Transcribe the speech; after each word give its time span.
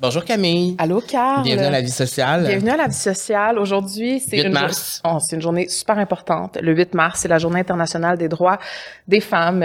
Bonjour 0.00 0.24
Camille. 0.24 0.76
Allô, 0.78 1.00
Carl. 1.00 1.42
Bienvenue 1.42 1.66
à 1.66 1.70
la 1.70 1.80
vie 1.80 1.90
sociale. 1.90 2.46
Bienvenue 2.46 2.70
à 2.70 2.76
la 2.76 2.86
vie 2.86 2.94
sociale. 2.94 3.58
Aujourd'hui, 3.58 4.20
c'est 4.20 4.36
8 4.36 4.42
une, 4.46 4.52
mars. 4.52 5.00
jour- 5.04 5.12
oh, 5.16 5.18
c'est 5.20 5.34
une 5.34 5.42
journée 5.42 5.68
super 5.68 5.98
importante. 5.98 6.56
Le 6.62 6.72
8 6.72 6.94
mars, 6.94 7.20
c'est 7.20 7.28
la 7.28 7.38
journée 7.38 7.58
internationale 7.60 8.16
des 8.16 8.28
droits 8.28 8.58
des 9.08 9.18
femmes. 9.20 9.64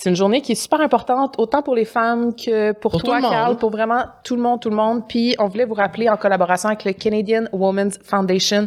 C'est 0.00 0.10
une 0.10 0.14
journée 0.14 0.42
qui 0.42 0.52
est 0.52 0.54
super 0.54 0.80
importante, 0.80 1.34
autant 1.38 1.60
pour 1.60 1.74
les 1.74 1.84
femmes 1.84 2.32
que 2.32 2.70
pour, 2.70 2.92
Pour 2.92 3.02
toi. 3.02 3.20
Carl, 3.20 3.56
pour 3.56 3.70
vraiment 3.70 4.04
tout 4.22 4.36
le 4.36 4.42
monde, 4.42 4.60
tout 4.60 4.70
le 4.70 4.76
monde. 4.76 5.02
Puis, 5.08 5.34
on 5.40 5.48
voulait 5.48 5.64
vous 5.64 5.74
rappeler, 5.74 6.08
en 6.08 6.16
collaboration 6.16 6.68
avec 6.68 6.84
le 6.84 6.92
Canadian 6.92 7.46
Women's 7.52 7.98
Foundation, 8.04 8.66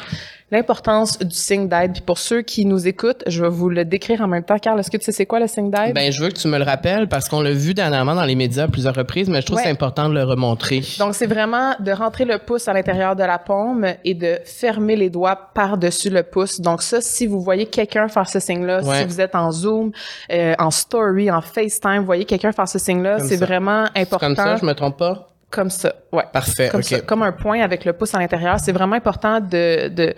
l'importance 0.51 1.17
du 1.19 1.33
signe 1.33 1.69
d'aide. 1.69 1.93
Puis, 1.93 2.01
pour 2.01 2.17
ceux 2.17 2.41
qui 2.41 2.65
nous 2.65 2.85
écoutent, 2.85 3.23
je 3.27 3.43
vais 3.43 3.49
vous 3.49 3.69
le 3.69 3.85
décrire 3.85 4.19
en 4.19 4.27
même 4.27 4.43
temps. 4.43 4.57
Carl, 4.59 4.77
est-ce 4.77 4.91
que 4.91 4.97
tu 4.97 5.05
sais 5.05 5.13
c'est 5.13 5.25
quoi 5.25 5.39
le 5.39 5.47
signe 5.47 5.71
d'aide? 5.71 5.95
Ben, 5.95 6.11
je 6.11 6.21
veux 6.21 6.27
que 6.27 6.35
tu 6.37 6.49
me 6.49 6.57
le 6.57 6.65
rappelles 6.65 7.07
parce 7.07 7.29
qu'on 7.29 7.39
l'a 7.39 7.53
vu 7.53 7.73
dernièrement 7.73 8.13
dans 8.13 8.25
les 8.25 8.35
médias 8.35 8.65
à 8.65 8.67
plusieurs 8.67 8.93
reprises, 8.95 9.29
mais 9.29 9.39
je 9.39 9.45
trouve 9.45 9.55
Ouais. 9.55 9.63
que 9.63 9.67
c'est 9.69 9.73
important 9.73 10.09
de 10.09 10.13
le 10.15 10.25
remontrer. 10.25 10.81
Donc, 10.99 11.15
c'est 11.15 11.27
vraiment 11.27 11.75
de 11.79 11.93
rentrer 11.93 12.25
le 12.25 12.39
pouce 12.39 12.67
à 12.67 12.73
l'intérieur 12.73 13.15
de 13.15 13.23
la 13.23 13.39
paume 13.39 13.85
et 14.03 14.13
de 14.15 14.37
fermer 14.43 14.97
les 14.97 15.09
doigts 15.09 15.37
par-dessus 15.53 16.09
le 16.09 16.23
pouce. 16.23 16.59
Donc, 16.59 16.81
ça, 16.81 16.99
si 16.99 17.25
vous 17.25 17.39
voyez 17.39 17.67
quelqu'un 17.67 18.09
faire 18.09 18.27
ce 18.27 18.41
signe-là, 18.41 18.83
Ouais. 18.83 18.97
si 18.99 19.05
vous 19.05 19.21
êtes 19.21 19.35
en 19.35 19.49
Zoom, 19.53 19.91
euh, 20.33 20.55
en 20.59 20.71
Story, 20.71 21.20
en 21.29 21.41
FaceTime, 21.41 22.03
voyez 22.05 22.25
quelqu'un 22.25 22.51
faire 22.51 22.67
ce 22.67 22.79
signe-là, 22.79 23.19
c'est 23.19 23.35
vraiment 23.37 23.85
important. 23.95 24.27
Comme 24.27 24.35
ça, 24.35 24.55
je 24.55 24.65
me 24.65 24.73
trompe 24.73 24.97
pas? 24.97 25.27
Comme 25.49 25.69
ça, 25.69 25.93
ouais. 26.11 26.23
Parfait, 26.31 26.69
Comme, 26.69 26.81
ok. 26.81 26.85
ça, 26.85 26.99
comme 27.01 27.23
un 27.23 27.31
point 27.31 27.61
avec 27.61 27.85
le 27.85 27.93
pouce 27.93 28.13
à 28.15 28.19
l'intérieur. 28.19 28.59
C'est 28.59 28.71
vraiment 28.71 28.95
important 28.95 29.39
de, 29.39 29.87
de, 29.89 30.13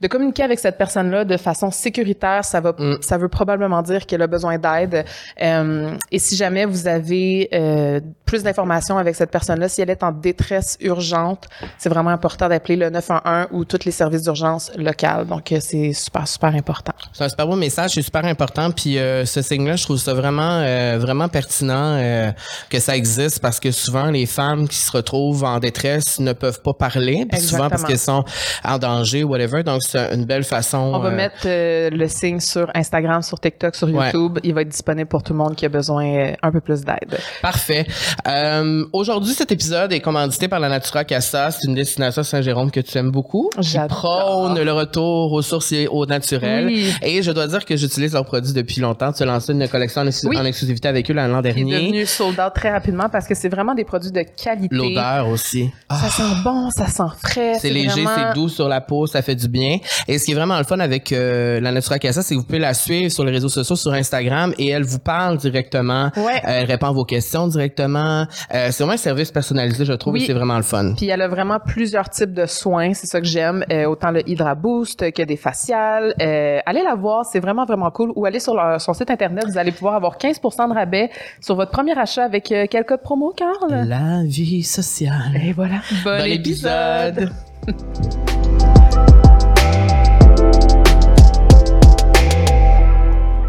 de 0.00 0.08
communiquer 0.08 0.42
avec 0.42 0.58
cette 0.58 0.78
personne-là 0.78 1.24
de 1.24 1.36
façon 1.36 1.70
sécuritaire. 1.70 2.44
Ça 2.44 2.60
va, 2.60 2.72
Mm. 2.78 2.96
ça 3.00 3.16
veut 3.18 3.28
probablement 3.28 3.82
dire 3.82 4.04
qu'elle 4.06 4.22
a 4.22 4.26
besoin 4.26 4.58
d'aide. 4.58 5.04
Euh, 5.42 5.96
et 6.10 6.18
si 6.18 6.36
jamais 6.36 6.64
vous 6.64 6.86
avez 6.88 7.48
euh, 7.54 8.00
plus 8.24 8.42
d'informations 8.42 8.98
avec 8.98 9.14
cette 9.14 9.30
personne-là, 9.30 9.68
si 9.68 9.80
elle 9.80 9.90
est 9.90 10.02
en 10.02 10.12
détresse 10.12 10.76
urgente, 10.80 11.46
c'est 11.78 11.88
vraiment 11.88 12.10
important 12.10 12.48
d'appeler 12.48 12.76
le 12.76 12.90
911 12.90 13.46
ou 13.52 13.64
tous 13.64 13.84
les 13.84 13.90
services 13.92 14.22
d'urgence 14.22 14.70
locales. 14.76 15.26
Donc, 15.26 15.52
euh, 15.52 15.58
c'est 15.60 15.92
super, 15.92 16.26
super 16.28 16.54
important. 16.54 16.92
C'est 17.12 17.24
un 17.24 17.28
super 17.28 17.46
beau 17.46 17.56
message, 17.56 17.92
c'est 17.92 18.02
super 18.02 18.24
important. 18.24 18.70
Puis 18.70 18.98
euh, 18.98 19.24
ce 19.24 19.42
signe-là, 19.42 19.76
je 19.76 19.84
trouve 19.84 19.98
ça 19.98 20.12
vraiment, 20.14 20.60
euh, 20.60 20.98
vraiment 20.98 21.28
pertinent 21.28 21.96
euh, 21.96 22.30
que 22.68 22.78
ça 22.80 22.96
existe 22.96 23.40
parce 23.40 23.60
que 23.60 23.70
souvent 23.70 24.06
les 24.10 24.26
femmes 24.26 24.68
qui 24.68 24.78
se 24.78 24.90
retrouvent 24.92 25.35
en 25.44 25.58
détresse 25.58 26.18
ne 26.20 26.32
peuvent 26.32 26.60
pas 26.62 26.72
parler, 26.74 27.26
souvent 27.38 27.68
parce 27.68 27.84
qu'elles 27.84 27.98
sont 27.98 28.24
en 28.64 28.78
danger, 28.78 29.24
whatever. 29.24 29.62
Donc 29.62 29.82
c'est 29.82 30.14
une 30.14 30.24
belle 30.24 30.44
façon. 30.44 30.78
On 30.78 30.98
va 30.98 31.08
euh, 31.10 31.16
mettre 31.16 31.36
euh, 31.46 31.90
le 31.90 32.08
signe 32.08 32.40
sur 32.40 32.68
Instagram, 32.74 33.22
sur 33.22 33.38
TikTok, 33.40 33.74
sur 33.74 33.88
Ouais. 33.88 34.06
YouTube. 34.06 34.38
Il 34.42 34.54
va 34.54 34.62
être 34.62 34.68
disponible 34.68 35.08
pour 35.08 35.22
tout 35.22 35.32
le 35.32 35.38
monde 35.38 35.54
qui 35.54 35.64
a 35.64 35.68
besoin 35.68 36.04
euh, 36.06 36.32
un 36.42 36.50
peu 36.50 36.60
plus 36.60 36.82
d'aide. 36.82 37.18
Parfait. 37.42 37.86
Euh, 38.26 38.84
Aujourd'hui, 38.92 39.32
cet 39.34 39.52
épisode 39.52 39.92
est 39.92 40.00
commandité 40.00 40.48
par 40.48 40.60
la 40.60 40.68
Natura 40.68 41.04
Casa. 41.04 41.50
C'est 41.50 41.66
une 41.68 41.74
destination 41.74 42.22
Saint-Jérôme 42.22 42.70
que 42.70 42.80
tu 42.80 42.96
aimes 42.98 43.10
beaucoup. 43.10 43.50
J'adore. 43.58 43.88
prône 43.98 44.60
le 44.60 44.72
retour 44.72 45.32
aux 45.32 45.42
sources 45.42 45.72
et 45.72 45.86
au 45.88 46.06
naturel. 46.06 46.66
Oui. 46.66 46.92
Et 47.02 47.22
je 47.22 47.30
dois 47.30 47.46
dire 47.46 47.64
que 47.64 47.76
j'utilise 47.76 48.12
leurs 48.12 48.24
produits 48.24 48.52
depuis 48.52 48.80
longtemps. 48.80 49.12
Tu 49.12 49.22
as 49.22 49.26
lancé 49.26 49.52
une 49.52 49.68
collection 49.68 50.02
en, 50.02 50.06
exclu- 50.06 50.28
Oui. 50.28 50.38
en 50.38 50.44
exclusivité 50.44 50.88
avec 50.88 51.10
eux 51.10 51.14
l'an 51.14 51.40
qui 51.42 51.48
est 51.48 51.52
dernier. 51.54 51.72
devenu 51.86 52.06
sold 52.06 52.38
out 52.40 52.52
très 52.54 52.70
rapidement 52.70 53.08
parce 53.10 53.26
que 53.26 53.34
c'est 53.34 53.48
vraiment 53.48 53.74
des 53.74 53.84
produits 53.84 54.12
de 54.12 54.22
qualité. 54.22 54.74
L'odeur 54.74 55.25
aussi. 55.28 55.70
Ah, 55.88 55.96
Ça 55.96 56.08
sent 56.10 56.42
bon, 56.44 56.68
ça 56.70 56.86
sent 56.86 57.02
frais. 57.22 57.54
c'est 57.60 57.70
léger, 57.70 58.02
vraiment- 58.04 58.10
c'est 58.30 58.34
doux 58.34 58.48
sur 58.48 58.68
la 58.68 58.80
peau, 58.80 59.06
ça 59.06 59.22
fait 59.22 59.34
du 59.34 59.48
bien. 59.48 59.78
Et 60.08 60.18
ce 60.18 60.24
qui 60.24 60.32
est 60.32 60.34
vraiment 60.34 60.58
le 60.58 60.64
fun 60.64 60.78
avec 60.80 61.12
euh, 61.12 61.60
la 61.60 61.72
Natura 61.72 61.98
Casa, 61.98 62.22
c'est 62.22 62.34
que 62.34 62.40
vous 62.40 62.46
pouvez 62.46 62.58
la 62.58 62.74
suivre 62.74 63.10
sur 63.10 63.24
les 63.24 63.32
réseaux 63.32 63.48
sociaux, 63.48 63.76
sur 63.76 63.92
Instagram, 63.92 64.52
et 64.58 64.68
elle 64.68 64.84
vous 64.84 64.98
parle 64.98 65.36
directement. 65.38 66.10
Ouais. 66.16 66.36
Euh, 66.44 66.60
elle 66.60 66.64
répond 66.66 66.86
à 66.86 66.92
vos 66.92 67.04
questions 67.04 67.46
directement. 67.48 68.26
Euh, 68.54 68.68
c'est 68.70 68.78
vraiment 68.82 68.92
un 68.94 68.96
service 68.96 69.30
personnalisé, 69.30 69.84
je 69.84 69.92
trouve, 69.92 70.14
Oui. 70.14 70.22
et 70.22 70.26
c'est 70.26 70.32
vraiment 70.32 70.56
le 70.56 70.62
fun. 70.62 70.94
Puis 70.96 71.08
elle 71.08 71.22
a 71.22 71.28
vraiment 71.28 71.58
plusieurs 71.64 72.08
types 72.10 72.32
de 72.34 72.46
soins, 72.46 72.94
c'est 72.94 73.06
ça 73.06 73.20
que 73.20 73.26
j'aime, 73.26 73.64
Euh, 73.70 73.86
autant 73.86 74.10
le 74.10 74.28
Hydra 74.28 74.54
Boost 74.54 75.12
que 75.12 75.22
des 75.22 75.36
faciales. 75.36 76.14
Euh, 76.20 76.58
allez 76.66 76.82
la 76.82 76.94
voir, 76.94 77.24
c'est 77.24 77.40
vraiment 77.40 77.64
vraiment 77.64 77.90
cool. 77.90 78.12
Ou 78.16 78.24
allez 78.26 78.40
sur 78.40 78.54
leur, 78.54 78.80
son 78.80 78.92
site 78.94 79.10
internet, 79.10 79.44
vous 79.48 79.58
allez 79.58 79.72
pouvoir 79.72 79.94
avoir 79.94 80.18
15% 80.18 80.68
de 80.68 80.74
rabais 80.74 81.10
sur 81.40 81.54
votre 81.56 81.70
premier 81.70 81.96
achat 81.98 82.24
avec 82.24 82.50
euh, 82.52 82.66
quel 82.70 82.84
code 82.84 83.02
promo, 83.02 83.32
Carl? 83.36 83.86
La 83.88 84.22
vie 84.24 84.62
sociale. 84.62 85.15
Et 85.40 85.52
voilà. 85.52 85.80
Bon, 86.04 86.18
Bon 86.18 86.24
épisode. 86.24 87.30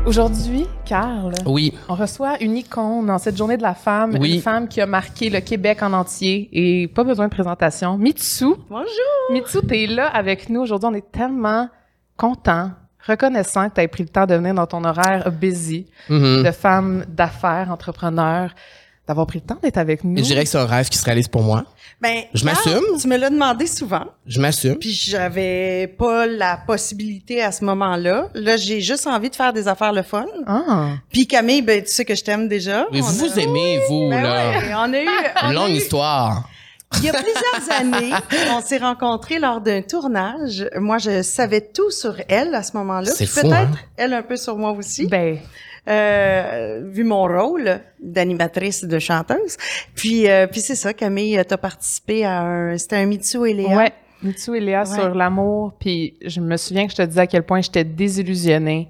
Aujourd'hui, 0.05 0.66
Carl, 0.85 1.33
Oui, 1.45 1.73
on 1.89 1.95
reçoit 1.95 2.41
une 2.41 2.55
icône 2.55 3.07
dans 3.07 3.17
cette 3.17 3.35
journée 3.35 3.57
de 3.57 3.61
la 3.61 3.73
femme, 3.73 4.16
Oui. 4.22 4.35
une 4.35 4.41
femme 4.41 4.69
qui 4.69 4.79
a 4.79 4.85
marqué 4.85 5.29
le 5.29 5.41
Québec 5.41 5.83
en 5.83 5.91
entier 5.91 6.47
et 6.53 6.88
pas 6.88 7.03
besoin 7.03 7.25
de 7.25 7.31
présentation. 7.31 7.97
Mitsu. 7.97 8.45
Bonjour. 8.69 8.88
Mitsu, 9.34 9.57
t'es 9.67 9.85
là 9.85 10.07
avec 10.07 10.49
nous 10.49 10.61
aujourd'hui. 10.61 10.88
On 10.89 10.94
est 10.94 11.11
tellement 11.11 11.67
contents, 12.16 12.72
reconnaissants 13.05 13.67
que 13.69 13.75
tu 13.75 13.81
aies 13.81 13.88
pris 13.89 14.03
le 14.03 14.09
temps 14.09 14.25
de 14.25 14.35
venir 14.35 14.53
dans 14.53 14.66
ton 14.66 14.85
horaire 14.85 15.29
busy 15.29 15.88
Mhm. 16.09 16.44
de 16.44 16.51
femme 16.51 17.03
d'affaires, 17.09 17.69
entrepreneur, 17.69 18.51
d'avoir 19.07 19.25
pris 19.28 19.40
le 19.40 19.45
temps 19.45 19.57
d'être 19.62 19.78
avec 19.78 20.03
nous. 20.03 20.18
je 20.18 20.22
dirais 20.23 20.44
que 20.44 20.50
c'est 20.50 20.57
un 20.57 20.66
rêve 20.66 20.90
qui 20.90 20.97
se 20.97 21.06
réalise 21.06 21.28
pour 21.28 21.41
moi. 21.44 21.63
Ben, 22.01 22.23
Je 22.34 22.45
m'assume. 22.45 22.81
Tu 23.01 23.07
me 23.07 23.18
l'as 23.18 23.29
demandé 23.29 23.66
souvent, 23.66 24.06
Je 24.28 24.40
m'assume. 24.40 24.75
puis 24.75 24.91
j'avais 24.94 25.88
pas 25.97 26.28
la 26.28 26.57
possibilité 26.57 27.41
à 27.41 27.51
ce 27.51 27.66
moment-là. 27.66 28.29
Là, 28.35 28.57
j'ai 28.57 28.81
juste 28.81 29.07
envie 29.07 29.29
de 29.29 29.35
faire 29.35 29.53
des 29.53 29.67
affaires 29.67 29.94
le 29.94 30.03
fun. 30.03 30.25
Ah, 30.46 30.90
Puis 31.12 31.25
Camille, 31.25 31.62
ben 31.62 31.81
tu 31.84 31.90
sais 31.91 32.06
que 32.06 32.13
je 32.16 32.23
t'aime 32.23 32.47
déjà. 32.47 32.85
Mais 32.91 33.01
On 33.01 33.06
vous 33.06 33.23
a- 33.23 33.28
vous 33.29 33.40
aimez, 33.40 33.79
vous, 33.90 34.09
Ben 34.09 34.22
là. 34.22 34.50
ouais, 34.59 34.73
on 34.75 34.94
a 34.94 35.00
eu 35.01 35.07
Une 35.50 35.53
longue 35.53 35.69
eu- 35.72 35.78
histoire. 35.78 36.47
Il 37.00 37.03
y 37.03 37.09
a 37.09 37.13
plusieurs 37.13 37.79
années, 37.81 38.13
on 38.51 38.62
s'est 38.62 38.78
rencontrés 38.78 39.40
lors 39.40 39.59
d'un 39.59 39.81
tournage. 39.81 40.69
Moi, 40.78 41.00
je 41.00 41.22
savais 41.22 41.62
tout 41.62 41.91
sur 41.91 42.16
elle 42.29 42.53
à 42.56 42.63
ce 42.63 42.78
moment-là. 42.78 43.12
C'est 43.13 43.25
fou, 43.25 43.41
Peut-être 43.41 43.56
hein? 43.56 43.72
elle 43.97 44.13
un 44.13 44.22
peu 44.22 44.38
sur 44.38 44.56
moi 44.57 44.72
aussi. 44.72 45.06
ben, 45.07 45.38
euh, 45.87 46.81
vu 46.85 47.03
mon 47.03 47.23
rôle 47.23 47.79
d'animatrice 47.99 48.83
de 48.83 48.99
chanteuse. 48.99 49.57
Puis, 49.95 50.27
euh, 50.29 50.47
puis 50.47 50.61
c'est 50.61 50.75
ça, 50.75 50.93
Camille, 50.93 51.41
t'as 51.47 51.57
participé 51.57 52.25
à 52.25 52.41
un, 52.41 52.77
c'était 52.77 52.97
un 52.97 53.05
Mitsu 53.05 53.47
et 53.49 53.53
Léa. 53.53 53.75
ouais. 53.77 53.91
Mitsu 54.23 54.57
et 54.57 54.59
Léa 54.59 54.79
Ouais. 54.79 54.85
sur 54.99 55.13
l'amour, 55.13 55.73
puis 55.79 56.17
je 56.25 56.41
me 56.41 56.57
souviens 56.57 56.87
que 56.87 56.91
je 56.91 56.97
te 56.97 57.01
disais 57.03 57.21
à 57.21 57.27
quel 57.27 57.43
point 57.43 57.61
j'étais 57.61 57.83
désillusionnée, 57.83 58.89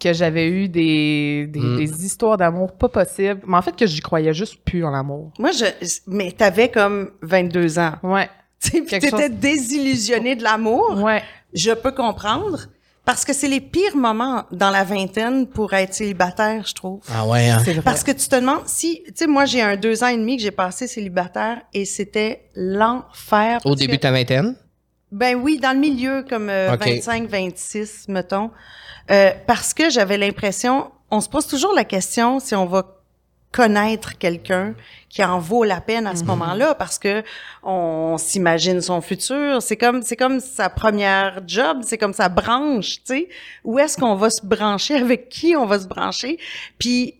que 0.00 0.14
j'avais 0.14 0.48
eu 0.48 0.68
des, 0.68 1.46
des, 1.48 1.60
Mm. 1.60 1.76
des 1.76 2.06
histoires 2.06 2.38
d'amour 2.38 2.72
pas 2.72 2.88
possibles, 2.88 3.42
mais 3.46 3.58
en 3.58 3.62
fait 3.62 3.76
que 3.76 3.86
j'y 3.86 4.00
croyais 4.00 4.32
juste 4.32 4.56
plus 4.64 4.82
en 4.82 4.90
l'amour. 4.90 5.32
Moi, 5.38 5.50
je, 5.52 5.66
mais 6.06 6.32
t'avais 6.32 6.70
comme 6.70 7.10
22 7.20 7.78
ans. 7.78 7.92
Ouais, 8.02 8.30
Puis 8.58 8.82
t'étais 8.86 9.10
chose- 9.10 9.20
désillusionnée 9.32 10.34
de 10.34 10.42
l'amour. 10.42 10.98
ouais. 11.02 11.22
Je 11.52 11.70
peux 11.72 11.92
comprendre. 11.92 12.60
Parce 13.04 13.24
que 13.26 13.32
c'est 13.34 13.48
les 13.48 13.60
pires 13.60 13.96
moments 13.96 14.44
dans 14.50 14.70
la 14.70 14.82
vingtaine 14.82 15.46
pour 15.46 15.74
être 15.74 15.92
célibataire, 15.92 16.64
je 16.66 16.72
trouve. 16.72 17.00
Ah 17.12 17.26
ouais, 17.26 17.50
hein? 17.50 17.60
C'est 17.64 17.72
vrai. 17.74 17.82
Parce 17.82 18.02
que 18.02 18.12
tu 18.12 18.26
te 18.28 18.36
demandes 18.36 18.62
si, 18.66 19.02
tu 19.06 19.12
sais, 19.14 19.26
moi 19.26 19.44
j'ai 19.44 19.60
un 19.60 19.76
deux 19.76 20.02
ans 20.02 20.06
et 20.08 20.16
demi 20.16 20.36
que 20.38 20.42
j'ai 20.42 20.50
passé 20.50 20.86
célibataire 20.86 21.60
et 21.74 21.84
c'était 21.84 22.48
l'enfer. 22.54 23.60
Au 23.64 23.74
début 23.74 23.92
que- 23.92 23.96
de 23.96 24.00
ta 24.00 24.10
vingtaine? 24.10 24.56
Ben 25.12 25.36
oui, 25.36 25.58
dans 25.58 25.72
le 25.72 25.78
milieu, 25.78 26.24
comme 26.28 26.48
euh, 26.48 26.74
Ok. 26.74 26.80
25, 26.86 27.28
26, 27.28 28.06
mettons. 28.08 28.50
Euh, 29.10 29.30
parce 29.46 29.74
que 29.74 29.90
j'avais 29.90 30.16
l'impression, 30.18 30.90
on 31.10 31.20
se 31.20 31.28
pose 31.28 31.46
toujours 31.46 31.72
la 31.74 31.84
question 31.84 32.40
si 32.40 32.54
on 32.54 32.66
va 32.66 32.93
connaître 33.54 34.18
quelqu'un 34.18 34.74
qui 35.08 35.22
en 35.24 35.38
vaut 35.38 35.62
la 35.64 35.80
peine 35.80 36.06
à 36.08 36.16
ce 36.16 36.24
moment-là 36.24 36.74
parce 36.74 36.98
que 36.98 37.22
on 37.62 38.16
s'imagine 38.18 38.80
son 38.80 39.00
futur. 39.00 39.62
C'est 39.62 39.76
comme 39.76 40.02
c'est 40.02 40.16
comme 40.16 40.40
sa 40.40 40.68
première 40.68 41.40
job 41.46 41.78
c'est 41.82 41.98
comme 41.98 42.12
sa 42.14 42.28
branche 42.28 42.96
tu 42.96 43.14
sais. 43.14 43.28
Où 43.62 43.78
est-ce 43.78 43.96
qu'on 43.96 44.16
va 44.16 44.28
se 44.30 44.44
brancher? 44.44 44.94
Avec 45.06 45.28
qui 45.28 45.54
on 45.56 45.66
va 45.66 45.78
se 45.78 45.86
brancher? 45.86 46.38
Puis 46.78 47.14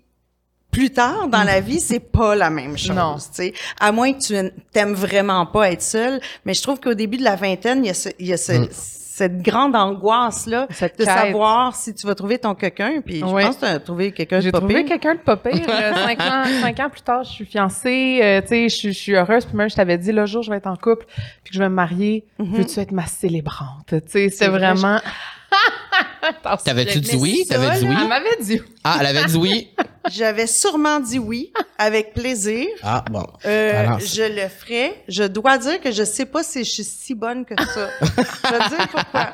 plus 0.72 0.90
tard 0.90 1.28
dans 1.28 1.44
la 1.44 1.60
vie, 1.60 1.78
c'est 1.78 2.00
pas 2.00 2.34
la 2.34 2.50
même 2.50 2.76
chose, 2.76 3.28
tu 3.30 3.34
sais. 3.36 3.54
À 3.78 3.92
moins 3.92 4.12
que 4.12 4.18
tu 4.18 4.34
t'aimes 4.72 4.94
vraiment 4.94 5.46
pas 5.46 5.70
être 5.70 5.82
seul, 5.82 6.20
mais 6.44 6.52
je 6.52 6.62
trouve 6.62 6.80
qu'au 6.80 6.94
début 6.94 7.16
de 7.16 7.22
la 7.22 7.36
vingtaine, 7.36 7.84
il 7.84 7.86
y 7.86 7.90
a, 7.90 7.94
ce- 7.94 8.08
il 8.18 8.26
y 8.26 8.32
a 8.32 8.36
ce- 8.36 8.52
Mm. 8.52 8.68
Cette 9.16 9.42
grande 9.42 9.76
angoisse 9.76 10.46
là 10.46 10.66
Cette 10.70 10.98
de 10.98 11.04
quête. 11.04 11.14
savoir 11.14 11.76
si 11.76 11.94
tu 11.94 12.04
vas 12.04 12.16
trouver 12.16 12.38
ton 12.38 12.56
quelqu'un. 12.56 13.00
Puis 13.00 13.20
je 13.20 13.24
Ouais. 13.24 13.44
pense 13.44 13.54
que 13.54 13.60
tu 13.60 13.66
as 13.66 13.78
trouvé 13.78 14.10
quelqu'un 14.10 14.38
de 14.38 14.42
J'ai 14.42 14.50
trouvé 14.50 14.84
quelqu'un 14.84 15.14
de 15.14 15.20
pas 15.20 15.36
pire. 15.36 15.52
Cinq, 15.94 16.20
ans, 16.20 16.44
cinq 16.60 16.80
ans 16.80 16.90
plus 16.90 17.02
tard, 17.02 17.22
je 17.22 17.30
suis 17.30 17.44
fiancée. 17.44 18.18
euh, 18.22 18.40
tu 18.42 18.48
sais, 18.48 18.68
je, 18.68 18.74
suis- 18.74 18.92
je 18.92 18.98
suis 18.98 19.14
heureuse. 19.14 19.44
Puis 19.44 19.56
même, 19.56 19.70
je 19.70 19.76
t'avais 19.76 19.98
dit, 19.98 20.10
le 20.10 20.26
jour 20.26 20.40
où 20.40 20.42
je 20.42 20.50
vais 20.50 20.56
être 20.56 20.66
en 20.66 20.74
couple, 20.76 21.06
puis 21.06 21.50
que 21.50 21.54
je 21.54 21.58
vais 21.60 21.68
me 21.68 21.74
marier, 21.76 22.24
veux-tu 22.40 22.80
être 22.80 22.90
ma 22.90 23.06
célébrante? 23.06 23.86
Tu 23.90 24.00
sais, 24.08 24.30
c'est 24.30 24.48
vrai, 24.48 24.58
vraiment... 24.74 24.98
T'avais-tu 26.64 26.98
dit 27.00 27.16
oui? 27.16 27.44
T'avais 27.48 27.78
dit 27.78 27.86
oui? 27.86 27.94
Elle 28.00 28.08
m'avait 28.08 28.36
dit 28.40 28.60
Ah, 28.82 28.96
elle 29.00 29.06
avait 29.16 29.26
dit 29.26 29.36
oui? 29.36 29.68
J'avais 30.10 30.46
sûrement 30.46 31.00
dit 31.00 31.18
oui, 31.18 31.52
avec 31.78 32.12
plaisir. 32.14 32.66
Ah, 32.82 33.04
bon. 33.10 33.26
Euh, 33.46 33.80
Alors, 33.80 34.00
je 34.00 34.22
le 34.22 34.48
ferai. 34.48 35.02
Je 35.08 35.24
dois 35.24 35.58
dire 35.58 35.80
que 35.80 35.90
je 35.92 36.04
sais 36.04 36.26
pas 36.26 36.42
si 36.42 36.64
je 36.64 36.70
suis 36.70 36.84
si 36.84 37.14
bonne 37.14 37.44
que 37.44 37.54
ça. 37.62 37.88
je 38.00 38.06
vais 38.50 38.58
te 38.58 38.68
dire 38.76 38.88
pourquoi. 38.88 39.32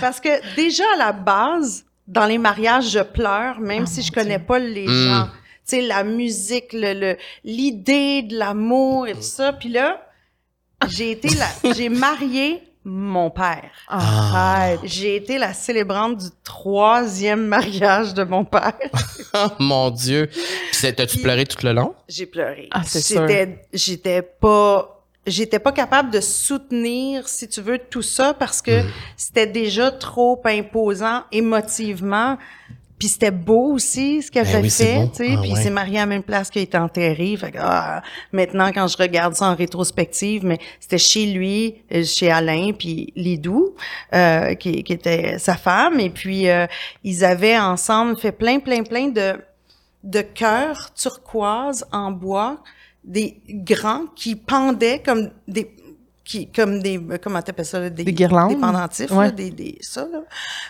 Parce 0.00 0.20
que 0.20 0.54
déjà 0.56 0.84
à 0.94 0.98
la 0.98 1.12
base, 1.12 1.84
dans 2.06 2.26
les 2.26 2.38
mariages, 2.38 2.90
je 2.90 3.00
pleure, 3.00 3.60
même 3.60 3.84
Oh 3.86 3.90
si 3.90 4.02
je 4.02 4.12
connais 4.12 4.38
Dieu. 4.38 4.46
pas 4.46 4.58
les 4.58 4.86
Mm. 4.86 5.08
gens. 5.08 5.26
Tu 5.64 5.76
sais, 5.76 5.80
la 5.82 6.02
musique, 6.02 6.72
le, 6.72 6.92
le- 6.92 7.16
l'idée 7.44 8.22
de 8.22 8.36
l'amour 8.36 9.06
et 9.06 9.14
tout 9.14 9.22
ça. 9.22 9.52
Puis 9.52 9.68
là, 9.68 10.02
J'ai 10.88 11.12
été 11.12 11.28
la, 11.36 11.72
j'ai 11.74 11.88
marié 11.88 12.60
mon 12.84 13.30
père. 13.30 13.70
Ah. 13.88 14.72
J'ai 14.82 15.16
été 15.16 15.38
la 15.38 15.54
célébrante 15.54 16.18
du 16.18 16.28
troisième 16.42 17.46
mariage 17.46 18.14
de 18.14 18.24
mon 18.24 18.44
père. 18.44 18.74
Oh 19.34 19.46
mon 19.58 19.90
Dieu. 19.90 20.28
Puis 20.72 20.92
t'as-tu 20.92 21.18
pleuré 21.18 21.46
tout 21.46 21.64
le 21.64 21.72
long? 21.72 21.94
J'ai 22.08 22.26
pleuré. 22.26 22.68
Ah, 22.72 22.82
c'est 22.84 23.00
sûr. 23.00 23.26
J'étais, 23.28 23.64
j'étais 23.72 24.22
pas, 24.22 25.04
j'étais 25.26 25.58
pas 25.58 25.72
capable 25.72 26.10
de 26.10 26.20
soutenir, 26.20 27.28
si 27.28 27.48
tu 27.48 27.60
veux, 27.60 27.78
tout 27.78 28.02
ça 28.02 28.34
parce 28.34 28.60
que 28.60 28.82
c'était 29.16 29.46
déjà 29.46 29.90
trop 29.90 30.40
imposant 30.44 31.22
émotivement. 31.30 32.36
Puis 33.02 33.08
c'était 33.08 33.32
beau 33.32 33.72
aussi 33.72 34.22
ce 34.22 34.30
qu'elle 34.30 34.44
Ben 34.44 34.52
avait 34.52 34.62
oui, 34.62 34.70
c'est 34.70 34.84
fait, 34.84 35.08
tu 35.08 35.16
sais. 35.24 35.34
Ah 35.36 35.40
puis 35.42 35.52
ouais. 35.54 35.60
s'est 35.60 35.70
marié 35.70 35.98
à 35.98 36.02
la 36.02 36.06
même 36.06 36.22
place 36.22 36.50
qu'il 36.50 36.62
était 36.62 36.78
enterré. 36.78 37.36
Fait 37.36 37.50
que, 37.50 37.58
ah, 37.60 38.00
maintenant, 38.30 38.70
quand 38.72 38.86
je 38.86 38.96
regarde 38.96 39.34
ça 39.34 39.46
en 39.46 39.56
rétrospective, 39.56 40.44
mais 40.44 40.60
c'était 40.78 40.98
chez 40.98 41.26
lui, 41.26 41.82
euh, 41.92 42.04
chez 42.04 42.30
Alain, 42.30 42.70
puis 42.70 43.12
Lidou, 43.16 43.74
euh, 44.14 44.54
qui, 44.54 44.84
qui 44.84 44.92
était 44.92 45.36
sa 45.40 45.56
femme. 45.56 45.98
Et 45.98 46.10
puis, 46.10 46.48
euh, 46.48 46.68
ils 47.02 47.24
avaient 47.24 47.58
ensemble 47.58 48.16
fait 48.16 48.30
plein, 48.30 48.60
plein, 48.60 48.84
plein 48.84 49.08
de, 49.08 49.32
de 50.04 50.20
cœurs 50.20 50.94
turquoise 50.94 51.84
en 51.90 52.12
bois, 52.12 52.62
des 53.02 53.42
grands 53.48 54.06
qui 54.14 54.36
pendaient 54.36 55.02
comme 55.04 55.30
des 55.48 55.74
qui 56.24 56.48
comme 56.52 56.80
des 56.80 56.98
euh, 56.98 57.18
comment 57.22 57.42
t'appelles 57.42 57.64
ça 57.66 57.80
là, 57.80 57.90
des, 57.90 58.04
Des 58.04 58.12
guirlandes? 58.12 58.50
des 58.54 58.60
pendentifs 58.60 59.10
Ouais. 59.10 59.24
là, 59.26 59.30
des 59.32 59.50
des 59.50 59.76
ça 59.80 60.06
là 60.12 60.20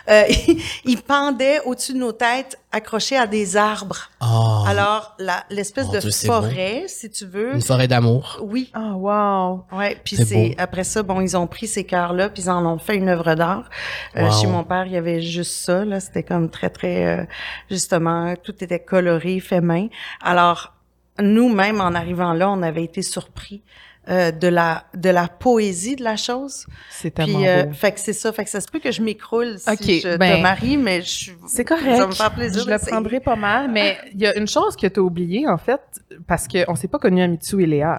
euh, 0.09 0.23
ils 0.85 0.99
pendaient 1.01 1.59
au-dessus 1.65 1.93
de 1.93 1.99
nos 1.99 2.11
têtes 2.11 2.57
accrochés 2.71 3.17
à 3.17 3.27
des 3.27 3.55
arbres 3.55 4.09
Oh. 4.19 4.63
alors 4.65 5.15
la 5.19 5.43
l'espèce 5.51 5.89
de 5.89 5.99
forêt 6.25 6.85
si 6.87 7.09
tu 7.11 7.25
veux 7.25 7.53
Une 7.53 7.61
forêt 7.61 7.87
d'amour. 7.87 8.39
oui 8.41 8.71
Ah, 8.73 8.93
wow. 8.95 9.65
Ouais, 9.77 9.97
puis 10.03 10.15
C'est 10.15 10.55
après 10.57 10.83
ça 10.83 11.03
bon 11.03 11.21
ils 11.21 11.37
ont 11.37 11.45
pris 11.45 11.67
ces 11.67 11.83
cœurs-là 11.83 12.29
puis 12.29 12.43
ils 12.43 12.49
en 12.49 12.65
ont 12.65 12.79
fait 12.79 12.95
une 12.95 13.09
œuvre 13.09 13.35
d'art. 13.35 13.69
Euh, 14.15 14.23
Wow. 14.25 14.31
chez 14.41 14.47
mon 14.47 14.63
père, 14.63 14.85
il 14.87 14.93
y 14.93 14.97
avait 14.97 15.21
juste 15.21 15.53
ça 15.65 15.85
là, 15.85 15.99
c'était 15.99 16.23
comme 16.23 16.49
très 16.49 16.69
très 16.71 17.05
euh, 17.19 17.25
justement 17.69 18.33
tout 18.41 18.55
était 18.63 18.79
coloré, 18.79 19.39
fait 19.39 19.61
main. 19.61 19.87
Alors 20.21 20.73
nous-mêmes 21.19 21.79
en 21.79 21.93
arrivant 21.93 22.33
là, 22.33 22.49
on 22.49 22.63
avait 22.63 22.83
été 22.83 23.01
surpris 23.03 23.61
euh, 24.09 24.31
de 24.31 24.47
la 24.47 24.83
de 24.93 25.09
la 25.09 25.27
poésie 25.27 25.95
de 25.95 26.03
la 26.03 26.17
chose. 26.17 26.65
C'est 26.89 27.11
tellement 27.11 27.39
Puis 27.39 27.47
euh, 27.47 27.63
beau. 27.63 27.73
fait 27.73 27.93
que 27.93 27.99
c'est 27.99 28.13
ça, 28.13 28.33
fait 28.33 28.43
que 28.43 28.49
ça 28.49 28.59
se 28.59 28.67
peut 28.67 28.79
que 28.79 28.91
je 28.91 29.01
m'écroule 29.01 29.57
si 29.57 30.01
je 30.01 30.17
ben, 30.17 30.37
te 30.37 30.41
marie 30.41 30.75
mais 30.75 31.01
je 31.01 31.31
C'est 31.47 31.63
correct. 31.63 31.95
Ça 31.97 32.07
me 32.07 32.11
faire 32.11 32.33
plaisir 32.33 32.63
Je 32.65 32.69
le 32.69 32.79
prendrai 32.79 33.19
pas 33.21 33.35
mal, 33.37 33.71
mais 33.71 33.97
il 34.13 34.19
y 34.19 34.27
a 34.27 34.37
une 34.37 34.47
chose 34.47 34.75
que 34.75 34.87
tu 34.87 34.99
as 34.99 35.03
oubliée, 35.03 35.47
en 35.47 35.57
fait, 35.57 35.81
parce 36.27 36.47
qu'on 36.47 36.75
s'est 36.75 36.87
pas 36.87 36.99
connus 36.99 37.23
à 37.23 37.27
Mitsu 37.27 37.63
et 37.63 37.65
Léa. 37.65 37.97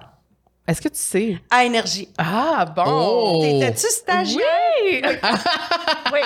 Est-ce 0.67 0.81
que 0.81 0.89
tu 0.89 0.99
sais? 0.99 1.37
à 1.51 1.63
énergie. 1.65 2.09
Ah, 2.17 2.65
bon! 2.75 2.83
Oh! 2.87 3.41
T'étais-tu 3.41 3.87
stagiaire? 3.87 4.41
Oui! 4.83 5.01
Oui. 6.13 6.19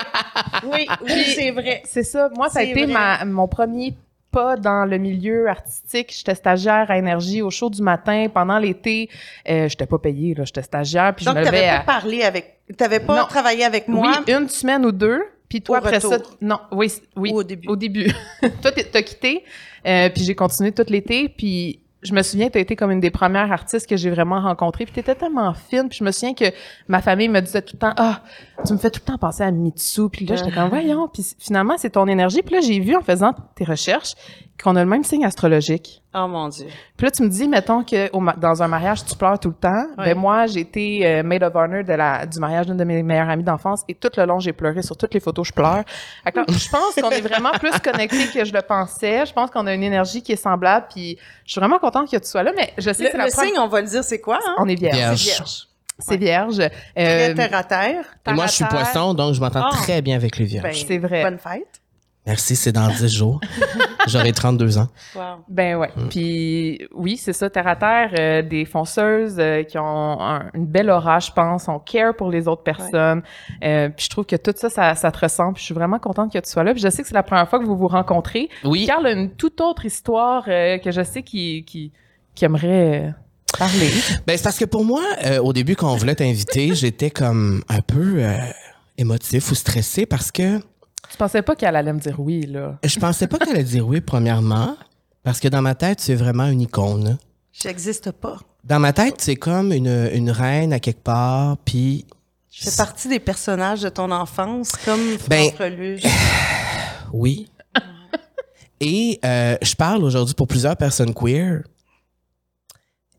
Oui, 0.64 0.86
oui, 1.04 1.24
c'est 1.34 1.50
vrai. 1.50 1.82
C'est 1.86 2.02
ça. 2.02 2.28
Moi, 2.36 2.50
ça 2.50 2.60
a 2.60 2.62
été 2.62 2.86
ma, 2.86 3.24
mon 3.24 3.48
premier 3.48 3.96
pas 4.30 4.56
dans 4.56 4.84
le 4.84 4.98
milieu 4.98 5.48
artistique. 5.48 6.14
J'étais 6.16 6.34
stagiaire 6.34 6.90
à 6.90 6.98
Énergie 6.98 7.42
au 7.42 7.50
show 7.50 7.70
du 7.70 7.82
matin 7.82 8.26
pendant 8.32 8.58
l'été. 8.58 9.08
Euh, 9.48 9.68
j'étais 9.68 9.86
pas 9.86 9.98
payée, 9.98 10.34
là. 10.34 10.44
J'étais 10.44 10.62
stagiaire, 10.62 11.14
puis 11.14 11.24
Donc, 11.24 11.34
je 11.34 11.40
me 11.40 11.44
t'avais 11.44 11.66
pas 11.66 11.76
à... 11.76 11.80
parlé 11.80 12.22
avec, 12.22 12.58
t'avais 12.76 13.00
pas 13.00 13.20
Non. 13.20 13.26
travaillé 13.26 13.64
avec 13.64 13.88
moi? 13.88 14.12
Oui, 14.26 14.32
une 14.32 14.48
semaine 14.48 14.84
ou 14.84 14.92
deux. 14.92 15.20
Puis 15.48 15.62
toi, 15.62 15.78
Au 15.78 15.84
après 15.84 15.98
ça... 15.98 16.18
Non, 16.40 16.60
oui, 16.70 16.92
oui. 17.16 17.32
ou 17.32 17.38
au 17.38 17.42
début. 17.42 17.68
Au 17.68 17.76
début. 17.76 18.12
toi, 18.62 18.70
t'as 18.70 19.02
quitté, 19.02 19.42
euh, 19.86 20.08
puis 20.08 20.22
j'ai 20.22 20.36
continué 20.36 20.70
tout 20.70 20.84
l'été, 20.88 21.28
puis 21.28 21.80
je 22.02 22.14
me 22.14 22.22
souviens, 22.22 22.48
t'as 22.48 22.60
été 22.60 22.76
comme 22.76 22.90
une 22.90 23.00
des 23.00 23.10
premières 23.10 23.52
artistes 23.52 23.88
que 23.88 23.96
j'ai 23.96 24.10
vraiment 24.10 24.40
rencontrées, 24.40 24.84
puis 24.84 24.94
t'étais 24.94 25.14
tellement 25.14 25.52
fine, 25.52 25.88
puis 25.88 25.98
je 25.98 26.04
me 26.04 26.10
souviens 26.10 26.34
que 26.34 26.46
ma 26.88 27.02
famille 27.02 27.28
me 27.28 27.40
disait 27.40 27.62
tout 27.62 27.74
le 27.74 27.78
temps, 27.78 27.92
ah, 27.96 28.22
tu 28.66 28.72
me 28.72 28.78
fais 28.78 28.90
tout 28.90 29.00
le 29.06 29.12
temps 29.12 29.18
penser 29.18 29.42
à 29.42 29.50
Mitsu, 29.50 30.08
puis 30.10 30.24
là, 30.24 30.36
j'étais 30.36 30.52
comme, 30.52 30.70
voyons, 30.70 31.08
puis 31.08 31.24
finalement, 31.38 31.74
c'est 31.76 31.90
ton 31.90 32.06
énergie, 32.06 32.42
puis 32.42 32.54
là, 32.54 32.60
j'ai 32.60 32.80
vu 32.80 32.96
en 32.96 33.02
faisant 33.02 33.34
tes 33.54 33.64
recherches 33.64 34.14
qu'on 34.62 34.76
a 34.76 34.82
le 34.84 34.88
même 34.90 35.04
signe 35.04 35.24
astrologique. 35.24 36.02
Oh 36.14 36.26
mon 36.26 36.48
Dieu. 36.48 36.66
Puis 36.96 37.06
là, 37.06 37.10
tu 37.10 37.22
me 37.22 37.28
dis, 37.28 37.46
mettons 37.48 37.82
que 37.84 38.10
au 38.12 38.20
dans 38.36 38.62
un 38.62 38.68
mariage, 38.68 39.04
tu 39.04 39.14
pleures 39.16 39.38
tout 39.38 39.48
le 39.50 39.54
temps. 39.54 39.86
Ben 39.96 40.16
moi, 40.16 40.46
j'ai 40.46 40.60
été 40.60 41.06
euh, 41.06 41.22
maid 41.22 41.42
of 41.42 41.54
honor 41.54 41.84
de 41.84 41.92
la, 41.92 42.26
du 42.26 42.38
mariage 42.40 42.66
d'une 42.66 42.76
de 42.76 42.84
mes 42.84 43.02
meilleures 43.02 43.28
amies 43.28 43.44
d'enfance 43.44 43.82
et 43.88 43.94
tout 43.94 44.10
le 44.16 44.24
long, 44.26 44.38
j'ai 44.40 44.52
pleuré. 44.52 44.82
Sur 44.82 44.96
toutes 44.96 45.14
les 45.14 45.20
photos, 45.20 45.46
je 45.48 45.52
pleure. 45.52 45.82
Je 46.26 46.68
pense 46.70 46.94
qu'on 47.00 47.10
est 47.10 47.20
vraiment 47.20 47.52
plus 47.52 47.78
connectés 47.78 48.26
que 48.34 48.44
je 48.44 48.52
le 48.52 48.62
pensais. 48.62 49.24
Je 49.26 49.32
pense 49.32 49.50
qu'on 49.50 49.66
a 49.66 49.72
une 49.74 49.82
énergie 49.84 50.22
qui 50.22 50.32
est 50.32 50.36
semblable. 50.42 50.86
Puis 50.92 51.16
je 51.46 51.52
suis 51.52 51.60
vraiment 51.60 51.78
contente 51.78 52.10
que 52.10 52.16
tu 52.16 52.28
sois 52.28 52.42
là, 52.42 52.52
mais 52.56 52.72
je 52.76 52.92
sais 52.92 53.04
Le, 53.04 53.10
que 53.10 53.16
la 53.16 53.24
le 53.26 53.30
signe, 53.30 53.58
on 53.58 53.68
va 53.68 53.80
le 53.80 53.86
dire, 53.86 54.02
c'est 54.04 54.20
quoi, 54.20 54.38
hein? 54.44 54.56
On 54.58 54.68
est 54.68 54.74
vierge. 54.74 54.96
Vierge. 54.96 55.16
C'est 55.16 55.26
vierge. 55.26 55.66
C'est 55.98 56.16
vierge. 56.16 56.56
Très 56.96 57.30
Euh, 57.30 57.34
terre 57.34 57.54
à 57.54 57.64
terre. 57.64 58.04
Et 58.26 58.32
moi, 58.32 58.46
je 58.46 58.52
suis 58.52 58.64
poisson, 58.64 59.14
donc 59.14 59.34
je 59.34 59.40
m'entends 59.40 59.64
Ah. 59.66 59.70
très 59.70 60.00
bien 60.02 60.16
avec 60.16 60.36
les 60.38 60.44
vierges. 60.46 60.64
Ben, 60.64 60.72
C'est 60.74 60.98
vrai. 60.98 61.22
Bonne 61.22 61.38
fête. 61.38 61.79
Merci, 62.30 62.54
c'est 62.54 62.70
dans 62.70 62.86
10 62.88 63.08
jours. 63.12 63.40
J'aurai 64.06 64.30
32 64.32 64.78
ans. 64.78 64.86
Wow. 65.16 65.22
Ben 65.48 65.74
ouais. 65.76 65.90
Puis 66.10 66.78
oui, 66.94 67.16
c'est 67.16 67.32
ça, 67.32 67.50
terre 67.50 67.66
à 67.66 67.74
terre, 67.74 68.10
euh, 68.16 68.40
des 68.42 68.64
fonceuses 68.64 69.34
euh, 69.40 69.64
qui 69.64 69.78
ont 69.78 70.20
un- 70.20 70.48
une 70.54 70.64
belle 70.64 70.90
aura, 70.90 71.18
je 71.18 71.32
pense, 71.32 71.66
on 71.66 71.80
care 71.80 72.14
pour 72.14 72.30
les 72.30 72.46
autres 72.46 72.62
personnes. 72.62 73.22
Euh, 73.64 73.88
puis 73.88 74.04
je 74.04 74.10
trouve 74.10 74.26
que 74.26 74.36
tout 74.36 74.54
ça, 74.56 74.70
ça, 74.70 74.94
ça 74.94 75.10
te 75.10 75.18
ressemble. 75.18 75.54
Puis 75.54 75.62
je 75.62 75.64
suis 75.66 75.74
vraiment 75.74 75.98
contente 75.98 76.32
que 76.32 76.38
tu 76.38 76.48
sois 76.48 76.62
là. 76.62 76.72
Puis 76.72 76.80
je 76.82 76.88
sais 76.88 77.02
que 77.02 77.08
c'est 77.08 77.14
la 77.14 77.24
première 77.24 77.48
fois 77.48 77.58
que 77.58 77.64
vous 77.64 77.76
vous 77.76 77.88
rencontrez. 77.88 78.48
Oui. 78.64 78.86
Carl 78.86 79.04
a 79.06 79.10
une 79.10 79.30
toute 79.32 79.60
autre 79.60 79.84
histoire 79.84 80.44
euh, 80.46 80.78
que 80.78 80.92
je 80.92 81.02
sais 81.02 81.24
qui, 81.24 81.64
qui, 81.64 81.90
qui 82.36 82.44
aimerait 82.44 83.08
euh, 83.08 83.10
parler. 83.58 83.90
Ben, 84.26 84.36
c'est 84.36 84.44
parce 84.44 84.58
que 84.58 84.64
pour 84.66 84.84
moi, 84.84 85.02
euh, 85.26 85.40
au 85.42 85.52
début, 85.52 85.74
quand 85.74 85.92
on 85.92 85.96
voulait 85.96 86.14
t'inviter, 86.14 86.76
j'étais 86.76 87.10
comme 87.10 87.64
un 87.68 87.80
peu 87.80 88.14
euh, 88.18 88.36
émotif 88.98 89.50
ou 89.50 89.54
stressé 89.56 90.06
parce 90.06 90.30
que 90.30 90.60
Tu 91.10 91.16
pensais 91.16 91.42
pas 91.42 91.56
qu'elle 91.56 91.76
allait 91.76 91.92
me 91.92 92.00
dire 92.00 92.18
oui, 92.18 92.46
là? 92.46 92.78
je 92.84 92.98
pensais 92.98 93.26
pas 93.26 93.38
qu'elle 93.38 93.56
allait 93.56 93.64
dire 93.64 93.86
oui, 93.86 94.00
premièrement, 94.00 94.76
parce 95.22 95.40
que 95.40 95.48
dans 95.48 95.62
ma 95.62 95.74
tête, 95.74 96.00
c'est 96.00 96.14
vraiment 96.14 96.46
une 96.46 96.60
icône. 96.60 97.18
J'existe 97.52 98.12
pas. 98.12 98.38
Dans 98.64 98.78
ma 98.78 98.92
tête, 98.92 99.16
c'est 99.18 99.36
comme 99.36 99.72
une, 99.72 100.10
une 100.12 100.30
reine 100.30 100.72
à 100.72 100.80
quelque 100.80 101.02
part, 101.02 101.56
puis 101.64 102.06
Je 102.50 102.68
fais 102.68 102.76
partie 102.76 103.08
des 103.08 103.18
personnages 103.20 103.82
de 103.82 103.88
ton 103.88 104.10
enfance, 104.10 104.72
comme 104.84 105.00
Ben, 105.28 105.50
oui. 107.12 107.48
Et 108.80 109.20
euh, 109.24 109.56
je 109.60 109.74
parle 109.74 110.02
aujourd'hui 110.04 110.34
pour 110.34 110.46
plusieurs 110.46 110.76
personnes 110.76 111.12
queer. 111.12 111.62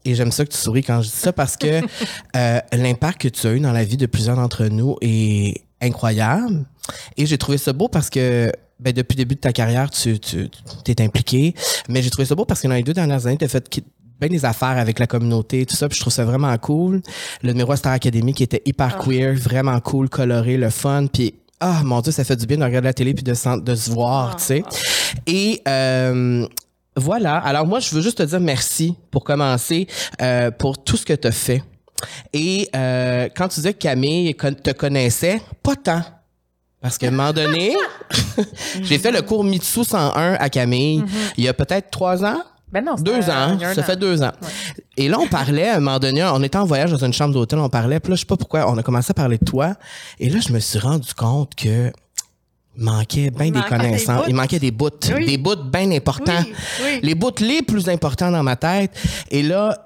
Et 0.03 0.15
j'aime 0.15 0.31
ça 0.31 0.43
que 0.43 0.51
tu 0.51 0.57
souris 0.57 0.83
quand 0.83 1.01
je 1.01 1.09
dis 1.09 1.15
ça 1.15 1.31
parce 1.31 1.55
que 1.55 1.81
euh, 2.35 2.59
l'impact 2.73 3.21
que 3.21 3.27
tu 3.27 3.45
as 3.45 3.53
eu 3.53 3.59
dans 3.59 3.71
la 3.71 3.83
vie 3.83 3.97
de 3.97 4.07
plusieurs 4.07 4.35
d'entre 4.35 4.65
nous 4.65 4.97
est 5.01 5.61
incroyable. 5.79 6.65
Et 7.17 7.25
j'ai 7.25 7.38
trouvé 7.38 7.57
ça 7.57 7.73
beau 7.73 7.88
parce 7.88 8.09
que 8.09 8.51
ben, 8.79 8.91
depuis 8.93 9.15
le 9.15 9.21
début 9.23 9.35
de 9.35 9.39
ta 9.41 9.53
carrière, 9.53 9.89
tu, 9.89 10.19
tu 10.19 10.50
t'es 10.83 11.01
impliqué. 11.03 11.53
Mais 11.88 12.01
j'ai 12.01 12.09
trouvé 12.09 12.25
ça 12.25 12.35
beau 12.35 12.45
parce 12.45 12.61
que 12.61 12.67
dans 12.67 12.73
les 12.73 12.83
deux 12.83 12.93
dernières 12.93 13.25
années, 13.27 13.38
tu 13.38 13.45
as 13.45 13.47
fait 13.47 13.81
bien 14.19 14.29
des 14.29 14.45
affaires 14.45 14.77
avec 14.77 15.00
la 15.00 15.07
communauté, 15.07 15.65
tout 15.65 15.75
ça. 15.75 15.88
Puis 15.88 15.95
je 15.97 16.01
trouve 16.01 16.13
ça 16.13 16.25
vraiment 16.25 16.55
cool. 16.57 17.01
Le 17.43 17.51
numéro 17.51 17.71
à 17.71 17.75
Star 17.77 17.93
Academy 17.93 18.33
qui 18.33 18.43
était 18.43 18.61
hyper 18.65 18.97
queer, 18.97 19.33
vraiment 19.35 19.79
cool, 19.79 20.09
coloré, 20.09 20.57
le 20.57 20.69
fun. 20.69 21.07
Puis 21.11 21.35
ah 21.59 21.81
mon 21.83 22.01
dieu, 22.01 22.11
ça 22.11 22.23
fait 22.23 22.35
du 22.35 22.45
bien 22.47 22.57
de 22.57 22.63
regarder 22.63 22.88
la 22.88 22.93
télé 22.93 23.13
puis 23.13 23.23
de, 23.23 23.33
s'en- 23.35 23.57
de 23.57 23.75
se 23.75 23.91
voir, 23.91 24.31
Ah, 24.33 24.38
tu 24.38 24.43
sais. 24.45 24.63
Et 25.27 25.61
euh, 25.67 26.47
voilà. 26.95 27.38
Alors 27.38 27.67
moi, 27.67 27.79
je 27.79 27.93
veux 27.93 28.01
juste 28.01 28.17
te 28.17 28.23
dire 28.23 28.39
merci 28.39 28.95
pour 29.11 29.23
commencer, 29.23 29.85
euh, 30.21 30.50
pour 30.50 30.83
tout 30.83 30.97
ce 30.97 31.05
que 31.05 31.13
tu 31.13 31.27
as 31.27 31.31
fait. 31.31 31.61
Et 32.33 32.67
euh, 32.75 33.29
quand 33.35 33.47
tu 33.47 33.55
disais 33.55 33.73
que 33.73 33.79
Camille 33.79 34.33
te 34.35 34.71
connaissait, 34.71 35.39
pas 35.61 35.75
tant. 35.75 36.01
Parce 36.81 36.97
qu'à 36.97 37.07
un 37.07 37.11
moment 37.11 37.31
donné, 37.31 37.75
j'ai 38.81 38.97
fait 38.97 39.11
le 39.11 39.21
cours 39.21 39.43
Mitsu 39.43 39.83
101 39.83 40.33
à 40.33 40.50
Camille 40.50 41.03
il 41.38 41.43
y 41.43 41.47
a 41.47 41.53
peut-être 41.53 41.89
trois 41.91 42.23
ans? 42.25 42.41
Ben 42.71 42.83
non, 42.85 42.95
Deux 42.95 43.19
ans, 43.29 43.59
ça 43.59 43.81
an. 43.81 43.83
fait 43.83 43.97
deux 43.97 44.23
ans. 44.23 44.31
Et 44.95 45.09
là, 45.09 45.19
on 45.19 45.27
parlait, 45.27 45.67
à 45.67 45.75
un 45.75 45.79
moment 45.81 46.00
donné, 46.00 46.23
on 46.23 46.41
était 46.41 46.57
en 46.57 46.63
voyage 46.65 46.91
dans 46.91 47.03
une 47.05 47.11
chambre 47.11 47.33
d'hôtel, 47.33 47.59
on 47.59 47.67
parlait, 47.67 48.00
puis 48.00 48.11
là, 48.11 48.15
je 48.15 48.21
sais 48.21 48.25
pas 48.25 48.38
pourquoi, 48.38 48.71
on 48.71 48.77
a 48.77 48.83
commencé 48.83 49.11
à 49.11 49.13
parler 49.13 49.38
de 49.38 49.43
toi. 49.43 49.73
Et 50.19 50.29
là, 50.29 50.39
je 50.39 50.53
me 50.53 50.59
suis 50.59 50.79
rendu 50.79 51.13
compte 51.13 51.53
que 51.55 51.91
il 52.77 52.83
manquait 52.85 53.29
bien 53.29 53.51
des 53.51 53.61
connaissances. 53.63 54.23
il 54.29 54.33
manquait 54.35 54.57
des 54.59 54.71
bouts. 54.71 54.89
Oui. 55.13 55.25
Des 55.25 55.38
bouts 55.38 55.57
bien 55.57 55.91
importants. 55.91 56.41
Oui, 56.45 56.53
oui. 56.85 57.00
Les 57.03 57.15
bouts 57.15 57.31
les 57.41 57.61
plus 57.61 57.89
importants 57.89 58.31
dans 58.31 58.43
ma 58.43 58.55
tête. 58.55 58.91
Et 59.29 59.43
là, 59.43 59.77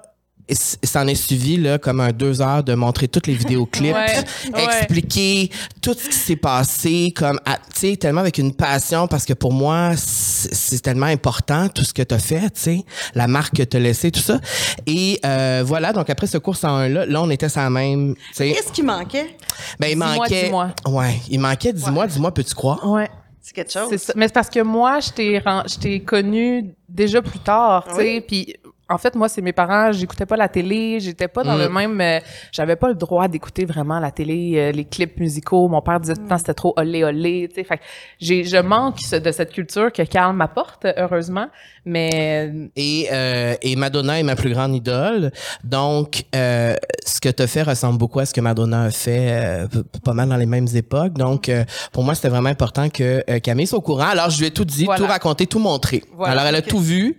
ça 0.54 1.02
en 1.02 1.06
est 1.08 1.14
suivi 1.16 1.56
là, 1.56 1.78
comme 1.78 2.00
un 2.00 2.12
deux 2.12 2.40
heures 2.40 2.62
de 2.62 2.74
montrer 2.74 3.08
toutes 3.08 3.26
les 3.26 3.34
vidéoclips, 3.34 3.94
Ouais, 3.94 4.06
ouais. 4.54 4.64
expliquer 4.64 5.50
tout 5.82 5.94
ce 5.94 6.08
qui 6.08 6.14
s'est 6.16 6.36
passé, 6.36 7.12
comme, 7.16 7.40
à- 7.44 7.56
tu 7.56 7.62
sais, 7.90 7.96
tellement 7.96 8.20
avec 8.20 8.38
une 8.38 8.54
passion, 8.54 9.08
parce 9.08 9.24
que 9.24 9.32
pour 9.32 9.52
moi, 9.52 9.92
c'est 9.96 10.80
tellement 10.80 11.06
important 11.06 11.68
tout 11.68 11.82
ce 11.84 11.92
que 11.92 12.02
tu 12.02 12.14
as 12.14 12.18
fait, 12.18 12.42
tu 12.50 12.60
sais, 12.60 12.84
la 13.14 13.26
marque 13.26 13.56
que 13.56 13.62
tu 13.64 13.76
as 13.76 13.80
laissée, 13.80 14.10
tout 14.10 14.20
ça. 14.20 14.40
Et 14.86 15.18
euh, 15.24 15.62
voilà, 15.66 15.92
donc 15.92 16.08
après 16.10 16.26
ce 16.28 16.38
cours 16.38 16.54
101-là, 16.54 17.06
là, 17.06 17.22
on 17.22 17.30
était 17.30 17.48
la 17.56 17.70
même, 17.70 18.14
tu 18.14 18.22
sais, 18.34 18.52
Qu'est-ce 18.52 18.72
qui 18.72 18.82
manquait? 18.82 19.36
ben, 19.80 19.88
il 19.90 19.96
manquait... 19.96 20.44
dis-moi. 20.44 20.70
Ouais, 20.86 21.20
il 21.28 21.40
manquait, 21.40 21.72
dis-moi, 21.72 22.06
dis-moi, 22.06 22.32
peux-tu 22.32 22.54
croire? 22.54 22.88
Ouais. 22.88 23.08
C'est 23.42 23.54
quelque 23.54 23.72
chose? 23.72 23.96
Ça. 23.98 24.12
Mais 24.16 24.26
c'est 24.26 24.34
parce 24.34 24.50
que 24.50 24.58
moi, 24.60 24.98
je 24.98 25.10
t'ai 25.10 25.38
ren- 25.38 25.62
je 25.68 25.76
t'ai 25.76 26.00
connu 26.00 26.74
déjà 26.88 27.22
plus 27.22 27.38
tard, 27.38 27.84
tu 27.88 27.94
sais, 27.94 28.14
Oui. 28.16 28.20
puis 28.26 28.54
en 28.88 28.98
fait, 28.98 29.16
moi, 29.16 29.28
c'est 29.28 29.42
mes 29.42 29.52
parents, 29.52 29.90
j'écoutais 29.90 30.26
pas 30.26 30.36
la 30.36 30.48
télé, 30.48 31.00
j'étais 31.00 31.26
pas 31.26 31.42
dans 31.42 31.56
le 31.56 31.68
mm. 31.68 31.72
même, 31.72 32.00
euh, 32.00 32.20
j'avais 32.52 32.76
pas 32.76 32.88
le 32.88 32.94
droit 32.94 33.26
d'écouter 33.26 33.64
vraiment 33.64 33.98
la 33.98 34.12
télé, 34.12 34.52
euh, 34.56 34.70
les 34.70 34.84
clips 34.84 35.18
musicaux. 35.18 35.66
Mon 35.68 35.82
père 35.82 35.98
disait 35.98 36.14
tout 36.14 36.22
le 36.22 36.28
temps 36.28 36.38
c'était 36.38 36.54
trop 36.54 36.72
olé 36.76 37.02
olé, 37.02 37.48
tu 37.48 37.56
sais. 37.56 37.64
Fait 37.64 37.80
j'ai, 38.20 38.44
je 38.44 38.58
manque 38.58 38.98
de 39.10 39.32
cette 39.32 39.52
culture 39.52 39.92
que 39.92 40.02
Carl 40.02 40.36
m'apporte, 40.36 40.86
heureusement. 40.96 41.48
Mais 41.84 42.52
et 42.76 43.08
euh, 43.12 43.54
et 43.60 43.74
Madonna 43.74 44.20
est 44.20 44.22
ma 44.22 44.36
plus 44.36 44.52
grande 44.52 44.74
idole, 44.74 45.32
donc 45.64 46.24
ce 46.32 47.20
que 47.20 47.28
tu 47.28 47.46
fait 47.46 47.62
ressemble 47.62 47.98
beaucoup 47.98 48.20
à 48.20 48.26
ce 48.26 48.34
que 48.34 48.40
Madonna 48.40 48.84
a 48.84 48.90
fait, 48.90 49.66
pas 50.04 50.12
mal 50.12 50.28
dans 50.28 50.36
les 50.36 50.46
mêmes 50.46 50.66
époques. 50.74 51.14
Donc 51.14 51.50
pour 51.92 52.04
moi, 52.04 52.14
c'était 52.14 52.28
vraiment 52.28 52.48
important 52.48 52.88
que 52.88 53.38
Camille 53.38 53.66
soit 53.66 53.78
au 53.78 53.82
courant. 53.82 54.08
Alors 54.08 54.30
je 54.30 54.38
lui 54.38 54.46
ai 54.46 54.50
tout 54.50 54.64
dit, 54.64 54.86
tout 54.96 55.06
raconté, 55.06 55.46
tout 55.46 55.58
montré. 55.58 56.02
Alors 56.22 56.44
elle 56.44 56.56
a 56.56 56.62
tout 56.62 56.80
vu 56.80 57.16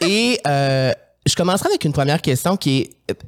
et 0.00 0.40
je 1.26 1.34
commencerai 1.34 1.68
avec 1.68 1.84
une 1.84 1.92
première 1.92 2.22
question 2.22 2.56
qui 2.56 2.78
est 3.08 3.18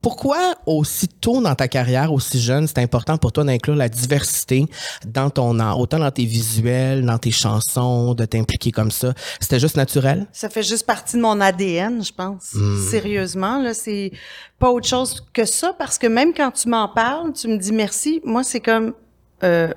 pourquoi 0.00 0.54
aussi 0.66 1.08
tôt 1.08 1.40
dans 1.40 1.54
ta 1.54 1.66
carrière, 1.66 2.12
aussi 2.12 2.40
jeune, 2.40 2.68
c'est 2.68 2.78
important 2.78 3.18
pour 3.18 3.32
toi 3.32 3.42
d'inclure 3.42 3.74
la 3.74 3.88
diversité 3.88 4.66
dans 5.04 5.28
ton 5.28 5.58
art, 5.58 5.78
autant 5.78 5.98
dans 5.98 6.10
tes 6.10 6.24
visuels, 6.24 7.04
dans 7.04 7.18
tes 7.18 7.32
chansons, 7.32 8.14
de 8.14 8.24
t'impliquer 8.24 8.70
comme 8.70 8.92
ça? 8.92 9.12
C'était 9.40 9.58
juste 9.58 9.76
naturel? 9.76 10.26
Ça 10.32 10.48
fait 10.48 10.62
juste 10.62 10.86
partie 10.86 11.16
de 11.16 11.22
mon 11.22 11.40
ADN, 11.40 12.04
je 12.04 12.12
pense. 12.12 12.54
Hmm. 12.54 12.88
Sérieusement, 12.88 13.60
là, 13.60 13.74
c'est 13.74 14.12
pas 14.58 14.70
autre 14.70 14.86
chose 14.86 15.26
que 15.32 15.44
ça 15.44 15.74
parce 15.76 15.98
que 15.98 16.06
même 16.06 16.32
quand 16.32 16.52
tu 16.52 16.68
m'en 16.68 16.88
parles, 16.88 17.32
tu 17.32 17.48
me 17.48 17.56
dis 17.56 17.72
merci. 17.72 18.20
Moi, 18.24 18.44
c'est 18.44 18.60
comme, 18.60 18.94
euh, 19.42 19.72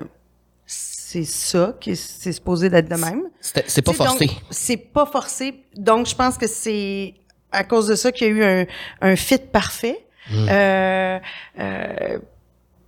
c'est 0.66 1.24
ça 1.24 1.74
qui 1.80 1.96
c'est 1.96 2.32
supposé 2.32 2.70
d'être 2.70 2.88
de 2.88 2.94
même. 2.94 3.22
C'est 3.40 3.82
pas 3.82 3.92
forcé. 3.92 4.30
C'est 4.50 4.76
pas 4.76 5.04
forcé. 5.04 5.64
Donc, 5.76 6.06
je 6.06 6.14
pense 6.14 6.38
que 6.38 6.46
c'est 6.46 7.14
à 7.52 7.64
cause 7.64 7.86
de 7.86 7.94
ça 7.94 8.12
qu'il 8.12 8.26
y 8.26 8.30
a 8.30 8.32
eu 8.32 8.44
un, 8.44 8.66
un 9.00 9.16
fit 9.16 9.38
parfait. 9.38 10.04
Mmh. 10.30 10.46
Euh, 10.48 11.18
euh, 11.58 12.18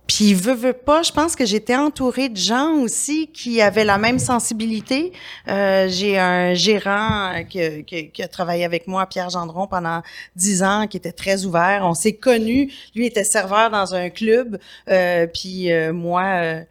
puis 0.07 0.33
veut, 0.35 0.53
veut 0.53 0.73
pas, 0.73 1.01
je 1.01 1.11
pense 1.11 1.35
que 1.35 1.45
j'étais 1.45 1.75
entourée 1.75 2.29
de 2.29 2.37
gens 2.37 2.73
aussi 2.73 3.27
qui 3.33 3.61
avaient 3.61 3.85
la 3.85 3.97
même 3.97 4.19
sensibilité. 4.19 5.13
Euh, 5.47 5.87
j'ai 5.89 6.19
un 6.19 6.53
gérant 6.53 7.43
qui, 7.49 7.83
qui, 7.85 8.11
qui, 8.11 8.23
a 8.23 8.27
travaillé 8.27 8.65
avec 8.65 8.87
moi, 8.87 9.07
Pierre 9.07 9.31
Gendron, 9.31 9.67
pendant 9.67 10.03
dix 10.35 10.61
ans, 10.61 10.87
qui 10.87 10.97
était 10.97 11.11
très 11.11 11.45
ouvert. 11.45 11.81
On 11.83 11.95
s'est 11.95 12.13
connus. 12.13 12.71
Lui 12.95 13.07
était 13.07 13.23
serveur 13.23 13.71
dans 13.71 13.95
un 13.95 14.09
club, 14.09 14.59
euh, 14.89 15.25
puis 15.27 15.71
euh, 15.71 15.91
moi, 15.91 16.23
euh, 16.23 16.61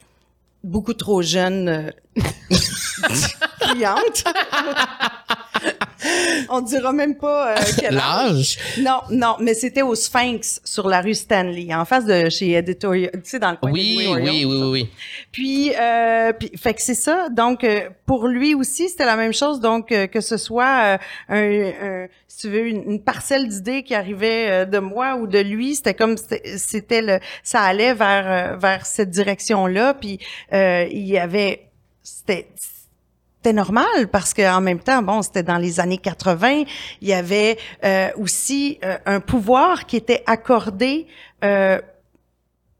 beaucoup 0.62 0.94
trop 0.94 1.20
jeune 1.20 1.92
cliente. 3.60 4.24
On 6.48 6.60
dira 6.60 6.92
même 6.92 7.16
pas 7.16 7.52
euh, 7.52 7.60
quel 7.78 7.98
âge. 7.98 8.58
Non, 8.78 9.00
non, 9.10 9.36
mais 9.40 9.54
c'était 9.54 9.82
au 9.82 9.94
Sphinx 9.94 10.60
sur 10.64 10.88
la 10.88 11.00
rue 11.00 11.14
Stanley, 11.14 11.74
en 11.74 11.84
face 11.84 12.04
de 12.04 12.28
chez 12.28 12.52
Editorial, 12.52 13.10
tu 13.12 13.20
sais, 13.24 13.38
dans 13.38 13.50
le 13.50 13.56
coin 13.56 13.70
oui, 13.70 14.06
oui, 14.06 14.20
oui, 14.22 14.44
oui, 14.44 14.62
oui. 14.70 14.88
Puis, 15.32 15.72
euh, 15.78 16.32
puis, 16.32 16.50
fait 16.56 16.74
que 16.74 16.82
c'est 16.82 16.94
ça. 16.94 17.28
Donc, 17.28 17.64
euh, 17.64 17.88
pour 18.06 18.28
lui 18.28 18.54
aussi, 18.54 18.88
c'était 18.88 19.04
la 19.04 19.16
même 19.16 19.32
chose. 19.32 19.60
Donc, 19.60 19.92
euh, 19.92 20.06
que 20.06 20.20
ce 20.20 20.36
soit 20.36 20.98
un, 21.28 21.72
un, 21.72 22.06
si 22.28 22.38
tu 22.38 22.48
veux, 22.48 22.66
une, 22.66 23.02
parcelle 23.02 23.48
d'idées 23.48 23.82
qui 23.82 23.94
arrivait 23.94 24.66
de 24.66 24.78
moi 24.78 25.16
ou 25.16 25.26
de 25.26 25.38
lui, 25.38 25.74
c'était 25.74 25.94
comme, 25.94 26.16
c'était 26.56 27.02
le, 27.02 27.18
ça 27.42 27.62
allait 27.62 27.94
vers 27.94 28.58
vers 28.58 28.86
cette 28.86 29.10
direction-là. 29.10 29.94
Puis, 29.94 30.18
il 30.52 31.06
y 31.06 31.18
avait, 31.18 31.68
c'était 32.02 32.48
c'était 33.44 33.52
normal 33.52 34.08
parce 34.10 34.32
que 34.32 34.56
en 34.56 34.62
même 34.62 34.78
temps, 34.78 35.02
bon, 35.02 35.20
c'était 35.20 35.42
dans 35.42 35.58
les 35.58 35.78
années 35.78 35.98
80, 35.98 36.64
il 37.02 37.08
y 37.08 37.12
avait 37.12 37.58
euh, 37.84 38.08
aussi 38.16 38.78
euh, 38.82 38.96
un 39.04 39.20
pouvoir 39.20 39.84
qui 39.84 39.98
était 39.98 40.22
accordé 40.24 41.06
euh, 41.44 41.78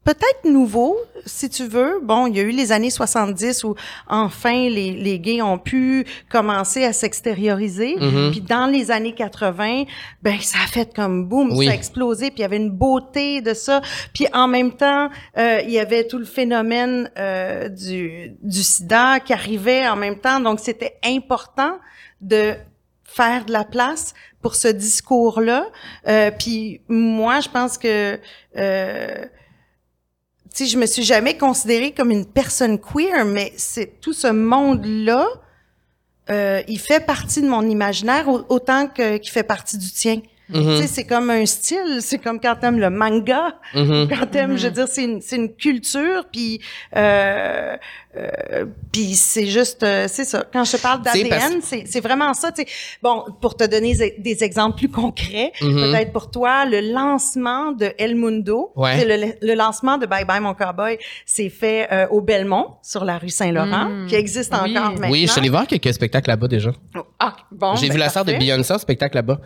peut-être 0.05 0.45
nouveau, 0.45 0.95
si 1.25 1.49
tu 1.49 1.67
veux. 1.67 1.99
Bon, 2.01 2.27
il 2.27 2.37
y 2.37 2.39
a 2.39 2.43
eu 2.43 2.51
les 2.51 2.71
années 2.71 2.91
70 2.91 3.63
où 3.63 3.75
enfin 4.07 4.69
les, 4.69 4.91
les 4.91 5.19
gays 5.19 5.41
ont 5.41 5.57
pu 5.57 6.05
commencer 6.29 6.85
à 6.85 6.93
s'extérioriser. 6.93 7.95
Mm-hmm. 7.95 8.31
Puis 8.31 8.41
dans 8.41 8.67
les 8.67 8.91
années 8.91 9.13
80, 9.13 9.83
ben 10.21 10.39
ça 10.39 10.59
a 10.63 10.67
fait 10.67 10.95
comme 10.95 11.25
boum, 11.25 11.51
ça 11.63 11.71
a 11.71 11.73
explosé. 11.73 12.27
Puis 12.27 12.39
il 12.39 12.41
y 12.43 12.45
avait 12.45 12.57
une 12.57 12.69
beauté 12.69 13.41
de 13.41 13.53
ça. 13.53 13.81
Puis 14.13 14.27
en 14.31 14.47
même 14.47 14.73
temps, 14.73 15.09
euh, 15.37 15.59
il 15.65 15.71
y 15.71 15.79
avait 15.79 16.07
tout 16.07 16.19
le 16.19 16.25
phénomène 16.25 17.09
euh, 17.17 17.67
du, 17.67 18.31
du 18.41 18.63
sida 18.63 19.19
qui 19.19 19.33
arrivait 19.33 19.87
en 19.87 19.95
même 19.95 20.19
temps. 20.19 20.39
Donc 20.39 20.59
c'était 20.59 20.97
important 21.03 21.79
de 22.21 22.53
faire 23.03 23.45
de 23.45 23.51
la 23.53 23.63
place 23.63 24.13
pour 24.41 24.55
ce 24.55 24.67
discours-là. 24.67 25.65
Euh, 26.07 26.29
puis 26.29 26.81
moi, 26.87 27.39
je 27.39 27.49
pense 27.49 27.77
que 27.77 28.19
euh, 28.57 29.25
sais, 30.57 30.65
je 30.65 30.77
me 30.77 30.85
suis 30.85 31.03
jamais 31.03 31.37
considérée 31.37 31.91
comme 31.91 32.11
une 32.11 32.25
personne 32.25 32.79
queer, 32.79 33.25
mais 33.25 33.53
c'est 33.57 33.99
tout 33.99 34.13
ce 34.13 34.27
monde-là, 34.27 35.27
euh, 36.29 36.61
il 36.67 36.79
fait 36.79 37.05
partie 37.05 37.41
de 37.41 37.47
mon 37.47 37.63
imaginaire 37.63 38.27
autant 38.27 38.87
qu'il 38.87 39.29
fait 39.29 39.43
partie 39.43 39.77
du 39.77 39.91
tien. 39.91 40.21
Mm-hmm. 40.51 40.75
Tu 40.75 40.81
sais, 40.81 40.87
c'est 40.87 41.03
comme 41.05 41.29
un 41.29 41.45
style, 41.45 41.99
c'est 42.01 42.19
comme 42.19 42.39
quand 42.39 42.55
t'aimes 42.55 42.79
le 42.79 42.89
manga, 42.89 43.55
mm-hmm. 43.73 44.07
quand 44.19 44.25
t'aimes, 44.27 44.57
je 44.57 44.67
veux 44.67 44.73
dire, 44.73 44.87
c'est 44.87 45.03
une, 45.03 45.21
c'est 45.21 45.37
une 45.37 45.53
culture, 45.53 46.25
puis 46.31 46.61
euh, 46.95 47.77
euh, 48.17 48.65
puis 48.91 49.15
c'est 49.15 49.47
juste, 49.47 49.83
euh, 49.83 50.05
c'est 50.07 50.23
ça. 50.23 50.45
Quand 50.51 50.63
je 50.63 50.77
parle 50.77 51.01
d'ADN, 51.01 51.61
c'est, 51.61 51.99
vraiment 51.99 52.33
ça. 52.33 52.51
Tu 52.51 52.61
sais. 52.61 52.67
Bon, 53.01 53.25
pour 53.41 53.57
te 53.57 53.65
donner 53.65 53.95
des 54.17 54.43
exemples 54.43 54.77
plus 54.77 54.89
concrets, 54.89 55.51
mm-hmm. 55.59 55.91
peut-être 55.91 56.11
pour 56.13 56.31
toi, 56.31 56.65
le 56.65 56.79
lancement 56.93 57.71
de 57.71 57.91
El 57.97 58.15
Mundo, 58.15 58.71
le, 58.77 59.33
le, 59.41 59.53
lancement 59.53 59.97
de 59.97 60.05
Bye 60.05 60.25
Bye 60.25 60.39
Mon 60.39 60.53
Cowboy, 60.53 60.97
c'est 61.25 61.49
fait 61.49 61.87
euh, 61.91 62.07
au 62.09 62.21
Belmont, 62.21 62.75
sur 62.81 63.03
la 63.03 63.17
rue 63.17 63.29
Saint-Laurent, 63.29 63.89
mm. 63.89 64.07
qui 64.07 64.15
existe 64.15 64.53
encore 64.53 64.67
maintenant. 64.67 65.09
Oui, 65.09 65.23
je 65.25 65.31
suis 65.31 65.39
allée 65.39 65.49
voir 65.49 65.67
quelques 65.67 65.93
spectacles 65.93 66.29
là-bas 66.29 66.47
déjà. 66.47 66.71
Ah, 67.19 67.35
bon. 67.51 67.75
J'ai 67.75 67.87
vu 67.87 67.93
ben, 67.93 67.99
la 67.99 68.09
sœur 68.09 68.23
de 68.23 68.33
Beyoncé 68.33 68.73
en 68.73 68.77
spectacle 68.77 69.15
là-bas. 69.15 69.39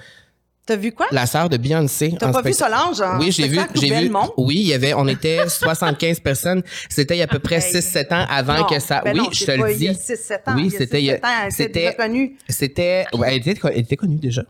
T'as 0.66 0.75
vu 0.75 0.92
quoi? 0.92 1.08
La 1.12 1.25
sœur 1.25 1.50
de 1.50 1.58
Beyoncé. 1.58 2.13
T'as 2.20 2.32
pas 2.32 2.42
vu 2.42 2.54
Solange? 2.54 3.01
Oui, 3.20 3.32
j'ai 3.32 3.48
vu, 3.48 3.60
j'ai 3.74 4.01
vu. 4.01 4.12
Oui, 4.38 4.56
il 4.58 4.68
y 4.68 4.74
avait, 4.74 4.94
on 4.94 5.08
était 5.08 5.39
75 5.48 6.20
personnes. 6.20 6.62
C'était 6.89 7.16
il 7.16 7.20
y 7.20 7.22
a 7.22 7.25
à 7.25 7.28
peu 7.28 7.39
près 7.39 7.60
6-7 7.60 8.13
ans 8.13 8.25
avant 8.30 8.66
que 8.66 8.80
ça. 8.80 9.01
Ben 9.04 9.20
oui, 9.20 9.28
je 9.32 9.46
te 9.46 9.51
le 9.51 9.74
dis. 9.74 9.86
Il 9.86 9.88
y 9.88 9.89
a 9.89 9.94
6-7 9.94 10.36
ans. 10.48 10.56
Oui, 10.56 10.70
c'était. 10.70 11.22
C'était. 11.50 11.98
C'était. 12.48 13.06
Elle 13.25 13.34
était, 13.36 13.56
elle 13.63 13.80
était 13.80 13.96
connue 13.96 14.18
déjà. 14.18 14.44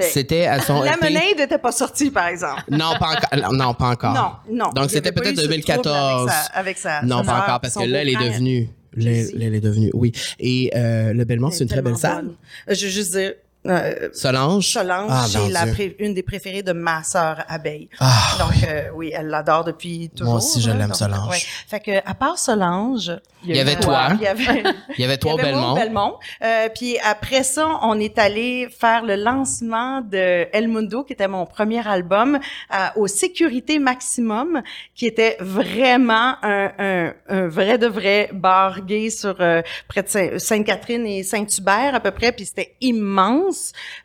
C'était 0.00 0.46
à 0.46 0.60
son. 0.60 0.80
La 0.82 0.96
monnaie 0.96 1.34
n'était 1.36 1.58
pas 1.58 1.72
sortie, 1.72 2.10
par 2.10 2.28
exemple. 2.28 2.62
Non, 2.70 2.94
pas 2.98 3.16
encore. 3.16 3.52
Non, 3.52 3.74
pas 3.74 3.88
encore. 3.90 4.14
Non, 4.14 4.56
non. 4.64 4.70
Donc 4.70 4.90
c'était 4.90 5.12
peut-être 5.12 5.36
2014. 5.36 6.30
Avec 6.54 6.78
sa, 6.78 7.02
non, 7.02 7.22
pas 7.22 7.42
encore, 7.42 7.60
parce 7.60 7.74
que 7.74 7.84
là, 7.84 8.00
elle 8.00 8.08
est 8.08 8.16
devenue. 8.16 8.68
Elle 8.96 9.54
est 9.54 9.60
devenue, 9.60 9.90
oui. 9.92 10.12
Et 10.38 10.70
euh, 10.74 11.12
le 11.12 11.24
Belmont, 11.24 11.50
c'est 11.50 11.64
une 11.64 11.70
très 11.70 11.82
belle 11.82 11.96
salle. 11.96 12.30
Je 12.68 12.84
veux 12.86 12.90
juste 12.90 13.12
dire, 13.12 13.32
euh, 13.66 14.08
Solange? 14.12 14.66
Solange, 14.66 15.10
ah, 15.10 15.24
c'est 15.28 15.48
la 15.48 15.64
une 15.98 16.14
des 16.14 16.22
préférées 16.22 16.62
de 16.62 16.72
ma 16.72 17.02
sœur 17.02 17.44
Abeille. 17.48 17.88
Ah. 18.00 18.36
Donc 18.38 18.68
euh, 18.68 18.88
oui, 18.94 19.12
elle 19.14 19.28
l'adore 19.28 19.64
depuis 19.64 20.10
toujours. 20.10 20.34
Moi 20.34 20.42
aussi, 20.42 20.60
je 20.60 20.70
l'aime 20.70 20.94
Solange. 20.94 21.30
Ouais. 21.30 21.42
Fait 21.68 21.80
que 21.80 21.98
à 22.08 22.14
part 22.14 22.38
Solange, 22.38 23.12
il 23.46 23.56
y 23.56 23.60
avait 23.60 23.76
toi. 23.76 24.08
Il 24.14 24.22
y 24.22 24.26
avait, 24.26 24.62
il 24.98 25.00
y 25.00 25.04
avait 25.04 25.16
toi 25.18 25.34
au 25.34 25.36
Belmont. 25.36 25.74
Belmont. 25.74 26.14
Euh, 26.42 26.68
puis 26.74 26.98
après 26.98 27.42
ça, 27.42 27.78
on 27.82 27.98
est 27.98 28.18
allé 28.18 28.68
faire 28.68 29.04
le 29.04 29.16
lancement 29.16 30.00
de 30.00 30.46
El 30.52 30.68
Mundo, 30.68 31.04
qui 31.04 31.12
était 31.12 31.28
mon 31.28 31.46
premier 31.46 31.86
album, 31.86 32.38
euh, 32.72 32.76
au 32.96 33.06
Sécurité 33.06 33.78
Maximum, 33.78 34.62
qui 34.94 35.06
était 35.06 35.36
vraiment 35.40 36.36
un, 36.42 36.70
un, 36.78 37.12
un 37.28 37.48
vrai 37.48 37.78
de 37.78 37.86
vrai 37.86 38.30
bar 38.32 38.84
gay 38.84 39.10
sur 39.10 39.36
euh, 39.40 39.62
près 39.88 40.02
de 40.02 40.38
Sainte-Catherine 40.38 41.06
et 41.06 41.22
Saint-Hubert 41.22 41.94
à 41.94 42.00
peu 42.00 42.10
près. 42.10 42.32
Puis 42.32 42.46
c'était 42.46 42.76
immense. 42.80 43.53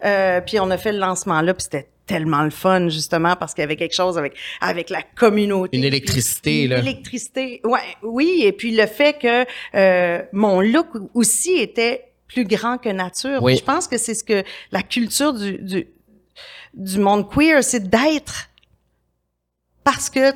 Euh, 0.06 0.42
puis 0.42 0.60
on 0.60 0.70
a 0.70 0.78
fait 0.78 0.92
le 0.92 1.00
lancement 1.00 1.42
là, 1.42 1.54
puis 1.54 1.64
c'était 1.64 1.90
tellement 2.06 2.44
le 2.44 2.50
fun 2.50 2.90
justement 2.90 3.36
parce 3.36 3.54
qu'il 3.54 3.62
y 3.62 3.66
avait 3.66 3.76
quelque 3.76 3.94
chose 3.94 4.18
avec 4.18 4.36
avec 4.62 4.90
la 4.90 5.04
communauté. 5.04 5.78
Une 5.78 5.84
électricité 5.84 6.68
là. 6.68 6.80
électricité 6.80 7.62
ouais 7.64 7.80
oui 8.02 8.42
et 8.44 8.52
puis 8.52 8.76
le 8.76 8.88
fait 8.88 9.20
que 9.20 9.46
euh, 9.76 10.24
mon 10.34 10.60
look 10.60 10.88
aussi 11.14 11.52
était 11.58 12.06
plus 12.28 12.46
grand 12.46 12.80
que 12.80 12.90
nature. 12.90 13.44
Oui. 13.44 13.58
je 13.58 13.64
pense 13.64 13.88
que 13.88 13.98
c'est 13.98 14.16
ce 14.16 14.24
que 14.24 14.44
la 14.72 14.82
culture 14.82 15.34
du 15.34 15.60
du, 15.60 15.88
du 16.74 17.00
monde 17.00 17.30
queer 17.30 17.64
c'est 17.64 17.88
d'être 17.88 18.50
parce 19.84 20.10
que 20.10 20.34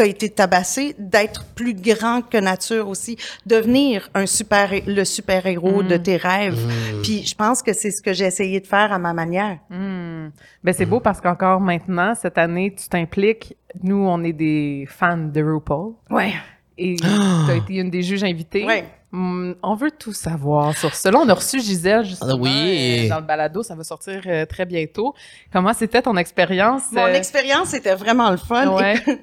tu 0.00 0.06
as 0.06 0.08
été 0.08 0.30
tabassé, 0.30 0.94
d'être 0.98 1.44
plus 1.54 1.74
grand 1.74 2.22
que 2.22 2.38
nature 2.38 2.88
aussi, 2.88 3.18
devenir 3.44 4.08
un 4.14 4.24
super 4.24 4.70
le 4.86 5.04
super 5.04 5.46
héros 5.46 5.82
de 5.82 5.96
mm. 5.96 6.02
tes 6.02 6.16
rêves. 6.16 6.66
Mm. 6.66 7.02
Puis 7.02 7.26
je 7.26 7.34
pense 7.34 7.62
que 7.62 7.74
c'est 7.74 7.90
ce 7.90 8.00
que 8.00 8.14
j'ai 8.14 8.24
essayé 8.24 8.60
de 8.60 8.66
faire 8.66 8.92
à 8.92 8.98
ma 8.98 9.12
manière. 9.12 9.58
Mm. 9.68 10.28
Ben 10.64 10.72
c'est 10.72 10.86
beau 10.86 11.00
parce 11.00 11.20
qu'encore 11.20 11.60
maintenant 11.60 12.14
cette 12.14 12.38
année 12.38 12.74
tu 12.74 12.88
t'impliques. 12.88 13.56
Nous 13.82 13.96
on 13.96 14.22
est 14.24 14.32
des 14.32 14.86
fans 14.88 15.18
de 15.18 15.42
RuPaul. 15.42 15.92
Ouais. 16.08 16.32
et 16.78 16.96
tu 16.96 17.50
as 17.50 17.56
été 17.56 17.74
une 17.74 17.90
des 17.90 18.02
juges 18.02 18.24
invitées. 18.24 18.64
Ouais. 18.64 18.84
Hum, 19.12 19.56
on 19.64 19.74
veut 19.74 19.90
tout 19.90 20.12
savoir 20.12 20.76
sur 20.78 20.94
cela. 20.94 21.18
On 21.18 21.28
a 21.28 21.34
reçu 21.34 21.60
Gisèle 21.60 22.04
justement 22.04 22.30
Ah 22.34 22.36
oui. 22.38 23.06
euh, 23.06 23.08
dans 23.08 23.16
le 23.18 23.24
balado, 23.26 23.64
ça 23.64 23.74
va 23.74 23.82
sortir 23.82 24.22
euh, 24.26 24.46
très 24.46 24.64
bientôt. 24.64 25.14
Comment 25.52 25.74
c'était 25.74 26.00
ton 26.00 26.16
expérience? 26.16 26.82
Mon 26.92 27.06
euh, 27.06 27.14
expérience 27.14 27.74
était 27.74 27.96
vraiment 27.96 28.30
le 28.30 28.36
fun. 28.36 28.68
Ouais. 28.68 29.02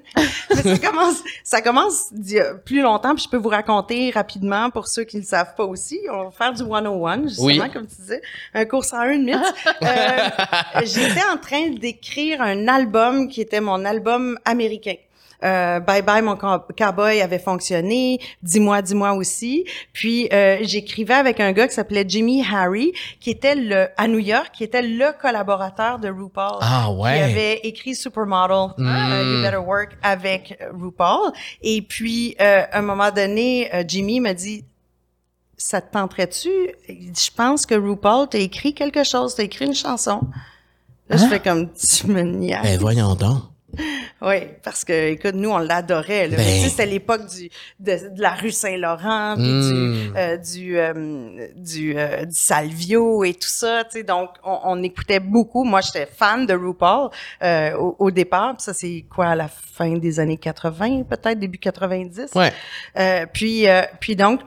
Ça 0.52 0.78
commence, 0.80 1.24
ça 1.44 1.62
commence 1.62 2.12
d'il 2.12 2.38
y 2.38 2.40
a 2.40 2.56
plus 2.56 2.82
longtemps, 2.82 3.14
puis 3.16 3.24
je 3.26 3.30
peux 3.30 3.38
vous 3.38 3.50
raconter 3.50 4.10
rapidement 4.12 4.70
pour 4.72 4.88
ceux 4.88 5.04
qui 5.04 5.18
ne 5.18 5.22
le 5.22 5.28
savent 5.28 5.54
pas 5.56 5.64
aussi. 5.66 6.00
On 6.12 6.26
va 6.26 6.32
faire 6.32 6.52
du 6.52 6.64
101, 6.64 7.28
justement, 7.28 7.46
Oui. 7.46 7.62
comme 7.72 7.86
tu 7.88 7.96
disais, 7.96 8.22
un 8.54 8.66
cours 8.66 8.84
101 8.84 9.18
minutes. 9.18 9.36
Euh, 9.84 10.30
J'étais 10.84 11.22
en 11.32 11.38
train 11.38 11.70
d'écrire 11.70 12.42
un 12.42 12.68
album 12.68 13.28
qui 13.30 13.40
était 13.42 13.62
mon 13.62 13.86
album 13.86 14.38
américain. 14.46 14.96
Euh, 15.44 15.80
bye 15.80 16.02
bye 16.02 16.22
mon 16.24 16.36
cow- 16.36 16.64
cowboy 16.76 17.22
avait 17.22 17.38
fonctionné, 17.38 18.20
dis-moi 18.42 18.82
dis-moi 18.82 19.14
aussi. 19.14 19.66
Puis 19.94 20.28
euh, 20.34 20.58
j'écrivais 20.64 21.14
avec 21.14 21.40
un 21.40 21.52
gars 21.52 21.68
qui 21.68 21.76
s'appelait 21.76 22.06
Jimmy 22.08 22.44
Harry, 22.52 22.92
qui 23.20 23.30
était 23.30 23.54
le 23.54 23.88
à 23.98 24.08
New 24.08 24.18
York, 24.20 24.50
qui 24.54 24.64
était 24.64 24.82
le 24.82 25.12
collaborateur 25.22 26.00
de 26.00 26.10
RuPaul 26.10 26.58
Ah 26.62 26.88
qui 26.90 26.96
ouais. 27.02 27.22
avait 27.22 27.60
écrit 27.64 27.94
Supermodel, 27.96 28.74
Mm. 28.78 28.88
euh, 28.88 29.24
You 29.24 29.42
Better 29.44 29.58
Work 29.58 29.98
avec 30.02 30.58
euh, 30.62 30.72
RuPaul. 30.74 31.32
Et 31.62 31.82
puis, 31.84 32.36
euh, 32.42 32.64
à 32.72 32.80
un 32.80 32.82
moment 32.82 33.12
donné, 33.12 33.70
Jimmy 33.88 34.20
m'a 34.20 34.34
dit, 34.34 34.66
ça 35.56 35.82
te 35.82 35.92
tenterait-tu? 35.94 36.50
Je 36.90 37.30
pense 37.36 37.66
que 37.66 37.76
RuPaul 37.76 38.28
t'a 38.28 38.38
écrit 38.40 38.74
quelque 38.74 39.04
chose, 39.04 39.36
t'a 39.36 39.44
écrit 39.44 39.66
une 39.66 39.74
chanson. 39.76 40.22
Là, 41.10 41.18
je 41.18 41.24
Hein? 41.24 41.30
fais 41.30 41.40
comme, 41.40 41.70
tu 41.74 42.08
me 42.08 42.22
niaises. 42.22 42.60
Ben 42.64 42.80
voyons 42.80 43.16
donc. 43.16 43.44
Oui, 44.22 44.36
parce 44.64 44.84
que, 44.84 45.10
écoute, 45.12 45.36
nous, 45.36 45.50
on 45.50 45.60
l'adorait. 45.60 46.28
Ben. 46.28 46.38
Tu 46.38 46.44
sais, 46.44 46.70
c'était 46.70 46.86
l'époque 46.86 47.28
du 47.28 47.50
de, 47.80 48.16
de 48.16 48.22
la 48.22 48.32
rue 48.32 48.52
Saint-Laurent, 48.52 49.36
puis 49.36 49.46
du 49.46 50.12
euh, 50.16 50.38
du 50.38 50.78
euh, 50.80 51.48
du, 51.56 51.98
euh, 51.98 52.26
du 52.26 52.34
Salvio 52.36 53.24
et 53.24 53.34
tout 53.34 53.48
ça. 53.48 53.84
Tu 53.86 54.00
sais, 54.00 54.04
donc 54.04 54.30
on, 54.44 54.60
on 54.64 54.84
écoutait 54.84 55.20
beaucoup. 55.20 55.64
Moi, 55.64 55.82
j'étais 55.82 56.06
fan 56.08 56.46
de 56.46 56.54
RuPaul 56.54 57.10
euh, 57.44 57.76
au, 57.78 57.96
au 58.00 58.12
départ. 58.12 58.56
Puis 58.56 58.64
ça, 58.64 58.74
c'est 58.74 59.06
quoi 59.14 59.28
à 59.28 59.36
la 59.36 59.48
fin 59.48 59.98
des 59.98 60.20
années 60.20 60.38
80, 60.38 61.04
peut-être 61.04 61.40
début 61.40 61.60
90. 61.60 62.32
Ouais. 62.36 62.52
Euh, 62.98 63.26
puis 63.32 63.68
euh, 63.68 63.84
puis 64.00 64.16
donc 64.16 64.42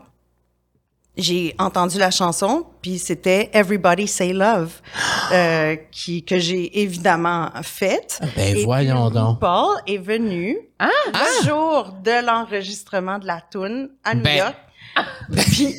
j'ai 1.17 1.55
entendu 1.59 1.99
la 1.99 2.11
chanson, 2.11 2.67
puis 2.83 2.99
c'était 2.99 3.51
Everybody 3.53 4.07
Say 4.09 4.33
Love, 4.33 4.73
euh, 5.33 5.77
qui 5.91 6.25
que 6.25 6.39
j'ai 6.39 6.81
évidemment 6.81 7.51
faite. 7.63 8.21
Ben 8.37 8.57
Et 8.57 8.65
voyons 8.65 9.07
puis, 9.11 9.15
donc. 9.19 9.41
Paul 9.41 9.77
est 9.87 9.99
venu 9.99 10.57
Ah! 10.79 10.89
le 11.13 11.47
jour 11.47 11.93
de 12.03 12.25
l'enregistrement 12.25 13.19
de 13.19 13.27
la 13.27 13.41
tune 13.51 13.91
à 14.05 14.15
New 14.15 14.23
Ben. 14.23 14.37
York. 14.39 14.55
Puis, 15.53 15.77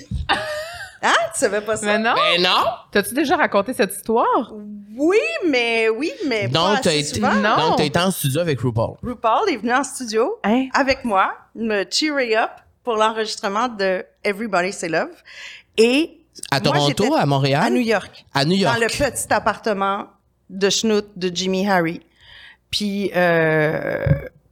hein, 1.01 1.09
tu 1.33 1.39
savais 1.39 1.59
pas 1.61 1.75
ça? 1.75 1.85
Mais 1.85 1.97
non? 1.99 2.13
Ben 2.15 2.41
non. 2.41 2.63
T'as-tu 2.91 3.13
déjà 3.13 3.35
raconté 3.35 3.73
cette 3.73 3.93
histoire? 3.93 4.53
Oui, 4.95 5.17
mais 5.47 5.89
oui, 5.89 6.11
mais 6.27 6.47
pas 6.47 6.53
Donc, 6.59 6.81
t'as 6.81 6.89
assez 6.91 6.99
été, 6.99 7.15
souvent. 7.15 7.33
Non. 7.33 7.57
donc, 7.57 7.77
t'as 7.77 7.83
été 7.85 7.99
en 7.99 8.11
studio 8.11 8.39
avec 8.41 8.61
RuPaul. 8.61 8.95
RuPaul 9.03 9.49
est 9.49 9.57
venu 9.57 9.73
en 9.73 9.83
studio 9.83 10.37
Hein? 10.43 10.67
avec 10.73 11.03
moi, 11.03 11.33
me 11.55 11.83
cheerer 11.89 12.37
up 12.37 12.51
pour 12.83 12.95
l'enregistrement 12.95 13.67
de 13.67 14.05
Everybody 14.23 14.73
Say 14.73 14.89
Love. 14.89 15.09
Et 15.77 16.17
À 16.49 16.59
Toronto, 16.59 17.15
à 17.15 17.25
Montréal? 17.25 17.63
à 17.63 17.69
New 17.69 17.81
York. 17.81 18.25
À 18.33 18.45
New 18.45 18.55
York. 18.57 18.73
dans 18.75 18.81
le 18.81 18.87
petit 18.87 19.33
appartement 19.33 20.07
de 20.49 20.69
schnout 20.69 21.05
de 21.15 21.31
Jimmy 21.33 21.67
Harry. 21.67 22.01
Puis, 22.69 23.11
euh, 23.15 24.05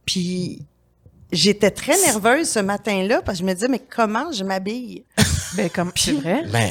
puis 0.04 0.62
j'étais 1.32 1.70
très 1.70 1.96
nerveuse 2.02 2.48
ce 2.50 2.58
matin-là 2.60 3.22
parce 3.22 3.38
que 3.38 3.44
je 3.44 3.48
me 3.48 3.54
disais, 3.54 3.68
mais 3.68 3.78
comment 3.80 4.30
je 4.32 4.44
m'habille? 4.44 5.04
Ben, 5.56 5.68
comme, 5.68 5.90
c'est 5.96 6.12
vrai? 6.12 6.44
Ben, 6.52 6.70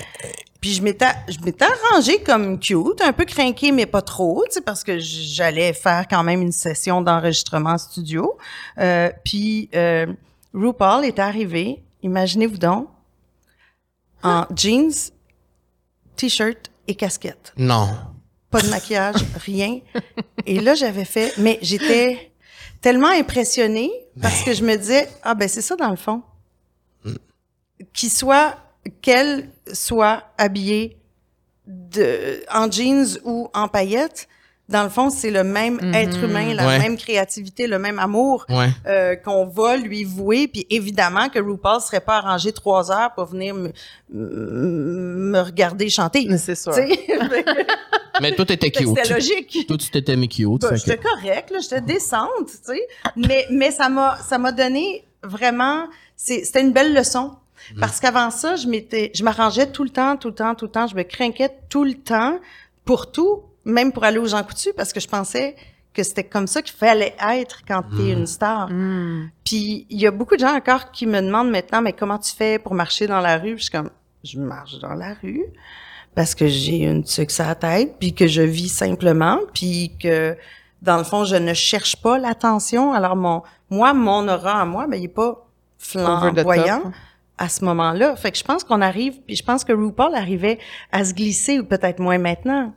Puis 0.62 0.76
je 0.76 0.82
m'étais, 0.82 1.08
je 1.28 1.38
m'étais 1.44 1.66
arrangée 1.66 2.24
comme 2.24 2.58
cute, 2.62 3.02
un 3.02 3.12
peu 3.12 3.26
crinquée, 3.26 3.74
mais 3.74 3.86
pas 3.86 4.02
trop, 4.02 4.46
tu 4.48 4.54
sais, 4.54 4.62
parce 4.62 4.86
que 4.86 4.98
j'allais 5.00 5.74
faire 5.74 6.06
quand 6.10 6.24
même 6.24 6.42
une 6.42 6.54
session 6.54 7.02
d'enregistrement 7.02 7.72
en 7.72 7.78
studio. 7.78 8.38
Euh, 8.78 9.10
puis 9.26 9.70
euh, 9.76 10.06
RuPaul 10.54 11.06
est 11.06 11.20
arrivé, 11.20 11.84
imaginez-vous 12.02 12.58
donc, 12.58 12.90
en 14.24 14.46
jeans, 14.56 14.92
t-shirt 16.16 16.72
et 16.88 16.96
casquette 16.96 17.54
non. 17.58 17.88
pas 18.50 18.62
de 18.62 18.68
maquillage, 18.68 19.16
rien. 19.46 19.80
Et 20.46 20.60
là, 20.60 20.76
j'avais 20.76 21.06
fait, 21.06 21.34
mais 21.38 21.60
j'étais 21.62 22.32
tellement 22.82 23.10
impressionnée 23.10 23.92
parce 24.22 24.44
que 24.44 24.54
je 24.54 24.64
me 24.64 24.76
disais, 24.76 25.08
ah 25.24 25.36
ben 25.36 25.48
c'est 25.48 25.62
ça 25.62 25.76
dans 25.76 25.90
le 25.90 25.96
fond. 25.96 26.24
Qu'il 27.94 28.12
soit, 28.12 28.58
qu'elle 29.02 29.50
soit 29.72 30.24
habillée 30.38 30.98
de, 31.66 32.44
en 32.52 32.70
jeans 32.70 33.20
ou 33.24 33.50
en 33.54 33.68
paillettes, 33.68 34.28
dans 34.70 34.84
le 34.84 34.90
fond, 34.90 35.10
c'est 35.10 35.32
le 35.32 35.44
même 35.44 35.80
être 35.94 36.24
humain, 36.24 36.54
la 36.54 36.66
Ouais. 36.68 36.80
même 36.80 36.96
créativité, 36.96 37.68
le 37.68 37.80
même 37.80 38.00
amour 38.00 38.46
Ouais. 38.50 38.70
euh, 38.88 39.16
qu'on 39.16 39.46
va 39.48 39.76
lui 39.78 40.04
vouer. 40.04 40.48
Puis 40.48 40.66
évidemment 40.70 41.28
que 41.30 41.40
RuPaul 41.40 41.82
serait 41.82 42.00
pas 42.02 42.18
arrangé 42.18 42.52
trois 42.54 42.92
heures 42.92 43.12
pour 43.16 43.26
venir 43.26 43.56
me, 43.56 45.40
regarder 45.42 45.90
chanter. 45.90 46.26
Mais 46.30 46.38
c'est 46.38 46.56
sûr. 46.56 46.74
Tu 46.74 46.82
sais? 46.82 47.00
Mais 48.22 48.34
toi, 48.36 48.46
t'étais 48.46 48.68
Fait 48.68 48.72
que 48.72 48.80
cute. 48.80 48.98
C'était 48.98 49.14
logique. 49.14 49.66
Toi, 49.68 49.78
tu 49.78 49.90
t'étais 49.90 50.16
mis 50.16 50.28
cute. 50.28 50.62
Ben, 50.62 50.76
j'étais 50.76 50.98
que- 50.98 51.04
correct, 51.04 51.52
là, 51.52 51.60
j'étais 51.62 51.82
décente, 51.82 52.28
tu 52.48 52.58
sais. 52.74 52.88
Mais, 53.16 53.46
mais 53.50 53.72
ça 53.72 53.88
m'a, 53.88 54.18
ça 54.18 54.38
m'a 54.38 54.52
donné 54.52 55.06
vraiment, 55.24 55.86
c'est, 56.18 56.44
c'était 56.44 56.62
une 56.62 56.74
belle 56.74 56.94
leçon. 56.94 57.32
Mm. 57.76 57.80
Parce 57.80 58.00
qu'avant 58.02 58.30
ça, 58.30 58.56
je 58.58 58.68
m'étais, 58.68 59.12
je 59.16 59.24
m'arrangeais 59.24 59.68
tout 59.72 59.84
le 59.84 59.90
temps, 59.90 60.18
tout 60.18 60.28
le 60.30 60.34
temps, 60.36 60.54
tout 60.54 60.66
le 60.66 60.72
temps. 60.72 60.88
Je 60.88 60.96
me 60.96 61.04
craquais 61.04 61.50
tout 61.70 61.86
le 61.86 61.94
temps 61.94 62.40
pour 62.84 63.12
tout, 63.12 63.42
même 63.70 63.92
pour 63.92 64.04
aller 64.04 64.18
aux 64.18 64.28
Jean 64.28 64.44
Coutu, 64.44 64.70
parce 64.76 64.92
que 64.94 65.00
je 65.00 65.08
pensais 65.08 65.56
que 65.94 66.04
c'était 66.04 66.24
comme 66.24 66.48
ça 66.48 66.62
qu'il 66.62 66.76
fallait 66.76 67.16
être 67.32 67.62
quand 67.68 67.82
Mm. 67.90 67.98
t'es 67.98 68.12
une 68.12 68.28
star. 68.28 68.70
Hmm. 68.70 69.30
Puis 69.44 69.88
il 69.90 70.00
y 70.00 70.06
a 70.08 70.12
beaucoup 70.12 70.36
de 70.36 70.42
gens 70.42 70.56
encore 70.56 70.92
qui 70.92 71.08
me 71.08 71.20
demandent 71.22 71.50
maintenant, 71.50 71.82
mais 71.82 71.94
comment 71.94 72.18
tu 72.20 72.32
fais 72.34 72.60
pour 72.60 72.74
marcher 72.76 73.08
dans 73.08 73.20
la 73.22 73.38
rue? 73.38 73.56
Puis 73.56 73.58
je 73.58 73.64
suis 73.64 73.72
comme, 73.72 73.90
je 74.24 74.40
marche 74.40 74.78
dans 74.80 74.94
la 74.94 75.16
rue 75.22 75.44
parce 76.16 76.36
que 76.36 76.48
j'ai 76.48 76.84
une 76.84 77.04
tuque 77.04 77.32
à 77.40 77.48
la 77.48 77.56
tête, 77.56 77.96
puis 78.00 78.14
que 78.14 78.28
je 78.28 78.42
vis 78.42 78.70
simplement, 78.70 79.40
puis 79.54 79.94
que 80.00 80.36
dans 80.82 80.98
le 80.98 81.04
fond, 81.04 81.26
je 81.26 81.36
ne 81.36 81.54
cherche 81.54 81.96
pas 82.02 82.18
l'attention. 82.20 82.94
Alors 82.94 83.16
mon, 83.16 83.42
moi, 83.70 83.94
mon 83.94 84.28
aura 84.28 84.62
à 84.62 84.66
moi, 84.66 84.86
ben 84.88 84.98
il 84.98 85.06
est 85.06 85.08
pas 85.08 85.48
flamboyant 85.78 86.92
à 87.38 87.50
ce 87.50 87.64
moment-là. 87.66 88.16
Fait 88.16 88.32
que 88.32 88.38
je 88.38 88.44
pense 88.44 88.64
qu'on 88.64 88.82
arrive, 88.82 89.22
puis 89.26 89.36
je 89.36 89.44
pense 89.44 89.64
que 89.64 89.72
RuPaul 89.74 90.14
arrivait 90.14 90.60
à 90.92 91.04
se 91.06 91.14
glisser, 91.14 91.60
ou 91.60 91.64
peut-être 91.64 92.00
moins 92.00 92.18
maintenant, 92.18 92.74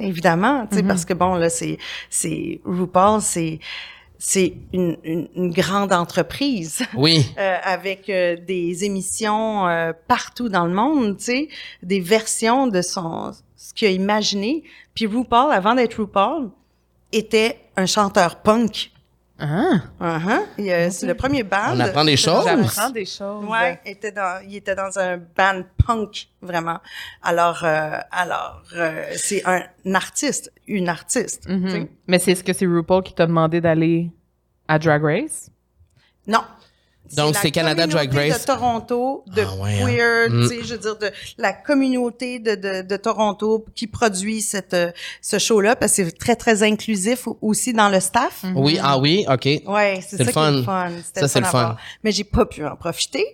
évidemment, 0.00 0.66
tu 0.70 0.78
sais, 0.78 0.82
parce 0.82 1.04
que 1.04 1.14
bon, 1.14 1.34
là, 1.34 1.48
c'est, 1.48 1.78
c'est, 2.08 2.60
RuPaul, 2.64 3.20
c'est, 3.20 3.60
c'est 4.18 4.54
une, 4.72 4.96
une, 5.02 5.28
une 5.34 5.50
grande 5.50 5.92
entreprise 5.92 6.82
Oui. 6.94 7.26
euh, 7.38 7.56
avec 7.62 8.08
euh, 8.10 8.36
des 8.36 8.84
émissions 8.84 9.66
euh, 9.66 9.92
partout 10.08 10.48
dans 10.48 10.66
le 10.66 10.74
monde, 10.74 11.16
tu 11.16 11.24
sais, 11.24 11.48
des 11.82 12.00
versions 12.00 12.66
de 12.66 12.82
son 12.82 13.32
ce 13.56 13.74
qu'il 13.74 13.88
a 13.88 13.90
imaginé. 13.90 14.64
Puis 14.94 15.06
RuPaul, 15.06 15.52
avant 15.52 15.74
d'être 15.74 15.94
RuPaul, 15.94 16.50
était 17.12 17.58
un 17.76 17.86
chanteur 17.86 18.36
punk. 18.42 18.90
Ah, 19.40 19.80
Uh-huh. 20.00 20.40
Euh, 20.58 20.88
C'est 20.90 21.06
le 21.06 21.14
premier 21.14 21.42
band. 21.42 21.72
On 21.74 21.80
apprend 21.80 22.04
des 22.04 22.16
choses. 22.16 22.44
j'apprends 22.44 22.90
des 22.90 23.06
choses. 23.06 23.44
Ouais, 23.46 23.80
il 23.86 23.92
était 23.92 24.12
dans, 24.12 24.42
il 24.46 24.56
était 24.56 24.74
dans 24.74 24.98
un 24.98 25.16
band 25.16 25.62
punk 25.86 26.28
vraiment. 26.42 26.78
Alors, 27.22 27.64
euh, 27.64 27.98
alors, 28.10 28.62
euh, 28.76 29.04
c'est 29.16 29.42
un 29.46 29.62
artiste, 29.94 30.52
une 30.66 30.88
artiste. 30.88 31.48
Mhm. 31.48 31.70
sais. 31.70 31.88
Mais 32.06 32.18
c'est 32.18 32.34
ce 32.34 32.44
que 32.44 32.52
c'est 32.52 32.66
RuPaul 32.66 33.02
qui 33.02 33.14
t'a 33.14 33.26
demandé 33.26 33.60
d'aller 33.60 34.10
à 34.68 34.78
Drag 34.78 35.02
Race? 35.02 35.50
Non. 36.26 36.42
Donc, 37.16 37.34
c'est 37.36 37.50
Canada 37.50 37.86
Drag 37.86 38.12
Race. 38.12 38.40
de 38.40 38.46
Toronto, 38.46 39.24
de 39.26 39.42
Ah 39.42 39.54
ouais, 39.62 39.80
hein. 39.82 39.86
queer, 39.86 40.30
Mm. 40.30 40.42
tu 40.42 40.48
sais, 40.48 40.64
je 40.64 40.74
veux 40.74 40.80
dire, 40.80 40.96
de 40.98 41.10
la 41.38 41.52
communauté 41.52 42.38
de, 42.38 42.54
de, 42.54 42.82
de 42.82 42.96
Toronto 42.96 43.64
qui 43.74 43.86
produit 43.86 44.40
cette, 44.42 44.74
euh, 44.74 44.90
ce 45.20 45.38
show-là, 45.38 45.76
parce 45.76 45.96
que 45.96 46.04
c'est 46.04 46.18
très, 46.18 46.36
très 46.36 46.62
inclusif 46.62 47.26
au- 47.26 47.38
aussi 47.40 47.72
dans 47.72 47.88
le 47.88 48.00
staff. 48.00 48.44
Oui, 48.54 48.78
ah 48.82 48.98
oui, 48.98 49.24
OK. 49.28 49.46
Ouais, 49.66 50.00
c'est 50.06 50.16
ça 50.18 50.24
le 50.24 50.30
qui 50.32 50.38
est 50.38 50.50
le 50.52 50.62
fun. 50.62 50.88
fun. 50.88 50.90
Ça, 51.14 51.28
c'est 51.28 51.40
le 51.40 51.46
fun. 51.46 51.76
Mais 52.04 52.12
j'ai 52.12 52.24
pas 52.24 52.46
pu 52.46 52.64
en 52.64 52.76
profiter 52.76 53.24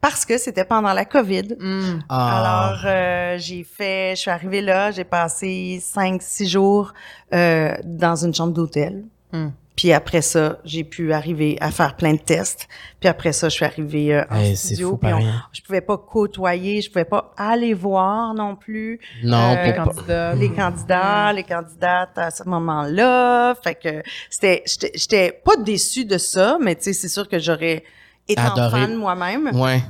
parce 0.00 0.24
que 0.26 0.36
c'était 0.38 0.64
pendant 0.64 0.92
la 0.92 1.04
COVID. 1.06 1.56
Hmm. 1.58 2.00
Ah. 2.08 2.68
Alors, 2.70 2.80
euh, 2.84 3.38
j'ai 3.38 3.64
fait, 3.64 4.12
je 4.16 4.20
suis 4.20 4.30
arrivée 4.30 4.60
là, 4.60 4.90
j'ai 4.90 5.04
passé 5.04 5.80
cinq, 5.82 6.20
six 6.22 6.46
jours 6.48 6.92
euh, 7.32 7.74
dans 7.84 8.16
une 8.24 8.34
chambre 8.34 8.52
d'hôtel. 8.52 9.04
Hmm. 9.32 9.48
Puis 9.76 9.92
après 9.92 10.22
ça, 10.22 10.58
j'ai 10.64 10.84
pu 10.84 11.12
arriver 11.12 11.58
à 11.60 11.72
faire 11.72 11.96
plein 11.96 12.12
de 12.14 12.18
tests. 12.20 12.68
Puis 13.00 13.08
après 13.08 13.32
ça, 13.32 13.48
je 13.48 13.54
suis 13.54 13.64
arrivée 13.64 14.14
euh, 14.14 14.24
en 14.30 14.36
Hey, 14.36 14.56
studio. 14.56 14.90
fou, 14.90 14.96
puis 14.98 15.12
on- 15.12 15.20
je 15.52 15.60
pouvais 15.62 15.80
pas 15.80 15.98
côtoyer, 15.98 16.80
je 16.80 16.88
pouvais 16.88 17.04
pas 17.04 17.32
aller 17.36 17.74
voir 17.74 18.34
non 18.34 18.54
plus 18.54 19.00
Non, 19.24 19.56
Euh, 19.56 19.64
Les 19.66 19.74
candidats. 19.74 20.34
les 20.34 20.50
candidats, 20.52 21.32
les 21.32 21.42
candidates 21.42 22.16
à 22.18 22.30
ce 22.30 22.44
moment-là. 22.48 23.54
Fait 23.62 23.74
que 23.74 24.02
c'était, 24.30 24.62
j'étais, 24.66 24.92
j'étais 24.94 25.32
pas 25.44 25.56
déçue 25.56 26.04
de 26.04 26.18
ça, 26.18 26.56
mais 26.60 26.76
tu 26.76 26.84
sais, 26.84 26.92
c'est 26.92 27.08
sûr 27.08 27.28
que 27.28 27.38
j'aurais 27.40 27.82
étant 28.28 28.52
Adoré. 28.54 28.82
fan 28.82 28.94
moi-même, 28.96 29.50
Ouais. 29.54 29.82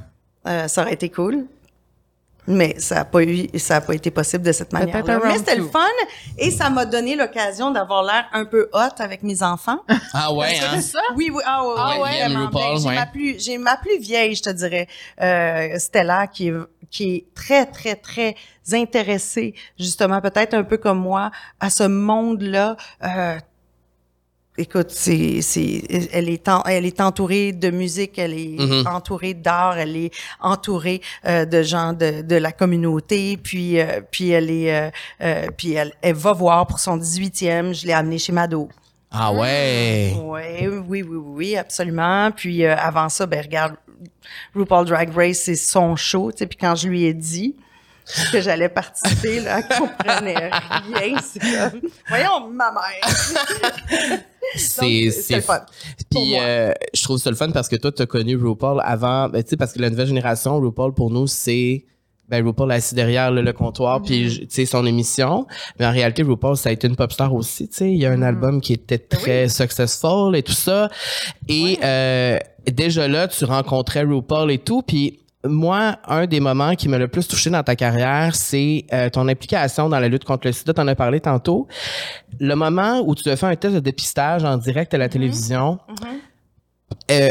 euh, 0.47 0.66
ça 0.66 0.83
aurait 0.83 0.94
été 0.94 1.11
cool. 1.11 1.44
Mais 2.46 2.78
ça 2.78 2.96
n'a 2.96 3.04
pas 3.04 3.22
eu, 3.22 3.48
ça 3.59 3.76
a 3.76 3.80
pas 3.80 3.94
été 3.94 4.11
possible 4.11 4.44
de 4.44 4.52
cette 4.52 4.72
manière-là. 4.72 5.14
un 5.14 5.28
Mais 5.28 5.38
c'était 5.38 5.57
le 5.57 5.66
fun 5.66 5.80
et 6.37 6.50
ça 6.50 6.68
m'a 6.68 6.85
donné 6.85 7.16
l'occasion 7.16 7.70
d'avoir 7.70 8.02
l'air 8.02 8.26
un 8.33 8.44
peu 8.44 8.68
hot 8.72 8.94
avec 8.98 9.22
mes 9.22 9.42
enfants. 9.42 9.80
Ah 10.16 10.33
ouais, 10.33 10.59
hein? 10.61 10.80
ça? 10.80 11.00
Oui, 11.16 11.28
oui, 11.33 11.42
ah, 11.44 11.66
ouais, 11.66 11.74
Ah 11.76 12.00
ouais, 12.00 12.11
j'ai 12.78 12.88
ouais. 12.88 12.94
ma 12.94 13.07
plus, 13.07 13.42
j'ai 13.42 13.59
ma 13.59 13.76
plus 13.76 13.98
vieille, 13.98 14.35
je 14.37 14.42
te 14.42 14.50
dirais, 14.50 14.87
euh, 15.20 15.76
Stella, 15.78 16.28
qui 16.28 16.48
est, 16.48 16.54
qui 16.90 17.16
est 17.16 17.24
très, 17.35 17.66
très, 17.66 17.96
très 17.96 18.37
intéressée, 18.72 19.54
justement, 19.78 20.20
peut-être 20.20 20.54
un 20.54 20.62
peu 20.62 20.76
comme 20.76 20.98
moi, 21.00 21.30
à 21.59 21.70
ce 21.70 21.85
monde-là. 21.85 22.76
Euh, 23.02 23.38
écoute, 24.56 24.90
c'est, 24.90 25.40
c'est, 25.42 25.82
elle 26.12 26.28
est, 26.28 26.48
en- 26.48 26.62
elle 26.64 26.86
est 26.86 27.00
entourée 27.00 27.52
de 27.52 27.70
musique, 27.70 28.18
elle 28.18 28.34
est 28.34 28.56
Mhm. 28.60 28.86
entourée 28.86 29.34
d'art, 29.34 29.78
elle 29.78 29.96
est 29.96 30.10
entourée 30.40 31.00
euh, 31.26 31.44
de 31.44 31.62
gens 31.62 31.92
de, 31.92 32.22
de 32.22 32.36
la 32.36 32.52
communauté, 32.52 33.36
puis, 33.36 33.80
euh, 33.80 34.00
puis 34.10 34.30
elle 34.30 34.50
est, 34.50 34.74
euh, 34.74 34.90
euh, 35.22 35.46
puis 35.56 35.72
elle, 35.72 35.92
elle 36.02 36.14
va 36.14 36.32
voir 36.32 36.66
pour 36.66 36.78
son 36.78 36.96
18e, 36.96 37.72
je 37.74 37.86
l'ai 37.86 37.92
amenée 37.92 38.18
chez 38.18 38.32
Mado. 38.32 38.68
Ah 39.10 39.32
ouais. 39.32 40.12
Ouais, 40.24 40.66
oui, 40.68 40.78
oui, 40.88 41.02
oui, 41.02 41.16
oui, 41.24 41.56
absolument. 41.56 42.30
Puis 42.32 42.64
euh, 42.64 42.74
avant 42.76 43.08
ça, 43.08 43.26
ben 43.26 43.40
regarde, 43.42 43.76
RuPaul 44.54 44.86
Drag 44.86 45.10
Race, 45.14 45.38
c'est 45.44 45.54
son 45.54 45.94
show, 45.94 46.32
tu 46.32 46.38
sais. 46.38 46.46
Puis 46.46 46.58
quand 46.58 46.74
je 46.74 46.88
lui 46.88 47.04
ai 47.04 47.14
dit 47.14 47.54
que 48.32 48.40
j'allais 48.40 48.68
participer, 48.68 49.40
là, 49.40 49.60
elle 49.60 49.78
comprenait 49.78 50.50
rien. 50.50 51.16
C'est 51.22 51.40
comme, 51.40 51.80
voyons, 52.08 52.48
ma 52.50 52.70
mère. 52.72 54.20
C'est 54.56 55.10
c'est 55.10 55.36
le 55.36 55.40
fun. 55.40 55.60
Puis 56.10 56.38
euh, 56.38 56.70
je 56.92 57.02
trouve 57.02 57.18
ça 57.18 57.30
le 57.30 57.36
fun 57.36 57.50
parce 57.50 57.68
que 57.68 57.76
toi, 57.76 57.90
tu 57.90 58.02
as 58.02 58.06
connu 58.06 58.36
RuPaul 58.36 58.80
avant. 58.84 59.28
Ben, 59.28 59.42
tu 59.42 59.50
sais, 59.50 59.56
parce 59.56 59.72
que 59.72 59.80
la 59.80 59.88
nouvelle 59.90 60.06
génération, 60.06 60.60
RuPaul, 60.60 60.92
pour 60.94 61.10
nous, 61.10 61.26
c'est. 61.26 61.84
Ben, 62.28 62.44
RuPaul 62.44 62.70
assis 62.72 62.94
derrière 62.94 63.30
le, 63.30 63.42
le 63.42 63.52
comptoir, 63.52 64.00
Mm-hmm. 64.00 64.04
puis 64.04 64.38
tu 64.40 64.54
sais, 64.54 64.66
son 64.66 64.84
émission. 64.86 65.46
Mais 65.78 65.86
en 65.86 65.92
réalité, 65.92 66.22
RuPaul, 66.22 66.56
ça 66.56 66.68
a 66.68 66.72
été 66.72 66.86
une 66.86 66.96
pop 66.96 67.10
star 67.12 67.34
aussi. 67.34 67.68
Tu 67.68 67.76
sais, 67.76 67.90
il 67.90 67.98
y 67.98 68.06
a 68.06 68.10
Mm-hmm. 68.10 68.18
un 68.18 68.22
album 68.22 68.60
qui 68.60 68.74
était 68.74 68.98
très 68.98 69.48
successful 69.48 70.36
et 70.36 70.42
tout 70.42 70.52
ça. 70.52 70.88
Et 71.48 71.78
euh, 71.82 72.38
déjà 72.70 73.08
là, 73.08 73.28
tu 73.28 73.44
rencontrais 73.46 74.02
RuPaul 74.04 74.50
et 74.52 74.58
tout. 74.58 74.82
Puis 74.82 75.20
moi, 75.44 75.98
un 76.07 76.26
des 76.26 76.40
moments 76.40 76.74
qui 76.74 76.88
m'a 76.88 76.98
le 76.98 77.09
plus 77.09 77.28
touché 77.28 77.50
dans 77.50 77.62
ta 77.62 77.76
carrière, 77.76 78.35
c'est 78.35 78.87
euh, 78.92 79.11
ton 79.11 79.28
implication 79.28 79.88
dans 79.88 80.00
la 80.00 80.09
lutte 80.09 80.24
contre 80.24 80.46
le 80.46 80.52
sida. 80.52 80.72
Tu 80.72 80.80
en 80.80 80.88
as 80.88 80.94
parlé 80.94 81.20
tantôt. 81.20 81.68
Le 82.40 82.54
moment 82.54 83.02
où 83.07 83.14
tu 83.14 83.28
as 83.28 83.37
fait 83.37 83.46
un 83.46 83.57
test 83.57 83.74
de 83.74 83.80
dépistage 83.80 84.44
en 84.44 84.57
direct 84.57 84.94
à 84.94 84.98
la 84.98 85.09
télévision, 85.09 85.78
euh, 87.11 87.30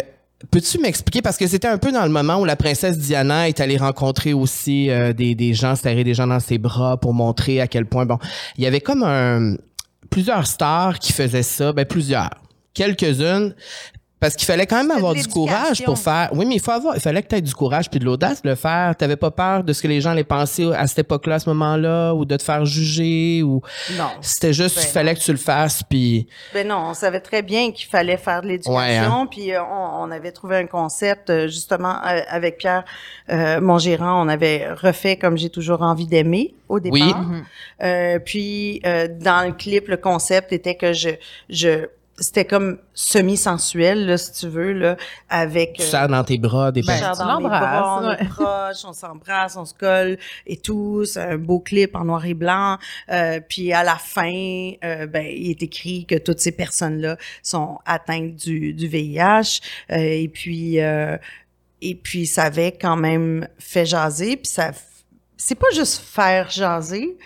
Peux-tu 0.51 0.77
m'expliquer, 0.79 1.21
parce 1.21 1.37
que 1.37 1.47
c'était 1.47 1.69
un 1.69 1.77
peu 1.77 1.93
dans 1.93 2.03
le 2.03 2.09
moment 2.09 2.37
où 2.37 2.43
la 2.43 2.57
princesse 2.57 2.97
Diana 2.97 3.47
est 3.47 3.61
allée 3.61 3.77
rencontrer 3.77 4.33
aussi 4.33 4.89
euh, 4.89 5.13
des, 5.13 5.35
des 5.35 5.53
gens, 5.53 5.75
serrer 5.75 6.03
des 6.03 6.13
gens 6.13 6.27
dans 6.27 6.41
ses 6.41 6.57
bras 6.57 6.97
pour 6.97 7.13
montrer 7.13 7.61
à 7.61 7.67
quel 7.67 7.85
point, 7.85 8.05
bon, 8.05 8.17
il 8.57 8.63
y 8.65 8.67
avait 8.67 8.81
comme 8.81 9.03
un, 9.03 9.55
plusieurs 10.09 10.45
stars 10.45 10.99
qui 10.99 11.13
faisaient 11.13 11.43
ça, 11.43 11.71
ben 11.71 11.85
plusieurs, 11.85 12.29
quelques-unes, 12.73 13.55
parce 14.23 14.35
qu'il 14.37 14.45
fallait 14.45 14.65
quand 14.65 14.77
même 14.77 14.91
avoir 14.91 15.13
du 15.13 15.27
courage 15.27 15.83
pour 15.83 15.99
faire. 15.99 16.29
Oui, 16.33 16.45
mais 16.45 16.55
il 16.55 16.61
faut 16.61 16.71
avoir, 16.71 16.95
il 16.95 17.01
fallait 17.01 17.21
que 17.21 17.27
tu 17.27 17.35
aies 17.35 17.41
du 17.41 17.53
courage 17.53 17.89
puis 17.89 17.99
de 17.99 18.05
l'audace 18.05 18.41
de 18.41 18.49
le 18.49 18.55
faire. 18.55 18.95
T'avais 18.95 19.17
pas 19.17 19.31
peur 19.31 19.63
de 19.65 19.73
ce 19.73 19.81
que 19.81 19.87
les 19.89 19.99
gens 19.99 20.11
allaient 20.11 20.23
penser 20.23 20.71
à 20.73 20.87
cette 20.87 20.99
époque-là, 20.99 21.35
à 21.35 21.39
ce 21.39 21.49
moment-là, 21.49 22.13
ou 22.13 22.23
de 22.23 22.37
te 22.37 22.41
faire 22.43 22.65
juger, 22.65 23.43
ou 23.43 23.61
Non. 23.97 24.05
c'était 24.21 24.53
juste, 24.53 24.77
Ben 24.77 24.83
il 24.85 24.87
fallait 24.91 25.13
que 25.15 25.19
tu 25.19 25.31
le 25.31 25.37
fasses, 25.37 25.83
puis 25.83 26.27
Ben 26.53 26.65
non, 26.67 26.77
on 26.89 26.93
savait 26.93 27.19
très 27.19 27.41
bien 27.41 27.71
qu'il 27.73 27.87
fallait 27.89 28.15
faire 28.17 28.41
de 28.41 28.47
l'éducation, 28.47 28.75
Ouais, 28.77 28.97
hein. 28.97 29.27
puis 29.29 29.51
euh, 29.53 29.61
on, 29.61 30.03
on 30.07 30.11
avait 30.11 30.31
trouvé 30.31 30.55
un 30.57 30.67
concept 30.67 31.29
euh, 31.29 31.47
justement 31.47 31.95
euh, 32.05 32.21
avec 32.29 32.57
Pierre, 32.59 32.85
euh, 33.29 33.59
mon 33.59 33.77
gérant, 33.77 34.23
on 34.25 34.29
avait 34.29 34.71
refait 34.73 35.17
comme 35.17 35.37
j'ai 35.37 35.49
toujours 35.49 35.81
envie 35.81 36.07
d'aimer 36.07 36.53
au 36.69 36.79
départ. 36.79 37.25
Oui. 37.29 37.39
Euh, 37.83 38.19
puis 38.19 38.81
euh, 38.85 39.07
dans 39.19 39.45
le 39.45 39.51
clip, 39.53 39.87
le 39.89 39.97
concept 39.97 40.53
était 40.53 40.75
que 40.75 40.93
je 40.93 41.09
je 41.49 41.87
c'était 42.19 42.45
comme 42.45 42.77
semi-sensuel 42.93 44.05
là, 44.05 44.17
si 44.17 44.31
tu 44.33 44.47
veux 44.47 44.73
là, 44.73 44.97
avec 45.29 45.73
tu 45.73 45.95
euh, 45.95 46.07
dans 46.07 46.23
tes 46.23 46.37
bras 46.37 46.71
des 46.71 46.81
je 46.81 46.87
Ben, 46.87 47.11
tu 47.11 47.17
dans 47.17 47.39
mes 47.39 47.49
bras, 47.49 48.01
on 48.01 48.11
est 48.11 48.29
proches, 48.29 48.85
on 48.85 48.93
s'embrasse, 48.93 49.55
on 49.55 49.65
se 49.65 49.73
colle 49.73 50.17
et 50.45 50.57
tout. 50.57 51.05
C'est 51.05 51.21
un 51.21 51.37
beau 51.37 51.59
clip 51.59 51.95
en 51.95 52.05
noir 52.05 52.25
et 52.25 52.33
blanc. 52.33 52.77
Euh, 53.09 53.39
puis 53.47 53.73
à 53.73 53.83
la 53.83 53.95
fin, 53.95 54.71
euh, 54.83 55.07
ben, 55.07 55.25
il 55.25 55.49
est 55.49 55.63
écrit 55.63 56.05
que 56.05 56.15
toutes 56.15 56.39
ces 56.39 56.51
personnes-là 56.51 57.17
sont 57.41 57.79
atteintes 57.85 58.35
du, 58.35 58.73
du 58.73 58.87
VIH. 58.87 59.61
Euh, 59.91 59.95
et 59.97 60.27
puis, 60.27 60.79
euh, 60.79 61.17
et 61.81 61.95
puis 61.95 62.27
ça 62.27 62.43
avait 62.43 62.71
quand 62.73 62.95
même 62.95 63.47
fait 63.57 63.85
jaser. 63.85 64.37
Puis 64.37 64.47
ça, 64.47 64.71
c'est 65.35 65.55
pas 65.55 65.71
juste 65.73 66.01
faire 66.01 66.49
jaser. 66.49 67.17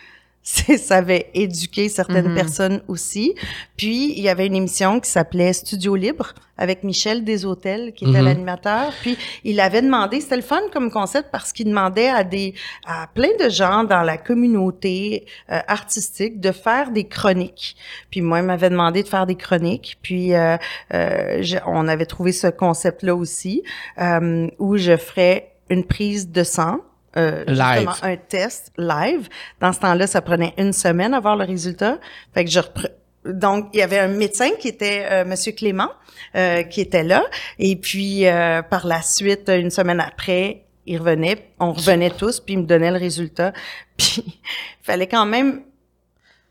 Ça 0.78 0.98
avait 0.98 1.30
éduqué 1.34 1.90
certaines 1.90 2.30
Mhm. 2.30 2.36
personnes 2.36 2.82
aussi. 2.88 3.36
Puis, 3.76 4.14
il 4.16 4.24
y 4.24 4.30
avait 4.30 4.48
une 4.48 4.56
émission 4.56 5.00
qui 5.02 5.10
s'appelait 5.10 5.52
Studio 5.52 5.96
Libre 5.96 6.34
avec 6.58 6.84
Michel 6.84 7.24
Deshôtels, 7.26 7.92
qui 7.94 8.06
était 8.06 8.20
Mhm. 8.20 8.26
l'animateur. 8.26 8.94
Puis, 9.02 9.18
il 9.44 9.60
avait 9.60 9.82
demandé, 9.82 10.22
c'était 10.22 10.38
le 10.38 10.42
fun 10.42 10.62
comme 10.72 10.90
concept 10.90 11.30
parce 11.34 11.52
qu'il 11.52 11.66
demandait 11.68 12.08
à 12.10 12.24
des, 12.24 12.54
à 12.86 13.08
plein 13.14 13.36
de 13.44 13.50
gens 13.50 13.84
dans 13.84 14.04
la 14.04 14.18
communauté 14.18 15.26
euh, 15.52 15.60
artistique 15.68 16.40
de 16.40 16.52
faire 16.54 16.92
des 16.92 17.04
chroniques. 17.04 17.76
Puis, 18.10 18.22
moi, 18.22 18.40
il 18.40 18.46
m'avait 18.46 18.70
demandé 18.70 19.04
de 19.04 19.08
faire 19.10 19.26
des 19.26 19.36
chroniques. 19.36 19.98
Puis, 20.02 20.34
euh, 20.34 20.56
euh, 20.94 21.44
on 21.66 21.88
avait 21.90 22.06
trouvé 22.06 22.32
ce 22.32 22.48
concept-là 22.48 23.16
aussi, 23.16 23.64
euh, 24.00 24.48
où 24.60 24.78
je 24.78 24.96
ferais 24.96 25.52
une 25.70 25.84
prise 25.84 26.32
de 26.32 26.44
sang. 26.44 26.78
Euh, 27.18 27.44
Live. 27.48 27.80
justement, 27.80 27.96
un 28.04 28.16
test 28.16 28.72
live. 28.78 29.28
Dans 29.60 29.74
ce 29.74 29.80
temps-là, 29.80 30.08
ça 30.08 30.22
prenait 30.22 30.54
une 30.58 30.74
semaine 30.74 31.14
à 31.14 31.20
voir 31.20 31.36
le 31.36 31.44
résultat. 31.46 31.98
Fait 32.34 32.46
que 32.46 32.52
je 32.52 32.60
repre- 32.60 32.92
donc, 33.26 33.70
il 33.74 33.80
y 33.80 33.82
avait 33.84 34.00
un 34.00 34.08
médecin 34.08 34.52
qui 34.60 34.70
était 34.70 35.06
euh, 35.12 35.26
Monsieur 35.26 35.52
Clément, 35.52 35.90
euh, 36.36 36.64
qui 36.64 36.80
était 36.82 37.04
là. 37.04 37.24
Et 37.60 37.76
puis, 37.76 38.26
euh, 38.26 38.62
par 38.62 38.88
la 38.88 39.02
suite, 39.02 39.50
une 39.50 39.70
semaine 39.72 40.00
après, 40.00 40.64
il 40.86 40.98
revenait, 41.00 41.50
on 41.60 41.74
revenait 41.74 42.12
tous, 42.12 42.40
puis 42.40 42.54
il 42.54 42.60
me 42.60 42.66
donnait 42.66 42.92
le 42.92 42.98
résultat. 42.98 43.52
Puis, 43.98 44.24
il 44.26 44.86
fallait 44.86 45.08
quand 45.08 45.26
même... 45.26 45.64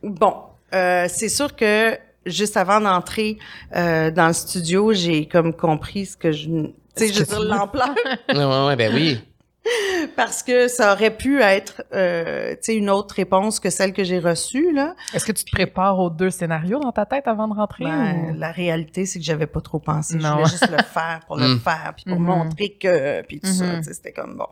Bon, 0.02 0.34
euh, 0.74 1.06
c'est 1.08 1.28
sûr 1.30 1.56
que 1.56 1.96
juste 2.26 2.56
avant 2.58 2.80
d'entrer 2.80 3.38
euh, 3.74 4.10
dans 4.10 4.26
le 4.26 4.32
studio, 4.34 4.92
j'ai 4.92 5.26
comme 5.26 5.54
compris 5.54 6.06
ce 6.06 6.16
que 6.16 6.32
je... 6.32 6.48
Tu 6.48 6.72
sais, 6.96 7.12
je 7.12 7.20
veux 7.20 7.24
dire, 7.24 7.40
l'ampleur. 7.40 7.94
ouais, 8.28 8.66
ouais, 8.66 8.76
ben 8.76 8.92
oui. 8.94 9.20
parce 10.16 10.42
que 10.42 10.68
ça 10.68 10.92
aurait 10.92 11.16
pu 11.16 11.40
être, 11.40 11.82
euh, 11.92 12.52
tu 12.52 12.58
sais, 12.62 12.76
une 12.76 12.90
autre 12.90 13.14
réponse 13.14 13.60
que 13.60 13.70
celle 13.70 13.92
que 13.92 14.04
j'ai 14.04 14.18
reçue, 14.18 14.72
là. 14.72 14.94
Est-ce 15.14 15.24
que 15.24 15.32
tu 15.32 15.44
te 15.44 15.50
prépares 15.50 15.98
aux 15.98 16.10
deux 16.10 16.30
scénarios 16.30 16.78
dans 16.78 16.92
ta 16.92 17.06
tête 17.06 17.26
avant 17.28 17.48
de 17.48 17.54
rentrer? 17.54 17.84
Ben, 17.84 18.30
ou- 18.34 18.38
la 18.38 18.52
réalité, 18.52 19.06
c'est 19.06 19.18
que 19.18 19.24
j'avais 19.24 19.46
pas 19.46 19.60
trop 19.60 19.78
pensé. 19.78 20.18
Je 20.18 20.22
Non. 20.24 20.34
voulais 20.36 20.44
juste 20.50 20.70
le 20.70 20.82
faire 20.82 21.20
pour 21.26 21.36
le 21.36 21.48
Mm. 21.56 21.60
faire, 21.60 21.92
puis 21.96 22.04
pour 22.08 22.20
Mhm. 22.20 22.26
montrer 22.26 22.70
que, 22.70 23.22
puis 23.22 23.40
tout 23.40 23.48
ça, 23.48 23.64
Mhm. 23.64 23.76
tu 23.78 23.84
sais, 23.84 23.94
c'était 23.94 24.12
comme 24.12 24.36
bon. 24.36 24.46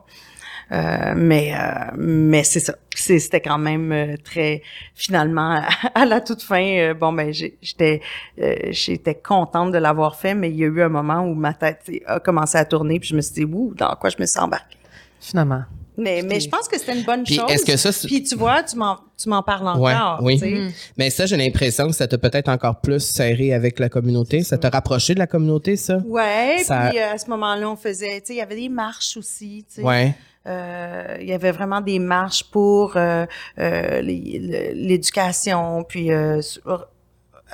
Euh, 0.73 1.13
mais 1.15 1.53
euh, 1.55 1.91
mais 1.99 2.43
c'est 2.43 2.61
ça. 2.61 2.75
C'est- 2.95 3.19
C'était 3.19 3.43
quand 3.43 3.59
même 3.59 3.93
euh, 3.93 4.17
très 4.17 4.63
finalement 4.95 5.61
à 5.95 6.07
la 6.07 6.23
toute 6.23 6.43
fin. 6.43 6.65
euh, 6.79 6.95
bon 6.95 7.13
ben 7.13 7.33
j'ai- 7.35 7.59
j'étais 7.61 8.01
euh, 8.41 8.55
j'étais 8.71 9.15
contente 9.15 9.73
de 9.73 9.79
l'avoir 9.79 10.17
fait, 10.17 10.35
mais 10.35 10.49
il 10.51 10.57
y 10.57 10.65
a 10.65 10.69
eu 10.69 10.81
un 10.83 10.89
moment 10.89 11.21
où 11.21 11.35
ma 11.35 11.53
tête 11.53 11.81
tu 11.85 11.95
sais, 11.95 12.03
a 12.07 12.19
commencé 12.19 12.57
à 12.57 12.65
tourner, 12.65 12.99
puis 12.99 13.11
je 13.11 13.15
me 13.17 13.21
suis 13.21 13.35
dit 13.35 13.45
ouh 13.45 13.75
dans 13.75 13.95
quoi 13.97 14.09
je 14.09 14.17
me 14.19 14.25
suis 14.25 14.41
embarquée? 14.41 14.79
Finalement. 15.25 15.63
Mais 15.97 16.23
mais 16.23 16.41
je 16.41 16.49
pense 16.49 16.67
que 16.67 16.77
c'était 16.77 16.99
une 16.99 17.05
bonne 17.05 17.23
Puis 17.23 17.37
chose. 17.37 17.49
est-ce 17.51 17.65
que 17.65 17.77
ça, 17.77 17.93
c'est- 17.93 18.09
Puis 18.09 18.25
tu 18.25 18.35
vois, 18.35 18.65
tu 18.65 18.77
m'en 18.77 18.99
tu 19.17 19.29
m'en 19.29 19.43
parles 19.45 19.69
encore. 19.69 20.19
oui. 20.25 20.35
tu 20.35 20.45
sais. 20.45 20.51
Mhm. 20.51 20.73
Mais 20.99 21.09
ça, 21.09 21.25
j'ai 21.25 21.37
l'impression 21.37 21.87
que 21.87 21.95
ça 21.95 22.09
t'a 22.09 22.19
peut-être 22.19 22.49
encore 22.49 22.81
plus 22.81 22.99
serré 23.01 23.55
avec 23.55 23.79
la 23.79 23.89
communauté. 23.89 24.43
Ça 24.43 24.59
t'a 24.59 24.71
rapproché 24.71 25.15
de 25.15 25.21
la 25.21 25.29
communauté, 25.29 25.77
ça? 25.77 25.99
Ouais, 26.05 26.57
Ça- 26.65 26.89
puis 26.91 26.99
euh, 26.99 27.13
à 27.15 27.19
ce 27.19 27.31
moment-là, 27.31 27.71
on 27.71 27.77
faisait, 27.77 28.21
tu 28.21 28.27
sais, 28.27 28.33
il 28.35 28.39
y 28.39 28.41
avait 28.41 28.57
des 28.57 28.69
marches 28.69 29.17
aussi, 29.17 29.65
tu 29.69 29.77
sais. 29.77 29.83
Ouais. 29.83 30.15
Euh, 30.47 31.17
il 31.21 31.29
y 31.29 31.33
avait 31.33 31.53
vraiment 31.53 31.81
des 31.81 32.01
marches 32.01 32.43
pour 32.51 32.97
euh, 32.97 33.25
euh, 33.61 34.03
les- 34.03 34.41
le- 34.43 34.75
l'éducation, 34.75 35.85
puis 35.89 36.11
euh, 36.13 36.43
sur- 36.43 36.87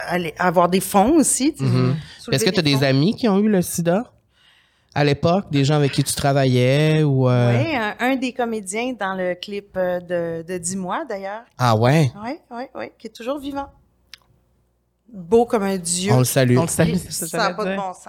aller- 0.09 0.35
avoir 0.39 0.69
des 0.71 0.81
fonds 0.81 1.13
aussi. 1.17 1.53
tu 1.53 1.59
sais. 1.59 1.65
Mhm. 1.71 1.95
Soulever 2.19 2.37
Est-ce 2.37 2.45
que 2.47 2.51
tu 2.55 2.61
as 2.61 2.63
des 2.63 2.77
fonds. 2.77 2.83
amis 2.85 3.15
qui 3.15 3.29
ont 3.29 3.39
eu 3.39 3.49
le 3.51 3.61
sida? 3.61 4.11
À 4.94 5.05
l'époque? 5.05 5.46
Des 5.50 5.64
gens 5.64 5.74
avec 5.76 5.92
qui 5.92 6.03
tu 6.05 6.14
travaillais 6.14 7.03
ou. 7.03 7.29
euh, 7.29 7.57
Oui, 7.62 7.76
un, 7.76 7.94
un 8.00 8.16
des 8.16 8.33
comédiens 8.33 8.92
dans 8.98 9.14
le 9.14 9.35
clip 9.35 9.76
euh, 9.76 10.00
de, 10.00 10.44
de 10.46 10.59
10 10.59 10.76
mois, 10.76 11.05
d'ailleurs. 11.09 11.42
Ah 11.59 11.76
ouais? 11.76 12.11
Oui, 12.24 12.33
oui, 12.50 12.62
oui, 12.74 12.85
qui 12.98 13.07
est 13.07 13.14
toujours 13.14 13.38
vivant. 13.38 13.68
Beau 15.12 15.44
comme 15.44 15.64
un 15.64 15.76
dieu. 15.76 16.12
On 16.12 16.18
le 16.18 16.24
salue. 16.24 16.57
On 16.57 16.62
le 16.62 16.68
salue, 16.68 16.94
ça 16.96 17.37
n'a 17.37 17.55
pas 17.55 17.64
de 17.64 17.76
bon 17.76 17.92
sens. 17.92 18.09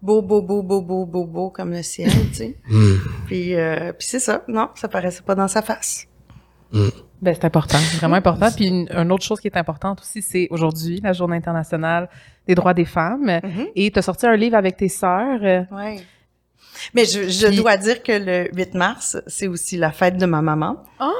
Beau, 0.00 0.20
beau, 0.20 0.42
beau, 0.42 0.62
beau, 0.62 0.82
beau, 0.82 1.06
beau, 1.06 1.24
beau, 1.24 1.50
comme 1.50 1.70
le 1.70 1.82
ciel, 1.82 2.10
tu 2.28 2.34
sais. 2.34 2.56
Hmm. 2.68 2.96
Puis, 3.26 3.54
euh, 3.54 3.92
puis 3.92 4.06
c'est 4.06 4.18
ça. 4.20 4.42
Non, 4.48 4.68
ça 4.74 4.88
paraissait 4.88 5.22
pas 5.22 5.34
dans 5.34 5.48
sa 5.48 5.62
face. 5.62 6.06
Ben, 7.22 7.32
c'est 7.34 7.44
important, 7.44 7.78
vraiment 7.98 8.16
important. 8.16 8.50
Puis 8.54 8.66
une, 8.66 8.88
une 8.90 9.12
autre 9.12 9.24
chose 9.24 9.40
qui 9.40 9.46
est 9.48 9.56
importante 9.56 10.00
aussi, 10.00 10.20
c'est 10.20 10.48
aujourd'hui 10.50 11.00
la 11.02 11.12
Journée 11.12 11.36
internationale 11.36 12.08
des 12.46 12.54
droits 12.54 12.74
des 12.74 12.84
femmes. 12.84 13.40
Mhm. 13.42 13.66
Et 13.74 13.90
tu 13.90 13.98
as 13.98 14.02
sorti 14.02 14.26
un 14.26 14.36
livre 14.36 14.56
avec 14.56 14.76
tes 14.76 14.88
sœurs. 14.88 15.40
Ouais. 15.70 15.96
Mais 16.94 17.04
je, 17.04 17.28
je 17.28 17.46
dois 17.60 17.76
dire 17.76 18.02
que 18.02 18.12
le 18.12 18.48
8 18.54 18.74
mars, 18.74 19.16
c'est 19.26 19.46
aussi 19.48 19.76
la 19.76 19.92
fête 19.92 20.16
de 20.16 20.26
ma 20.26 20.42
maman. 20.42 20.76
Ah! 20.98 21.10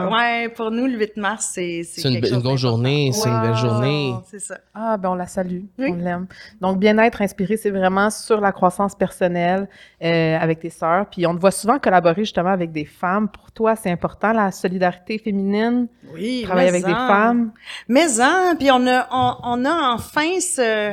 Alors, 0.00 0.12
ouais, 0.12 0.48
pour 0.48 0.70
nous, 0.70 0.86
le 0.86 0.98
8 0.98 1.16
mars, 1.16 1.50
c'est 1.54 1.82
C'est 1.84 2.08
une, 2.08 2.24
une 2.24 2.40
grosse 2.40 2.60
journée, 2.60 3.10
c'est 3.12 3.28
une 3.28 3.40
belle 3.40 3.54
journée. 3.56 4.14
C'est 4.30 4.38
ça. 4.38 4.58
Ah, 4.74 4.96
ben 4.96 5.10
on 5.10 5.14
la 5.14 5.26
salue, 5.26 5.62
Oui. 5.78 5.88
on 5.90 5.96
l'aime. 5.96 6.26
Donc, 6.60 6.78
bien-être 6.78 7.20
inspiré, 7.22 7.56
c'est 7.56 7.70
vraiment 7.70 8.10
sur 8.10 8.40
la 8.40 8.52
croissance 8.52 8.94
personnelle 8.94 9.68
euh, 10.02 10.38
avec 10.38 10.60
tes 10.60 10.70
sœurs. 10.70 11.06
Puis, 11.10 11.26
on 11.26 11.34
te 11.34 11.40
voit 11.40 11.50
souvent 11.50 11.78
collaborer 11.78 12.22
justement 12.22 12.50
avec 12.50 12.72
des 12.72 12.84
femmes. 12.84 13.28
Pour 13.28 13.50
toi, 13.52 13.76
c'est 13.76 13.90
important, 13.90 14.32
la 14.32 14.50
solidarité 14.52 15.18
féminine, 15.18 15.88
Oui, 16.14 16.42
travailler 16.44 16.70
mais 16.72 16.76
avec 16.78 16.86
des 16.86 16.92
en. 16.92 17.06
femmes. 17.06 17.52
Mais 17.88 18.20
en, 18.20 18.56
puis 18.56 18.70
on 18.70 18.86
a, 18.86 19.08
on, 19.10 19.34
on 19.42 19.64
a 19.64 19.94
enfin 19.94 20.40
ce, 20.40 20.92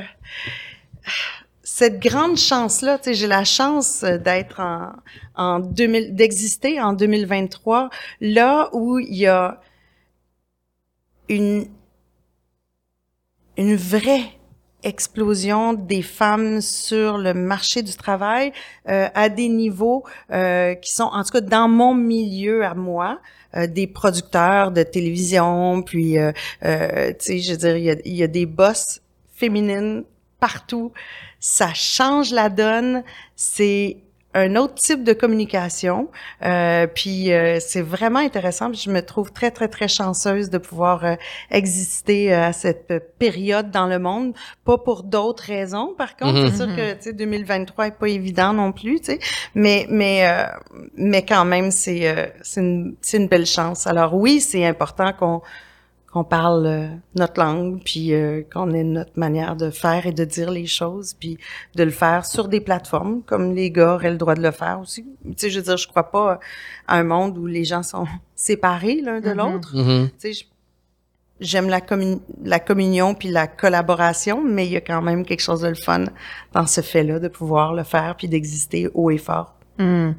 cette 1.77 1.99
grande 1.99 2.37
chance-là. 2.37 2.99
J'ai 3.05 3.27
la 3.27 3.43
chance 3.43 4.03
d'être 4.03 4.59
en, 4.59 4.93
en 5.35 5.59
2000, 5.59 6.15
d'exister 6.15 6.81
en 6.81 6.93
2023, 6.93 7.91
là 8.19 8.69
où 8.73 8.97
il 8.97 9.15
y 9.15 9.27
a 9.27 9.61
une, 11.29 11.67
une 13.57 13.75
vraie 13.75 14.23
explosion 14.81 15.73
des 15.73 16.01
femmes 16.01 16.61
sur 16.61 17.19
le 17.19 17.35
marché 17.35 17.83
du 17.83 17.93
travail 17.93 18.53
euh, 18.89 19.07
à 19.13 19.29
des 19.29 19.47
niveaux 19.47 20.03
euh, 20.31 20.73
qui 20.73 20.91
sont, 20.91 21.03
en 21.03 21.23
tout 21.23 21.29
cas, 21.29 21.41
dans 21.41 21.67
mon 21.67 21.93
milieu 21.93 22.65
à 22.65 22.73
moi, 22.73 23.19
euh, 23.55 23.67
des 23.67 23.85
producteurs 23.85 24.71
de 24.71 24.81
télévision, 24.81 25.83
puis, 25.83 26.17
euh, 26.17 26.31
euh, 26.65 27.09
tu 27.19 27.37
sais, 27.37 27.37
je 27.37 27.51
veux 27.51 27.57
dire, 27.57 27.77
il 27.77 27.83
y 27.83 27.91
a, 27.91 27.95
il 28.03 28.15
y 28.15 28.23
a 28.23 28.27
des 28.27 28.47
boss 28.47 28.99
féminines 29.35 30.05
partout. 30.39 30.91
Ça 31.39 31.73
change 31.73 32.31
la 32.31 32.49
donne. 32.49 33.03
C'est 33.35 33.97
un 34.37 34.55
autre 34.55 34.75
type 34.75 35.03
de 35.03 35.13
communication. 35.13 36.09
Euh, 36.43 36.87
puis 36.87 37.31
euh, 37.31 37.59
c'est 37.59 37.81
vraiment 37.81 38.19
intéressant. 38.19 38.69
Puis 38.69 38.81
je 38.85 38.91
me 38.91 39.01
trouve 39.01 39.31
très, 39.31 39.51
très, 39.51 39.67
très 39.67 39.87
chanceuse 39.87 40.49
de 40.49 40.57
pouvoir 40.57 41.05
euh, 41.05 41.15
exister 41.49 42.33
euh, 42.33 42.47
à 42.47 42.53
cette 42.53 42.93
période 43.17 43.71
dans 43.71 43.87
le 43.87 43.99
monde. 43.99 44.33
Pas 44.63 44.77
pour 44.77 45.03
d'autres 45.03 45.43
raisons, 45.43 45.93
par 45.97 46.15
contre. 46.15 46.39
Mhm. 46.39 46.49
C'est 46.49 46.57
sûr 46.57 46.75
que, 46.75 46.93
tu 46.93 47.01
sais, 47.01 47.13
2023 47.13 47.87
est 47.87 47.91
pas 47.91 48.09
évident 48.09 48.53
non 48.53 48.71
plus, 48.71 48.99
tu 48.99 49.05
sais. 49.05 49.19
Mais, 49.55 49.87
mais, 49.89 50.27
euh, 50.27 50.45
mais 50.95 51.25
quand 51.25 51.45
même, 51.45 51.71
c'est 51.71 52.07
euh, 52.07 52.27
c'est 52.41 52.61
une, 52.61 52.95
c'est 53.01 53.17
une 53.17 53.27
belle 53.27 53.45
chance. 53.45 53.87
Alors 53.87 54.13
oui, 54.13 54.39
c'est 54.39 54.65
important 54.65 55.13
qu'on 55.13 55.41
qu'on 56.17 56.23
parle 56.23 56.65
euh, 56.65 56.87
notre 57.15 57.39
langue, 57.39 57.81
puis 57.83 58.13
euh, 58.13 58.41
qu'on 58.51 58.71
ait 58.73 58.83
notre 58.83 59.17
manière 59.19 59.55
de 59.55 59.69
faire 59.69 60.05
et 60.07 60.11
de 60.11 60.25
dire 60.25 60.49
les 60.49 60.65
choses, 60.65 61.13
puis 61.13 61.37
de 61.75 61.83
le 61.83 61.91
faire 61.91 62.25
sur 62.25 62.47
des 62.47 62.59
plateformes, 62.59 63.21
comme 63.23 63.53
les 63.53 63.69
gars 63.71 63.93
auraient 63.95 64.11
le 64.11 64.17
droit 64.17 64.33
de 64.35 64.41
le 64.41 64.51
faire 64.51 64.79
aussi. 64.81 65.05
Tu 65.23 65.33
sais, 65.37 65.49
je 65.49 65.59
veux 65.59 65.65
dire, 65.65 65.77
je 65.77 65.87
crois 65.87 66.09
pas 66.09 66.39
à 66.87 66.97
un 66.97 67.03
monde 67.03 67.37
où 67.37 67.45
les 67.45 67.63
gens 67.65 67.83
sont 67.83 68.05
séparés 68.35 69.01
l'un 69.03 69.19
de 69.21 69.29
Mhm. 69.29 69.37
l'autre. 69.37 69.75
Mhm. 69.75 70.09
Tu 70.19 70.33
sais, 70.33 70.45
j'aime 71.39 71.69
la, 71.69 71.81
commu- 71.81 72.19
la 72.43 72.59
communion 72.59 73.13
puis 73.13 73.29
la 73.29 73.45
collaboration, 73.47 74.41
mais 74.43 74.65
il 74.65 74.71
y 74.71 74.77
a 74.77 74.81
quand 74.81 75.01
même 75.03 75.23
quelque 75.23 75.41
chose 75.41 75.61
de 75.61 75.67
le 75.67 75.75
fun 75.75 76.05
dans 76.53 76.65
ce 76.65 76.81
fait-là, 76.81 77.19
de 77.19 77.27
pouvoir 77.27 77.73
le 77.75 77.83
faire 77.83 78.15
puis 78.17 78.27
d'exister 78.27 78.89
haut 78.95 79.11
et 79.11 79.19
fort. 79.19 79.53
Hmm. 79.79 80.11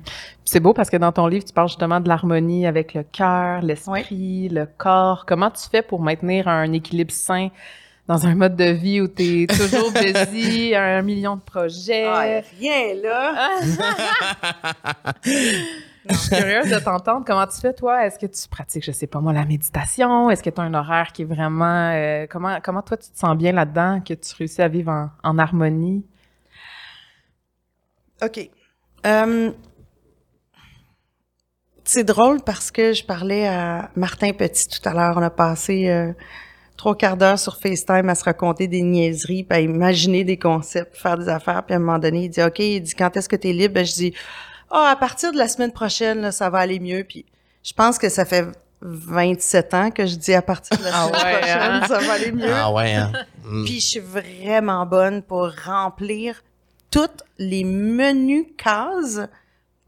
C'est 0.45 0.61
beau 0.61 0.73
parce 0.73 0.89
que 0.89 0.97
dans 0.97 1.13
ton 1.13 1.27
livre, 1.27 1.45
tu 1.45 1.53
parles 1.53 1.69
justement 1.69 2.01
de 2.01 2.09
l'harmonie 2.09 2.67
avec 2.67 2.95
le 2.95 3.03
cœur, 3.03 3.61
l'esprit, 3.63 4.49
le 4.49 4.67
corps. 4.67 5.27
Comment 5.27 5.51
tu 5.51 5.69
fais 5.71 5.83
pour 5.83 6.01
maintenir 6.01 6.49
un 6.49 6.73
équilibre 6.73 7.13
sain 7.13 7.49
dans 8.07 8.27
un 8.27 8.35
mode 8.35 8.57
de 8.57 8.65
vie 8.71 9.01
où 9.01 9.09
tu 9.09 9.43
es 9.43 9.47
toujours 9.49 9.93
busy, 9.93 10.75
un 10.75 11.03
million 11.03 11.37
de 11.37 11.43
projets? 11.43 12.41
rien 12.59 12.95
là. 13.03 13.51
Je 16.11 16.15
suis 16.15 16.31
curieuse 16.31 16.71
de 16.71 16.79
t'entendre. 16.79 17.25
Comment 17.27 17.47
tu 17.47 17.61
fais, 17.61 17.75
toi? 17.75 18.07
Est-ce 18.07 18.19
que 18.19 18.25
tu 18.27 18.49
pratiques, 18.49 18.85
je 18.85 18.93
sais 18.93 19.07
pas 19.07 19.21
moi, 19.21 19.35
la 19.35 19.45
méditation? 19.45 20.31
Est-ce 20.31 20.43
que 20.43 20.49
tu 20.49 20.59
as 20.59 20.65
un 20.65 20.73
horaire 20.73 21.13
qui 21.13 21.23
est 21.23 21.27
vraiment... 21.27 21.91
euh, 21.93 22.27
comment, 22.31 22.59
comment 22.63 22.81
toi, 22.81 22.97
tu 22.97 23.11
te 23.11 23.19
sens 23.19 23.37
bien 23.37 23.53
là-dedans, 23.53 24.01
que 24.01 24.15
tu 24.15 24.35
réussis 24.37 24.63
à 24.63 24.69
vivre 24.69 24.91
en, 24.91 25.11
en 25.23 25.39
harmonie? 25.39 26.07
OK. 28.23 28.51
Euh, 29.07 29.51
c'est 31.85 32.05
drôle 32.05 32.43
parce 32.43 32.71
que 32.71 32.93
je 32.93 33.05
parlais 33.05 33.47
à 33.47 33.91
Martin 33.97 34.33
Petit 34.33 34.69
tout 34.69 34.87
à 34.89 34.93
l'heure. 34.93 35.17
On 35.17 35.23
a 35.23 35.31
passé 35.31 35.89
euh, 35.89 36.13
trois 36.77 36.97
quarts 36.97 37.17
d'heure 37.17 37.39
sur 37.39 37.57
FaceTime 37.59 38.09
à 38.09 38.15
se 38.15 38.25
raconter 38.25 38.69
des 38.69 38.83
niaiseries, 38.83 39.45
puis 39.45 39.59
à 39.59 39.61
imaginer 39.61 40.25
des 40.25 40.39
concepts, 40.39 40.97
faire 40.97 41.17
des 41.17 41.29
affaires. 41.29 41.65
Puis 41.65 41.75
à 41.75 41.77
un 41.77 41.81
moment 41.81 41.99
donné, 41.99 42.25
il 42.25 42.29
dit, 42.29 42.43
OK, 42.43 42.59
il 42.59 42.81
dit, 42.81 42.95
quand 42.95 43.17
est-ce 43.17 43.29
que 43.29 43.37
tu 43.37 43.49
es 43.49 43.53
libre? 43.53 43.75
Ben, 43.75 43.87
je 43.87 43.95
dis, 43.95 44.15
ah, 44.71 44.91
à 44.93 44.97
partir 44.97 45.33
de 45.33 45.39
la 45.39 45.49
semaine 45.49 45.73
prochaine, 45.73 46.21
là, 46.21 46.33
ça 46.33 46.51
va 46.51 46.59
aller 46.59 46.79
mieux. 46.79 47.05
Puis 47.05 47.25
je 47.63 47.73
pense 47.73 47.99
que 47.99 48.09
ça 48.09 48.25
fait 48.25 48.47
27 48.81 49.75
ans 49.75 49.91
que 49.91 50.07
je 50.07 50.17
dis 50.17 50.35
à 50.35 50.43
partir 50.43 50.77
de 50.79 50.85
la 50.85 50.91
Ah 50.93 51.07
semaine 51.07 51.23
ouais, 51.23 51.39
prochaine, 51.39 51.73
hein? 51.73 51.87
ça 51.89 51.99
va 51.99 52.13
aller 52.13 52.33
mieux. 52.33 52.53
Ah 52.53 52.73
ouais, 52.73 52.95
hein? 52.95 53.13
Mm. 53.45 53.65
Puis 53.65 53.81
je 53.81 53.87
suis 53.87 54.01
vraiment 54.01 54.87
bonne 54.87 55.23
pour 55.23 55.51
remplir 55.65 56.43
toutes 56.91 57.23
les 57.39 57.65
menus 57.65 58.47
cases 58.57 59.21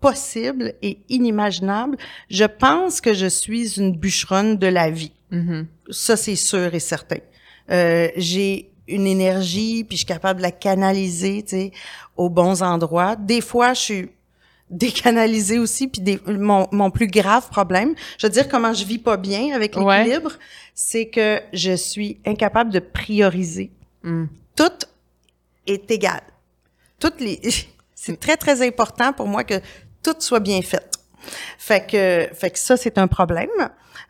possibles 0.01 0.75
et 0.83 0.99
inimaginables. 1.09 1.97
Je 2.31 2.45
pense 2.45 3.01
que 3.01 3.13
je 3.15 3.27
suis 3.27 3.79
une 3.79 3.97
bûcheronne 3.97 4.57
de 4.57 4.67
la 4.67 4.91
vie. 4.91 5.13
Mhm. 5.31 5.67
Ça, 5.91 6.17
c'est 6.17 6.37
sûr 6.37 6.75
et 6.75 6.81
certain. 6.81 7.19
Euh, 7.71 8.09
j'ai 8.17 8.71
une 8.89 9.07
énergie, 9.07 9.85
puis 9.85 9.97
je 9.97 10.01
suis 10.01 10.07
capable 10.07 10.39
de 10.39 10.43
la 10.43 10.51
canaliser, 10.51 11.43
tu 11.43 11.51
sais, 11.51 11.73
aux 12.17 12.29
bons 12.29 12.63
endroits. 12.63 13.15
Des 13.17 13.41
fois, 13.41 13.73
je 13.75 13.81
suis 13.81 14.09
décanalisée 14.71 15.59
aussi, 15.59 15.89
puis 15.89 16.01
des- 16.01 16.21
mon, 16.27 16.67
mon 16.73 16.91
plus 16.91 17.07
grave 17.09 17.49
problème, 17.51 17.95
je 18.19 18.27
veux 18.27 18.33
dire 18.33 18.49
comment 18.49 18.73
je 18.73 18.85
vis 18.85 18.99
pas 18.99 19.17
bien 19.17 19.55
avec 19.55 19.77
Ouais. 19.77 20.05
l'équilibre, 20.05 20.33
c'est 20.75 21.07
que 21.09 21.41
je 21.53 21.75
suis 21.77 22.19
incapable 22.27 22.71
de 22.73 22.79
prioriser. 22.79 23.71
Mm. 24.03 24.25
Tout 24.57 24.73
est 25.67 25.91
égal. 25.91 26.21
Toutes 27.01 27.21
les, 27.21 27.41
c'est 27.95 28.21
très 28.21 28.37
très 28.37 28.67
important 28.67 29.13
pour 29.13 29.27
moi 29.27 29.45
que 29.45 29.61
tout 30.03 30.15
soit 30.21 30.41
bien 30.41 30.63
fait. 30.63 30.99
Fait 31.59 31.87
que, 31.87 32.29
fait 32.35 32.51
que 32.51 32.59
ça 32.59 32.77
c'est 32.77 32.99
un 32.99 33.09
problème. 33.09 33.49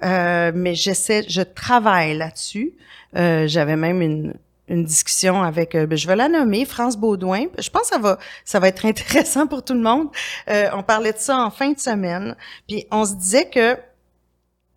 Euh, 0.03 0.53
mais 0.55 0.75
j'essaie, 0.75 1.25
je 1.29 1.43
travaille 1.43 2.17
là-dessus. 2.17 2.75
Euh, 3.17 3.47
J'avais 3.47 3.77
même 3.77 4.01
une 4.03 4.35
une 4.71 4.85
discussion 4.85 5.43
avec, 5.43 5.75
euh, 5.75 5.85
ben, 5.85 5.99
je 5.99 6.07
vais 6.07 6.17
la 6.17 6.29
nommer, 6.29 6.65
France 6.65 6.97
Baudouin. 6.97 7.47
Je 7.59 7.69
pense 7.69 7.83
que 7.83 7.89
ça 7.89 7.99
va, 7.99 8.19
ça 8.45 8.61
va 8.61 8.69
être 8.69 8.87
intéressant 8.87 9.47
pour 9.47 9.63
tout 9.65 9.75
le 9.75 9.81
monde. 9.81 10.09
Euh, 10.49 10.69
on 10.73 10.83
parlait 10.83 11.13
de 11.13 11.19
ça 11.19 11.37
en 11.37 11.51
fin 11.51 11.73
de 11.73 11.79
semaine, 11.79 12.37
puis 12.67 12.87
on 12.91 13.05
se 13.05 13.15
disait 13.15 13.51
que 13.51 13.77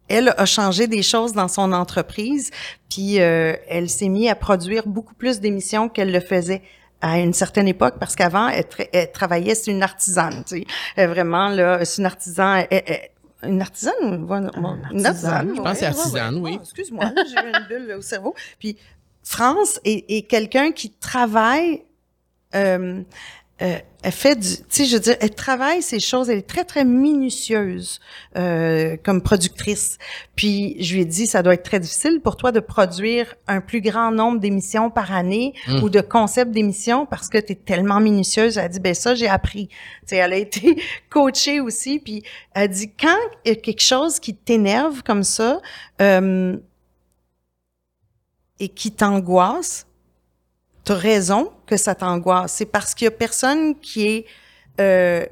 elle 0.09 0.33
a 0.35 0.45
changé 0.45 0.87
des 0.87 1.01
choses 1.01 1.31
dans 1.31 1.47
son 1.47 1.71
entreprise, 1.71 2.51
puis 2.89 3.21
euh, 3.21 3.55
elle 3.69 3.89
s'est 3.89 4.09
mise 4.09 4.29
à 4.29 4.35
produire 4.35 4.85
beaucoup 4.85 5.13
plus 5.13 5.39
d'émissions 5.39 5.87
qu'elle 5.87 6.11
le 6.11 6.19
faisait 6.19 6.61
à 7.03 7.19
une 7.19 7.33
certaine 7.33 7.67
époque, 7.67 7.95
parce 7.99 8.15
qu'avant, 8.15 8.47
elle, 8.47 8.63
tra- 8.63 8.87
elle 8.93 9.11
travaillait, 9.11 9.55
c'est 9.55 9.71
une 9.71 9.83
artisane, 9.83 10.43
tu 10.47 10.65
sais. 10.95 11.05
Vraiment, 11.05 11.49
là, 11.49 11.83
c'est 11.85 12.01
une 12.01 12.05
artisan, 12.05 12.55
elle- 12.71 12.83
elle- 12.87 13.09
une 13.43 13.61
artisane 13.61 13.93
ou 14.01 14.25
ouais, 14.25 14.37
une 14.93 15.05
artisane? 15.05 15.51
Je 15.53 15.61
pense 15.61 15.71
que 15.73 15.77
c'est 15.79 15.85
artisane, 15.87 16.37
oui. 16.37 16.55
Oh, 16.57 16.61
excuse-moi, 16.63 17.11
j'ai 17.29 17.45
une 17.45 17.67
bulle 17.67 17.93
au 17.97 18.01
cerveau. 18.01 18.33
Puis 18.57 18.77
France 19.21 19.79
est, 19.83 20.05
est 20.09 20.21
quelqu'un 20.21 20.71
qui 20.71 20.91
travaille 20.91 21.83
euh, 22.55 23.01
euh, 23.61 23.77
elle 24.05 24.11
fait 24.11 24.35
du, 24.35 24.57
tu 24.57 24.63
sais, 24.69 24.85
je 24.85 24.95
veux 24.95 24.99
dire, 24.99 25.15
elle 25.21 25.33
travaille 25.33 25.81
ces 25.81 25.99
choses, 25.99 26.29
elle 26.29 26.39
est 26.39 26.47
très, 26.47 26.65
très 26.65 26.83
minutieuse 26.83 28.01
euh, 28.35 28.97
comme 29.03 29.21
productrice. 29.21 29.97
Puis, 30.35 30.75
je 30.83 30.95
lui 30.95 31.01
ai 31.01 31.05
dit, 31.05 31.27
ça 31.27 31.41
doit 31.43 31.53
être 31.53 31.63
très 31.63 31.79
difficile 31.79 32.19
pour 32.21 32.35
toi 32.35 32.51
de 32.51 32.59
produire 32.59 33.35
un 33.47 33.61
plus 33.61 33.79
grand 33.79 34.11
nombre 34.11 34.39
d'émissions 34.39 34.89
par 34.89 35.13
année 35.13 35.53
Mm. 35.67 35.83
ou 35.83 35.89
de 35.89 36.01
concepts 36.01 36.51
d'émissions 36.51 37.05
parce 37.05 37.29
que 37.29 37.37
tu 37.37 37.53
es 37.53 37.55
tellement 37.55 37.99
minutieuse. 37.99 38.57
Elle 38.57 38.65
a 38.65 38.69
dit, 38.69 38.79
ben 38.79 38.93
ça, 38.93 39.15
j'ai 39.15 39.27
appris. 39.27 39.67
Tu 39.67 39.75
sais, 40.07 40.15
elle 40.17 40.33
a 40.33 40.37
été 40.37 40.75
coachée 41.09 41.59
aussi. 41.59 41.99
Puis, 41.99 42.23
elle 42.53 42.69
dit, 42.69 42.91
quand 42.91 43.17
il 43.45 43.49
y 43.49 43.51
a 43.51 43.55
quelque 43.55 43.81
chose 43.81 44.19
qui 44.19 44.35
t'énerve 44.35 45.03
comme 45.03 45.23
ça 45.23 45.61
euh, 46.01 46.57
et 48.59 48.69
qui 48.69 48.91
t'angoisse, 48.91 49.87
T'as 50.83 50.95
raison 50.95 51.51
que 51.65 51.77
ça 51.77 51.95
t'angoisse. 51.95 52.53
C'est 52.53 52.65
parce 52.65 52.93
qu'il 52.93 53.05
y 53.05 53.07
a 53.07 53.11
personne 53.11 53.79
qui 53.79 54.07
est... 54.07 54.25
euh, 54.79 55.25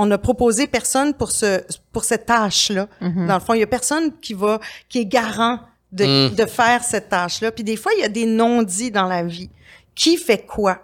on 0.00 0.10
a 0.12 0.18
proposé 0.18 0.66
personne 0.68 1.12
pour 1.14 1.32
ce 1.32 1.60
pour 1.92 2.04
cette 2.04 2.26
tâche-là. 2.26 2.86
Mhm. 3.00 3.26
Dans 3.26 3.34
le 3.34 3.40
fond, 3.40 3.54
il 3.54 3.60
y 3.60 3.64
a 3.64 3.66
personne 3.66 4.12
qui 4.20 4.34
va 4.34 4.60
qui 4.88 5.00
est 5.00 5.06
garant 5.06 5.60
de, 5.90 6.04
Mm. 6.30 6.34
de 6.36 6.46
faire 6.46 6.84
cette 6.84 7.08
tâche-là. 7.08 7.50
Puis 7.50 7.64
des 7.64 7.76
fois, 7.76 7.92
il 7.96 8.00
y 8.02 8.04
a 8.04 8.08
des 8.08 8.26
non-dits 8.26 8.90
dans 8.90 9.06
la 9.06 9.22
vie. 9.24 9.50
Qui 9.94 10.16
fait 10.16 10.44
quoi? 10.46 10.82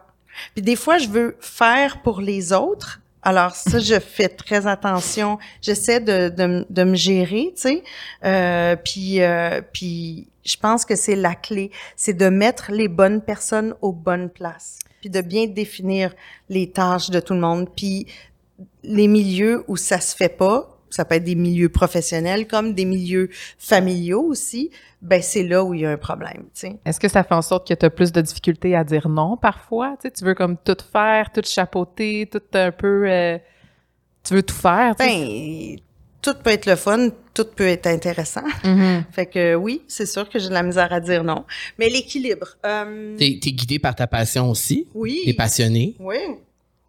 Puis 0.55 0.63
des 0.63 0.77
fois, 0.77 0.99
je 0.99 1.09
veux 1.09 1.37
faire 1.41 2.03
pour 2.03 2.21
les 2.21 2.53
autres. 2.53 3.01
Alors 3.23 3.55
ça, 3.55 3.79
je 3.79 4.01
fais 4.01 4.29
très 4.29 4.67
attention. 4.67 5.39
J'essaie 5.63 6.01
de, 6.01 6.29
de, 6.31 6.67
de 6.69 6.85
me 6.85 6.95
gérer, 6.97 7.53
tu 7.55 7.63
sais. 7.63 7.83
Euh, 8.25 8.75
puis, 8.77 9.23
euh, 9.23 9.61
puis 9.73 10.27
je 10.45 10.57
pense 10.57 10.85
que 10.85 10.97
c'est 10.97 11.17
la 11.17 11.35
clé. 11.35 11.71
C'est 11.97 12.15
de 12.15 12.29
mettre 12.29 12.71
les 12.71 12.89
bonnes 12.89 13.23
personnes 13.23 13.75
aux 13.83 13.93
bonnes 13.93 14.31
places. 14.31 14.79
Puis 15.01 15.11
de 15.11 15.21
bien 15.21 15.47
définir 15.47 16.15
les 16.49 16.71
tâches 16.71 17.11
de 17.11 17.21
tout 17.21 17.35
le 17.35 17.41
monde. 17.41 17.69
Puis 17.75 18.07
les 18.83 19.09
milieux 19.09 19.65
où 19.69 19.77
ça 19.77 20.01
se 20.01 20.15
fait 20.15 20.29
pas, 20.29 20.75
ça 20.91 21.05
peut 21.05 21.17
être 21.17 21.25
des 21.25 21.35
milieux 21.35 21.69
professionnels 21.69 22.47
comme 22.47 22.73
des 22.73 22.85
milieux 22.85 23.29
familiaux 23.59 24.23
aussi, 24.23 24.71
ben 25.03 25.21
c'est 25.21 25.43
là 25.43 25.65
où 25.65 25.75
il 25.75 25.81
y 25.81 25.87
a 25.87 25.91
un 25.91 25.97
problème. 25.97 26.45
Est-ce 26.85 27.01
que 27.01 27.09
ça 27.09 27.25
fait 27.25 27.35
en 27.35 27.43
sorte 27.43 27.67
que 27.67 27.75
tu 27.75 27.85
as 27.85 27.91
plus 27.91 28.13
de 28.13 28.21
difficultés 28.21 28.77
à 28.77 28.85
dire 28.85 29.09
non 29.09 29.37
parfois? 29.37 29.97
sais, 30.01 30.11
tu 30.11 30.25
veux 30.25 30.35
comme 30.35 30.57
tout 30.57 30.77
faire, 30.93 31.33
tout 31.33 31.43
chapeauter, 31.45 32.29
tout 32.31 32.43
un 32.55 32.71
peu... 32.71 33.11
Euh, 33.11 33.39
tu 34.23 34.35
veux 34.35 34.43
tout 34.43 34.55
faire? 34.55 34.95
Ben, 34.97 35.77
tout 36.25 36.35
peut 36.43 36.51
être 36.51 36.65
le 36.65 36.75
fun, 36.75 37.11
tout 37.35 37.45
peut 37.55 37.67
être 37.67 37.87
intéressant. 37.87 38.45
Mm-hmm. 38.65 39.03
fait 39.13 39.27
que 39.27 39.55
oui, 39.55 39.83
c'est 39.87 40.07
sûr 40.07 40.29
que 40.29 40.39
j'ai 40.39 40.49
de 40.49 40.55
la 40.55 40.63
misère 40.63 40.91
à 40.91 41.01
dire 41.01 41.23
non. 41.23 41.45
Mais 41.79 41.91
l'équilibre. 41.91 42.57
Euh... 42.65 43.15
T'es, 43.19 43.27
es 43.27 43.53
guidé 43.53 43.79
par 43.79 43.95
ta 43.95 44.07
passion 44.07 44.51
aussi? 44.51 44.89
Oui. 44.95 45.21
T'es 45.27 45.35
passionné? 45.35 45.95
Oui. 46.01 46.17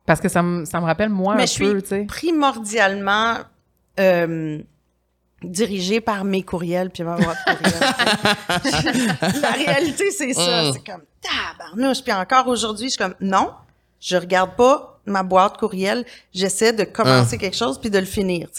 Parce 0.05 0.21
que 0.21 0.29
ça 0.29 0.41
me, 0.41 0.63
ça 0.63 0.79
me 0.79 0.85
rappelle 0.85 1.09
moi 1.09 1.33
un 1.33 1.45
peu, 1.57 1.81
tu 1.81 1.89
sais. 1.89 2.05
primordialement 2.05 3.39
euh, 3.99 4.59
dirigée 5.43 5.99
par 5.99 6.23
mes 6.23 6.43
courriels 6.43 6.91
puis 6.91 7.03
ma 7.03 7.17
boîte 7.17 7.37
courriel. 7.45 9.17
la 9.41 9.51
réalité, 9.51 10.11
c'est 10.11 10.33
ça. 10.33 10.63
Mm. 10.63 10.73
C'est 10.73 10.91
comme 10.91 11.03
tabarnouche. 11.21 12.01
Puis 12.03 12.13
encore 12.13 12.47
aujourd'hui, 12.47 12.85
je 12.85 12.91
suis 12.91 12.99
comme 12.99 13.15
non, 13.19 13.51
je 13.99 14.15
regarde 14.15 14.55
pas 14.55 14.94
ma 15.05 15.23
boîte 15.23 15.57
courriel. 15.57 16.05
J'essaie 16.33 16.73
de 16.73 16.83
commencer 16.83 17.37
mm. 17.37 17.39
quelque 17.39 17.57
chose 17.57 17.79
puis 17.79 17.89
de 17.89 17.99
le 17.99 18.05
finir. 18.05 18.49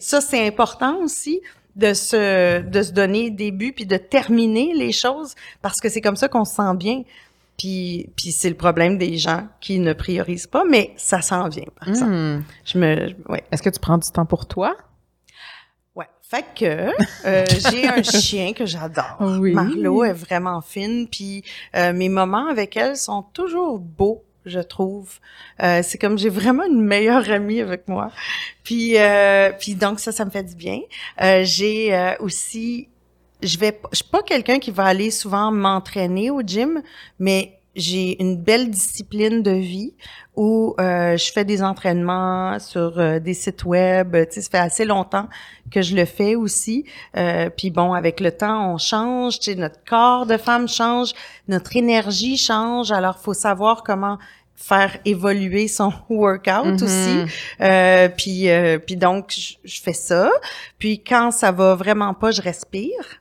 Ça, 0.00 0.20
c'est 0.20 0.46
important 0.46 0.98
aussi 1.02 1.40
de 1.76 1.92
se 1.92 2.62
de 2.62 2.82
se 2.82 2.92
donner 2.92 3.30
des 3.30 3.50
buts 3.50 3.72
puis 3.72 3.86
de 3.86 3.98
terminer 3.98 4.72
les 4.74 4.92
choses 4.92 5.34
parce 5.60 5.78
que 5.78 5.88
c'est 5.88 6.00
comme 6.00 6.16
ça 6.16 6.28
qu'on 6.28 6.44
se 6.44 6.54
sent 6.54 6.74
bien. 6.76 7.02
Puis, 7.58 8.10
puis 8.16 8.32
c'est 8.32 8.50
le 8.50 8.54
problème 8.54 8.98
des 8.98 9.16
gens 9.16 9.48
qui 9.60 9.78
ne 9.78 9.94
priorisent 9.94 10.46
pas, 10.46 10.64
mais 10.68 10.92
ça 10.96 11.22
s'en 11.22 11.48
vient, 11.48 11.64
par 11.78 11.88
exemple. 11.88 12.12
Hmm. 12.12 12.42
Je 12.66 12.78
me, 12.78 13.14
ouais. 13.30 13.44
Est-ce 13.50 13.62
que 13.62 13.70
tu 13.70 13.80
prends 13.80 13.96
du 13.96 14.10
temps 14.10 14.26
pour 14.26 14.46
toi? 14.46 14.76
Ouais. 15.94 16.04
Fait 16.20 16.44
que 16.54 16.90
euh, 17.26 17.44
j'ai 17.70 17.88
un 17.88 18.02
chien 18.20 18.52
que 18.52 18.66
j'adore. 18.66 19.16
Oui. 19.20 19.52
Marlo 19.52 20.04
est 20.04 20.12
vraiment 20.12 20.60
fine, 20.60 21.08
puis 21.08 21.44
euh, 21.74 21.94
mes 21.94 22.10
moments 22.10 22.48
avec 22.48 22.76
elle 22.76 22.96
sont 22.96 23.22
toujours 23.22 23.78
beaux 23.78 24.25
je 24.46 24.60
trouve. 24.60 25.18
Euh, 25.62 25.80
c'est 25.82 25.98
comme 25.98 26.18
j'ai 26.18 26.28
vraiment 26.28 26.64
une 26.64 26.80
meilleure 26.80 27.30
amie 27.30 27.60
avec 27.60 27.88
moi. 27.88 28.10
Puis, 28.62 28.98
euh, 28.98 29.52
puis 29.58 29.74
donc 29.74 30.00
ça, 30.00 30.12
ça 30.12 30.24
me 30.24 30.30
fait 30.30 30.44
du 30.44 30.54
bien. 30.54 30.80
Euh, 31.22 31.42
j'ai 31.44 31.94
euh, 31.94 32.14
aussi 32.20 32.88
je 33.42 33.58
vais 33.58 33.78
je 33.92 33.96
suis 33.96 34.10
pas 34.10 34.22
quelqu'un 34.22 34.58
qui 34.58 34.70
va 34.70 34.84
aller 34.84 35.10
souvent 35.10 35.52
m'entraîner 35.52 36.30
au 36.30 36.40
gym, 36.40 36.82
mais 37.18 37.55
j'ai 37.76 38.20
une 38.22 38.36
belle 38.36 38.70
discipline 38.70 39.42
de 39.42 39.52
vie 39.52 39.94
où 40.34 40.74
euh, 40.80 41.16
je 41.16 41.32
fais 41.32 41.44
des 41.44 41.62
entraînements 41.62 42.58
sur 42.58 42.98
euh, 42.98 43.18
des 43.18 43.34
sites 43.34 43.64
web. 43.64 44.12
Tu 44.12 44.34
sais, 44.34 44.40
ça 44.42 44.50
fait 44.50 44.58
assez 44.58 44.84
longtemps 44.84 45.28
que 45.70 45.82
je 45.82 45.94
le 45.94 46.04
fais 46.04 46.34
aussi. 46.34 46.84
Euh, 47.16 47.50
puis 47.50 47.70
bon, 47.70 47.92
avec 47.92 48.20
le 48.20 48.32
temps, 48.32 48.72
on 48.74 48.78
change. 48.78 49.38
Tu 49.38 49.52
sais, 49.52 49.56
notre 49.56 49.82
corps 49.84 50.26
de 50.26 50.36
femme 50.36 50.68
change, 50.68 51.12
notre 51.48 51.76
énergie 51.76 52.36
change. 52.36 52.90
Alors, 52.92 53.18
faut 53.18 53.34
savoir 53.34 53.82
comment 53.82 54.18
faire 54.56 54.98
évoluer 55.04 55.68
son 55.68 55.92
workout 56.08 56.80
mm-hmm. 56.80 56.84
aussi. 56.84 57.34
Euh, 57.60 58.08
puis, 58.08 58.48
euh, 58.48 58.78
puis 58.78 58.96
donc, 58.96 59.34
je 59.64 59.80
fais 59.80 59.92
ça. 59.92 60.30
Puis 60.78 61.02
quand 61.02 61.30
ça 61.30 61.52
va 61.52 61.74
vraiment 61.74 62.14
pas, 62.14 62.30
je 62.30 62.42
respire. 62.42 63.20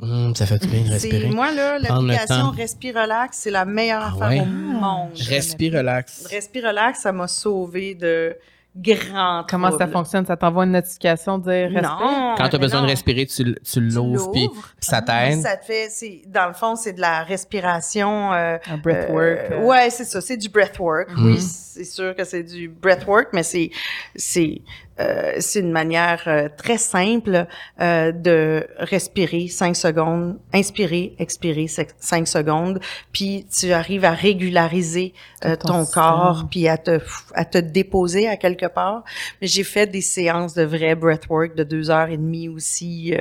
Hum, 0.00 0.34
ça 0.34 0.46
fait 0.46 0.58
du 0.58 0.66
bien 0.66 0.82
de 0.82 0.90
respirer. 0.90 1.28
Moi, 1.28 1.52
là, 1.52 1.78
l'application 1.78 2.50
Respire 2.50 2.94
Relax, 2.94 3.38
c'est 3.38 3.50
la 3.50 3.64
meilleure 3.64 4.16
ah 4.20 4.24
affaire 4.24 4.42
au 4.42 4.46
monde. 4.46 5.10
Respire 5.28 5.74
Relax. 5.74 6.26
Respire 6.26 6.68
Relax, 6.68 7.00
ça 7.00 7.12
m'a 7.12 7.28
sauvé 7.28 7.94
de 7.94 8.36
grand 8.74 9.44
Comment 9.48 9.76
ça 9.76 9.86
fonctionne? 9.86 10.24
Ça 10.24 10.36
t'envoie 10.36 10.64
une 10.64 10.72
notification 10.72 11.38
de 11.38 11.44
dire 11.44 11.82
non, 11.82 12.34
Quand 12.36 12.48
tu 12.48 12.56
as 12.56 12.58
besoin 12.58 12.82
de 12.82 12.86
respirer, 12.86 13.26
tu, 13.26 13.54
tu 13.54 13.80
l'ouvres, 13.80 14.30
puis 14.32 14.48
ça 14.80 15.02
t'aide. 15.02 15.40
Ça 15.42 15.56
te 15.56 15.64
fait, 15.64 15.88
dans 16.26 16.48
le 16.48 16.54
fond, 16.54 16.76
c'est 16.76 16.94
de 16.94 17.00
la 17.00 17.22
respiration. 17.22 18.32
Euh, 18.32 18.58
Un 18.70 18.78
breathwork. 18.78 19.20
Euh, 19.20 19.48
euh. 19.52 19.64
Ouais, 19.64 19.90
c'est 19.90 20.04
ça, 20.04 20.20
c'est 20.20 20.36
du 20.36 20.48
breathwork. 20.48 21.10
Oui, 21.18 21.38
c'est 21.40 21.84
sûr 21.84 22.14
que 22.14 22.24
c'est 22.24 22.42
du 22.42 22.68
breathwork, 22.68 23.28
mais 23.32 23.42
c'est, 23.42 23.70
c'est, 24.16 24.62
euh, 25.00 25.36
c'est 25.40 25.60
une 25.60 25.72
manière 25.72 26.22
euh, 26.26 26.48
très 26.54 26.76
simple 26.76 27.46
euh, 27.80 28.12
de 28.12 28.66
respirer 28.78 29.48
5 29.48 29.74
secondes, 29.74 30.38
inspirer, 30.52 31.14
expirer 31.18 31.66
5 31.66 32.28
secondes, 32.28 32.80
puis 33.10 33.46
tu 33.50 33.72
arrives 33.72 34.04
à 34.04 34.12
régulariser 34.12 35.14
ton 35.60 35.86
corps, 35.86 36.44
puis 36.50 36.68
à 36.68 36.76
te 36.76 37.00
à 37.34 37.44
te 37.44 37.58
déposer 37.58 38.28
à 38.28 38.36
quelque 38.36 38.66
part. 38.66 39.04
Mais 39.40 39.46
j'ai 39.46 39.64
fait 39.64 39.86
des 39.86 40.02
séances 40.02 40.54
de 40.54 40.62
vrai 40.62 40.94
breathwork 40.94 41.54
de 41.54 41.64
deux 41.64 41.90
heures 41.90 42.10
et 42.10 42.16
demie 42.16 42.48
aussi, 42.48 43.14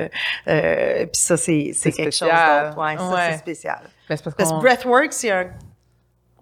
puis 0.45 0.55
ça 1.13 1.37
c'est 1.37 1.71
c'est 1.73 1.91
quelque 1.91 2.15
chose 2.15 2.29
d'autre. 2.29 2.77
Ouais, 2.77 2.97
ça 2.97 3.31
c'est 3.31 3.37
spécial. 3.37 3.79
Ben, 4.09 4.17
parce, 4.17 4.35
parce 4.35 4.51
que 4.51 4.59
breathwork 4.59 5.13
c'est 5.13 5.31
un 5.31 5.47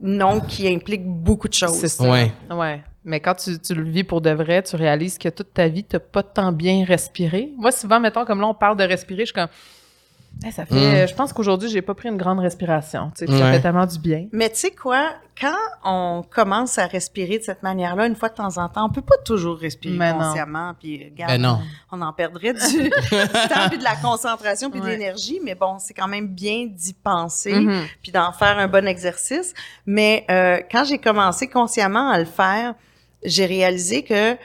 nom 0.01 0.39
qui 0.39 0.67
implique 0.67 1.05
beaucoup 1.05 1.47
de 1.47 1.53
choses. 1.53 1.77
C'est 1.77 1.87
ça. 1.87 2.09
Ouais. 2.09 2.31
ouais. 2.49 2.81
Mais 3.09 3.19
quand 3.19 3.33
tu, 3.33 3.59
tu, 3.59 3.73
le 3.73 3.83
vis 3.83 4.03
pour 4.03 4.21
de 4.21 4.29
vrai, 4.29 4.61
tu 4.61 4.75
réalises 4.75 5.17
que 5.17 5.29
toute 5.29 5.51
ta 5.51 5.67
vie, 5.67 5.83
tu 5.83 5.95
n'as 5.95 5.99
pas 5.99 6.21
tant 6.21 6.51
bien 6.51 6.85
respiré. 6.85 7.51
Moi, 7.57 7.71
souvent, 7.71 7.99
mettons, 7.99 8.23
comme 8.23 8.39
là, 8.39 8.47
on 8.47 8.53
parle 8.53 8.77
de 8.77 8.83
respirer, 8.83 9.21
je 9.21 9.25
suis 9.25 9.33
comme. 9.33 9.47
ça 10.51 10.63
fait, 10.67 11.05
mm. 11.05 11.07
Je 11.07 11.15
pense 11.15 11.33
qu'aujourd'hui, 11.33 11.69
j'ai 11.69 11.81
pas 11.81 11.95
pris 11.95 12.09
une 12.09 12.17
grande 12.17 12.39
respiration. 12.39 13.11
Tu 13.17 13.25
sais, 13.25 13.37
Ça 13.37 13.51
fait 13.51 13.61
tellement 13.61 13.87
du 13.87 13.97
bien. 13.97 14.27
Mais 14.31 14.47
tu 14.51 14.57
sais 14.57 14.71
quoi? 14.71 15.09
Quand 15.41 15.55
on 15.83 16.23
commence 16.29 16.77
à 16.77 16.85
respirer 16.85 17.39
de 17.39 17.43
cette 17.43 17.63
manière-là, 17.63 18.05
une 18.05 18.15
fois 18.15 18.29
de 18.29 18.35
temps 18.35 18.59
en 18.59 18.69
temps, 18.69 18.85
on 18.85 18.89
peut 18.91 19.01
pas 19.01 19.17
toujours 19.25 19.57
respirer 19.57 19.97
consciemment. 19.97 20.75
Puis, 20.79 21.11
ben 21.17 21.41
non. 21.41 21.59
On, 21.91 22.01
en 22.01 22.13
perdrait 22.13 22.53
du, 22.69 22.89
temps, 22.91 23.69
puis 23.69 23.79
de 23.79 23.83
la 23.83 23.95
concentration, 23.95 24.69
puis 24.69 24.81
de 24.81 24.85
l'énergie. 24.85 25.39
Mais 25.43 25.55
bon, 25.55 25.79
c'est 25.79 25.95
quand 25.95 26.07
même 26.07 26.27
bien 26.27 26.67
d'y 26.67 26.93
penser, 26.93 27.53
mm-hmm. 27.53 27.83
puis 28.03 28.11
d'en 28.11 28.31
faire 28.33 28.59
un 28.59 28.67
bon 28.67 28.87
exercice. 28.87 29.55
Mais 29.87 30.27
euh, 30.29 30.59
quand 30.71 30.83
j'ai 30.83 30.99
commencé 30.99 31.47
consciemment 31.47 32.11
à 32.11 32.19
le 32.19 32.25
faire, 32.25 32.75
j'ai 33.23 33.45
réalisé 33.45 34.03
que 34.03 34.37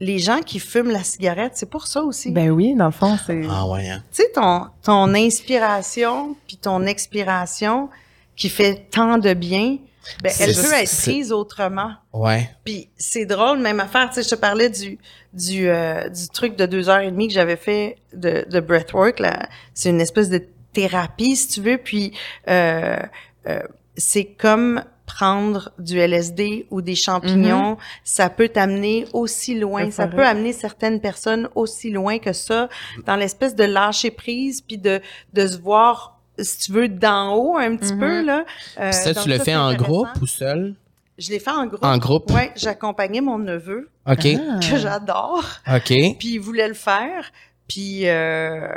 les 0.00 0.18
gens 0.18 0.40
qui 0.40 0.58
fument 0.58 0.90
la 0.90 1.04
cigarette, 1.04 1.52
c'est 1.54 1.70
pour 1.70 1.86
ça 1.86 2.02
aussi. 2.02 2.30
Ben 2.30 2.50
oui, 2.50 2.74
dans 2.74 2.86
le 2.86 2.92
fond, 2.92 3.16
c'est... 3.26 3.42
Ah 3.48 3.66
ouais. 3.66 3.88
Hein. 3.88 4.02
Tu 4.12 4.22
sais, 4.22 4.30
ton, 4.34 4.66
ton 4.82 5.14
inspiration 5.14 6.36
puis 6.46 6.58
ton 6.58 6.84
expiration 6.84 7.88
qui 8.36 8.50
fait 8.50 8.88
tant 8.90 9.16
de 9.16 9.32
bien, 9.32 9.78
ben, 10.22 10.32
elle 10.38 10.54
peut 10.54 10.74
être 10.74 11.02
prise 11.02 11.32
autrement. 11.32 11.92
Ouais. 12.12 12.50
Puis 12.64 12.90
c'est 12.98 13.24
drôle, 13.24 13.58
même 13.58 13.80
affaire, 13.80 14.08
tu 14.10 14.16
sais, 14.16 14.22
je 14.22 14.28
te 14.28 14.34
parlais 14.34 14.68
du 14.68 14.98
du, 15.36 15.68
euh, 15.68 16.08
du 16.08 16.28
truc 16.28 16.56
de 16.56 16.66
deux 16.66 16.88
heures 16.88 17.00
et 17.00 17.10
demie 17.10 17.28
que 17.28 17.34
j'avais 17.34 17.56
fait 17.56 17.98
de, 18.14 18.46
de 18.50 18.60
breathwork, 18.60 19.20
là. 19.20 19.48
C'est 19.74 19.90
une 19.90 20.00
espèce 20.00 20.30
de 20.30 20.42
thérapie, 20.72 21.36
si 21.36 21.48
tu 21.48 21.60
veux, 21.60 21.78
puis 21.78 22.12
euh, 22.48 22.98
euh, 23.46 23.62
c'est 23.96 24.24
comme 24.24 24.82
prendre 25.06 25.70
du 25.78 25.98
LSD 25.98 26.66
ou 26.70 26.82
des 26.82 26.94
champignons, 26.94 27.74
mm-hmm. 27.74 28.00
ça 28.04 28.28
peut 28.28 28.48
t'amener 28.48 29.06
aussi 29.12 29.58
loin, 29.58 29.90
ça 29.90 30.06
peut 30.06 30.26
amener 30.26 30.52
certaines 30.52 31.00
personnes 31.00 31.48
aussi 31.54 31.90
loin 31.90 32.18
que 32.18 32.32
ça, 32.32 32.68
dans 33.06 33.16
l'espèce 33.16 33.54
de 33.54 33.64
lâcher 33.64 34.10
prise, 34.10 34.60
puis 34.60 34.76
de, 34.76 35.00
de 35.32 35.46
se 35.46 35.58
voir, 35.58 36.20
si 36.38 36.58
tu 36.58 36.72
veux, 36.72 36.88
d'en 36.88 37.34
haut 37.34 37.56
un 37.56 37.76
petit 37.76 37.94
peu. 37.94 38.22
Mm-hmm. 38.22 38.26
là. 38.26 38.44
Euh, 38.80 38.92
ça, 38.92 39.14
tu 39.14 39.28
le 39.28 39.38
fais 39.38 39.56
en 39.56 39.74
groupe 39.74 40.08
ou 40.20 40.26
seul? 40.26 40.74
Je 41.18 41.30
l'ai 41.30 41.38
fait 41.38 41.50
en 41.50 41.66
groupe. 41.66 41.82
En 41.82 41.96
groupe? 41.96 42.30
Oui, 42.34 42.50
j'accompagnais 42.56 43.22
mon 43.22 43.38
neveu. 43.38 43.88
OK. 44.06 44.22
Que 44.60 44.76
j'adore. 44.76 45.44
OK. 45.66 45.92
Puis 46.18 46.34
il 46.34 46.38
voulait 46.38 46.68
le 46.68 46.74
faire. 46.74 47.30
Puis... 47.68 48.08
Euh, 48.08 48.68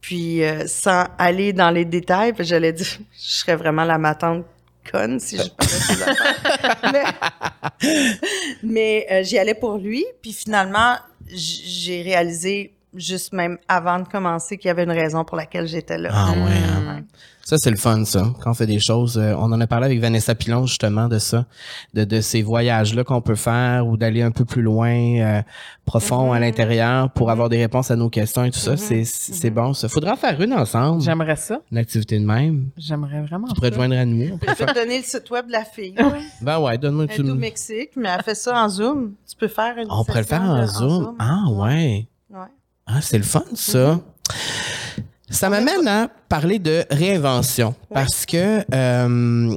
puis 0.00 0.42
euh, 0.42 0.66
sans 0.66 1.04
aller 1.18 1.52
dans 1.52 1.70
les 1.70 1.84
détails, 1.84 2.32
j'allais 2.38 2.72
dire, 2.72 2.86
je 3.12 3.32
serais 3.32 3.56
vraiment 3.56 3.84
la 3.84 3.98
matante 3.98 4.44
conne 4.90 5.20
si 5.20 5.36
je 5.36 5.48
parlais 5.56 5.72
ces 5.72 6.02
affaires. 6.02 7.32
mais, 8.62 9.06
euh, 9.10 9.22
j'y 9.22 9.38
allais 9.38 9.54
pour 9.54 9.78
lui, 9.78 10.04
puis 10.22 10.32
finalement, 10.32 10.96
j'ai 11.26 12.02
réalisé 12.02 12.74
juste 12.94 13.32
même 13.32 13.58
avant 13.68 14.00
de 14.00 14.08
commencer 14.08 14.56
qu'il 14.58 14.68
y 14.68 14.70
avait 14.70 14.84
une 14.84 14.90
raison 14.90 15.24
pour 15.24 15.36
laquelle 15.36 15.66
j'étais 15.66 15.98
là. 15.98 16.10
Ah 16.12 16.32
ouais. 16.32 16.36
Hein. 16.38 17.04
Ça, 17.50 17.56
c'est 17.58 17.72
le 17.72 17.78
fun, 17.78 18.04
ça. 18.04 18.32
Quand 18.40 18.52
on 18.52 18.54
fait 18.54 18.68
des 18.68 18.78
choses, 18.78 19.18
euh, 19.18 19.34
on 19.36 19.50
en 19.50 19.60
a 19.60 19.66
parlé 19.66 19.86
avec 19.86 19.98
Vanessa 19.98 20.36
Pilon, 20.36 20.66
justement, 20.66 21.08
de 21.08 21.18
ça, 21.18 21.46
de, 21.94 22.04
de 22.04 22.20
ces 22.20 22.42
voyages-là 22.42 23.02
qu'on 23.02 23.22
peut 23.22 23.34
faire 23.34 23.88
ou 23.88 23.96
d'aller 23.96 24.22
un 24.22 24.30
peu 24.30 24.44
plus 24.44 24.62
loin, 24.62 24.92
euh, 24.92 25.42
profond 25.84 26.30
à 26.30 26.36
mm-hmm. 26.36 26.40
l'intérieur 26.42 27.10
pour 27.10 27.26
mm-hmm. 27.26 27.32
avoir 27.32 27.48
des 27.48 27.58
réponses 27.58 27.90
à 27.90 27.96
nos 27.96 28.08
questions 28.08 28.44
et 28.44 28.52
tout 28.52 28.60
ça. 28.60 28.76
C'est, 28.76 29.00
mm-hmm. 29.00 29.32
c'est 29.32 29.50
bon, 29.50 29.74
ça. 29.74 29.88
Faudra 29.88 30.14
faire 30.14 30.40
une 30.40 30.52
ensemble. 30.52 31.02
J'aimerais 31.02 31.34
ça. 31.34 31.60
Une 31.72 31.78
activité 31.78 32.20
de 32.20 32.24
même. 32.24 32.68
J'aimerais 32.76 33.22
vraiment. 33.22 33.48
Tu 33.48 33.54
pourrais 33.54 33.70
te 33.70 33.74
joindre 33.74 33.96
à 33.96 34.04
nous. 34.04 34.32
On 34.32 34.38
peut 34.38 34.54
te 34.54 34.72
donner 34.72 34.98
le 34.98 35.04
site 35.04 35.28
web 35.30 35.48
de 35.48 35.52
la 35.52 35.64
fille. 35.64 35.96
ben 36.42 36.60
ouais, 36.60 36.78
donne-moi 36.78 37.08
tout. 37.08 37.14
Elle 37.18 37.26
est 37.26 37.30
au 37.30 37.34
Mexique, 37.34 37.90
mais 37.96 38.10
elle 38.16 38.22
fait 38.22 38.36
ça 38.36 38.62
en 38.62 38.68
Zoom. 38.68 39.14
Tu 39.28 39.34
peux 39.34 39.48
faire 39.48 39.76
une 39.76 39.88
On 39.90 40.04
pourrait 40.04 40.20
le 40.20 40.26
faire 40.26 40.42
en, 40.42 40.64
zoom. 40.68 41.16
Ah 41.18 41.46
ouais. 41.48 42.06
Ouais. 42.30 42.38
Ah, 42.86 43.00
c'est 43.00 43.18
le 43.18 43.24
fun, 43.24 43.42
ça. 43.54 43.98
Ça 45.30 45.48
m'amène 45.48 45.86
à 45.86 46.08
parler 46.28 46.58
de 46.58 46.84
réinvention 46.90 47.74
parce 47.94 48.26
que 48.26 48.64
euh, 48.74 49.56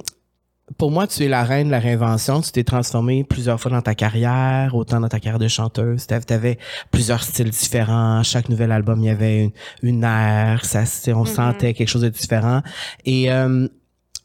pour 0.78 0.92
moi, 0.92 1.08
tu 1.08 1.24
es 1.24 1.28
la 1.28 1.44
reine 1.44 1.68
de 1.68 1.72
la 1.72 1.80
réinvention. 1.80 2.42
Tu 2.42 2.52
t'es 2.52 2.64
transformée 2.64 3.24
plusieurs 3.24 3.60
fois 3.60 3.72
dans 3.72 3.82
ta 3.82 3.96
carrière, 3.96 4.76
autant 4.76 5.00
dans 5.00 5.10
ta 5.10 5.20
carrière 5.20 5.40
de 5.40 5.48
chanteuse. 5.48 6.08
Tu 6.08 6.34
avais 6.34 6.58
plusieurs 6.92 7.24
styles 7.24 7.50
différents. 7.50 8.24
Chaque 8.24 8.50
nouvel 8.50 8.72
album, 8.72 9.00
il 9.02 9.08
y 9.08 9.10
avait 9.10 9.46
une, 9.46 9.52
une 9.82 10.04
air. 10.04 10.64
Ça, 10.64 10.82
on 10.82 10.84
mm-hmm. 10.84 11.28
sentait 11.28 11.74
quelque 11.74 11.90
chose 11.90 12.04
de 12.04 12.10
différent. 12.10 12.62
Et 13.06 13.32
euh, 13.32 13.68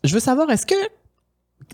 je 0.04 0.14
veux 0.14 0.20
savoir, 0.20 0.50
est-ce 0.50 0.66
que 0.66 0.74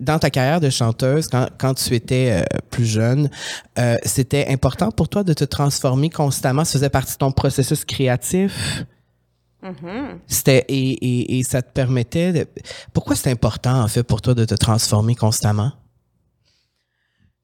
dans 0.01 0.19
ta 0.19 0.31
carrière 0.31 0.61
de 0.61 0.71
chanteuse, 0.71 1.29
quand, 1.29 1.49
quand 1.59 1.75
tu 1.75 1.95
étais 1.95 2.43
euh, 2.43 2.59
plus 2.71 2.87
jeune, 2.87 3.31
euh, 3.79 3.97
c'était 4.05 4.49
important 4.49 4.91
pour 4.91 5.09
toi 5.09 5.25
de 5.25 5.35
te 5.35 5.45
transformer 5.45 6.11
constamment? 6.11 6.65
Ça 6.65 6.75
faisait 6.75 6.91
partie 6.91 7.15
de 7.15 7.19
ton 7.19 7.33
processus 7.33 7.85
créatif? 7.85 8.87
Mm-hmm. 9.65 10.19
C'était 10.27 10.65
et, 10.69 10.91
et, 10.91 11.39
et, 11.39 11.43
ça 11.43 11.63
te 11.63 11.73
permettait 11.73 12.33
de. 12.33 12.47
Pourquoi 12.93 13.17
c'est 13.17 13.31
important 13.31 13.83
en 13.83 13.89
fait 13.89 14.03
pour 14.03 14.21
toi 14.21 14.35
de 14.35 14.45
te 14.45 14.55
transformer 14.55 15.15
constamment? 15.15 15.73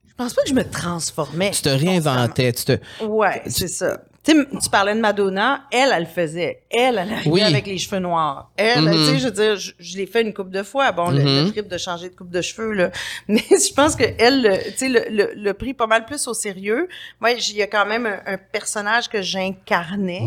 Je 0.07 0.13
pense 0.15 0.35
pas 0.35 0.43
que 0.43 0.51
je 0.51 0.55
me 0.55 0.69
transformais. 0.69 1.51
Tu 1.51 1.63
te 1.63 1.71
réinventais, 1.71 2.53
tu 2.53 2.65
te. 2.65 3.05
Ouais, 3.05 3.43
c'est 3.47 3.69
ça. 3.69 4.03
Tu, 4.23 4.33
tu 4.35 4.69
parlais 4.69 4.95
de 4.95 5.01
Madonna, 5.01 5.63
elle, 5.73 5.93
elle 5.95 6.03
le 6.03 6.09
faisait. 6.09 6.63
Elle, 6.71 6.99
elle 6.99 7.11
arrivait 7.11 7.43
avec 7.43 7.67
les 7.67 7.79
cheveux 7.79 8.01
noirs. 8.01 8.51
Elle, 8.57 8.85
tu 8.85 8.85
sais, 8.85 8.91
mm-hmm. 8.91 9.19
je 9.19 9.25
veux 9.25 9.31
dire, 9.31 9.57
je, 9.57 9.97
l'ai 9.97 10.05
fait 10.05 10.21
une 10.21 10.35
coupe 10.35 10.51
de 10.51 10.63
fois. 10.63 10.93
Bon, 10.93 11.11
le, 11.11 11.23
mm-hmm. 11.23 11.53
trip 11.53 11.69
de 11.69 11.79
changer 11.79 12.11
de 12.11 12.15
coupe 12.15 12.29
de 12.29 12.43
cheveux, 12.43 12.73
là. 12.73 12.91
Mais 13.29 13.43
je 13.51 13.73
pense 13.73 13.97
que 13.97 14.05
elle, 14.19 14.61
tu 14.73 14.77
sais, 14.77 14.89
le, 14.91 15.05
le, 15.11 15.33
le, 15.35 15.55
pris 15.55 15.73
pas 15.73 15.87
mal 15.87 16.05
plus 16.05 16.29
au 16.29 16.35
sérieux. 16.35 16.87
Moi, 17.21 17.31
il 17.31 17.57
y 17.57 17.63
a 17.63 17.67
quand 17.67 17.87
même 17.87 18.07
un, 18.27 18.37
personnage 18.37 19.09
que 19.09 19.23
j'incarnais, 19.23 20.23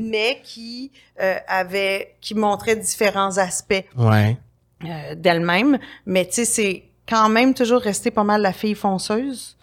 mais 0.00 0.40
qui 0.42 0.90
euh, 1.20 1.36
avait, 1.46 2.14
qui 2.22 2.34
montrait 2.34 2.76
différents 2.76 3.36
aspects 3.36 3.84
ouais. 3.96 4.38
euh, 4.84 5.14
d'elle-même. 5.16 5.78
Mais 6.06 6.24
tu 6.24 6.32
sais, 6.32 6.44
c'est 6.46 6.84
quand 7.06 7.28
même 7.28 7.52
toujours 7.52 7.82
resté 7.82 8.10
pas 8.10 8.24
mal 8.24 8.40
la 8.40 8.54
fille 8.54 8.74
fonceuse. 8.74 9.58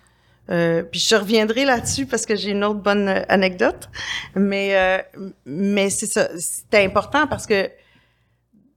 Euh, 0.52 0.84
puis 0.84 1.00
je 1.00 1.16
reviendrai 1.16 1.66
là-dessus 1.66 2.06
parce 2.06 2.26
que 2.26 2.36
j'ai 2.36 2.52
une 2.52 2.64
autre 2.64 2.80
bonne 2.80 3.08
euh, 3.08 3.22
anecdote. 3.30 3.90
Mais, 4.36 4.76
euh, 4.76 5.22
mais 5.46 5.90
c'est 5.90 6.08
ça. 6.08 6.30
C'était 6.38 6.84
important 6.84 7.26
parce 7.28 7.46
que, 7.46 7.70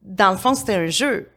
dans 0.03 0.31
le 0.31 0.37
fond, 0.37 0.55
c'était 0.55 0.75
un 0.75 0.87
jeu. 0.87 1.29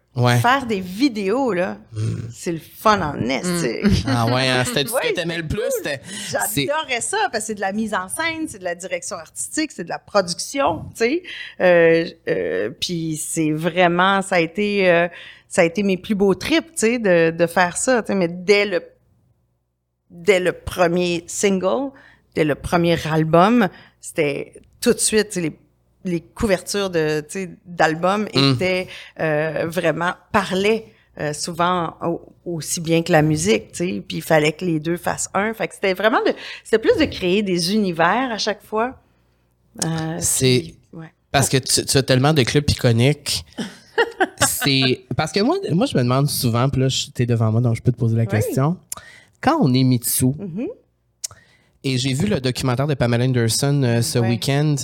Faire 0.42 0.66
des 0.66 0.80
vidéos, 0.80 1.54
là, 1.54 1.78
mm. 1.94 2.30
c'est 2.34 2.52
le 2.52 2.60
fun 2.60 3.00
en 3.02 3.22
est. 3.30 3.44
Mm. 3.44 3.90
Ah 4.08 4.26
ouais, 4.26 4.48
hein, 4.50 4.64
c'était 4.66 4.86
ce 4.88 4.94
que 4.94 5.14
t'aimais 5.14 5.38
le 5.38 5.48
plus. 5.48 5.62
J'adorais 6.32 7.02
ça 7.02 7.18
parce 7.32 7.44
que 7.44 7.48
c'est 7.48 7.56
de 7.56 7.62
la 7.62 7.72
mise 7.72 7.94
en 7.94 8.08
scène, 8.10 8.48
c'est 8.48 8.58
de 8.58 8.64
la 8.64 8.74
direction 8.74 9.16
artistique, 9.16 9.72
c'est 9.72 9.84
de 9.84 9.90
la 9.90 10.00
production, 10.00 10.86
tu 10.98 11.22
sais. 11.60 12.74
puis 12.80 13.16
c'est 13.24 13.52
vraiment, 13.52 14.24
ça 14.24 14.38
a 14.38 14.40
été, 14.40 15.08
ça 15.48 15.62
a 15.62 15.66
été 15.66 15.84
mes 15.84 15.98
plus 15.98 16.16
beaux 16.16 16.34
trips, 16.34 16.72
tu 16.72 16.78
sais, 16.78 16.98
de, 16.98 17.30
de 17.30 17.46
faire 17.46 17.78
ça. 17.78 18.04
Mais 18.10 18.28
dès 18.28 18.66
le 18.66 18.82
dès 20.10 20.40
le 20.40 20.54
premier 20.54 21.24
single, 21.28 21.92
dès 22.36 22.44
le 22.44 22.56
premier 22.56 22.98
album, 23.08 23.68
c'était 24.00 24.54
tout 24.82 24.94
de 24.94 25.00
suite 25.00 25.36
les, 25.36 25.58
les 26.06 26.22
couvertures 26.22 26.90
de 26.90 27.26
d'albums 27.66 28.28
mm. 28.34 28.54
étaient 28.54 28.88
euh, 29.20 29.66
vraiment 29.68 30.14
parlaient 30.32 30.86
euh, 31.20 31.34
souvent 31.34 31.96
aussi 32.46 32.80
bien 32.80 33.02
que 33.02 33.12
la 33.12 33.24
musique, 33.24 33.72
tu 33.72 33.78
sais, 33.78 34.04
puis 34.08 34.18
il 34.18 34.22
fallait 34.22 34.52
que 34.52 34.64
les 34.64 34.80
deux 34.80 34.98
fassent 34.98 35.30
un. 35.34 35.52
Fait 35.56 35.68
que 35.68 35.74
c'était 35.74 35.96
vraiment 35.96 36.22
de 36.24 36.32
c'était 36.64 36.78
plus 36.78 36.96
de 37.00 37.06
créer 37.06 37.42
des 37.42 37.74
univers 37.74 38.32
à 38.32 38.38
chaque 38.38 38.64
fois. 38.64 39.00
Euh, 39.84 40.18
c'est 40.20 40.76
parce 41.32 41.50
que 41.50 41.58
tu, 41.58 41.86
tu, 41.86 41.98
as 41.98 42.04
tellement 42.04 42.34
de 42.34 42.44
clubs 42.44 42.70
iconiques. 42.70 43.46
c'est 44.48 45.06
parce 45.16 45.32
que 45.32 45.40
moi 45.40 45.58
moi 45.72 45.88
je 45.88 45.98
me 45.98 46.04
demande 46.04 46.30
souvent 46.30 46.70
puis 46.70 46.82
là 46.82 46.88
tu 46.88 47.24
es 47.24 47.26
devant 47.26 47.52
moi 47.52 47.62
donc 47.62 47.76
je 47.76 47.82
peux 47.82 47.92
te 47.92 47.98
poser 47.98 48.16
la 48.16 48.28
question 48.28 48.78
quand 49.42 49.58
on 49.62 49.74
est 49.74 49.84
Mitsu, 49.84 50.26
mm-hmm. 50.26 50.68
et 51.84 51.98
j'ai 51.98 52.14
vu 52.14 52.28
le 52.28 52.40
documentaire 52.40 52.88
de 52.88 52.94
Pamela 52.94 53.26
Anderson 53.26 53.82
euh, 53.84 54.02
ce 54.02 54.20
week-end 54.20 54.76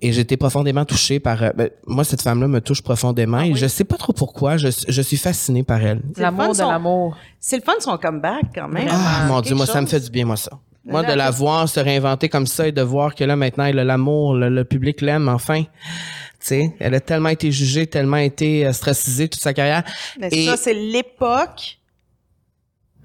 et 0.00 0.12
j'étais 0.12 0.36
profondément 0.36 0.84
touchée 0.84 1.20
par. 1.20 1.42
Euh, 1.42 1.50
ben, 1.54 1.70
moi, 1.86 2.04
cette 2.04 2.22
femme-là 2.22 2.48
me 2.48 2.60
touche 2.60 2.82
profondément 2.82 3.38
ah 3.40 3.46
et 3.46 3.54
je 3.54 3.66
sais 3.66 3.84
pas 3.84 3.96
trop 3.96 4.12
pourquoi. 4.12 4.56
Je, 4.56 4.68
je 4.88 5.02
suis 5.02 5.16
fascinée 5.16 5.62
par 5.62 5.82
elle. 5.82 6.02
L'amour 6.16 6.52
de 6.52 6.58
l'amour. 6.58 7.16
C'est 7.40 7.56
le 7.56 7.62
fun 7.62 7.76
de 7.76 7.82
son 7.82 7.96
comeback 7.96 8.46
quand 8.54 8.68
même. 8.68 8.88
Ah, 8.90 9.26
mon 9.28 9.40
Dieu, 9.40 9.54
moi, 9.54 9.66
ça 9.66 9.80
me 9.80 9.86
fait 9.86 10.00
du 10.00 10.10
bien, 10.10 10.24
moi, 10.24 10.36
ça. 10.36 10.58
Moi, 10.86 11.02
de 11.02 11.12
la 11.12 11.30
voir 11.30 11.68
se 11.68 11.80
réinventer 11.80 12.28
comme 12.28 12.46
ça 12.46 12.68
et 12.68 12.72
de 12.72 12.82
voir 12.82 13.14
que 13.14 13.24
là, 13.24 13.36
maintenant, 13.36 13.64
elle 13.64 13.78
a 13.78 13.84
l'amour, 13.84 14.34
le, 14.34 14.64
public 14.64 15.00
l'aime, 15.00 15.28
enfin. 15.28 15.62
Tu 15.62 16.48
sais, 16.48 16.76
elle 16.78 16.94
a 16.94 17.00
tellement 17.00 17.30
été 17.30 17.50
jugée, 17.50 17.86
tellement 17.86 18.18
été 18.18 18.66
euh, 18.66 18.72
stressée 18.72 19.28
toute 19.28 19.40
sa 19.40 19.54
carrière. 19.54 19.82
Mais 20.20 20.44
ça, 20.44 20.58
c'est 20.58 20.74
l'époque 20.74 21.78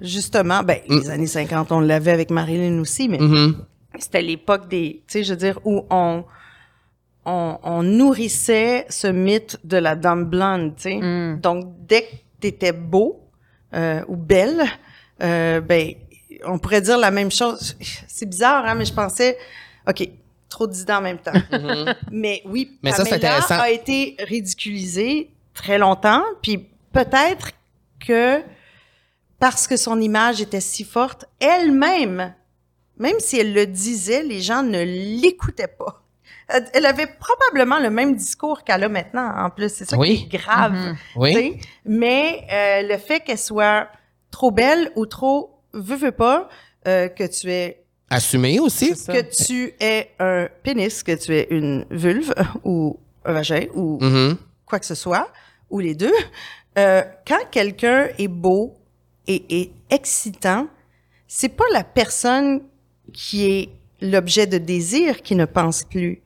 justement, 0.02 0.64
ben, 0.64 0.80
mm. 0.88 1.00
les 1.00 1.10
années 1.10 1.28
50, 1.28 1.72
on 1.72 1.80
l'avait 1.80 2.12
avec 2.12 2.32
Marilyn 2.32 2.80
aussi, 2.80 3.08
mais 3.10 3.18
mm-hmm. 3.18 3.56
c'était 4.00 4.22
l'époque 4.22 4.68
des, 4.68 5.04
tu 5.08 5.14
sais, 5.14 5.24
je 5.24 5.32
veux 5.32 5.39
dire, 5.39 5.60
où 5.66 5.86
on, 5.89 6.24
on, 7.26 7.84
nourrissait 7.84 8.86
ce 8.89 9.08
mythe 9.08 9.60
de 9.64 9.78
la 9.78 9.95
dame 9.95 10.26
blonde, 10.26 10.76
tu 10.76 10.84
sais. 10.84 10.95
Mm. 10.97 11.39
Donc, 11.41 11.68
dès 11.88 12.04
que 12.04 12.16
t'étais 12.39 12.72
beau 12.72 13.22
euh, 13.74 14.02
ou 14.08 14.16
belle, 14.16 14.64
euh, 15.22 15.62
ben, 15.62 15.93
on 16.45 16.58
pourrait 16.58 16.82
dire 16.82 16.97
la 16.97 17.12
même 17.12 17.32
chose. 17.32 17.76
C'est 18.08 18.26
bizarre, 18.28 18.66
hein, 18.66 18.76
mais 18.76 18.86
je 18.86 18.93
pensais, 18.93 19.38
OK, 19.88 20.08
trop 20.47 20.68
d'idées 20.68 20.93
en 20.93 21.02
même 21.02 21.20
temps. 21.20 21.32
Mm-hmm. 21.52 21.95
Mais 22.12 22.41
oui, 22.45 22.78
mais 22.84 22.91
Pamela 22.91 23.41
ça, 23.41 23.62
a 23.62 23.70
été 23.70 24.16
ridiculisée 24.20 25.30
très 25.54 25.78
longtemps, 25.78 26.24
puis 26.41 26.66
peut-être 26.93 27.52
que 28.00 28.41
parce 29.40 29.68
que 29.68 29.78
son 29.78 30.00
image 30.02 30.42
était 30.42 30.62
si 30.62 30.84
forte, 30.84 31.26
elle-même, 31.40 32.34
même 32.98 33.20
si 33.20 33.40
elle 33.40 33.54
le 33.54 33.66
disait, 33.66 34.24
les 34.24 34.42
gens 34.42 34.64
ne 34.64 34.84
l'écoutaient 34.84 35.68
pas. 35.68 36.04
Elle 36.74 36.86
avait 36.86 37.08
probablement 37.08 37.80
le 37.80 37.92
même 37.92 38.16
discours 38.16 38.64
qu'elle 38.64 38.84
a 38.84 38.90
maintenant, 38.90 39.32
en 39.38 39.50
plus. 39.52 39.72
C'est 39.72 39.86
ça 39.86 39.98
qui 39.98 40.12
est 40.12 40.38
grave. 40.38 40.74
Mm-hmm. 40.74 40.96
Oui. 41.16 41.62
Mais 41.86 42.44
euh, 42.52 42.88
le 42.88 42.98
fait 42.98 43.20
qu'elle 43.20 43.38
soit 43.38 43.88
trop 44.32 44.50
belle 44.50 44.92
ou 44.96 45.06
trop 45.06 45.62
veux, 45.74 45.96
veux 45.96 46.12
pas, 46.12 46.50
euh, 46.88 47.08
que 47.08 47.24
tu 47.26 47.52
es 47.52 47.84
assumé 48.10 48.60
aussi. 48.60 48.94
Que 49.06 49.22
tu 49.22 49.74
es 49.80 50.12
un 50.20 50.48
pénis, 50.64 51.04
que 51.04 51.12
tu 51.12 51.36
es 51.36 51.48
une 51.52 51.86
vulve 51.92 52.34
ou 52.64 53.00
un 53.26 53.34
vagin 53.34 53.68
ou 53.76 54.00
mm-hmm. 54.02 54.38
quoi 54.66 54.80
que 54.80 54.88
ce 54.88 54.96
soit, 54.96 55.32
ou 55.70 55.80
les 55.80 55.94
deux. 55.94 56.14
Euh, 56.78 57.04
quand 57.28 57.50
quelqu'un 57.52 58.08
est 58.18 58.28
beau, 58.28 58.78
et, 59.30 59.71
excitant, 59.89 60.67
c'est 61.27 61.49
pas 61.49 61.65
la 61.71 61.84
personne 61.84 62.61
qui 63.13 63.45
est 63.45 63.69
l'objet 64.01 64.47
de 64.47 64.57
désir 64.57 65.21
qui 65.21 65.36
ne 65.36 65.45
pense 65.45 65.84
plus. 65.84 66.21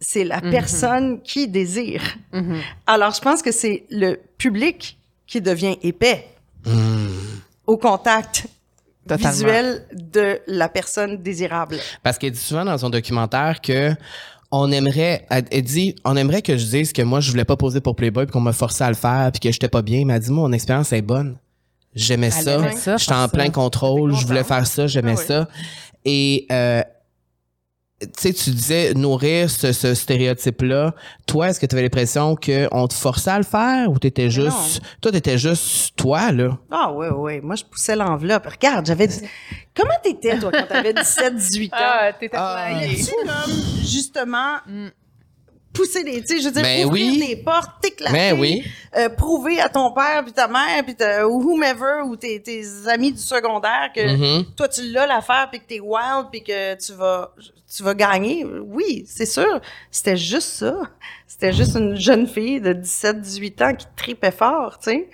C'est 0.00 0.24
la 0.24 0.40
mhm. 0.40 0.50
personne 0.50 1.22
qui 1.22 1.48
désire. 1.48 2.02
Mhm. 2.32 2.60
Alors, 2.86 3.12
je 3.12 3.20
pense 3.20 3.42
que 3.42 3.52
c'est 3.52 3.84
le 3.90 4.18
public 4.38 4.98
qui 5.26 5.40
devient 5.40 5.76
épais 5.82 6.26
hmm. 6.66 7.38
au 7.66 7.76
contact 7.76 8.48
visuel 9.08 9.86
de 9.92 10.40
la 10.48 10.68
personne 10.68 11.22
désirable. 11.22 11.76
Parce 12.02 12.18
qu'elle 12.18 12.32
dit 12.32 12.38
souvent 12.38 12.64
dans 12.64 12.76
son 12.76 12.90
documentaire 12.90 13.60
que 13.60 13.94
on 14.50 14.72
aimerait, 14.72 15.26
elle, 15.30 15.62
dit, 15.62 15.94
on 16.04 16.16
aimerait 16.16 16.42
que 16.42 16.56
je 16.56 16.66
dise 16.66 16.92
que 16.92 17.02
moi, 17.02 17.20
je 17.20 17.30
voulais 17.30 17.44
pas 17.44 17.56
poser 17.56 17.80
pour 17.80 17.94
Playboy 17.94 18.26
puis 18.26 18.32
qu'on 18.32 18.40
m'a 18.40 18.52
forcé 18.52 18.82
à 18.82 18.88
le 18.88 18.96
faire 18.96 19.30
puis 19.30 19.38
que 19.38 19.52
j'étais 19.52 19.68
pas 19.68 19.82
bien. 19.82 20.04
Mais 20.04 20.14
elle 20.14 20.20
dit, 20.20 20.32
moi, 20.32 20.48
mon 20.48 20.52
expérience 20.52 20.92
est 20.92 21.02
bonne. 21.02 21.36
J'aimais 21.94 22.30
ça. 22.30 22.96
J'étais 22.96 23.12
en 23.12 23.28
plein 23.28 23.50
contrôle. 23.50 24.14
Je 24.14 24.26
voulais 24.26 24.44
faire 24.44 24.66
ça. 24.66 24.86
J'aimais 24.86 25.16
ah 25.18 25.22
ça. 25.22 25.48
Et 26.04 26.46
euh, 26.50 26.82
tu 28.00 28.08
sais, 28.16 28.32
tu 28.32 28.50
disais 28.50 28.94
nourrir 28.94 29.50
ce, 29.50 29.72
ce 29.72 29.94
stéréotype-là. 29.94 30.94
Toi, 31.26 31.50
est-ce 31.50 31.60
que 31.60 31.66
tu 31.66 31.74
avais 31.74 31.82
l'impression 31.82 32.34
qu'on 32.34 32.88
te 32.88 32.94
forçait 32.94 33.30
à 33.30 33.36
le 33.36 33.44
faire 33.44 33.90
ou 33.90 33.98
t'étais 33.98 34.30
juste. 34.30 34.80
Toi, 35.02 35.12
t'étais 35.12 35.36
juste 35.36 35.96
toi, 35.96 36.32
là? 36.32 36.56
Ah 36.70 36.92
oui, 36.94 37.08
oui. 37.14 37.40
Moi, 37.42 37.56
je 37.56 37.64
poussais 37.64 37.96
l'enveloppe. 37.96 38.46
Regarde, 38.46 38.86
j'avais. 38.86 39.08
Comment 39.76 39.94
t'étais, 40.02 40.38
toi, 40.38 40.50
quand 40.50 40.66
t'avais 40.66 40.94
17, 40.94 41.36
18 41.36 41.72
ans? 41.74 41.76
Ah, 41.78 42.12
t'étais 42.18 42.36
ah. 42.38 42.70
comme, 42.72 43.52
justement, 43.82 44.56
mm 44.66 44.88
pousser 45.72 46.02
des, 46.04 46.20
tu 46.22 46.26
sais, 46.26 46.40
je 46.40 46.46
veux 46.46 46.52
dire, 46.52 46.62
ben 46.62 46.86
ouvrir 46.86 47.26
des 47.26 47.36
portes, 47.36 47.80
t'éclater, 47.80 48.12
ben 48.12 48.40
oui. 48.40 48.64
euh, 48.96 49.08
prouver 49.08 49.60
à 49.60 49.68
ton 49.68 49.92
père 49.92 50.22
puis 50.24 50.32
ta 50.32 50.48
mère 50.48 50.84
puis 50.84 50.96
ou 51.24 51.42
whomever 51.42 52.02
ou 52.06 52.16
tes, 52.16 52.40
tes 52.42 52.64
amis 52.88 53.12
du 53.12 53.20
secondaire 53.20 53.90
que 53.94 54.00
mm-hmm. 54.00 54.54
toi 54.56 54.68
tu 54.68 54.90
l'as 54.90 55.06
l'affaire 55.06 55.48
puis 55.50 55.60
que 55.60 55.66
t'es 55.66 55.80
wild 55.80 56.26
puis 56.30 56.42
que 56.42 56.74
tu 56.74 56.92
vas 56.94 57.32
tu 57.74 57.82
vas 57.82 57.94
gagner. 57.94 58.44
Oui, 58.44 59.04
c'est 59.06 59.26
sûr. 59.26 59.60
C'était 59.90 60.16
juste 60.16 60.48
ça. 60.48 60.76
C'était 61.26 61.52
juste 61.52 61.76
une 61.76 61.94
jeune 61.94 62.26
fille 62.26 62.60
de 62.60 62.72
17-18 62.74 63.64
ans 63.64 63.74
qui 63.74 63.86
tripait 63.96 64.32
fort, 64.32 64.78
tu 64.78 64.90
sais. 64.90 65.08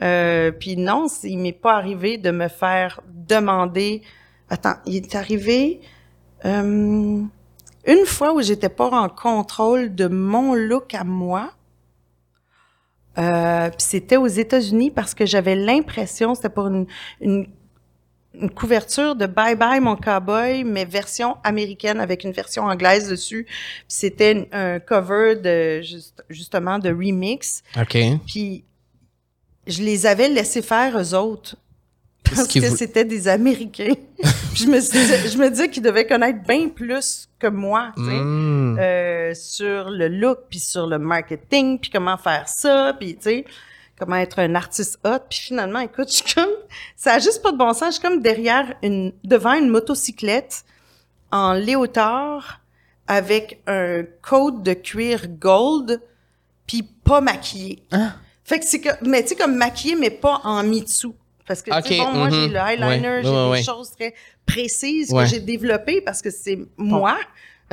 Euh, 0.00 0.52
puis 0.52 0.76
non, 0.76 1.06
il 1.24 1.38
m'est 1.38 1.52
pas 1.52 1.74
arrivé 1.74 2.18
de 2.18 2.30
me 2.30 2.48
faire 2.48 3.00
demander. 3.06 4.02
Attends, 4.48 4.76
il 4.86 4.96
est 4.96 5.14
arrivé. 5.14 5.80
Euh, 6.44 7.22
une 7.88 8.06
fois 8.06 8.32
où 8.34 8.40
j'étais 8.40 8.68
pas 8.68 8.88
en 8.88 9.08
contrôle 9.08 9.94
de 9.94 10.06
mon 10.06 10.54
look 10.54 10.94
à 10.94 11.02
moi, 11.02 11.50
Euh, 13.18 13.70
c'était 13.78 14.16
aux 14.16 14.28
États-Unis 14.28 14.90
parce 14.90 15.12
que 15.12 15.26
j'avais 15.26 15.56
l'impression, 15.56 16.36
c'était 16.36 16.48
pour 16.48 16.68
une, 16.68 16.86
une, 17.20 17.48
une, 18.40 18.50
couverture 18.50 19.16
de 19.16 19.26
Bye 19.26 19.56
Bye 19.56 19.80
mon 19.80 19.96
cowboy, 19.96 20.62
mais 20.62 20.84
version 20.84 21.36
américaine 21.42 21.98
avec 21.98 22.22
une 22.22 22.30
version 22.30 22.62
anglaise 22.64 23.08
dessus. 23.08 23.46
C'était 23.88 24.48
un 24.52 24.78
cover 24.78 25.34
de 25.34 25.82
juste, 25.82 26.24
justement 26.30 26.78
de 26.78 26.90
remix. 26.90 27.64
OK. 27.76 27.98
Puis 28.26 28.64
je 29.66 29.82
les 29.82 30.06
avais 30.06 30.28
laissés 30.28 30.62
faire 30.62 30.96
eux 30.96 31.14
autres. 31.14 31.56
Parce 32.24 32.48
que 32.48 32.60
c'était 32.60 33.04
des 33.04 33.28
Américains. 33.28 33.94
je 34.54 34.66
me 34.66 34.78
disais, 34.78 35.28
je 35.28 35.38
me 35.38 35.48
disais 35.48 35.68
qu'ils 35.68 35.82
devaient 35.82 36.06
connaître 36.06 36.40
bien 36.46 36.68
plus 36.68 37.28
que 37.38 37.46
moi, 37.46 37.92
tu 37.96 38.04
sais, 38.04 38.10
mm. 38.10 38.78
euh, 38.78 39.34
sur 39.34 39.90
le 39.90 40.08
look, 40.08 40.40
puis 40.50 40.58
sur 40.58 40.86
le 40.86 40.98
marketing, 40.98 41.78
puis 41.78 41.90
comment 41.90 42.16
faire 42.16 42.48
ça, 42.48 42.94
puis 42.98 43.16
tu 43.16 43.22
sais, 43.22 43.44
comment 43.98 44.16
être 44.16 44.38
un 44.38 44.54
artiste 44.54 44.98
hot. 45.04 45.20
Puis 45.28 45.40
finalement, 45.40 45.80
écoute, 45.80 46.08
je 46.10 46.16
suis 46.16 46.34
comme, 46.34 46.50
ça 46.96 47.14
a 47.14 47.18
juste 47.18 47.42
pas 47.42 47.52
de 47.52 47.56
bon 47.56 47.72
sens. 47.72 47.96
Je 47.96 48.00
suis 48.00 48.02
comme 48.02 48.20
derrière 48.20 48.74
une, 48.82 49.12
devant 49.24 49.54
une 49.54 49.68
motocyclette 49.68 50.64
en 51.30 51.52
léotard 51.52 52.60
avec 53.06 53.62
un 53.66 54.04
coat 54.22 54.62
de 54.62 54.74
cuir 54.74 55.28
gold, 55.28 56.00
puis 56.66 56.82
pas 56.82 57.20
maquillé. 57.20 57.82
Hein? 57.90 58.12
Fait 58.44 58.58
que 58.58 58.64
c'est 58.66 58.80
que, 58.80 58.90
mais 59.02 59.22
tu 59.22 59.28
sais, 59.28 59.36
comme 59.36 59.56
maquillé, 59.56 59.96
mais 59.96 60.10
pas 60.10 60.40
en 60.44 60.62
Mitsu. 60.62 61.08
Parce 61.48 61.62
que, 61.62 61.76
okay, 61.76 61.98
bon, 61.98 62.12
moi, 62.12 62.30
j'ai 62.30 62.48
mm-hmm. 62.48 62.52
le 62.52 62.84
eyeliner, 62.84 63.22
j'ai 63.24 63.58
des 63.58 63.64
choses 63.64 63.90
très 63.90 64.14
précises 64.46 65.10
que 65.10 65.24
j'ai 65.24 65.40
développées 65.40 66.00
parce 66.00 66.22
que 66.22 66.30
c'est 66.30 66.58
moi. 66.76 67.16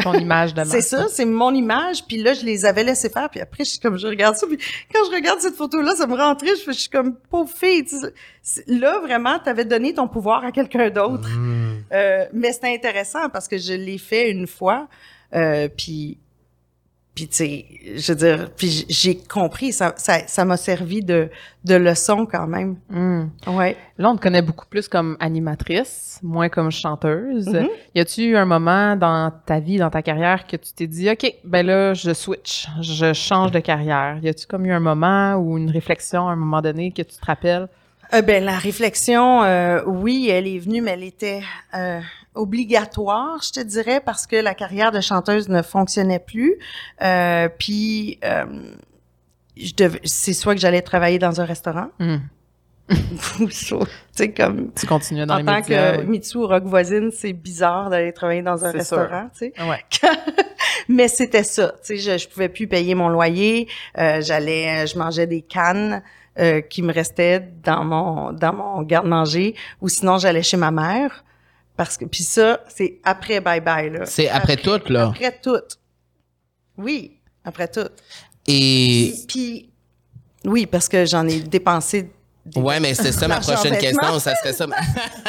Ton 0.02 0.14
image 0.14 0.54
de 0.54 0.64
C'est 0.66 0.82
ça, 0.82 1.08
c'est 1.10 1.26
mon 1.26 1.54
image. 1.54 2.06
Puis 2.06 2.18
là, 2.18 2.34
je 2.34 2.44
les 2.44 2.66
avais 2.66 2.84
laissés 2.84 3.10
faire. 3.10 3.30
Puis 3.30 3.40
après, 3.40 3.64
je 3.64 3.72
suis 3.72 3.80
comme, 3.80 3.98
je 3.98 4.08
regarde 4.08 4.36
ça. 4.36 4.46
Puis 4.46 4.58
quand 4.94 5.00
je 5.10 5.16
regarde 5.16 5.40
cette 5.40 5.56
photo-là, 5.56 5.96
ça 5.96 6.06
me 6.06 6.16
rend 6.16 6.36
triste. 6.36 6.64
Je 6.68 6.72
suis 6.72 6.90
comme, 6.90 7.16
pauvre 7.16 7.50
fille. 7.50 7.86
Là, 8.68 9.00
vraiment, 9.00 9.40
tu 9.40 9.50
avais 9.50 9.64
donné 9.64 9.94
ton 9.94 10.08
pouvoir 10.08 10.44
à 10.44 10.52
quelqu'un 10.52 10.90
d'autre. 10.90 11.30
Mm. 11.30 11.84
Euh, 11.94 12.26
mais 12.34 12.52
c'était 12.52 12.74
intéressant 12.74 13.30
parce 13.30 13.48
que 13.48 13.58
je 13.58 13.74
l'ai 13.74 13.98
fait 13.98 14.32
une 14.32 14.48
fois. 14.48 14.88
Euh, 15.34 15.70
puis 15.70 16.18
puis 17.16 17.30
tu 17.30 17.36
sais, 17.36 17.66
je 17.96 18.12
veux 18.12 18.18
dire, 18.18 18.50
puis 18.58 18.86
j'ai 18.90 19.16
compris, 19.16 19.72
ça, 19.72 19.94
ça, 19.96 20.28
ça 20.28 20.44
m'a 20.44 20.58
servi 20.58 21.02
de, 21.02 21.30
de 21.64 21.76
leçon 21.76 22.26
quand 22.26 22.46
même. 22.46 22.76
Mm. 22.90 23.28
Ouais. 23.48 23.78
Là, 23.98 24.10
on 24.10 24.18
te 24.18 24.22
connaît 24.22 24.42
beaucoup 24.42 24.66
plus 24.66 24.90
comme 24.90 25.16
animatrice, 25.22 26.20
moins 26.22 26.50
comme 26.50 26.72
chanteuse. 26.72 27.48
Mm-hmm. 27.48 27.70
Y 27.96 28.00
a-tu 28.02 28.22
eu 28.24 28.36
un 28.36 28.44
moment 28.44 28.98
dans 28.98 29.32
ta 29.46 29.62
vie, 29.62 29.78
dans 29.78 29.90
ta 29.90 30.02
carrière, 30.02 30.46
que 30.46 30.58
tu 30.58 30.74
t'es 30.74 30.88
dit, 30.88 31.10
ok, 31.10 31.34
ben 31.46 31.66
là, 31.66 31.94
je 31.94 32.14
switch, 32.14 32.68
je 32.82 33.14
change 33.14 33.52
de 33.52 33.60
carrière? 33.60 34.20
Y 34.22 34.28
a-tu 34.28 34.46
comme 34.46 34.66
eu 34.66 34.74
un 34.74 34.82
moment 34.82 35.36
ou 35.36 35.58
une 35.58 35.70
réflexion 35.70 36.28
à 36.28 36.34
un 36.34 36.36
moment 36.36 36.62
donné 36.62 36.92
que 36.92 37.02
tu 37.02 37.16
te 37.16 37.26
rappelles? 37.26 37.70
Euh, 38.14 38.22
ben 38.22 38.44
la 38.44 38.58
réflexion, 38.58 39.44
euh, 39.44 39.82
oui, 39.86 40.30
elle 40.30 40.48
est 40.48 40.60
venue, 40.60 40.82
mais 40.82 40.92
elle 40.92 41.04
était 41.04 41.42
euh, 41.74 42.00
obligatoire, 42.36 43.42
je 43.44 43.52
te 43.52 43.60
dirais, 43.60 44.02
parce 44.04 44.28
que 44.28 44.36
la 44.36 44.54
carrière 44.54 44.92
de 44.92 45.02
chanteuse 45.02 45.50
ne 45.50 45.62
fonctionnait 45.62 46.20
plus. 46.20 46.56
Euh, 47.02 47.50
puis, 47.50 48.20
euh, 48.24 48.46
je 49.58 49.72
c'est 50.04 50.34
soit 50.34 50.54
que 50.54 50.62
j'allais 50.62 50.82
travailler 50.82 51.20
dans 51.20 51.42
un 51.42 51.46
restaurant. 51.46 51.90
Mm. 52.88 53.48
tu 53.50 53.76
sais, 54.12 54.32
comme. 54.32 54.72
Tu 54.76 54.86
continuais 54.86 55.26
dans 55.26 55.34
en 55.34 55.38
les 55.38 55.44
tant 55.44 55.64
que 55.64 56.04
Mitsu 56.04 56.38
rock 56.38 56.66
voisine, 56.66 57.10
c'est 57.12 57.34
bizarre 57.34 57.90
d'aller 57.90 58.14
travailler 58.14 58.44
dans 58.44 58.64
un 58.64 58.70
restaurant, 58.70 59.28
tu 59.34 59.52
sais. 59.52 59.54
Ouais. 59.68 59.84
Mais 60.88 61.08
c'était 61.08 61.44
ça, 61.44 61.74
tu 61.84 61.98
sais, 61.98 61.98
je, 61.98 62.18
je 62.20 62.30
pouvais 62.30 62.48
plus 62.48 62.68
payer 62.68 62.94
mon 62.94 63.10
loyer, 63.10 63.68
euh, 63.98 64.22
j'allais, 64.22 64.86
je 64.86 65.00
mangeais 65.00 65.26
des 65.26 65.42
cannes. 65.42 66.04
Euh, 66.38 66.60
qui 66.60 66.82
me 66.82 66.92
restaient 66.92 67.40
dans 67.64 67.86
mon 67.86 68.34
dans 68.34 68.52
mon 68.52 68.82
garde-manger 68.82 69.56
ou 69.80 69.88
sinon 69.88 70.18
j'allais 70.18 70.44
chez 70.44 70.58
ma 70.58 70.70
mère 70.70 71.24
parce 71.78 71.96
que 71.96 72.04
puis 72.04 72.24
ça, 72.24 72.60
c'est 72.68 73.00
après 73.06 73.40
bye 73.40 73.62
bye 73.62 73.90
là. 73.90 74.06
C'est 74.06 74.28
après, 74.28 74.58
tout 74.58 74.82
là. 74.90 75.14
Après 75.16 75.40
tout. 75.42 75.64
Oui, 76.78 77.22
après 77.46 77.70
tout. 77.70 77.88
Et 78.48 79.14
puis 79.30 79.70
oui, 80.44 80.66
parce 80.66 80.90
que 80.90 81.06
j'en 81.06 81.26
ai 81.26 81.40
dépensé 81.40 82.12
Ouais, 82.56 82.80
mais 82.80 82.94
c'est 82.94 83.12
ça 83.12 83.28
ma 83.28 83.40
prochaine 83.40 83.78
question. 83.78 84.20
Ça 84.20 84.36
serait 84.36 84.54
ça. 84.54 84.68
Ma... 84.68 84.76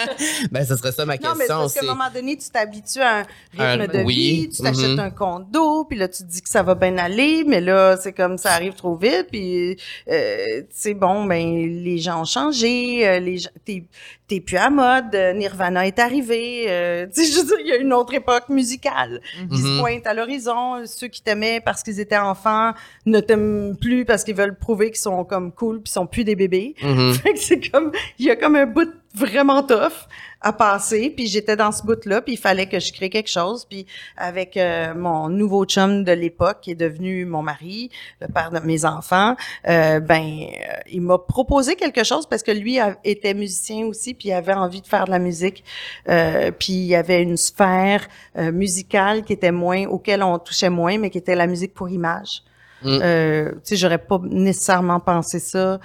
ben, 0.51 0.65
ça 0.67 0.77
serait 0.77 0.93
ça 0.93 1.07
ma 1.07 1.17
question. 1.17 1.33
Non, 1.33 1.39
mais 1.39 1.47
parce 1.47 1.75
qu'à 1.75 1.81
un 1.81 1.95
moment 1.95 2.11
donné, 2.13 2.37
tu 2.37 2.51
t'habitues 2.51 3.01
à 3.01 3.25
un 3.59 3.77
rythme 3.77 3.93
de 3.93 4.07
vie, 4.07 4.49
tu 4.51 4.63
t'achètes 4.63 4.91
mm-hmm. 4.91 5.01
un 5.01 5.11
condo, 5.11 5.85
puis 5.85 5.99
là, 5.99 6.09
tu 6.09 6.25
te 6.25 6.29
dis 6.29 6.43
que 6.43 6.49
ça 6.49 6.63
va 6.63 6.75
bien 6.75 6.99
aller, 6.99 7.45
mais 7.47 7.63
là, 7.63 7.97
c'est 7.97 8.13
comme 8.13 8.37
ça 8.37 8.53
arrive 8.53 8.75
trop 8.75 8.97
vite, 8.97 9.29
puis 9.31 9.77
euh, 10.11 10.61
tu 10.61 10.67
sais, 10.71 10.95
bon, 10.95 11.25
ben, 11.25 11.83
les 11.83 11.99
gens 11.99 12.21
ont 12.21 12.27
changé, 12.27 13.09
euh, 13.09 13.19
les 13.19 13.39
gens, 13.39 13.51
t'es 14.29 14.41
plus 14.41 14.57
à 14.57 14.71
mode, 14.71 15.15
euh, 15.15 15.33
Nirvana 15.33 15.87
est 15.87 15.99
arrivé, 15.99 16.67
euh, 16.69 17.07
tu 17.15 17.25
sais, 17.25 17.33
je 17.33 17.39
veux 17.39 17.47
dire, 17.47 17.57
il 17.61 17.67
y 17.69 17.73
a 17.73 17.77
une 17.77 17.93
autre 17.93 18.15
époque 18.15 18.49
musicale 18.49 19.21
qui 19.51 19.59
se 19.59 19.67
mhm. 19.67 19.81
pointe 19.81 20.07
à 20.07 20.15
l'horizon. 20.15 20.85
Ceux 20.87 21.09
qui 21.09 21.23
t'aimaient 21.23 21.61
parce 21.61 21.83
qu'ils 21.83 22.01
étaient 22.01 22.17
enfants 22.17 22.73
ne 23.05 23.21
t'aiment 23.21 23.77
plus 23.77 24.05
parce 24.05 24.25
qu'ils 24.25 24.35
veulent 24.35 24.57
prouver 24.57 24.91
qu'ils 24.91 25.01
sont 25.01 25.25
comme 25.25 25.53
cool 25.53 25.81
puis 25.81 25.93
sont 25.93 26.07
plus 26.07 26.25
des 26.25 26.37
bébés. 26.37 26.75
Mhm. 27.07 27.15
Fait 27.23 27.33
que 27.33 27.39
c'est 27.39 27.71
comme, 27.71 27.93
il 28.19 28.27
y 28.27 28.31
a 28.31 28.37
comme 28.37 28.57
un 28.57 28.67
bout 28.67 28.93
vraiment 29.15 29.63
tough 29.63 30.07
à 30.41 30.53
passer. 30.53 31.13
Puis 31.15 31.27
j'étais 31.27 31.57
dans 31.57 31.73
ce 31.73 31.83
bout-là, 31.83 32.23
puis 32.23 32.35
il 32.35 32.39
fallait 32.39 32.67
que 32.67 32.79
je 32.79 32.93
crée 32.93 33.11
quelque 33.11 33.31
chose. 33.31 33.65
Puis 33.69 33.87
avec 34.17 34.57
euh, 34.57 34.95
mon 34.95 35.29
nouveau 35.29 35.65
chum 35.65 36.05
de 36.05 36.13
l'époque, 36.13 36.59
qui 36.63 36.73
est 36.73 36.77
devenu 36.77 37.25
mon 37.25 37.43
mari, 37.43 37.91
le 38.21 38.29
père 38.29 38.51
de 38.51 38.61
mes 38.61 38.85
enfants, 38.85 39.37
euh, 39.69 40.01
ben 40.01 40.23
euh, 40.23 40.73
il 40.93 41.01
m'a 41.01 41.19
proposé 41.19 41.75
quelque 41.75 42.05
chose 42.05 42.27
parce 42.27 42.43
que 42.43 42.53
lui 42.53 42.79
était 43.05 43.35
musicien 43.35 43.87
aussi, 43.87 44.15
puis 44.15 44.29
il 44.29 44.33
avait 44.33 44.53
envie 44.53 44.83
de 44.83 44.87
faire 44.87 45.07
de 45.07 45.11
la 45.11 45.19
musique. 45.19 45.65
puis 46.07 46.73
il 46.73 46.87
y 46.87 46.95
avait 46.95 47.23
une 47.23 47.37
sphère 47.37 48.07
musicale 48.37 49.25
qui 49.25 49.33
était 49.33 49.53
moins, 49.53 49.87
auquel 49.87 50.23
on 50.23 50.39
touchait 50.39 50.71
moins, 50.71 50.99
mais 50.99 51.11
qui 51.11 51.19
était 51.19 51.35
la 51.35 51.47
musique 51.47 51.75
pour 51.75 51.89
image. 51.89 52.43
Mm. 52.83 52.99
Euh, 53.03 53.53
tu 53.53 53.59
sais, 53.65 53.77
j'aurais 53.77 53.99
pas 53.99 54.21
nécessairement 54.23 55.01
pensé 55.01 55.39
ça 55.39 55.81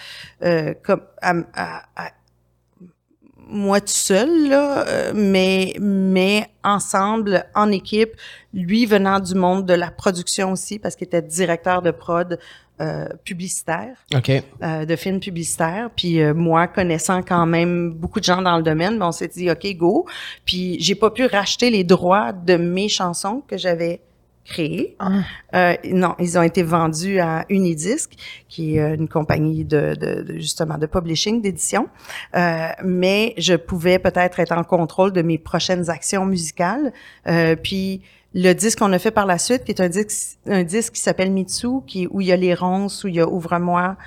comme 0.84 1.02
à, 1.22 1.34
à, 1.96 2.12
moi 3.52 3.82
tout 3.82 3.88
seul, 3.88 4.50
là, 4.50 4.88
euh, 4.88 5.12
mais, 5.14 5.76
mais 5.80 6.48
ensemble, 6.64 7.46
en 7.54 7.70
équipe, 7.72 8.16
lui 8.54 8.86
venant 8.86 9.20
du 9.20 9.36
monde 9.36 9.66
de 9.66 9.74
la 9.74 9.92
production 9.92 10.54
aussi, 10.54 10.80
parce 10.80 10.96
qu'il 10.96 11.08
était 11.08 11.22
directeur 11.22 11.82
de 11.82 11.92
prod 11.92 12.40
euh, 12.80 13.08
publicitaire, 13.26 13.98
okay. 14.16 14.42
euh, 14.64 14.86
de 14.86 14.96
films 14.96 15.20
publicitaires. 15.20 15.90
Puis 15.96 16.22
euh, 16.22 16.34
moi, 16.34 16.68
connaissant 16.68 17.22
quand 17.22 17.46
même 17.46 17.92
beaucoup 17.92 18.20
de 18.20 18.26
gens 18.26 18.42
dans 18.42 18.58
le 18.58 18.64
domaine, 18.64 18.98
ben, 18.98 19.08
on 19.08 19.12
s'est 19.12 19.28
dit, 19.28 19.52
OK, 19.52 19.68
go. 19.76 20.08
Puis 20.46 20.78
j'ai 20.80 20.96
pas 20.96 21.12
pu 21.12 21.26
racheter 21.26 21.70
les 21.70 21.84
droits 21.84 22.32
de 22.32 22.56
mes 22.56 22.90
chansons 22.90 23.44
que 23.48 23.58
j'avais 23.58 24.02
créés. 24.52 24.96
Ah. 25.00 25.10
Euh, 25.56 25.76
non, 25.92 26.16
ils 26.20 26.38
ont 26.38 26.44
été 26.44 26.64
vendus 26.64 27.20
à 27.20 27.46
Unidisc, 27.50 28.12
qui 28.50 28.78
est 28.78 28.96
une 28.96 29.08
compagnie 29.08 29.64
de, 29.64 29.96
de, 29.96 30.22
de 30.24 30.34
justement 30.36 30.78
de 30.78 30.86
publishing, 30.86 31.42
d'édition. 31.42 31.88
Euh, 32.36 32.70
mais 32.84 33.34
je 33.38 33.56
pouvais 33.56 34.00
peut-être 34.00 34.40
être 34.40 34.52
en 34.52 34.64
contrôle 34.64 35.12
de 35.14 35.22
mes 35.22 35.38
prochaines 35.38 35.90
actions 35.90 36.26
musicales. 36.26 36.92
Euh, 37.28 37.56
puis 37.56 38.02
le 38.34 38.54
disque 38.54 38.80
qu'on 38.80 38.94
a 38.94 39.00
fait 39.00 39.12
par 39.12 39.26
la 39.26 39.38
suite, 39.38 39.64
qui 39.66 39.72
est 39.72 39.82
un 39.82 39.90
disque, 39.90 40.38
un 40.48 40.64
disque 40.64 40.94
qui 40.94 41.02
s'appelle 41.02 41.32
Mitsu, 41.32 41.82
qui 41.86 42.08
où 42.10 42.22
il 42.22 42.28
y 42.28 42.32
a 42.32 42.38
les 42.38 42.54
ronces, 42.54 43.04
où 43.04 43.08
il 43.08 43.16
y 43.16 43.20
a 43.20 43.28
Ouvre-moi, 43.28 43.98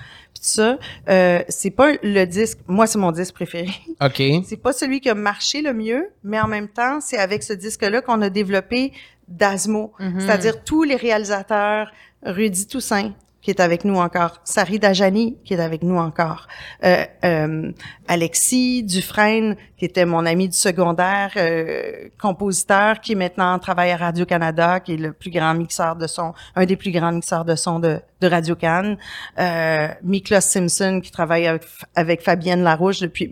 ça. 0.45 0.79
Euh, 1.09 1.43
c'est 1.49 1.71
pas 1.71 1.93
le 2.03 2.25
disque. 2.25 2.59
Moi, 2.67 2.87
c'est 2.87 2.99
mon 2.99 3.13
disque 3.13 3.35
préféré. 3.35 3.71
Ok. 4.01 4.23
C'est 4.45 4.61
pas 4.61 4.73
celui 4.73 5.01
qui 5.01 5.09
a 5.09 5.15
marché 5.15 5.63
le 5.63 5.73
mieux, 5.73 6.09
mais 6.23 6.41
en 6.41 6.47
même 6.47 6.69
temps, 6.69 7.01
c'est 7.01 7.19
avec 7.19 7.43
ce 7.43 7.53
disque-là 7.53 8.01
qu'on 8.03 8.21
a 8.23 8.31
développé 8.31 8.93
d'Asmo, 9.29 9.93
mm-hmm. 9.99 10.21
c'est-à-dire 10.21 10.65
tous 10.65 10.83
les 10.83 10.97
réalisateurs, 10.97 11.91
Rudy 12.23 12.67
Toussaint, 12.67 13.13
qui 13.45 13.51
est 13.51 13.61
avec 13.61 13.85
nous 13.85 13.97
encore, 13.97 14.41
Sari 14.43 14.79
Dajani, 14.79 15.37
qui 15.45 15.53
est 15.53 15.61
avec 15.61 15.83
nous 15.83 15.99
encore, 15.99 16.49
euh, 16.83 17.05
euh, 17.27 17.73
Alexis 18.09 18.83
Dufresne, 18.83 19.57
qui 19.77 19.85
était 19.85 20.07
mon 20.07 20.25
ami 20.25 20.49
du 20.49 20.57
secondaire, 20.57 21.33
euh, 21.37 22.09
compositeur, 22.19 23.01
qui 23.01 23.15
maintenant 23.15 23.59
travaille 23.59 23.91
à 23.91 23.99
Radio-Canada, 23.99 24.81
qui 24.81 24.95
est 24.95 24.97
le 24.97 25.13
plus 25.13 25.31
grand 25.31 25.53
mixeur 25.53 25.95
de 25.95 26.07
son, 26.07 26.33
un 26.57 26.65
des 26.65 26.77
plus 26.77 26.91
grands 26.91 27.13
mixeurs 27.13 27.45
de 27.45 27.55
son 27.55 27.81
de, 27.81 28.01
de 28.23 28.27
Radio-Can, 28.27 28.97
euh, 29.39 29.89
Miklos 30.03 30.41
Simpson, 30.41 31.03
qui 31.05 31.11
travaille 31.11 31.47
avec, 31.47 31.65
avec 31.95 32.23
Fabienne 32.23 32.63
Larouche 32.63 33.01
depuis 33.01 33.31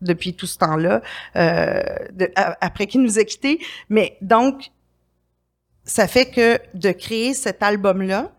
depuis 0.00 0.34
tout 0.34 0.46
ce 0.46 0.58
temps-là, 0.58 1.00
euh, 1.36 1.80
après 2.60 2.88
qu'il 2.88 3.02
nous 3.02 3.20
ait 3.20 3.24
quittés. 3.24 3.60
Mais 3.88 4.16
donc, 4.20 4.72
ça 5.84 6.08
fait 6.08 6.26
que 6.26 6.58
de 6.74 6.90
créer 6.90 7.34
cet 7.34 7.62
album-là, 7.62 8.32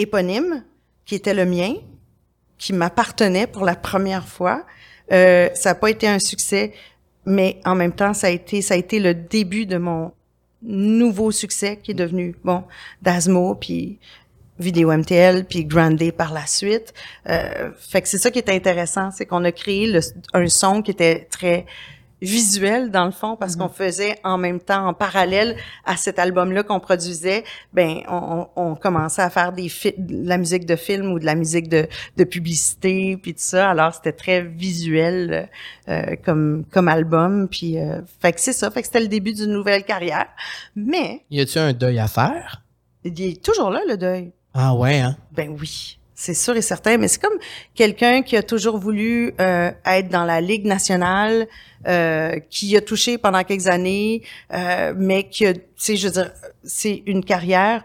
éponyme, 0.00 0.64
qui 1.04 1.14
était 1.14 1.34
le 1.34 1.44
mien, 1.44 1.74
qui 2.58 2.72
m'appartenait 2.72 3.46
pour 3.46 3.64
la 3.64 3.74
première 3.74 4.26
fois, 4.26 4.64
euh, 5.12 5.48
ça 5.54 5.70
n'a 5.70 5.74
pas 5.74 5.90
été 5.90 6.06
un 6.06 6.18
succès, 6.18 6.72
mais 7.26 7.60
en 7.64 7.74
même 7.74 7.92
temps, 7.92 8.14
ça 8.14 8.28
a 8.28 8.30
été, 8.30 8.62
ça 8.62 8.74
a 8.74 8.76
été 8.76 9.00
le 9.00 9.14
début 9.14 9.66
de 9.66 9.78
mon 9.78 10.12
nouveau 10.62 11.30
succès 11.30 11.78
qui 11.82 11.92
est 11.92 11.94
devenu, 11.94 12.34
bon, 12.44 12.64
Dasmo, 13.02 13.54
puis 13.54 13.98
Vidéo 14.58 14.92
MTL 14.92 15.46
puis 15.46 15.64
Grande 15.64 16.12
par 16.12 16.32
la 16.32 16.46
suite. 16.46 16.92
Euh, 17.28 17.70
fait 17.78 18.02
que 18.02 18.08
c'est 18.08 18.18
ça 18.18 18.30
qui 18.30 18.38
est 18.38 18.50
intéressant, 18.50 19.10
c'est 19.10 19.26
qu'on 19.26 19.44
a 19.44 19.52
créé 19.52 19.86
le, 19.86 20.00
un 20.34 20.46
son 20.48 20.82
qui 20.82 20.90
était 20.90 21.26
très 21.30 21.64
visuel 22.22 22.90
dans 22.90 23.04
le 23.06 23.10
fond 23.10 23.36
parce 23.36 23.56
qu'on 23.56 23.64
mhm. 23.64 23.74
faisait 23.74 24.18
en 24.24 24.38
même 24.38 24.60
temps 24.60 24.86
en 24.86 24.94
parallèle 24.94 25.56
à 25.84 25.96
cet 25.96 26.18
album 26.18 26.52
là 26.52 26.62
qu'on 26.62 26.80
produisait 26.80 27.44
ben 27.72 28.02
on, 28.08 28.46
on, 28.56 28.74
commençait 28.74 29.22
à 29.22 29.30
faire 29.30 29.52
des 29.52 29.68
de 29.96 30.28
la 30.28 30.36
musique 30.38 30.66
de 30.66 30.76
film 30.76 31.12
ou 31.12 31.18
de 31.18 31.24
la 31.24 31.34
musique 31.34 31.68
de, 31.68 31.88
de 32.16 32.24
publicité 32.24 33.16
puis 33.16 33.34
tout 33.34 33.40
ça. 33.40 33.70
Alors 33.70 33.94
c'était 33.94 34.12
très 34.12 34.42
visuel 34.42 35.48
euh, 35.88 36.16
comme 36.24 36.64
comme 36.70 36.88
album 36.88 37.48
puis 37.48 37.78
euh, 37.78 38.00
fait 38.20 38.32
que 38.32 38.40
c'est 38.40 38.52
ça. 38.52 38.70
Fait 38.70 38.80
que 38.80 38.86
c'était 38.86 39.00
le 39.00 39.08
début 39.08 39.32
d'une 39.32 39.52
nouvelle 39.52 39.84
carrière. 39.84 40.28
Mais 40.76 41.24
y 41.30 41.40
a-tu 41.40 41.58
un 41.58 41.72
deuil 41.72 41.98
à 41.98 42.08
faire? 42.08 42.62
Il 43.04 43.20
est 43.20 43.42
toujours 43.42 43.70
là 43.70 43.80
le 43.88 43.96
deuil. 43.96 44.32
Ah 44.52 44.74
ouais 44.74 44.98
hein? 44.98 45.16
Ben 45.32 45.56
oui 45.58 45.99
c'est 46.20 46.34
sûr 46.34 46.54
et 46.54 46.60
certain, 46.60 46.98
mais 46.98 47.08
c'est 47.08 47.22
comme 47.22 47.38
quelqu'un 47.74 48.20
qui 48.20 48.36
a 48.36 48.42
toujours 48.42 48.76
voulu 48.76 49.32
euh, 49.40 49.70
être 49.86 50.10
dans 50.10 50.24
la 50.24 50.42
Ligue 50.42 50.66
nationale, 50.66 51.48
euh, 51.88 52.38
qui 52.50 52.76
a 52.76 52.82
touché 52.82 53.16
pendant 53.16 53.42
quelques 53.42 53.68
années, 53.68 54.20
euh, 54.52 54.92
mais 54.94 55.30
qui 55.30 55.46
a, 55.46 55.54
tu 55.54 55.62
sais, 55.76 55.96
je 55.96 56.08
veux 56.08 56.12
dire, 56.12 56.30
c'est 56.62 57.02
une 57.06 57.24
carrière. 57.24 57.82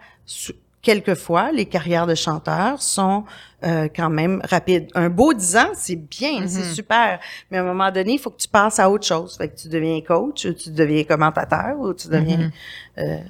Quelquefois, 0.82 1.54
les 1.54 1.66
carrières 1.66 2.08
de 2.08 2.14
chanteurs 2.14 2.82
sont 2.82 3.24
euh, 3.64 3.88
quand 3.96 4.10
même 4.10 4.42
rapides. 4.44 4.90
Un 4.96 5.10
beau 5.10 5.34
dix 5.34 5.56
ans, 5.56 5.72
c'est 5.74 5.96
bien, 5.96 6.46
c'est 6.46 6.60
mm-hmm. 6.60 6.74
super. 6.74 7.20
Mais 7.50 7.58
à 7.58 7.62
un 7.62 7.66
moment 7.66 7.90
donné, 7.90 8.16
il 8.16 8.20
faut 8.20 8.32
que 8.32 8.42
tu 8.42 8.50
passes 8.50 8.80
à 8.80 8.90
autre 8.90 9.08
chose. 9.08 9.38
Fait 9.38 9.48
que 9.48 9.56
tu 9.56 9.70
deviens 9.70 10.02
coach, 10.02 10.44
ou 10.44 10.54
tu 10.54 10.72
deviens 10.72 11.06
commentateur, 11.06 11.80
ou 11.80 11.94
tu 11.94 12.10
deviens... 12.10 12.52
Mm-hmm. 12.98 13.22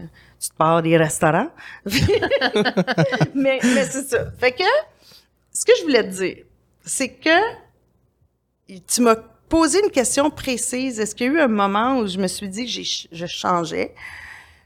tu 0.41 0.49
te 0.49 0.56
pars 0.58 0.82
des 0.82 0.97
restaurants. 0.97 1.49
mais 3.36 3.60
mais 3.64 3.86
c'est 3.86 4.10
ça. 4.10 4.32
Fait 4.39 4.51
que 4.51 4.64
ce 5.56 5.64
que 5.66 5.72
je 5.80 5.84
voulais 5.84 6.03
te 6.03 6.14
dire, 6.14 6.43
c'est 6.84 7.10
que 7.10 7.39
tu 8.88 9.01
m'as 9.01 9.16
posé 9.47 9.80
une 9.82 9.89
question 9.89 10.30
précise. 10.30 10.99
Est-ce 10.99 11.16
qu'il 11.16 11.28
y 11.28 11.30
a 11.30 11.34
eu 11.34 11.39
un 11.39 11.47
moment 11.47 11.99
où 11.99 12.08
je 12.08 12.18
me 12.18 12.28
suis 12.28 12.49
dit 12.49 12.66
que 12.66 13.16
je 13.16 13.26
changeais? 13.26 13.95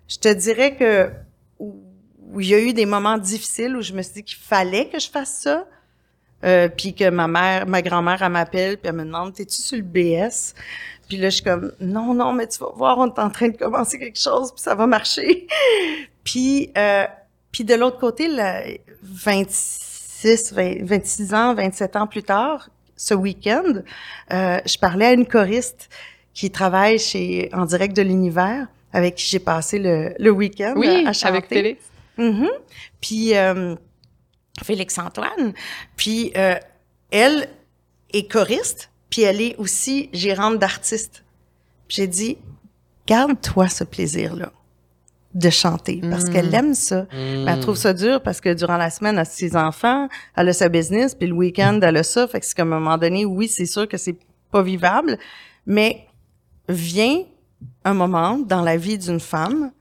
Je 0.08 0.18
te 0.18 0.34
dirais 0.34 0.76
que 0.76 1.12
où, 1.60 1.80
il 2.40 2.48
y 2.48 2.56
a 2.56 2.60
eu 2.60 2.74
des 2.74 2.88
moments 2.88 3.20
difficiles 3.20 3.76
où 3.76 3.82
je 3.82 3.94
me 3.94 4.02
suis 4.02 4.16
dit 4.16 4.24
qu'il 4.24 4.40
fallait 4.40 4.90
que 4.90 5.00
je 5.00 5.10
fasse 5.10 5.42
ça. 5.42 5.68
Euh, 6.44 6.70
puis 6.70 6.96
que 6.96 7.10
ma 7.10 7.28
mère, 7.28 7.68
ma 7.68 7.82
grand-mère, 7.82 8.24
elle 8.24 8.32
m'appelle, 8.32 8.78
puis 8.78 8.88
elle 8.88 8.96
me 8.96 9.04
demande, 9.04 9.34
t'es-tu 9.34 9.62
sur 9.62 9.78
le 9.78 9.84
BS? 9.84 10.56
Puis 11.08 11.18
là, 11.18 11.30
je 11.30 11.36
suis 11.36 11.44
comme, 11.44 11.74
non, 11.82 12.14
non, 12.14 12.32
mais 12.32 12.48
tu 12.48 12.60
vas 12.60 12.72
voir, 12.74 12.98
on 12.98 13.08
est 13.08 13.20
en 13.20 13.30
train 13.30 13.50
de 13.50 13.58
commencer 13.58 14.00
quelque 14.00 14.20
chose, 14.20 14.54
puis 14.54 14.62
ça 14.62 14.74
va 14.74 14.88
marcher. 14.88 15.48
puis, 16.24 16.72
euh, 16.78 17.06
de 17.60 17.74
l'autre 17.76 18.00
côté, 18.00 18.30
le 18.30 18.78
26 19.04 19.89
26 20.24 21.34
ans, 21.34 21.54
27 21.56 21.96
ans 21.96 22.08
plus 22.08 22.24
tard, 22.24 22.70
ce 22.96 23.14
week-end, 23.14 23.82
euh, 24.34 24.60
je 24.66 24.78
parlais 24.78 25.06
à 25.06 25.14
une 25.14 25.26
choriste 25.26 25.90
qui 26.34 26.52
travaille 26.52 27.00
chez 27.00 27.50
En 27.54 27.66
direct 27.66 27.96
de 27.96 28.02
l'univers, 28.02 28.68
avec 28.92 29.16
qui 29.16 29.26
j'ai 29.26 29.40
passé 29.40 29.80
le, 29.80 30.14
le 30.20 30.32
week-end 30.32 30.74
oui, 30.76 31.06
à 31.06 31.14
chanter. 31.14 31.28
avec 31.28 31.48
Félix. 31.48 31.84
Mm-hmm. 32.18 32.50
Puis 33.02 33.36
euh, 33.36 33.76
Félix 34.64 34.98
Antoine. 34.98 35.54
Puis 35.96 36.32
euh, 36.36 36.56
elle 37.12 37.48
est 38.12 38.30
choriste, 38.30 38.90
puis 39.10 39.22
elle 39.22 39.42
est 39.42 39.56
aussi 39.58 40.10
gérante 40.12 40.60
d'artistes. 40.60 41.24
J'ai 41.88 42.08
dit, 42.08 42.38
garde-toi 43.08 43.70
ce 43.70 43.84
plaisir-là 43.84 44.52
de 45.40 45.50
chanter 45.50 46.02
parce 46.10 46.26
qu'elle 46.26 46.50
mm. 46.50 46.56
aime 46.56 46.74
ça. 46.74 47.08
elle 47.12 47.58
mm. 47.58 47.60
trouve 47.62 47.76
ça 47.76 47.94
dur 47.94 48.22
parce 48.22 48.42
que 48.42 48.54
durant 48.54 48.78
la 48.78 48.90
semaine, 48.90 49.16
elle 49.16 49.22
a 49.22 49.26
ses 49.26 49.56
enfants, 49.56 50.08
elle 50.36 50.50
a 50.50 50.54
sa 50.54 50.70
business, 50.70 51.16
puis 51.16 51.28
le 51.28 51.34
week-end, 51.34 51.80
elle 51.82 51.98
a 51.98 52.04
ça. 52.04 52.28
Fait 52.28 52.40
que 52.40 52.46
c'est 52.46 52.56
comme 52.56 52.74
un 52.74 52.80
moment 52.80 52.98
donné, 52.98 53.26
oui, 53.26 53.48
c'est 53.48 53.66
sûr 53.66 53.88
que 53.88 53.98
c'est 53.98 54.18
pas 54.52 54.62
vivable, 54.62 55.18
mais 55.66 56.08
vient 56.68 57.24
un 57.84 57.94
moment 57.94 58.38
dans 58.38 58.62
la 58.62 58.78
vie 58.78 58.98
d'une 58.98 59.20
femme 59.20 59.72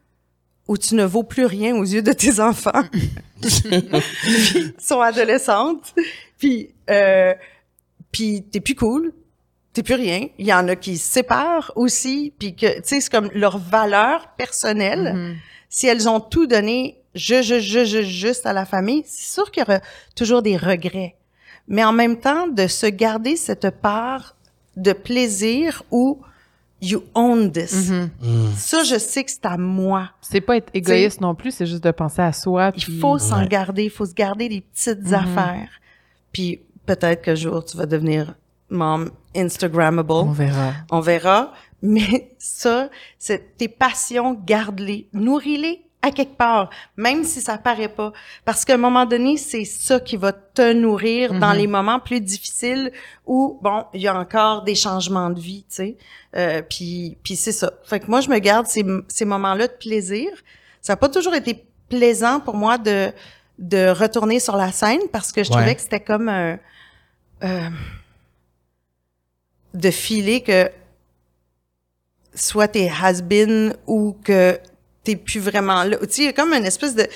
où 0.67 0.77
tu 0.77 0.95
ne 0.95 1.05
vaux 1.05 1.23
plus 1.23 1.47
rien 1.47 1.75
aux 1.75 1.85
yeux 1.85 2.03
de 2.03 2.13
tes 2.13 2.41
enfants. 2.41 2.85
Ils 3.43 4.73
sont 4.79 5.01
adolescentes, 5.01 5.95
puis 6.39 6.75
euh, 6.91 7.35
puis 8.13 8.45
t'es 8.51 8.61
plus 8.61 8.75
cool, 8.75 9.13
t'es 9.73 9.83
plus 9.83 9.95
rien. 9.95 10.27
Il 10.39 10.47
y 10.47 10.53
en 10.53 10.69
a 10.69 10.77
qui 10.77 10.99
se 10.99 11.13
séparent 11.13 11.73
aussi, 11.77 12.33
puis 12.39 12.55
que, 12.55 12.77
tu 12.77 12.83
sais, 12.85 13.01
c'est 13.01 13.11
comme 13.11 13.31
leur 13.35 13.59
valeur 13.59 14.29
personnelle. 14.37 15.15
Mm-hmm. 15.15 15.37
Si 15.69 15.87
elles 15.87 16.09
ont 16.09 16.21
tout 16.21 16.47
donné, 16.47 16.99
je, 17.15 17.43
je, 17.43 17.61
je, 17.61 17.85
je, 17.85 18.03
juste 18.03 18.47
à 18.47 18.53
la 18.53 18.65
famille, 18.65 19.03
c'est 19.07 19.33
sûr 19.33 19.51
qu'il 19.51 19.63
y 19.63 19.65
aura 19.65 19.81
toujours 20.15 20.43
des 20.43 20.57
regrets. 20.57 21.17
Mais 21.67 21.85
en 21.85 21.93
même 21.93 22.19
temps, 22.19 22.49
de 22.49 22.67
se 22.67 22.87
garder 22.87 23.37
cette 23.37 23.71
part 23.71 24.37
de 24.77 24.93
plaisir 24.93 25.83
où 25.91 26.21
you 26.81 27.03
own 27.15 27.51
this. 27.51 27.91
Mm-hmm. 27.91 28.09
Mm. 28.23 28.53
Ça, 28.57 28.85
je 28.85 28.99
sais 28.99 29.25
que 29.25 29.31
c'est 29.31 29.45
à 29.45 29.57
moi. 29.57 30.11
C'est 30.21 30.41
pas 30.41 30.57
être 30.57 30.71
égoïste 30.73 31.21
non 31.21 31.35
plus, 31.35 31.51
c'est 31.51 31.67
juste 31.67 31.85
de 31.85 31.91
penser 31.91 32.23
à 32.23 32.33
soi. 32.33 32.73
Il 32.77 33.01
faut 33.01 33.19
s'en 33.19 33.45
garder, 33.47 33.85
il 33.85 33.91
faut 33.91 34.07
se 34.07 34.15
garder 34.15 34.49
des 34.49 34.61
petites 34.61 35.01
mm-hmm. 35.01 35.15
affaires. 35.15 35.71
Puis 36.33 36.61
peut-être 36.87 37.23
qu'un 37.23 37.35
jour, 37.35 37.65
tu 37.65 37.77
vas 37.77 37.87
devenir 37.87 38.35
mom 38.71 39.11
Instagrammable. 39.35 40.13
On 40.13 40.33
verra. 40.33 40.73
On 40.91 41.01
verra. 41.01 41.53
Mais 41.83 42.35
ça, 42.39 42.89
c'est 43.19 43.57
tes 43.57 43.69
passions, 43.69 44.35
garde-les, 44.45 45.09
nourris-les 45.13 45.85
à 46.01 46.11
quelque 46.13 46.37
part, 46.37 46.71
même 46.97 47.25
si 47.25 47.41
ça 47.41 47.59
paraît 47.59 47.89
pas. 47.89 48.13
Parce 48.45 48.65
qu'à 48.65 48.75
un 48.75 48.79
moment 48.79 49.05
donné, 49.05 49.37
c'est 49.37 49.65
ça 49.65 49.99
qui 49.99 50.17
va 50.17 50.33
te 50.33 50.73
nourrir 50.73 51.35
dans 51.35 51.51
mhm. 51.51 51.59
les 51.59 51.67
moments 51.67 51.99
plus 51.99 52.21
difficiles 52.21 52.93
où, 53.27 53.59
bon, 53.63 53.85
il 53.93 54.03
y 54.03 54.09
a 54.09 54.17
encore 54.17 54.63
des 54.63 54.77
changements 54.77 55.31
de 55.31 55.41
vie, 55.41 55.65
tu 55.69 55.75
sais. 55.75 55.97
Euh, 56.37 56.63
puis, 56.63 57.19
puis 57.25 57.35
c'est 57.35 57.53
ça. 57.53 57.73
Fait 57.85 58.01
que 58.01 58.07
moi, 58.07 58.21
je 58.21 58.29
me 58.29 58.39
garde 58.39 58.67
ces, 58.67 58.85
ces 59.09 59.25
moments-là 59.25 59.67
de 59.67 59.73
plaisir. 59.73 60.29
Ça 60.81 60.93
n'a 60.93 60.97
pas 60.97 61.09
toujours 61.09 61.35
été 61.35 61.65
plaisant 61.89 62.39
pour 62.41 62.55
moi 62.55 62.79
de, 62.79 63.11
de 63.59 63.89
retourner 63.89 64.39
sur 64.39 64.57
la 64.57 64.71
scène 64.71 65.01
parce 65.13 65.33
que 65.33 65.43
je 65.43 65.51
trouvais 65.51 65.75
que 65.75 65.81
c'était 65.81 66.01
comme 66.01 66.29
un... 66.29 66.59
Euh, 67.43 67.69
de 69.75 69.91
filer 69.91 70.41
que 70.41 70.71
soit 72.35 72.69
t'es 72.69 72.89
has-been 72.89 73.75
ou 73.87 74.17
que 74.25 74.59
t'es 75.05 75.17
plus 75.17 75.41
vraiment 75.41 75.85
là. 75.85 75.97
Tu 75.99 76.07
sais, 76.11 76.23
il 76.23 76.25
y 76.27 76.29
a 76.29 76.33
comme 76.33 76.53
une 76.53 76.67
espèce 76.67 76.95
de 76.95 77.07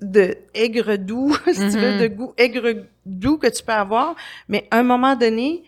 de 0.00 0.36
aigre 0.54 0.96
doux, 0.96 1.36
si 1.46 1.54
tu 1.54 1.78
veux, 1.78 1.98
de 1.98 2.06
mm-hmm. 2.06 2.14
goût 2.14 2.34
aigre 2.36 2.84
doux 3.06 3.38
que 3.38 3.46
tu 3.46 3.62
peux 3.62 3.72
avoir, 3.72 4.14
mais 4.48 4.66
à 4.70 4.78
un 4.78 4.82
moment 4.82 5.16
donné, 5.16 5.62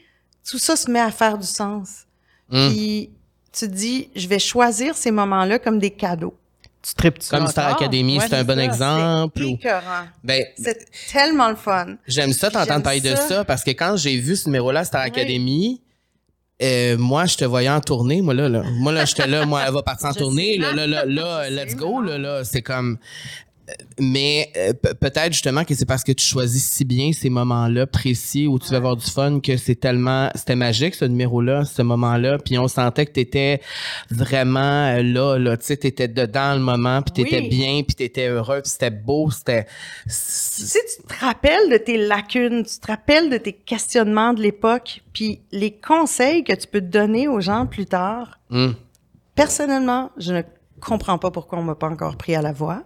tout 0.48 0.58
ça 0.58 0.76
se 0.76 0.90
met 0.90 1.00
à 1.00 1.10
faire 1.10 1.38
du 1.38 1.46
sens. 1.46 2.04
Mm. 2.50 2.68
Puis 2.68 3.10
tu 3.52 3.66
te 3.66 3.72
dis, 3.72 4.10
je 4.14 4.28
vais 4.28 4.38
choisir 4.38 4.96
ces 4.96 5.10
moments-là 5.10 5.58
comme 5.58 5.78
des 5.78 5.90
cadeaux. 5.90 6.36
Tu 6.82 6.94
tripes 6.94 7.18
Comme 7.30 7.46
Star 7.46 7.72
Academy, 7.72 8.18
c'est 8.20 8.34
un 8.34 8.44
bon 8.44 8.58
exemple. 8.58 9.42
Ben, 10.22 10.44
c'est 10.58 10.86
tellement 11.10 11.48
le 11.48 11.56
fun. 11.56 11.96
J'aime 12.06 12.32
ça 12.34 12.50
t'entendre 12.50 12.82
parler 12.82 13.00
de 13.00 13.14
ça 13.14 13.42
parce 13.44 13.64
que 13.64 13.70
quand 13.70 13.96
j'ai 13.96 14.18
vu 14.18 14.36
ce 14.36 14.46
numéro-là, 14.48 14.84
Star 14.84 15.00
Academy, 15.00 15.80
euh, 16.62 16.96
moi, 16.96 17.26
je 17.26 17.36
te 17.36 17.44
voyais 17.44 17.68
en 17.68 17.80
tournée, 17.80 18.22
moi 18.22 18.34
là, 18.34 18.48
là. 18.48 18.62
Moi 18.62 18.92
là, 18.92 19.04
j'étais 19.04 19.26
là, 19.26 19.44
moi, 19.44 19.62
elle 19.66 19.72
va 19.72 19.82
partir 19.82 20.08
en 20.08 20.14
tournée, 20.14 20.56
là, 20.56 20.72
là, 20.72 20.86
là, 20.86 21.04
là, 21.04 21.50
let's 21.50 21.74
go, 21.74 22.00
là, 22.00 22.16
là. 22.16 22.44
C'est 22.44 22.62
comme, 22.62 22.98
mais 23.98 24.50
euh, 24.56 24.72
peut-être 24.74 25.32
justement 25.32 25.64
que 25.64 25.74
c'est 25.74 25.86
parce 25.86 26.04
que 26.04 26.12
tu 26.12 26.24
choisis 26.24 26.62
si 26.62 26.84
bien 26.84 27.12
ces 27.12 27.30
moments-là 27.30 27.86
précis 27.86 28.46
où 28.46 28.58
tu 28.58 28.70
vas 28.70 28.76
avoir 28.76 28.96
du 28.96 29.06
fun 29.06 29.40
que 29.40 29.56
c'est 29.56 29.76
tellement 29.76 30.28
c'était 30.34 30.56
magique 30.56 30.94
ce 30.94 31.06
numéro-là, 31.06 31.64
ce 31.64 31.80
moment-là, 31.80 32.38
puis 32.38 32.58
on 32.58 32.68
sentait 32.68 33.06
que 33.06 33.12
tu 33.12 33.20
étais 33.20 33.60
vraiment 34.10 34.86
euh, 34.88 35.02
là 35.02 35.38
là, 35.38 35.56
tu 35.56 35.64
sais 35.64 35.76
tu 35.78 35.86
étais 35.86 36.08
dedans 36.08 36.54
le 36.54 36.60
moment, 36.60 37.00
puis 37.00 37.12
tu 37.14 37.20
étais 37.22 37.48
bien, 37.48 37.82
puis 37.82 37.96
tu 37.96 38.02
étais 38.02 38.28
heureux, 38.28 38.60
puis 38.60 38.70
c'était 38.70 38.90
beau, 38.90 39.30
c'était 39.30 39.66
Si 40.06 40.78
tu 40.96 41.06
te 41.06 41.24
rappelles 41.24 41.70
de 41.70 41.78
tes 41.78 41.96
lacunes, 41.96 42.64
tu 42.64 42.78
te 42.78 42.86
rappelles 42.86 43.30
de 43.30 43.38
tes 43.38 43.54
questionnements 43.54 44.34
de 44.34 44.42
l'époque, 44.42 45.02
puis 45.14 45.40
les 45.52 45.72
conseils 45.72 46.44
que 46.44 46.54
tu 46.54 46.66
peux 46.66 46.82
donner 46.82 47.28
aux 47.28 47.40
gens 47.40 47.66
plus 47.66 47.86
tard. 47.86 48.38
Hum. 48.50 48.74
Personnellement, 49.34 50.10
je 50.18 50.32
ne 50.32 50.42
comprends 50.80 51.18
pas 51.18 51.30
pourquoi 51.30 51.58
on 51.58 51.62
m'a 51.62 51.74
pas 51.74 51.88
encore 51.88 52.16
pris 52.16 52.34
à 52.34 52.42
la 52.42 52.52
voix. 52.52 52.82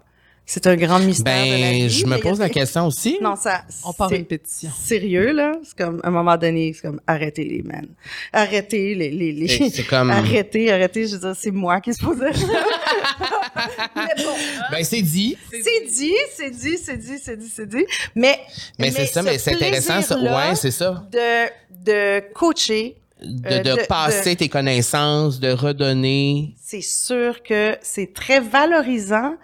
C'est 0.51 0.67
un 0.67 0.77
grand 0.77 0.99
mystère 1.01 1.45
de 1.45 1.51
la 1.51 1.59
ben, 1.59 1.75
vie. 1.75 1.91
Je 1.91 2.07
me 2.07 2.17
pose 2.17 2.39
la 2.39 2.49
question 2.49 2.87
aussi. 2.87 3.19
Non, 3.21 3.37
ça. 3.37 3.65
On 3.85 3.93
part 3.93 4.11
une 4.13 4.25
pétition. 4.25 4.71
Sérieux 4.83 5.33
là, 5.33 5.53
c'est 5.63 5.77
comme 5.77 6.01
à 6.03 6.09
un 6.09 6.11
moment 6.11 6.39
donné, 6.39 6.73
c'est 6.73 6.81
comme 6.89 7.03
arrêtez 7.07 7.45
les 7.45 7.63
men, 7.63 7.87
arrêtez 8.33 8.95
les 8.95 9.11
les 9.11 9.33
les. 9.33 9.71
C'est 9.71 9.83
comme. 9.83 10.11
arrêtez, 10.11 10.73
arrêtez. 10.73 11.07
Je 11.07 11.17
veux 11.17 11.21
dire, 11.21 11.37
c'est 11.39 11.51
moi 11.51 11.83
qui 11.83 11.93
se 11.93 12.03
posais. 12.03 12.31
mais 13.95 14.25
bon. 14.25 14.33
Ben 14.71 14.83
c'est 14.83 15.03
dit. 15.03 15.37
C'est 15.51 15.87
dit, 15.93 16.15
c'est 16.35 16.51
dit, 16.51 16.79
c'est 16.79 16.97
dit, 16.97 17.19
c'est 17.23 17.37
dit, 17.37 17.53
c'est 17.55 17.69
dit. 17.69 17.85
Mais. 18.15 18.41
Mais, 18.79 18.91
c'est 18.91 19.05
ça, 19.05 19.21
mais 19.23 19.37
c'est 19.37 19.53
intéressant 19.53 20.01
ça. 20.01 20.19
Ouais, 20.19 20.55
c'est 20.55 20.71
ça. 20.71 21.07
De 21.13 21.51
de 21.85 22.33
coacher. 22.33 22.97
De, 23.21 23.53
euh, 23.53 23.63
de, 23.63 23.87
passer 23.87 24.37
tes 24.37 24.49
connaissances, 24.49 25.41
de 25.41 25.51
redonner. 25.51 26.55
C'est 26.63 26.81
sûr 26.81 27.43
que 27.43 27.77
c'est 27.83 28.15
très 28.15 28.41
valorisant 28.41 29.35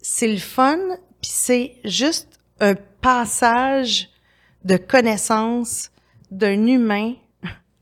c'est 0.00 0.28
le 0.28 0.38
fun, 0.38 0.78
puis 1.20 1.30
c'est 1.32 1.72
juste 1.84 2.28
un 2.60 2.74
passage 3.00 4.08
de 4.64 4.76
connaissance 4.76 5.90
d'un 6.30 6.66
humain 6.66 7.14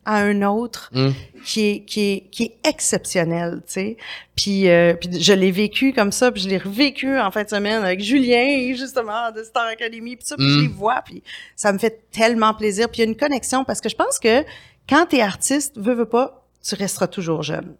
à 0.04 0.18
un 0.18 0.42
autre 0.42 0.88
Mm. 0.92 1.10
qui 1.44 1.60
est 1.68 1.80
qui 1.84 2.00
est 2.12 2.20
qui 2.30 2.42
est 2.44 2.58
exceptionnel, 2.68 3.56
tu 3.66 3.72
sais. 3.72 3.96
Puis, 4.36 4.68
euh, 4.68 4.94
puis 4.94 5.20
je 5.20 5.32
l'ai 5.32 5.50
vécu 5.50 5.92
comme 5.92 6.12
ça, 6.12 6.30
puis 6.30 6.42
je 6.42 6.48
l'ai 6.48 6.58
revécu 6.58 7.18
en 7.18 7.30
fin 7.32 7.42
de 7.42 7.48
semaine 7.48 7.82
avec 7.82 8.00
Julien 8.00 8.72
justement 8.76 9.32
de 9.32 9.42
Star 9.42 9.66
Academy, 9.66 10.14
puis 10.16 10.24
ça, 10.26 10.36
puis 10.36 10.46
je 10.48 10.58
Mm. 10.58 10.62
les 10.62 10.68
vois, 10.68 11.02
puis 11.04 11.22
ça 11.56 11.72
me 11.72 11.78
fait 11.78 12.08
tellement 12.12 12.54
plaisir. 12.54 12.88
Puis 12.88 12.98
il 12.98 13.04
y 13.04 13.08
a 13.08 13.10
une 13.10 13.16
connexion 13.16 13.64
parce 13.64 13.80
que 13.80 13.88
je 13.88 13.96
pense 13.96 14.20
que 14.20 14.44
quand 14.88 15.06
t'es 15.06 15.22
artiste, 15.22 15.76
veux 15.76 15.94
veux 15.94 16.08
pas, 16.08 16.46
tu 16.62 16.76
resteras 16.76 17.08
toujours 17.08 17.42
jeune. 17.42 17.74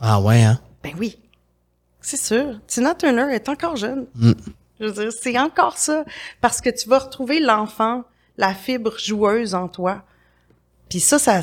Ah 0.00 0.20
ouais, 0.20 0.42
hein? 0.42 0.60
Ben 0.82 0.92
oui, 0.98 1.18
c'est 2.00 2.16
sûr. 2.20 2.58
Tina 2.66 2.94
Turner 2.94 3.26
est 3.34 3.48
encore 3.48 3.76
jeune. 3.76 4.06
Mm. 4.14 4.32
Je 4.80 4.86
veux 4.86 4.92
dire, 4.92 5.12
c'est 5.12 5.38
encore 5.38 5.76
ça. 5.78 6.04
Parce 6.40 6.60
que 6.60 6.70
tu 6.70 6.88
vas 6.88 6.98
retrouver 7.00 7.40
l'enfant, 7.40 8.04
la 8.38 8.54
fibre 8.54 8.98
joueuse 8.98 9.54
en 9.54 9.68
toi. 9.68 10.02
Puis 10.88 11.00
ça, 11.00 11.18
ça... 11.18 11.40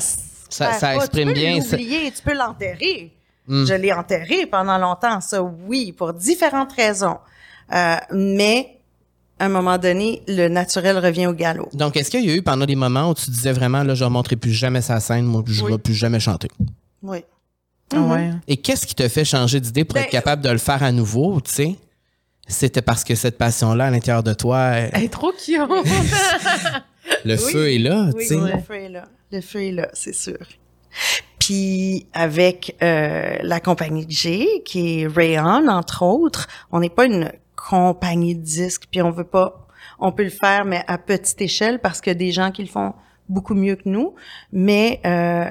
Ça- 0.50 0.72
ça 0.72 0.94
exprime 0.96 1.28
tu 1.28 1.34
peux 1.34 1.40
bien, 1.40 1.58
l'oublier, 1.58 2.10
tu 2.10 2.22
peux 2.22 2.34
l'enterrer. 2.34 3.12
Mm. 3.46 3.66
Je 3.66 3.74
l'ai 3.74 3.92
enterré 3.92 4.46
pendant 4.46 4.78
longtemps, 4.78 5.20
ça, 5.20 5.42
oui, 5.42 5.92
pour 5.92 6.14
différentes 6.14 6.72
raisons. 6.72 7.18
Euh, 7.72 7.96
mais, 8.12 8.78
à 9.38 9.44
un 9.44 9.48
moment 9.50 9.76
donné, 9.76 10.22
le 10.26 10.48
naturel 10.48 10.98
revient 10.98 11.26
au 11.26 11.34
galop. 11.34 11.68
Donc, 11.74 11.96
est-ce 11.98 12.10
qu'il 12.10 12.24
y 12.24 12.30
a 12.30 12.34
eu 12.34 12.42
pendant 12.42 12.64
des 12.64 12.76
moments 12.76 13.10
où 13.10 13.14
tu 13.14 13.30
disais 13.30 13.52
vraiment, 13.52 13.82
là, 13.82 13.94
je 13.94 14.00
ne 14.04 14.06
remonterai 14.08 14.36
plus 14.36 14.52
jamais 14.52 14.80
sa 14.80 15.00
scène, 15.00 15.26
moi, 15.26 15.42
je 15.46 15.60
ne 15.60 15.66
Oui. 15.66 15.72
vais 15.72 15.78
plus 15.78 15.94
jamais 15.94 16.18
chanter? 16.18 16.48
Oui. 17.02 17.18
Ah 17.94 18.00
ouais. 18.00 18.30
Et 18.46 18.56
qu'est-ce 18.58 18.86
qui 18.86 18.94
te 18.94 19.08
fait 19.08 19.24
changer 19.24 19.60
d'idée 19.60 19.84
pour 19.84 19.94
Ben, 19.94 20.02
être 20.04 20.10
capable 20.10 20.42
de 20.42 20.50
le 20.50 20.58
faire 20.58 20.82
à 20.82 20.92
nouveau, 20.92 21.40
tu 21.40 21.50
sais? 21.52 21.76
C'était 22.46 22.82
parce 22.82 23.04
que 23.04 23.14
cette 23.14 23.36
passion-là, 23.38 23.86
à 23.86 23.90
l'intérieur 23.90 24.22
de 24.22 24.32
toi, 24.34 24.60
Elle 24.92 25.04
est 25.04 25.08
trop 25.12 25.32
cute. 25.32 25.58
le 27.24 27.34
Oui. 27.34 27.52
feu 27.52 27.72
est 27.72 27.78
là, 27.78 28.10
Oui, 28.14 28.22
tu 28.26 28.28
sais. 28.28 28.36
le 28.36 28.58
feu 28.60 28.74
est 28.74 28.88
là. 28.88 29.04
Le 29.32 29.40
feu 29.40 29.62
est 29.64 29.72
là, 29.72 29.88
c'est 29.92 30.14
sûr. 30.14 30.38
Puis 31.38 32.06
avec 32.12 32.76
euh, 32.82 33.36
la 33.42 33.60
compagnie 33.60 34.06
que 34.06 34.12
j'ai, 34.12 34.62
qui 34.64 35.00
est 35.02 35.06
Rayon, 35.06 35.68
entre 35.68 36.02
autres, 36.02 36.46
on 36.72 36.80
n'est 36.80 36.88
pas 36.90 37.06
une 37.06 37.30
compagnie 37.56 38.34
de 38.34 38.42
disques, 38.42 38.84
puis 38.90 39.02
on 39.02 39.10
veut 39.10 39.24
pas, 39.24 39.66
on 39.98 40.12
peut 40.12 40.24
le 40.24 40.30
faire, 40.30 40.64
mais 40.64 40.82
à 40.86 40.96
petite 40.98 41.40
échelle, 41.40 41.78
parce 41.80 42.00
qu'il 42.00 42.10
y 42.12 42.16
a 42.16 42.18
des 42.18 42.32
gens 42.32 42.50
qui 42.50 42.62
le 42.62 42.68
font 42.68 42.94
beaucoup 43.28 43.54
mieux 43.54 43.76
que 43.76 43.82
nous, 43.88 44.14
mais 44.52 45.00
euh, 45.04 45.50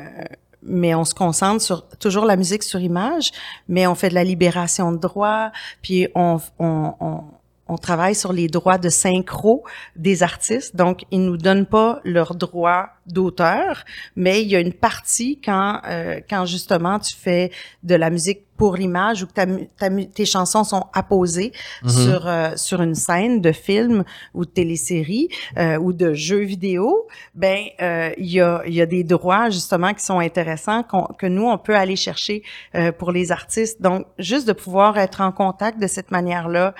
mais 0.63 0.95
on 0.95 1.05
se 1.05 1.13
concentre 1.13 1.61
sur 1.61 1.87
toujours 1.99 2.25
la 2.25 2.35
musique 2.35 2.63
sur 2.63 2.79
image, 2.79 3.31
mais 3.67 3.87
on 3.87 3.95
fait 3.95 4.09
de 4.09 4.15
la 4.15 4.23
libération 4.23 4.91
de 4.91 4.97
droits, 4.97 5.51
puis 5.81 6.07
on, 6.15 6.39
on, 6.59 6.93
on, 6.99 7.23
on 7.67 7.77
travaille 7.77 8.15
sur 8.15 8.33
les 8.33 8.47
droits 8.47 8.77
de 8.77 8.89
synchro 8.89 9.63
des 9.95 10.23
artistes. 10.23 10.75
Donc, 10.75 11.03
ils 11.11 11.21
nous 11.21 11.37
donnent 11.37 11.65
pas 11.65 11.99
leurs 12.03 12.35
droits 12.35 12.89
d'auteur, 13.07 13.83
mais 14.15 14.41
il 14.41 14.47
y 14.49 14.55
a 14.55 14.59
une 14.59 14.73
partie 14.73 15.39
quand, 15.43 15.81
euh, 15.87 16.19
quand 16.29 16.45
justement 16.45 16.99
tu 16.99 17.15
fais 17.15 17.51
de 17.83 17.95
la 17.95 18.09
musique 18.09 18.41
pour 18.57 18.75
l'image 18.75 19.21
ou 19.21 19.27
que 19.27 19.33
ta, 19.33 19.45
ta 19.77 19.89
tes 19.89 20.25
chansons 20.25 20.63
sont 20.63 20.85
apposées 20.93 21.51
Mhm. 21.83 21.89
sur, 21.89 22.27
euh, 22.27 22.49
sur 22.55 22.81
une 22.81 22.95
scène 22.95 23.39
de 23.39 23.51
film 23.51 24.03
ou 24.33 24.45
de 24.45 24.49
télésérie 24.49 25.29
euh, 25.57 25.77
ou 25.77 25.93
de 25.93 26.13
jeux 26.15 26.41
vidéo, 26.43 27.07
ben 27.35 27.65
euh, 27.81 28.09
il 28.17 28.31
y, 28.31 28.41
a, 28.41 28.63
il 28.65 28.73
y 28.73 28.81
a 28.81 28.87
des 28.87 29.03
droits 29.03 29.51
justement 29.51 29.93
qui 29.93 30.03
sont 30.03 30.17
intéressants 30.19 30.81
qu'on- 30.81 31.05
que 31.19 31.27
nous, 31.27 31.45
on 31.45 31.59
peut 31.59 31.75
aller 31.75 31.95
chercher 31.95 32.41
euh, 32.73 32.91
pour 32.91 33.11
les 33.11 33.31
artistes. 33.31 33.79
Donc, 33.79 34.07
juste 34.17 34.47
de 34.47 34.53
pouvoir 34.53 34.97
être 34.97 35.21
en 35.21 35.31
contact 35.31 35.79
de 35.79 35.85
cette 35.87 36.09
manière-là, 36.09 36.73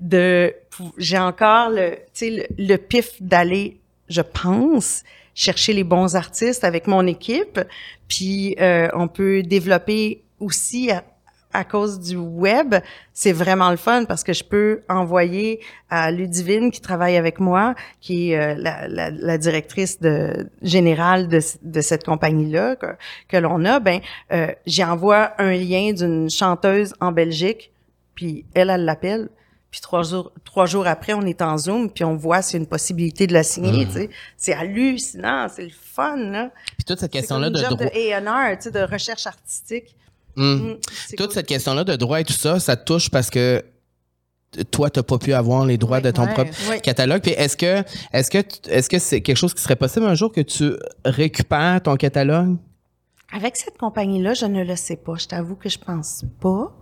de 0.00 0.52
j'ai 0.98 1.18
encore 1.18 1.70
le, 1.70 1.90
tu 1.90 2.00
sais, 2.14 2.30
le, 2.58 2.66
le 2.66 2.76
pif 2.76 3.20
d'aller, 3.22 3.78
je 4.08 4.22
pense, 4.22 5.02
chercher 5.40 5.72
les 5.72 5.84
bons 5.84 6.16
artistes 6.16 6.64
avec 6.64 6.86
mon 6.86 7.06
équipe, 7.06 7.58
puis 8.08 8.54
euh, 8.60 8.88
on 8.92 9.08
peut 9.08 9.42
développer 9.42 10.22
aussi 10.38 10.90
à, 10.90 11.02
à 11.54 11.64
cause 11.64 11.98
du 11.98 12.16
web, 12.16 12.74
c'est 13.14 13.32
vraiment 13.32 13.70
le 13.70 13.78
fun 13.78 14.04
parce 14.04 14.22
que 14.22 14.34
je 14.34 14.44
peux 14.44 14.82
envoyer 14.90 15.60
à 15.88 16.10
Ludivine 16.10 16.70
qui 16.70 16.82
travaille 16.82 17.16
avec 17.16 17.40
moi, 17.40 17.74
qui 18.02 18.32
est 18.32 18.38
euh, 18.38 18.54
la, 18.54 18.86
la, 18.86 19.10
la 19.10 19.38
directrice 19.38 19.98
de, 19.98 20.50
générale 20.60 21.26
de, 21.28 21.40
de 21.62 21.80
cette 21.80 22.04
compagnie-là 22.04 22.76
que, 22.76 22.88
que 23.26 23.38
l'on 23.38 23.64
a, 23.64 23.80
ben 23.80 24.00
euh, 24.32 24.48
j'envoie 24.66 25.32
un 25.38 25.52
lien 25.52 25.94
d'une 25.94 26.28
chanteuse 26.28 26.92
en 27.00 27.12
Belgique, 27.12 27.72
puis 28.14 28.44
elle, 28.52 28.68
elle 28.68 28.84
l'appelle, 28.84 29.30
puis 29.70 29.80
trois 29.80 30.02
jours, 30.02 30.32
trois 30.44 30.66
jours 30.66 30.86
après, 30.86 31.12
on 31.14 31.22
est 31.22 31.42
en 31.42 31.56
Zoom, 31.56 31.90
puis 31.90 32.02
on 32.04 32.16
voit 32.16 32.42
s'il 32.42 32.54
y 32.54 32.56
a 32.58 32.60
une 32.62 32.68
possibilité 32.68 33.26
de 33.26 33.32
la 33.32 33.42
signer, 33.44 33.86
tu 33.86 33.92
sais. 33.92 34.10
C'est 34.36 34.52
hallucinant, 34.54 35.46
c'est 35.54 35.64
le 35.64 35.70
fun, 35.70 36.16
là. 36.16 36.50
Puis 36.76 36.84
toute 36.86 36.98
cette 37.00 37.12
question-là 37.12 37.50
de 37.50 37.58
une 37.58 37.64
job 37.64 37.78
droit. 37.78 37.86
de 37.90 38.12
A&R, 38.12 38.56
tu 38.58 38.64
sais, 38.64 38.70
de 38.72 38.80
recherche 38.80 39.26
artistique. 39.26 39.94
Mm, 40.36 40.72
c'est 41.06 41.16
Toute 41.16 41.26
cool. 41.26 41.34
cette 41.34 41.46
question-là 41.46 41.84
de 41.84 41.96
droit 41.96 42.20
et 42.20 42.24
tout 42.24 42.32
ça, 42.32 42.58
ça 42.60 42.76
te 42.76 42.84
touche 42.84 43.10
parce 43.10 43.30
que 43.30 43.64
toi, 44.72 44.90
tu 44.90 44.98
n'as 44.98 45.02
pas 45.04 45.18
pu 45.18 45.32
avoir 45.32 45.64
les 45.64 45.76
droits 45.78 45.98
Oui, 45.98 46.02
de 46.02 46.10
ton 46.10 46.26
propre 46.26 46.50
Oui. 46.70 46.80
catalogue. 46.80 47.22
Puis 47.22 47.32
est-ce 47.32 47.56
que 47.56 47.84
est-ce 48.12 48.30
que 48.30 48.38
est-ce 48.68 48.88
que 48.88 48.98
c'est 48.98 49.20
quelque 49.20 49.36
chose 49.36 49.54
qui 49.54 49.62
serait 49.62 49.76
possible 49.76 50.06
un 50.06 50.14
jour 50.16 50.32
que 50.32 50.40
tu 50.40 50.72
récupères 51.04 51.80
ton 51.82 51.96
catalogue? 51.96 52.56
Avec 53.32 53.56
cette 53.56 53.78
compagnie-là, 53.78 54.34
je 54.34 54.46
ne 54.46 54.64
le 54.64 54.74
sais 54.74 54.96
pas. 54.96 55.14
Je 55.16 55.26
t'avoue 55.28 55.54
que 55.54 55.68
je 55.68 55.78
pense 55.78 56.24
pas. 56.40 56.72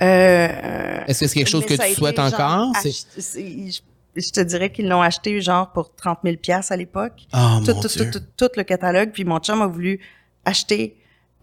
Euh, 0.00 1.04
Est-ce 1.06 1.20
que 1.20 1.26
c'est 1.26 1.34
quelque 1.34 1.48
chose 1.48 1.66
que 1.66 1.74
tu 1.74 1.94
souhaites 1.94 2.16
genre 2.16 2.26
encore? 2.26 2.72
Je, 4.14 4.30
te 4.30 4.40
dirais 4.40 4.70
qu'ils 4.70 4.88
l'ont 4.88 5.00
acheté 5.00 5.40
genre 5.40 5.72
pour 5.72 5.94
30 5.94 6.18
000 6.24 6.36
pièces 6.36 6.70
à 6.70 6.76
l'époque. 6.76 7.22
Oh 7.32 7.60
tout, 7.64 7.72
tout, 7.74 7.88
tout, 7.88 8.10
tout, 8.10 8.22
tout 8.36 8.50
le 8.56 8.62
catalogue. 8.62 9.10
Puis 9.12 9.24
mon 9.24 9.38
chum 9.38 9.62
a 9.62 9.66
voulu 9.66 10.00
acheter 10.44 10.96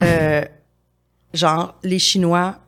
euh, 0.03 0.43
genre 1.33 1.75
les 1.83 1.99
Chinois 1.99 2.59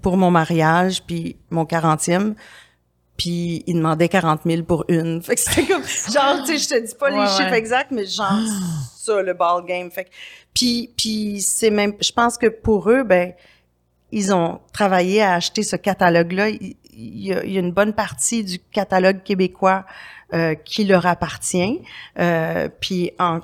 pour 0.00 0.16
mon 0.16 0.30
mariage, 0.30 1.02
puis 1.04 1.36
mon 1.50 1.64
40e. 1.64 2.34
Puis 3.16 3.62
il 3.66 3.74
demandait 3.76 4.08
40 4.08 4.40
000 4.44 4.62
pour 4.64 4.84
une. 4.88 5.22
Fait 5.22 5.34
que 5.34 5.40
c'était 5.40 5.66
comme, 5.66 5.82
genre, 6.12 6.42
tu 6.44 6.58
sais, 6.58 6.58
je 6.58 6.68
te 6.68 6.86
dis 6.86 6.94
pas 6.94 7.10
les 7.10 7.28
chiffres 7.28 7.50
ouais. 7.50 7.58
exacts, 7.58 7.90
mais 7.90 8.06
genre, 8.06 8.40
ça, 8.96 9.22
le 9.22 9.34
ball 9.34 9.64
game. 9.64 9.90
Fait 9.90 10.04
que, 10.04 10.10
puis, 10.54 10.92
puis 10.96 11.40
c'est 11.40 11.70
même, 11.70 11.94
je 12.00 12.10
pense 12.10 12.36
que 12.36 12.46
pour 12.46 12.90
eux, 12.90 13.04
ben, 13.04 13.32
ils 14.12 14.32
ont 14.32 14.60
travaillé 14.72 15.22
à 15.22 15.34
acheter 15.34 15.62
ce 15.62 15.76
catalogue-là. 15.76 16.50
Il, 16.50 16.76
il 16.92 17.26
y 17.26 17.32
a, 17.32 17.42
une 17.44 17.72
bonne 17.72 17.92
partie 17.92 18.44
du 18.44 18.58
catalogue 18.58 19.22
québécois 19.22 19.84
euh, 20.34 20.54
qui 20.54 20.84
leur 20.84 21.06
appartient. 21.06 21.80
Euh, 22.18 22.68
puis 22.80 23.12
en, 23.18 23.40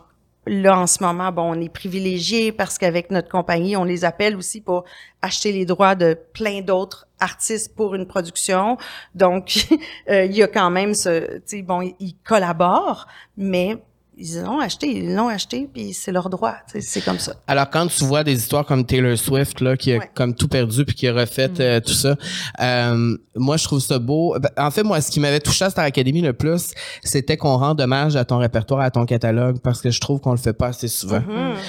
là, 0.47 0.79
en 0.79 0.87
ce 0.87 1.03
moment, 1.03 1.33
bon, 1.33 1.55
on 1.57 1.61
est 1.61 1.69
privilégié 1.69 2.53
parce 2.53 2.79
qu'avec 2.79 3.11
notre 3.11 3.29
compagnie, 3.29 3.77
on 3.77 3.85
les 3.85 4.05
appelle 4.05 4.37
aussi 4.37 4.61
pour 4.61 4.85
acheter 5.23 5.53
les 5.53 5.65
droits 5.65 5.95
de 5.95 6.19
plein 6.33 6.61
d'autres 6.61 7.07
artistes 7.21 7.75
pour 7.75 7.95
une 7.95 8.07
production. 8.07 8.77
Donc, 9.15 9.67
euh, 10.11 10.25
il 10.25 10.37
y 10.37 10.43
a 10.43 10.49
quand 10.49 10.71
même 10.71 10.95
ce, 10.95 11.39
tu 11.39 11.43
sais, 11.47 11.63
bon, 11.63 11.83
ils 11.99 12.17
collaborent, 12.25 13.07
mais 13.37 13.77
ils 14.19 14.43
l'ont 14.43 14.59
acheté, 14.61 14.89
ils 14.89 15.15
l'ont 15.15 15.29
acheté, 15.29 15.69
puis 15.73 15.93
c'est 15.95 16.11
leur 16.13 16.29
droit. 16.29 16.55
C'est 16.81 17.01
comme 17.05 17.19
ça. 17.19 17.35
Alors, 17.47 17.71
quand 17.71 17.87
tu 17.87 18.05
vois 18.05 18.25
des 18.25 18.35
histoires 18.35 18.67
comme 18.67 18.85
Taylor 18.85 19.17
Swift, 19.17 19.61
là, 19.61 19.77
qui 19.77 19.93
a 19.93 19.99
Ouais. 19.99 20.11
comme 20.15 20.35
tout 20.35 20.49
perdu 20.49 20.85
puis 20.85 20.95
qui 20.97 21.07
a 21.09 21.13
refait 21.13 21.51
euh, 21.61 21.81
tout 21.81 21.93
ça, 21.93 22.17
euh, 22.61 23.17
moi, 23.37 23.57
je 23.57 23.65
trouve 23.65 23.81
ça 23.81 23.99
beau. 23.99 24.37
Ben, 24.39 24.51
En 24.59 24.71
fait, 24.71 24.83
moi, 24.83 25.01
ce 25.01 25.11
qui 25.11 25.21
m'avait 25.21 25.41
touché 25.41 25.65
à 25.65 25.71
Star 25.71 25.85
Academy 25.85 26.21
le 26.21 26.33
plus, 26.33 26.73
c'était 27.03 27.37
qu'on 27.37 27.57
rende 27.57 27.81
hommage 27.81 28.17
à 28.17 28.25
ton 28.25 28.39
répertoire, 28.39 28.81
à 28.81 28.91
ton 28.91 29.07
catalogue, 29.07 29.59
parce 29.63 29.81
que 29.81 29.91
je 29.91 30.01
trouve 30.01 30.21
qu'on 30.21 30.33
le 30.33 30.39
fait 30.39 30.53
pas 30.53 30.69
assez 30.69 30.89
souvent. 30.89 31.23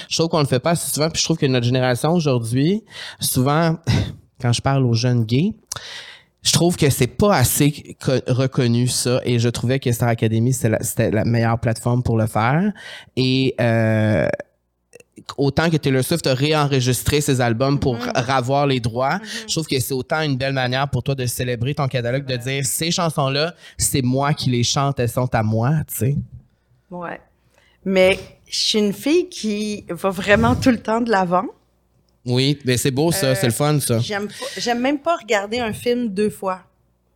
Je 0.10 0.16
trouve 0.18 0.30
qu'on 0.30 0.39
le 0.39 0.45
fait 0.47 0.60
pas 0.60 0.72
assez 0.72 0.91
souvent, 0.91 1.10
puis 1.10 1.20
je 1.20 1.26
trouve 1.26 1.38
que 1.38 1.45
notre 1.45 1.66
génération 1.66 2.12
aujourd'hui, 2.14 2.84
souvent, 3.20 3.78
quand 4.41 4.54
je 4.54 4.62
parle 4.62 4.86
aux 4.86 4.93
jeunes 4.93 5.24
gays, 5.26 5.54
je 6.42 6.54
trouve 6.54 6.78
que 6.78 6.90
c'est 6.90 7.08
pas 7.08 7.36
assez 7.36 7.98
co- 8.00 8.12
reconnu 8.28 8.88
ça 8.88 9.20
et 9.26 9.40
je 9.40 9.50
trouvais 9.50 9.80
que 9.80 9.92
Star 9.92 10.10
Academy 10.10 10.54
c'était 10.54 11.12
la, 11.12 11.26
meilleure 11.26 11.60
plateforme 11.60 12.02
pour 12.04 12.18
le 12.18 12.28
faire 12.28 12.72
et 13.16 13.56
euh, 13.60 14.28
autant 15.38 15.70
que 15.70 15.78
Taylor 15.78 16.04
Swift 16.04 16.26
a 16.28 16.34
réenregistré 16.34 17.22
ses 17.22 17.42
albums 17.42 17.80
pour 17.80 17.98
ravoir 18.16 18.68
les 18.68 18.80
droits, 18.80 19.20
je 19.48 19.54
trouve 19.54 19.68
que 19.68 19.80
c'est 19.80 19.94
autant 19.94 20.22
une 20.22 20.38
belle 20.38 20.54
manière 20.54 20.88
pour 20.90 21.04
toi 21.04 21.16
de 21.16 21.26
célébrer 21.26 21.76
ton 21.76 21.88
catalogue, 21.88 22.26
de 22.26 22.36
dire 22.38 22.66
ces 22.66 22.90
chansons-là, 22.92 23.54
c'est 23.78 24.02
moi 24.02 24.34
qui 24.34 24.50
les 24.50 24.64
chante, 24.64 25.00
elles 25.00 25.10
sont 25.10 25.34
à 25.36 25.44
moi, 25.44 25.72
tu 25.88 25.98
sais. 25.98 26.16
Ouais. 26.90 27.20
Mais 27.86 28.18
je 28.48 28.58
suis 28.58 28.80
une 28.80 28.94
fille 28.94 29.30
qui 29.30 29.86
va 29.90 30.10
vraiment 30.10 30.56
tout 30.56 30.72
le 30.72 30.80
temps 30.80 31.02
de 31.02 31.12
l'avant. 31.12 31.46
Oui, 32.30 32.57
mais 32.63 32.77
c'est 32.77 32.91
beau 32.91 33.11
ça, 33.11 33.36
c'est 33.36 33.47
le 33.47 33.53
fun 33.53 33.80
ça. 33.80 33.99
J'aime 33.99 34.80
même 34.80 34.99
pas 34.99 35.17
regarder 35.17 35.59
un 35.59 35.73
film 35.73 36.09
deux 36.09 36.30
fois. 36.30 36.61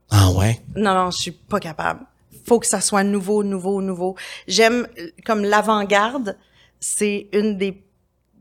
Ah 0.09 0.31
ouais? 0.31 0.59
Non, 0.75 0.93
non, 0.93 1.11
je 1.11 1.17
suis 1.17 1.31
pas 1.31 1.59
capable. 1.59 2.01
Faut 2.45 2.59
que 2.59 2.67
ça 2.67 2.81
soit 2.81 3.03
nouveau, 3.03 3.43
nouveau, 3.43 3.81
nouveau. 3.81 4.15
J'aime, 4.47 4.85
euh, 4.99 5.07
comme 5.25 5.43
l'avant-garde, 5.43 6.35
c'est 6.79 7.27
une 7.31 7.57
des, 7.57 7.81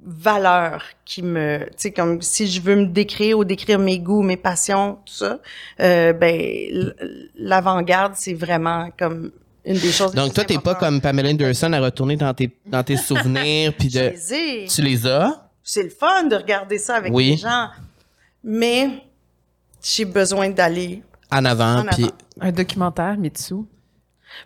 valeurs 0.05 0.83
qui 1.05 1.23
me, 1.23 1.61
tu 1.67 1.73
sais, 1.77 1.93
comme 1.93 2.21
si 2.23 2.47
je 2.47 2.61
veux 2.61 2.77
me 2.77 2.87
décrire 2.87 3.39
ou 3.39 3.45
décrire 3.45 3.79
mes 3.79 3.99
goûts, 3.99 4.23
mes 4.23 4.37
passions, 4.37 4.99
tout 5.07 5.15
ça, 5.15 5.39
euh, 5.81 6.13
ben 6.13 6.93
l'avant-garde, 7.37 8.15
c'est 8.17 8.35
vraiment 8.35 8.89
comme 8.99 9.31
une 9.65 9.79
des 9.79 9.93
choses. 9.93 10.13
Donc 10.13 10.35
toi, 10.35 10.45
t'es 10.45 10.59
pas 10.59 10.75
comme 10.75 11.01
Pamela 11.01 11.31
Anderson 11.31 11.73
à 11.73 11.81
retourner 11.81 12.17
dans 12.17 12.35
tes 12.35 12.51
dans 12.67 12.83
tes 12.83 12.97
souvenirs 13.09 13.73
puis 13.79 13.89
de. 13.89 14.13
Les 14.31 14.67
tu 14.67 14.83
les 14.83 15.07
as? 15.07 15.52
C'est 15.75 15.85
le 15.85 15.89
fun 15.89 16.25
de 16.25 16.37
regarder 16.37 16.77
ça 16.77 16.97
avec 16.97 17.11
les 17.15 17.39
gens, 17.39 17.71
mais 18.45 19.07
j'ai 19.83 20.05
besoin 20.05 20.51
d'aller 20.51 21.03
en 21.31 21.47
avant, 21.47 21.87
puis 21.93 22.11
un 22.43 22.53
documentaire 22.53 23.17
Mitsu? 23.17 23.55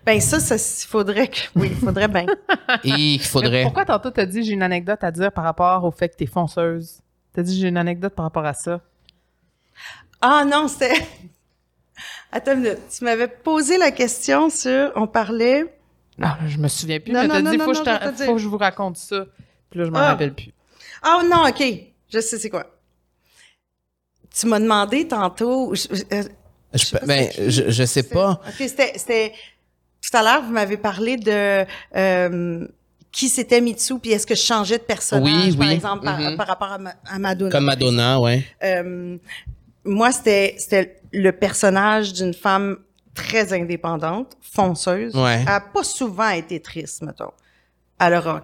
Ben 0.05 0.21
ça, 0.21 0.39
ça 0.39 0.57
faudrait 0.87 1.27
que 1.27 1.39
oui, 1.57 1.71
il 1.73 1.77
faudrait 1.85 2.07
bien. 2.07 2.27
il 2.85 3.21
faudrait. 3.21 3.65
pourquoi 3.65 3.85
tantôt 3.85 4.13
t'as 4.13 4.25
dit 4.25 4.45
j'ai 4.45 4.53
une 4.53 4.63
anecdote 4.63 5.03
à 5.03 5.11
dire 5.11 5.33
par 5.33 5.43
rapport 5.43 5.83
au 5.83 5.91
fait 5.91 6.11
que 6.11 6.15
t'es 6.15 6.27
fonceuse? 6.27 7.01
T'as 7.33 7.43
dit 7.43 7.61
j'ai 7.61 7.67
une 7.67 7.77
anecdote 7.77 8.15
par 8.15 8.27
rapport 8.27 8.47
à 8.47 8.55
ça. 8.55 8.81
Ah 10.21 10.45
non, 10.45 10.69
c'est. 10.69 10.95
Attends, 12.31 12.55
tu 12.63 13.05
m'avais 13.05 13.27
posé 13.27 13.79
la 13.79 13.91
question 13.91 14.49
sur. 14.49 14.93
On 14.95 15.09
parlait. 15.09 15.77
Non, 16.19 16.29
je 16.47 16.59
me 16.59 16.69
souviens 16.69 17.01
plus. 17.01 17.13
mais 17.13 17.27
t'as 17.27 17.43
dit, 17.43 17.59
faut 17.59 18.35
que 18.35 18.39
je 18.39 18.47
vous 18.47 18.59
raconte 18.59 18.97
ça. 18.97 19.27
Puis 19.71 19.81
là, 19.81 19.87
je 19.87 19.91
m'en 19.91 19.99
ah. 19.99 20.11
rappelle 20.11 20.33
plus. 20.33 20.53
Ah 21.03 21.23
non, 21.25 21.49
ok. 21.49 21.63
Je 22.13 22.21
sais 22.21 22.39
c'est 22.39 22.51
quoi. 22.51 22.67
Tu 24.39 24.47
m'as 24.47 24.61
demandé 24.61 25.09
tantôt. 25.09 25.75
Je, 25.75 25.89
euh, 26.13 26.23
je, 26.75 27.07
ben, 27.07 27.31
je, 27.49 27.71
je 27.71 27.85
sais 27.85 28.03
pas. 28.03 28.41
Ok, 28.47 28.69
c'était 28.69 29.33
tout 30.07 30.17
à 30.17 30.23
l'heure, 30.23 30.43
vous 30.43 30.53
m'avez 30.53 30.77
parlé 30.77 31.17
de 31.17 31.65
euh, 31.97 32.67
qui 33.11 33.29
c'était 33.29 33.61
Mitsu, 33.61 33.99
puis 33.99 34.13
est-ce 34.13 34.27
que 34.27 34.35
je 34.35 34.43
changeais 34.43 34.79
de 34.79 34.83
personnage, 34.83 35.57
par 35.57 35.71
exemple, 35.71 36.07
mm-hmm. 36.07 36.37
par, 36.37 36.47
rapport 36.47 36.73
à, 36.73 37.19
Madonna. 37.19 37.51
Comme 37.51 37.65
Madonna, 37.65 38.21
ouais. 38.21 38.45
Euh, 38.63 39.17
moi, 39.85 40.13
c'était 40.13 40.55
c'était 40.59 41.01
le 41.13 41.33
personnage 41.33 42.13
d'une 42.13 42.35
femme 42.35 42.79
très 43.15 43.53
indépendante, 43.53 44.37
fonceuse. 44.41 45.15
Ouais. 45.17 45.39
Elle 45.39 45.45
n'a 45.47 45.61
pas 45.61 45.83
souvent 45.83 46.29
été 46.29 46.61
triste, 46.61 47.03
mettons. 47.03 47.33
Alors, 47.99 48.43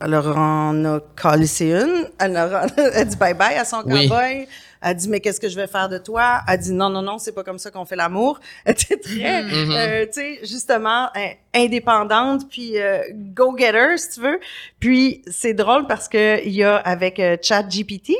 alors, 0.00 0.34
on 0.36 0.84
a 0.84 1.00
callé 1.20 1.46
une. 1.60 2.08
Elle 2.18 2.36
a, 2.36 2.66
elle 2.76 3.08
dit 3.08 3.16
bye-bye 3.16 3.58
à 3.58 3.64
son 3.64 3.82
cowboy. 3.82 4.46
Elle 4.82 4.94
dit, 4.94 5.08
mais 5.08 5.20
qu'est-ce 5.20 5.40
que 5.40 5.48
je 5.48 5.56
vais 5.56 5.66
faire 5.66 5.88
de 5.88 5.98
toi? 5.98 6.42
Elle 6.46 6.60
dit, 6.60 6.72
non, 6.72 6.90
non, 6.90 7.02
non, 7.02 7.18
c'est 7.18 7.32
pas 7.32 7.42
comme 7.42 7.58
ça 7.58 7.70
qu'on 7.70 7.86
fait 7.86 7.96
l'amour. 7.96 8.38
Elle 8.64 8.72
était 8.72 8.96
très, 8.98 9.42
mm-hmm. 9.42 9.72
euh, 9.72 10.06
tu 10.06 10.12
sais, 10.12 10.38
justement, 10.42 11.08
indépendante, 11.54 12.48
puis 12.48 12.78
euh, 12.78 13.00
go-getter, 13.12 13.96
si 13.96 14.10
tu 14.10 14.20
veux. 14.20 14.38
Puis, 14.78 15.22
c'est 15.28 15.54
drôle 15.54 15.86
parce 15.86 16.08
que 16.08 16.44
il 16.44 16.52
y 16.52 16.62
a 16.62 16.76
avec 16.76 17.18
euh, 17.18 17.36
ChatGPT, 17.40 18.12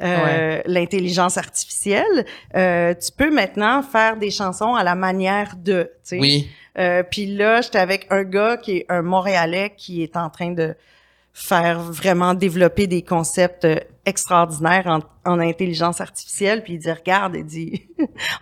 euh, 0.00 0.60
l'intelligence 0.66 1.38
artificielle, 1.38 2.24
euh, 2.54 2.94
tu 2.94 3.10
peux 3.10 3.32
maintenant 3.32 3.82
faire 3.82 4.16
des 4.16 4.30
chansons 4.30 4.76
à 4.76 4.84
la 4.84 4.94
manière 4.94 5.56
de, 5.56 5.90
tu 5.94 5.98
sais. 6.04 6.18
Oui. 6.20 6.48
Euh, 6.78 7.02
puis 7.02 7.26
là, 7.26 7.60
j'étais 7.62 7.80
avec 7.80 8.06
un 8.10 8.22
gars 8.22 8.56
qui 8.56 8.76
est 8.76 8.86
un 8.88 9.02
Montréalais 9.02 9.74
qui 9.76 10.04
est 10.04 10.16
en 10.16 10.30
train 10.30 10.52
de 10.52 10.76
faire 11.32 11.80
vraiment 11.80 12.34
développer 12.34 12.86
des 12.86 13.02
concepts 13.02 13.64
euh, 13.64 13.78
extraordinaires 14.04 14.86
en, 14.86 15.30
en 15.30 15.38
intelligence 15.38 16.00
artificielle. 16.00 16.62
Puis 16.64 16.74
il 16.74 16.78
dit, 16.78 16.90
regarde, 16.90 17.36
il 17.36 17.44
dit, 17.44 17.88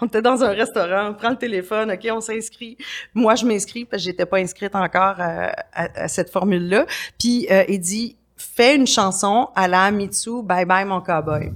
on 0.01 0.07
était 0.07 0.23
dans 0.23 0.43
un 0.43 0.51
restaurant, 0.51 1.11
on 1.11 1.15
prend 1.15 1.31
le 1.31 1.37
téléphone, 1.37 1.91
OK, 1.91 2.09
on 2.11 2.21
s'inscrit. 2.21 2.79
Moi, 3.13 3.35
je 3.35 3.45
m'inscris 3.45 3.85
parce 3.85 4.03
que 4.03 4.11
j'étais 4.11 4.27
pas 4.27 4.39
inscrite 4.39 4.75
encore 4.75 5.17
euh, 5.21 5.49
à, 5.73 6.03
à, 6.03 6.09
cette 6.09 6.31
formule-là. 6.31 6.87
Puis 7.19 7.47
euh, 7.51 7.65
il 7.69 7.81
dit, 7.81 8.17
fais 8.37 8.77
une 8.77 8.87
chanson 8.87 9.49
à 9.55 9.69
la 9.69 9.91
Mitsu, 9.91 10.43
Bye 10.43 10.65
Bye 10.65 10.87
Mon 10.87 11.01
Cowboy. 11.01 11.53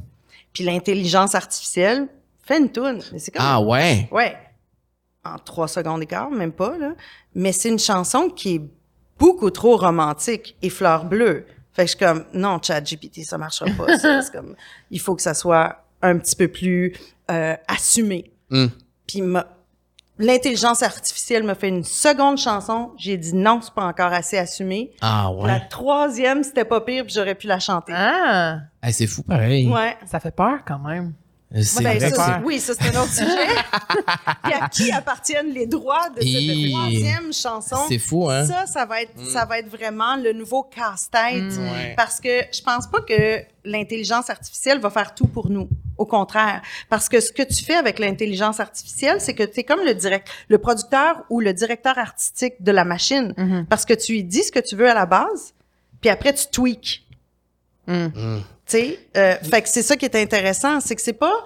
Puis 0.52 0.64
l'intelligence 0.64 1.34
artificielle 1.34 2.08
fait 2.42 2.58
une 2.58 2.70
tune. 2.70 3.00
c'est 3.16 3.32
Ah 3.38 3.60
ouais? 3.60 4.08
Ouais. 4.10 4.36
En 5.24 5.38
trois 5.38 5.68
secondes 5.68 6.02
et 6.02 6.06
quart, 6.06 6.30
même 6.30 6.52
pas, 6.52 6.76
là. 6.76 6.92
Mais 7.34 7.52
c'est 7.52 7.68
une 7.68 7.78
chanson 7.78 8.28
qui 8.28 8.56
est 8.56 8.62
beaucoup 9.20 9.50
trop 9.50 9.76
romantique 9.76 10.56
et 10.62 10.70
fleur 10.70 11.04
bleue. 11.04 11.46
Fait 11.72 11.84
que 11.84 11.92
je 11.92 11.96
suis 11.96 12.04
comme, 12.04 12.24
non, 12.34 12.58
chat 12.60 12.80
GPT, 12.80 13.22
ça 13.22 13.38
marchera 13.38 13.70
pas. 13.76 13.96
c'est 13.98 14.32
comme, 14.32 14.56
il 14.90 14.98
faut 14.98 15.14
que 15.14 15.22
ça 15.22 15.34
soit 15.34 15.84
un 16.02 16.18
petit 16.18 16.34
peu 16.34 16.48
plus 16.48 16.94
euh, 17.30 17.54
assumé. 17.68 18.32
Mm. 18.48 18.66
Puis 19.06 19.22
l'intelligence 20.18 20.82
artificielle 20.82 21.44
m'a 21.44 21.54
fait 21.54 21.68
une 21.68 21.84
seconde 21.84 22.38
chanson. 22.38 22.92
J'ai 22.96 23.16
dit 23.16 23.34
non, 23.34 23.60
c'est 23.62 23.74
pas 23.74 23.84
encore 23.84 24.12
assez 24.12 24.38
assumé. 24.38 24.92
Ah 25.00 25.30
ouais. 25.30 25.46
La 25.46 25.60
troisième, 25.60 26.42
c'était 26.42 26.64
pas 26.64 26.80
pire, 26.80 27.04
puis 27.04 27.14
j'aurais 27.14 27.34
pu 27.34 27.46
la 27.46 27.60
chanter. 27.60 27.92
Ah. 27.94 28.60
c'est 28.90 29.06
fou 29.06 29.22
pareil. 29.22 29.68
Ouais. 29.68 29.96
Ça 30.06 30.18
fait 30.18 30.34
peur 30.34 30.60
quand 30.66 30.78
même. 30.80 31.12
C'est 31.62 31.82
ben, 31.82 32.42
oui, 32.44 32.60
ça 32.60 32.74
c'est 32.78 32.96
un 32.96 33.02
autre 33.02 33.12
sujet. 33.12 33.26
Puis 34.44 34.52
à 34.52 34.68
qui 34.68 34.92
appartiennent 34.92 35.52
les 35.52 35.66
droits 35.66 36.08
de 36.10 36.20
cette 36.20 36.70
troisième 36.70 37.32
chanson? 37.32 37.76
C'est 37.88 37.98
fou, 37.98 38.30
hein? 38.30 38.46
Ça, 38.46 38.66
ça 38.66 38.84
va 38.86 39.02
être, 39.02 39.16
mm. 39.16 39.24
ça 39.26 39.46
va 39.46 39.58
être 39.58 39.68
vraiment 39.68 40.16
le 40.16 40.32
nouveau 40.32 40.62
casse-tête, 40.62 41.42
mm. 41.42 41.96
parce 41.96 42.20
que 42.20 42.42
je 42.52 42.62
pense 42.62 42.86
pas 42.86 43.00
que 43.00 43.42
l'intelligence 43.64 44.30
artificielle 44.30 44.78
va 44.78 44.90
faire 44.90 45.12
tout 45.12 45.26
pour 45.26 45.50
nous. 45.50 45.68
Au 45.98 46.06
contraire, 46.06 46.62
parce 46.88 47.08
que 47.08 47.20
ce 47.20 47.32
que 47.32 47.42
tu 47.42 47.64
fais 47.64 47.74
avec 47.74 47.98
l'intelligence 47.98 48.60
artificielle, 48.60 49.20
c'est 49.20 49.34
que 49.34 49.42
tu 49.42 49.60
es 49.60 49.64
comme 49.64 49.84
le 49.84 49.94
direct, 49.94 50.28
le 50.48 50.58
producteur 50.58 51.24
ou 51.30 51.40
le 51.40 51.52
directeur 51.52 51.98
artistique 51.98 52.62
de 52.62 52.70
la 52.70 52.84
machine, 52.84 53.34
mm-hmm. 53.36 53.64
parce 53.66 53.84
que 53.84 53.94
tu 53.94 54.12
lui 54.12 54.22
dis 54.22 54.44
ce 54.44 54.52
que 54.52 54.60
tu 54.60 54.76
veux 54.76 54.88
à 54.88 54.94
la 54.94 55.06
base, 55.06 55.52
puis 56.00 56.10
après 56.10 56.32
tu 56.32 56.46
tweaks. 56.46 57.02
Mm. 57.90 58.40
Fait 58.66 59.62
que 59.62 59.68
c'est 59.68 59.82
ça 59.82 59.96
qui 59.96 60.04
est 60.04 60.16
intéressant, 60.16 60.80
c'est 60.80 60.94
que 60.94 61.02
c'est 61.02 61.12
pas 61.12 61.44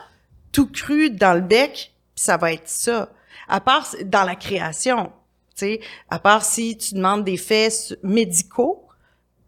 tout 0.52 0.66
cru 0.66 1.10
dans 1.10 1.34
le 1.34 1.40
bec, 1.40 1.92
puis 2.14 2.24
ça 2.24 2.36
va 2.36 2.52
être 2.52 2.68
ça. 2.68 3.10
À 3.48 3.60
part 3.60 3.94
dans 4.04 4.24
la 4.24 4.36
création, 4.36 5.10
tu 5.56 5.78
à 6.10 6.18
part 6.18 6.44
si 6.44 6.76
tu 6.76 6.94
demandes 6.94 7.24
des 7.24 7.36
faits 7.36 7.98
médicaux 8.02 8.86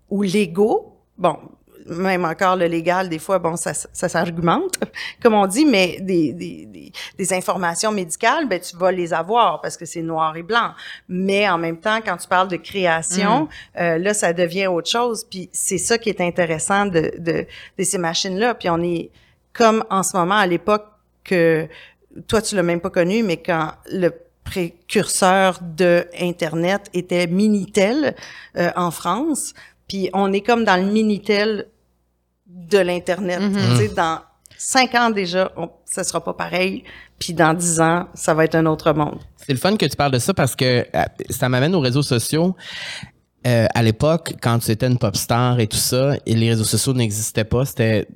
ou 0.09 0.23
légaux, 0.23 0.97
bon, 1.19 1.39
même 1.89 2.25
encore 2.25 2.57
le 2.57 2.67
légal, 2.67 3.09
des 3.09 3.19
fois, 3.19 3.39
bon, 3.39 3.57
ça, 3.57 3.73
ça 3.75 4.09
s'argumente, 4.09 4.79
comme 5.23 5.35
on 5.35 5.47
dit, 5.47 5.65
mais 5.65 5.99
des, 6.01 6.33
des, 6.33 6.93
des, 7.19 7.33
informations 7.33 7.93
médicales, 7.93 8.49
ben, 8.49 8.61
tu 8.61 8.77
vas 8.77 8.93
les 8.93 9.13
avoir 9.13 9.61
parce 9.61 9.77
que 9.77 9.85
c'est 9.85 10.03
noir 10.03 10.37
et 10.37 10.43
blanc. 10.43 10.73
Mais 11.09 11.49
en 11.49 11.59
même 11.59 11.79
temps, 11.79 12.01
quand 12.05 12.17
tu 12.17 12.29
parles 12.29 12.49
de 12.49 12.57
création, 12.57 13.45
mm. 13.45 13.49
euh, 13.81 13.99
là, 13.99 14.15
ça 14.15 14.33
devient 14.33 14.67
autre 14.67 14.91
chose. 14.91 15.25
Puis 15.29 15.49
c'est 15.53 15.79
ça 15.79 15.99
qui 15.99 16.09
est 16.09 16.21
intéressant 16.21 16.87
de, 16.87 17.13
de, 17.19 17.47
de 17.79 17.85
ces 17.85 17.99
machines-là. 17.99 18.55
Puis 18.55 18.69
on 18.71 18.83
est 18.83 19.11
comme 19.53 19.85
en 19.91 20.03
ce 20.03 20.17
moment 20.17 20.37
à 20.37 20.47
l'époque 20.47 20.87
que 21.25 21.69
toi, 22.29 22.41
tu 22.41 22.55
l'as 22.55 22.63
même 22.63 22.81
pas 22.81 22.91
connu, 22.91 23.23
mais 23.23 23.37
quand 23.37 23.73
le 23.91 24.11
précurseur 24.47 25.59
de 25.61 26.07
Internet 26.19 26.89
était 26.95 27.27
Minitel 27.27 28.15
euh, 28.57 28.71
en 28.77 28.91
France. 28.91 29.53
Puis 29.89 30.09
on 30.15 30.33
est 30.33 30.41
comme 30.41 30.65
dans 30.65 30.77
le 30.77 30.91
Minitel 30.91 31.67
de 32.47 32.79
l'Internet. 32.79 33.41
Mhm. 33.41 33.55
Tu 33.55 33.77
sais, 33.77 33.89
dans 33.95 34.21
cinq 34.57 34.95
ans 34.95 35.11
déjà, 35.11 35.53
on, 35.57 35.71
ça 35.85 36.05
sera 36.05 36.23
pas 36.23 36.35
pareil. 36.35 36.85
Puis 37.19 37.33
dans 37.33 37.55
dix 37.55 37.81
ans, 37.81 38.07
ça 38.15 38.35
va 38.35 38.45
être 38.45 38.55
un 38.55 38.67
autre 38.67 38.93
monde. 38.93 39.19
C'est 39.37 39.53
le 39.53 39.59
fun 39.59 39.77
que 39.77 39.87
tu 39.87 39.97
parles 39.97 40.13
de 40.13 40.19
ça 40.19 40.35
parce 40.35 40.55
que 40.57 40.87
euh, 40.95 41.05
ça 41.31 41.49
m'amène 41.49 41.75
aux 41.75 41.81
réseaux 41.81 42.03
sociaux. 42.03 42.55
Euh, 43.47 43.67
à 43.75 43.83
l'époque, 43.83 44.35
quand 44.43 44.59
tu 44.59 44.73
étais 44.73 44.87
une 44.87 44.99
pop 44.99 45.15
star 45.17 45.61
et 45.61 45.69
tout 45.69 45.77
ça, 45.77 46.17
et 46.27 46.35
les 46.35 46.51
réseaux 46.51 46.65
sociaux 46.65 46.95
n'existaient 46.95 47.45
pas, 47.45 47.65
c'était 47.65 48.09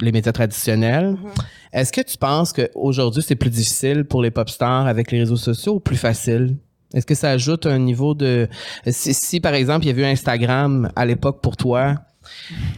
les 0.00 0.12
médias 0.12 0.32
traditionnels. 0.32 1.12
Mhm. 1.12 1.30
Est-ce 1.72 1.92
que 1.92 2.02
tu 2.02 2.18
penses 2.18 2.52
qu'aujourd'hui, 2.52 3.22
c'est 3.26 3.36
plus 3.36 3.50
difficile 3.50 4.04
pour 4.04 4.22
les 4.22 4.30
pop 4.30 4.50
stars 4.50 4.86
avec 4.86 5.10
les 5.10 5.20
réseaux 5.20 5.36
sociaux 5.36 5.76
ou 5.76 5.80
plus 5.80 5.96
facile? 5.96 6.56
Est-ce 6.94 7.06
que 7.06 7.14
ça 7.14 7.30
ajoute 7.30 7.66
un 7.66 7.78
niveau 7.78 8.14
de... 8.14 8.48
Si, 8.86 9.12
si 9.12 9.40
par 9.40 9.54
exemple, 9.54 9.86
il 9.86 9.88
y 9.88 9.90
avait 9.90 10.02
eu 10.02 10.06
Instagram 10.06 10.90
à 10.94 11.04
l'époque 11.04 11.40
pour 11.42 11.56
toi, 11.56 11.96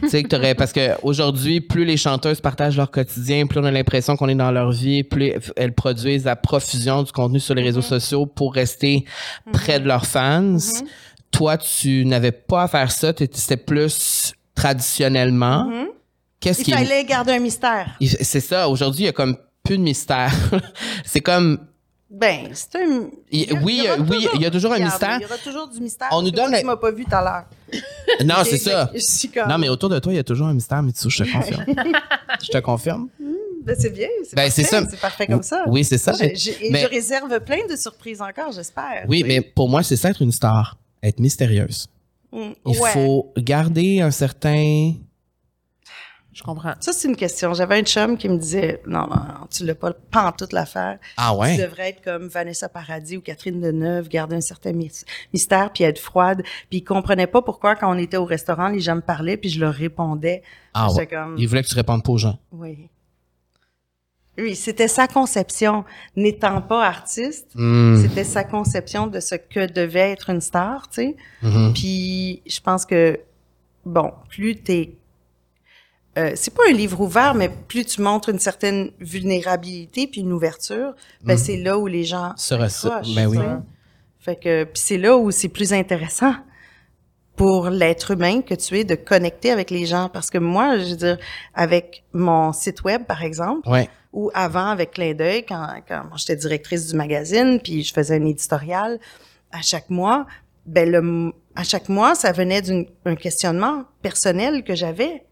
tu 0.01 0.09
sais 0.09 0.23
que 0.23 0.27
t'aurais 0.27 0.55
parce 0.55 0.73
que 0.73 0.95
aujourd'hui 1.03 1.61
plus 1.61 1.85
les 1.85 1.97
chanteuses 1.97 2.41
partagent 2.41 2.77
leur 2.77 2.91
quotidien 2.91 3.47
plus 3.47 3.59
on 3.59 3.63
a 3.63 3.71
l'impression 3.71 4.15
qu'on 4.15 4.29
est 4.29 4.35
dans 4.35 4.51
leur 4.51 4.71
vie 4.71 5.03
plus 5.03 5.33
elles 5.55 5.73
produisent 5.73 6.27
à 6.27 6.35
profusion 6.35 7.03
du 7.03 7.11
contenu 7.11 7.39
sur 7.39 7.55
les 7.55 7.63
réseaux 7.63 7.81
mm-hmm. 7.81 7.99
sociaux 7.99 8.25
pour 8.25 8.53
rester 8.53 9.05
près 9.51 9.79
de 9.79 9.87
leurs 9.87 10.05
fans 10.05 10.39
Mm-hmm. 10.39 10.85
toi 11.31 11.57
tu 11.57 12.05
n'avais 12.05 12.31
pas 12.31 12.63
à 12.63 12.67
faire 12.67 12.91
ça 12.91 13.13
c'était 13.17 13.57
plus 13.57 14.33
traditionnellement 14.55 15.69
qu'est-ce 16.39 16.61
Il 16.67 16.73
fallait 16.73 17.05
garder 17.05 17.33
un 17.33 17.39
mystère. 17.39 17.97
c'est 18.01 18.39
ça 18.39 18.69
aujourd'hui 18.69 19.03
il 19.03 19.05
y 19.05 19.09
a 19.09 19.13
comme 19.13 19.37
plus 19.63 19.77
de 19.77 19.83
mystère 19.83 20.33
c'est 21.05 21.21
comme 21.21 21.59
ben, 22.09 22.49
c'est 22.53 22.75
un. 22.75 23.09
oui, 23.61 23.87
oui, 24.09 24.27
il 24.33 24.41
y 24.41 24.45
a 24.45 24.51
toujours 24.51 24.73
un 24.73 24.79
mystère. 24.79 25.17
Il 25.19 25.23
y 25.23 25.25
aura 25.25 25.37
toujours 25.37 25.67
du 25.67 25.79
mystère. 25.79 26.07
On 26.11 26.23
nous 26.23 26.31
donne. 26.31 26.55
Tu 26.57 26.65
m'as 26.65 26.75
pas 26.75 26.91
vu 26.91 27.05
tout 27.05 27.15
à 27.15 27.21
l'heure. 27.21 27.81
non, 28.25 28.43
c'est 28.43 28.57
ça. 28.57 28.91
Non, 29.47 29.57
mais 29.59 29.69
autour 29.69 29.89
de 29.89 29.99
toi, 29.99 30.11
il 30.11 30.15
y 30.15 30.19
a 30.19 30.23
toujours 30.23 30.47
un 30.47 30.53
mystère, 30.53 30.81
mais 30.81 30.91
je 30.95 31.23
te 31.23 31.31
confirme. 31.31 31.65
je 32.41 32.47
te 32.47 32.57
confirme. 32.57 33.09
Hmm, 33.19 33.33
ben, 33.63 33.75
c'est 33.77 33.91
bien. 33.91 34.07
C'est 34.23 34.35
ben, 34.35 34.45
parfait. 34.45 34.63
ça. 34.63 34.81
Parfait 34.99 35.27
comme 35.27 35.43
ça. 35.43 35.63
Oui, 35.67 35.83
c'est 35.83 35.99
ça. 35.99 36.13
Je, 36.13 36.35
je, 36.35 36.49
et 36.49 36.75
je 36.75 36.87
réserve 36.87 37.39
plein 37.41 37.67
de 37.69 37.75
surprises 37.75 38.21
encore, 38.21 38.51
j'espère. 38.53 39.05
Oui, 39.07 39.23
mais 39.27 39.41
pour 39.41 39.69
moi, 39.69 39.83
c'est 39.83 39.97
ça 39.97 40.09
être 40.09 40.23
une 40.23 40.31
star. 40.31 40.77
Être 41.03 41.19
mystérieuse. 41.19 41.87
Mm, 42.31 42.51
Il 42.65 42.79
ouais. 42.79 42.89
faut 42.91 43.31
garder 43.37 44.01
un 44.01 44.11
certain. 44.11 44.93
Je 46.39 46.43
comprends. 46.45 46.73
Ça, 46.79 46.93
c'est 46.93 47.09
une 47.09 47.17
question. 47.17 47.53
J'avais 47.53 47.77
un 47.79 47.83
chum 47.83 48.17
qui 48.17 48.29
me 48.29 48.37
disait 48.37 48.81
Non, 48.87 49.01
non, 49.01 49.17
non, 49.17 49.47
tu 49.51 49.65
l'as 49.65 49.75
pas, 49.75 49.91
pas 49.91 50.27
en 50.27 50.31
toute 50.31 50.53
l'affaire. 50.53 50.97
Ah 51.17 51.31
Tu 51.33 51.39
ouais? 51.41 51.57
devrais 51.57 51.89
être 51.89 52.01
comme 52.01 52.29
Vanessa 52.29 52.69
Paradis 52.69 53.17
ou 53.17 53.21
Catherine 53.21 53.59
Deneuve, 53.59 54.07
garder 54.07 54.37
un 54.37 54.41
certain 54.41 54.71
mys- 54.71 55.03
mystère, 55.33 55.73
puis 55.73 55.83
être 55.83 55.99
froide. 55.99 56.41
Puis 56.69 56.79
il 56.79 56.83
comprenait 56.83 57.27
pas 57.27 57.41
pourquoi, 57.41 57.75
quand 57.75 57.93
on 57.93 57.97
était 57.97 58.15
au 58.15 58.23
restaurant, 58.23 58.69
les 58.69 58.79
gens 58.79 58.95
me 58.95 59.01
parlaient, 59.01 59.35
puis 59.35 59.49
je 59.49 59.59
leur 59.59 59.73
répondais. 59.73 60.41
Ah 60.73 60.89
ouais. 60.93 61.07
Comme, 61.07 61.35
Il 61.37 61.45
voulait 61.49 61.61
que 61.61 61.67
tu 61.67 61.75
répondes 61.75 62.03
pas 62.05 62.11
aux 62.13 62.17
gens. 62.17 62.39
oui. 62.53 62.87
Oui, 64.37 64.55
c'était 64.55 64.87
sa 64.87 65.09
conception. 65.09 65.83
N'étant 66.15 66.61
pas 66.61 66.85
artiste, 66.85 67.47
Hmm. 67.55 67.97
c'était 68.01 68.23
sa 68.23 68.45
conception 68.45 69.07
de 69.07 69.19
ce 69.19 69.35
que 69.35 69.69
devait 69.69 70.11
être 70.11 70.29
une 70.29 70.39
star, 70.39 70.87
tu 70.87 71.01
sais. 71.01 71.15
Mhm. 71.41 71.73
Puis 71.73 72.41
je 72.45 72.61
pense 72.61 72.85
que, 72.85 73.19
bon, 73.85 74.13
plus 74.29 74.55
t'es... 74.55 74.95
Euh, 76.17 76.31
c'est 76.35 76.53
pas 76.53 76.63
un 76.69 76.73
livre 76.73 76.99
ouvert, 77.01 77.35
mais 77.35 77.49
plus 77.49 77.85
tu 77.85 78.01
montres 78.01 78.29
une 78.29 78.39
certaine 78.39 78.91
vulnérabilité 78.99 80.07
puis 80.07 80.21
une 80.21 80.33
ouverture, 80.33 80.93
ben 81.23 81.33
Mhm. 81.33 81.37
c'est 81.39 81.57
là 81.57 81.77
où 81.77 81.87
les 81.87 82.03
gens 82.03 82.33
Se 82.35 82.55
accrochent, 82.55 83.13
ben 83.15 83.27
oui. 83.27 83.37
Fait 84.19 84.35
que 84.35 84.63
puis 84.65 84.81
c'est 84.81 84.97
là 84.97 85.15
où 85.17 85.31
c'est 85.31 85.47
plus 85.49 85.71
intéressant 85.71 86.33
pour 87.35 87.69
l'être 87.69 88.11
humain 88.11 88.41
que 88.41 88.53
tu 88.53 88.77
es 88.79 88.83
de 88.83 88.95
connecter 88.95 89.51
avec 89.51 89.69
les 89.71 89.85
gens 89.85 90.09
parce 90.09 90.29
que 90.29 90.37
moi, 90.39 90.77
je 90.77 90.89
veux 90.89 90.95
dire 90.97 91.17
avec 91.53 92.03
mon 92.11 92.51
site 92.51 92.83
web 92.83 93.03
par 93.05 93.23
exemple, 93.23 93.69
Ouais. 93.69 93.87
ou 94.11 94.29
avant 94.33 94.65
avec 94.67 94.91
Clin 94.91 95.13
d'œil, 95.13 95.45
quand, 95.45 95.67
quand 95.87 96.03
j'étais 96.17 96.35
directrice 96.35 96.87
du 96.87 96.97
magazine, 96.97 97.59
puis 97.63 97.83
je 97.83 97.93
faisais 97.93 98.15
un 98.15 98.25
éditorial 98.25 98.99
à 99.51 99.61
chaque 99.61 99.89
mois, 99.89 100.25
ben 100.65 100.91
le, 100.91 101.31
à 101.55 101.63
chaque 101.63 101.87
mois, 101.87 102.13
ça 102.15 102.31
venait 102.33 102.61
d'un 102.61 103.15
questionnement 103.15 103.85
personnel 104.01 104.63
que 104.63 104.75
j'avais, 104.75 105.23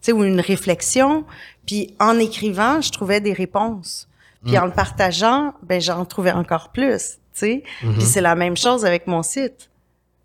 sais, 0.00 0.12
ou 0.12 0.24
une 0.24 0.40
réflexion, 0.40 1.24
puis 1.66 1.94
en 2.00 2.18
écrivant, 2.18 2.80
je 2.80 2.90
trouvais 2.90 3.20
des 3.20 3.32
réponses. 3.32 4.08
Puis 4.44 4.56
en 4.56 4.66
le 4.66 4.72
partageant, 4.72 5.52
ben 5.62 5.80
j'en 5.80 6.04
trouvais 6.04 6.30
encore 6.32 6.70
plus, 6.70 7.18
tu 7.34 7.40
sais. 7.40 7.62
Puis 7.80 8.02
c'est 8.02 8.20
la 8.20 8.34
même 8.36 8.56
chose 8.56 8.84
avec 8.84 9.06
mon 9.08 9.22
site. 9.22 9.68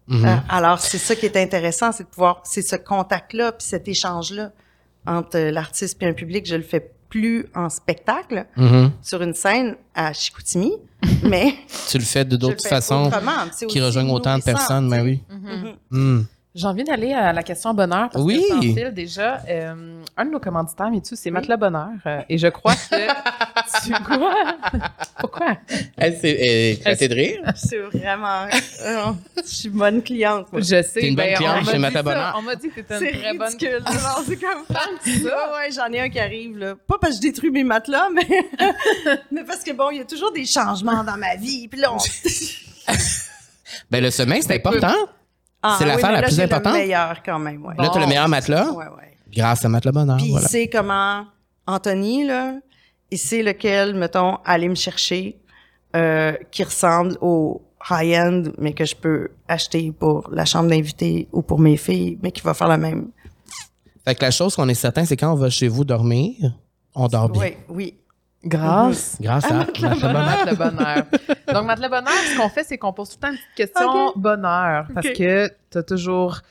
Mhm. 0.07 0.25
Euh, 0.25 0.35
alors, 0.49 0.79
c'est 0.79 0.97
ça 0.97 1.15
qui 1.15 1.25
est 1.25 1.37
intéressant, 1.37 1.91
c'est 1.91 2.03
de 2.03 2.09
pouvoir, 2.09 2.41
c'est 2.43 2.61
ce 2.61 2.75
contact-là, 2.75 3.53
puis 3.53 3.65
cet 3.65 3.87
échange-là 3.87 4.51
entre 5.07 5.37
euh, 5.37 5.49
l'artiste 5.51 5.97
et 6.03 6.07
un 6.07 6.13
public. 6.13 6.45
Je 6.45 6.55
le 6.55 6.61
fais 6.61 6.91
plus 7.09 7.47
en 7.55 7.69
spectacle, 7.69 8.45
Mhm. 8.57 8.91
sur 9.01 9.21
une 9.21 9.33
scène 9.33 9.75
à 9.95 10.13
Chicoutimi, 10.13 10.73
mais 11.23 11.53
Tu 11.89 11.97
le 11.97 12.03
fais 12.03 12.25
de 12.25 12.35
d'autres 12.35 12.67
façons 12.67 13.05
autrement, 13.07 13.45
tu 13.47 13.53
sais, 13.59 13.65
qui 13.67 13.81
rejoignent 13.81 14.11
autant 14.11 14.37
de 14.37 14.43
personnes, 14.43 14.85
tu 14.85 14.91
ben 14.91 15.03
oui. 15.03 15.23
J'ai 16.55 16.67
envie 16.67 16.83
d'aller 16.83 17.11
à 17.13 17.33
la 17.33 17.41
question 17.41 17.73
bonheur 17.73 18.09
parce 18.11 18.23
Oui. 18.23 18.45
que 18.51 18.61
fil, 18.61 18.91
déjà, 18.93 19.41
euh, 19.49 20.03
un 20.15 20.25
de 20.25 20.29
nos 20.29 20.39
commanditaires, 20.39 20.91
Mitsu, 20.91 21.15
c'est 21.15 21.31
Matelas 21.31 21.57
Bonheur. 21.57 21.87
euh, 22.05 22.21
et 22.29 22.37
je 22.37 22.45
crois 22.47 22.75
que 22.75 22.95
tu 23.83 23.91
quoi? 24.03 24.55
Pourquoi? 25.19 25.57
Elle 25.97 26.15
s'est 26.19 26.73
éclatée 26.79 27.07
de 27.07 27.15
rire. 27.15 27.41
C'est 27.55 27.79
vraiment... 27.79 28.45
euh, 28.85 29.13
je 29.37 29.41
suis 29.51 29.69
bonne 29.69 30.03
cliente, 30.03 30.51
moi. 30.51 30.61
Je 30.61 30.83
sais. 30.83 30.99
T'es 31.01 31.07
une 31.07 31.15
bonne 31.15 31.25
ben, 31.25 31.35
cliente 31.37 31.55
on 31.61 31.65
m'a 31.65 31.71
chez 31.71 31.77
dit 31.77 31.79
Matelas 31.81 31.99
ça. 31.99 32.03
Bonheur. 32.03 32.35
On 32.37 32.41
m'a 32.43 32.55
dit 32.55 32.69
que 32.69 32.75
t'étais 32.75 33.11
une 33.11 33.19
très 33.19 33.33
bonne. 33.33 33.53
Non, 33.87 34.23
c'est 34.27 34.39
comme... 34.39 34.65
ça. 35.23 35.53
Ouais, 35.55 35.71
j'en 35.71 35.91
ai 35.91 36.01
un 36.01 36.09
qui 36.09 36.19
arrive, 36.19 36.57
là. 36.59 36.75
Pas 36.87 36.97
parce 37.01 37.13
que 37.13 37.17
je 37.17 37.21
détruis 37.29 37.49
mes 37.49 37.63
matelas, 37.63 38.09
mais, 38.13 38.27
mais 39.31 39.43
parce 39.43 39.63
que 39.63 39.71
bon, 39.71 39.89
il 39.89 39.97
y 39.97 40.01
a 40.01 40.05
toujours 40.05 40.31
des 40.31 40.45
changements 40.45 41.03
dans 41.03 41.17
ma 41.17 41.35
vie. 41.35 41.67
Puis 41.67 41.79
là, 41.79 41.93
on... 41.93 41.97
Ben, 43.89 44.03
le 44.03 44.11
sommeil, 44.11 44.43
c'est 44.43 44.55
Écoute, 44.57 44.75
important. 44.83 45.07
Ah, 45.63 45.75
C'est 45.79 45.85
l'affaire 45.85 46.09
mais 46.09 46.15
la 46.15 46.21
là, 46.21 46.27
plus 46.27 46.39
importante? 46.41 46.73
le 46.73 46.79
meilleur 46.79 47.23
quand 47.23 47.39
même, 47.39 47.65
ouais. 47.65 47.73
Là, 47.77 47.89
t'as 47.93 47.99
le 48.01 48.07
meilleur 48.07 48.27
matelas? 48.27 48.69
Ouais, 48.71 48.85
ouais. 48.85 49.13
grâce 49.31 49.63
à 49.65 49.69
Matelas 49.69 49.91
Bonheur. 49.93 50.17
Puis 50.17 50.29
Voilà. 50.31 50.45
il 50.45 50.49
sait 50.49 50.67
comment 50.67 51.25
Anthony, 51.65 52.25
là, 52.25 52.55
il 53.09 53.17
sait 53.17 53.41
lequel, 53.41 53.95
mettons, 53.95 54.37
aller 54.45 54.67
me 54.69 54.75
chercher, 54.75 55.39
euh, 55.95 56.33
qui 56.51 56.63
ressemble 56.63 57.17
au 57.21 57.61
high-end, 57.89 58.43
mais 58.57 58.73
que 58.73 58.85
je 58.85 58.95
peux 58.95 59.29
acheter 59.47 59.91
pour 59.97 60.29
la 60.31 60.45
chambre 60.45 60.69
d'invité 60.69 61.27
ou 61.31 61.41
pour 61.41 61.59
mes 61.59 61.77
filles, 61.77 62.17
mais 62.21 62.31
qui 62.31 62.41
va 62.41 62.53
faire 62.53 62.67
la 62.67 62.77
même. 62.77 63.09
Fait 64.05 64.15
que 64.15 64.21
la 64.25 64.31
chose 64.31 64.55
qu'on 64.55 64.67
est 64.67 64.73
certain, 64.73 65.05
c'est 65.05 65.15
quand 65.17 65.31
on 65.31 65.35
va 65.37 65.49
chez 65.49 65.67
vous 65.69 65.85
dormir, 65.85 66.35
on 66.95 67.07
dort 67.07 67.29
bien. 67.29 67.41
Oui, 67.41 67.53
oui. 67.69 67.95
Grâce. 68.45 69.17
Grâce 69.21 69.45
à 69.45 69.53
Matelas 69.53 69.95
Bonheur. 69.95 70.13
Matelas 70.13 70.55
bonheur. 70.55 71.05
Donc, 71.53 71.65
Matelas 71.65 71.89
bonheur, 71.89 72.13
ce 72.13 72.37
qu'on 72.37 72.49
fait, 72.49 72.63
c'est 72.63 72.77
qu'on 72.77 72.91
pose 72.93 73.09
tout 73.09 73.17
le 73.21 73.27
temps 73.27 73.31
une 73.31 73.37
petite 73.37 73.55
question 73.55 74.13
bonheur. 74.15 74.87
Parce 74.93 75.07
que 75.09 75.47
tu 75.71 75.77
as 75.77 75.83
toujours 75.83 76.41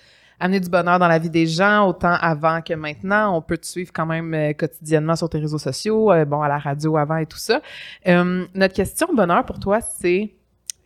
amené 0.40 0.58
du 0.58 0.68
bonheur 0.68 0.98
dans 0.98 1.06
la 1.06 1.18
vie 1.18 1.30
des 1.30 1.46
gens, 1.46 1.86
autant 1.86 2.14
avant 2.20 2.60
que 2.62 2.74
maintenant. 2.74 3.36
On 3.36 3.42
peut 3.42 3.58
te 3.58 3.66
suivre 3.66 3.92
quand 3.92 4.06
même 4.06 4.34
euh, 4.34 4.52
quotidiennement 4.54 5.14
sur 5.14 5.28
tes 5.28 5.38
réseaux 5.38 5.58
sociaux, 5.58 6.10
euh, 6.10 6.24
bon, 6.24 6.42
à 6.42 6.48
la 6.48 6.58
radio 6.58 6.96
avant 6.96 7.16
et 7.18 7.26
tout 7.26 7.38
ça. 7.38 7.60
Euh, 8.08 8.46
notre 8.54 8.74
question 8.74 9.08
bonheur 9.14 9.44
pour 9.44 9.60
toi, 9.60 9.80
c'est 9.80 10.34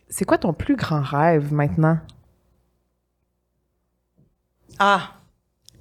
c'est 0.09 0.25
quoi 0.25 0.37
ton 0.37 0.53
plus 0.53 0.75
grand 0.75 1.01
rêve 1.01 1.51
maintenant? 1.53 1.97
Ah, 4.79 5.11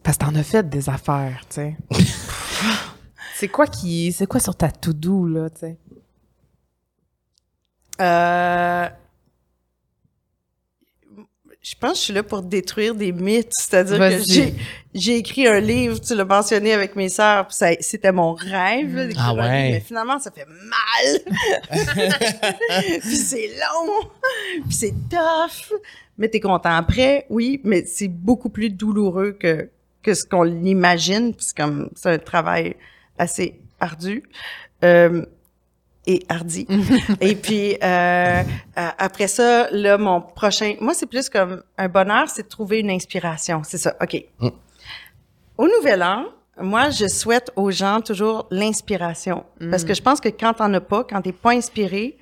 Parce 0.03 0.17
que 0.17 0.25
t'en 0.25 0.35
as 0.35 0.43
fait 0.43 0.69
des 0.69 0.89
affaires, 0.89 1.43
tu 1.49 1.57
sais. 1.57 1.77
c'est 3.39 3.49
quoi 3.49 3.67
qui. 3.67 4.13
C'est 4.13 4.27
quoi 4.27 4.41
sur 4.41 4.57
ta 4.57 4.71
to-do, 4.71 5.27
là, 5.27 5.51
tu 5.51 5.61
sais? 5.61 5.77
euh, 8.01 8.89
je 11.63 11.75
pense 11.81 11.93
que 11.93 11.97
je 11.99 12.03
suis 12.03 12.13
là 12.13 12.23
pour 12.23 12.43
détruire 12.43 12.95
des 12.95 13.13
mythes. 13.13 13.53
C'est-à-dire 13.53 13.99
que 13.99 14.19
j'ai, 14.27 14.55
j'ai 14.95 15.17
écrit 15.17 15.47
un 15.49 15.61
livre, 15.61 16.01
tu 16.01 16.15
l'as 16.15 16.25
mentionné 16.25 16.73
avec 16.73 16.95
mes 16.97 17.09
sœurs, 17.09 17.49
puis 17.49 17.57
ça, 17.57 17.71
c'était 17.81 18.13
mon 18.13 18.33
rêve. 18.35 18.95
là, 18.95 19.07
d'écrire 19.07 19.25
Ah 19.27 19.31
un 19.31 19.35
livre, 19.35 19.43
ouais. 19.43 19.71
mais 19.73 19.81
finalement, 19.81 20.19
ça 20.19 20.31
fait 20.31 20.47
mal. 20.47 21.21
puis 23.01 23.17
c'est 23.17 23.49
long. 23.49 24.09
Puis 24.67 24.75
c'est 24.75 24.95
tough. 25.11 25.75
Mais 26.17 26.29
t'es 26.29 26.41
content 26.41 26.71
après, 26.71 27.27
oui, 27.29 27.61
mais 27.65 27.85
c'est 27.85 28.09
beaucoup 28.09 28.49
plus 28.49 28.71
douloureux 28.71 29.33
que, 29.33 29.69
que 30.03 30.15
ce 30.15 30.25
qu'on 30.25 30.45
l'imagine, 30.45 31.35
puis 31.35 31.47
c'est 31.47 31.57
comme, 31.57 31.91
c'est 31.95 32.11
un 32.11 32.19
travail 32.19 32.77
assez 33.19 33.61
ardu. 33.81 34.23
Euh, 34.85 35.25
et 36.07 36.25
hardi. 36.29 36.67
et 37.21 37.35
puis 37.35 37.75
euh, 37.75 37.77
euh, 37.83 38.43
après 38.99 39.27
ça, 39.27 39.69
là, 39.71 39.99
mon 39.99 40.21
prochain, 40.21 40.75
moi 40.81 40.95
c'est 40.95 41.07
plus 41.07 41.29
comme 41.29 41.63
un 41.77 41.89
bonheur, 41.89 42.29
c'est 42.29 42.45
de 42.45 42.49
trouver 42.49 42.81
une 42.81 42.91
inspiration. 42.91 43.63
C'est 43.65 43.79
ça. 43.79 43.97
Ok. 44.01 44.25
Mm. 44.39 44.49
Au 45.59 45.67
Nouvel 45.67 46.03
An, 46.03 46.27
moi 46.61 46.91
je 46.91 47.09
souhaite 47.09 47.51
aux 47.57 47.71
gens 47.71 48.01
toujours 48.01 48.47
l'inspiration, 48.51 49.45
parce 49.71 49.85
que 49.85 49.95
je 49.95 50.03
pense 50.03 50.21
que 50.21 50.29
quand 50.29 50.55
t'en 50.55 50.73
as 50.75 50.81
pas, 50.81 51.05
quand 51.05 51.23
t'es 51.23 51.33
pas 51.33 51.53
inspiré, 51.53 52.19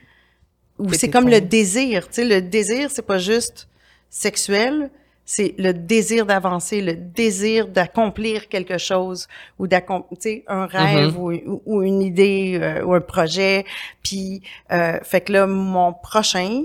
ou 0.78 0.92
c'est 0.92 1.10
comme 1.10 1.28
le 1.28 1.40
désir. 1.40 2.08
Tu 2.08 2.14
sais, 2.14 2.24
le 2.24 2.40
désir 2.40 2.90
c'est 2.90 3.06
pas 3.06 3.18
juste 3.18 3.68
sexuel. 4.08 4.90
C'est 5.26 5.54
le 5.58 5.72
désir 5.72 6.26
d'avancer, 6.26 6.82
le 6.82 6.94
désir 6.94 7.68
d'accomplir 7.68 8.48
quelque 8.48 8.76
chose 8.76 9.26
ou 9.58 9.66
d'accomplir, 9.66 10.42
un 10.48 10.66
rêve 10.66 11.18
ou, 11.18 11.32
ou- 11.32 11.62
ou 11.64 11.82
une 11.82 12.02
idée 12.02 12.58
euh, 12.60 12.84
ou 12.84 12.92
un 12.94 13.00
projet. 13.00 13.64
Puis, 14.02 14.42
euh, 14.70 14.98
fait 15.02 15.22
que 15.22 15.32
là, 15.32 15.46
mon 15.46 15.94
prochain, 15.94 16.64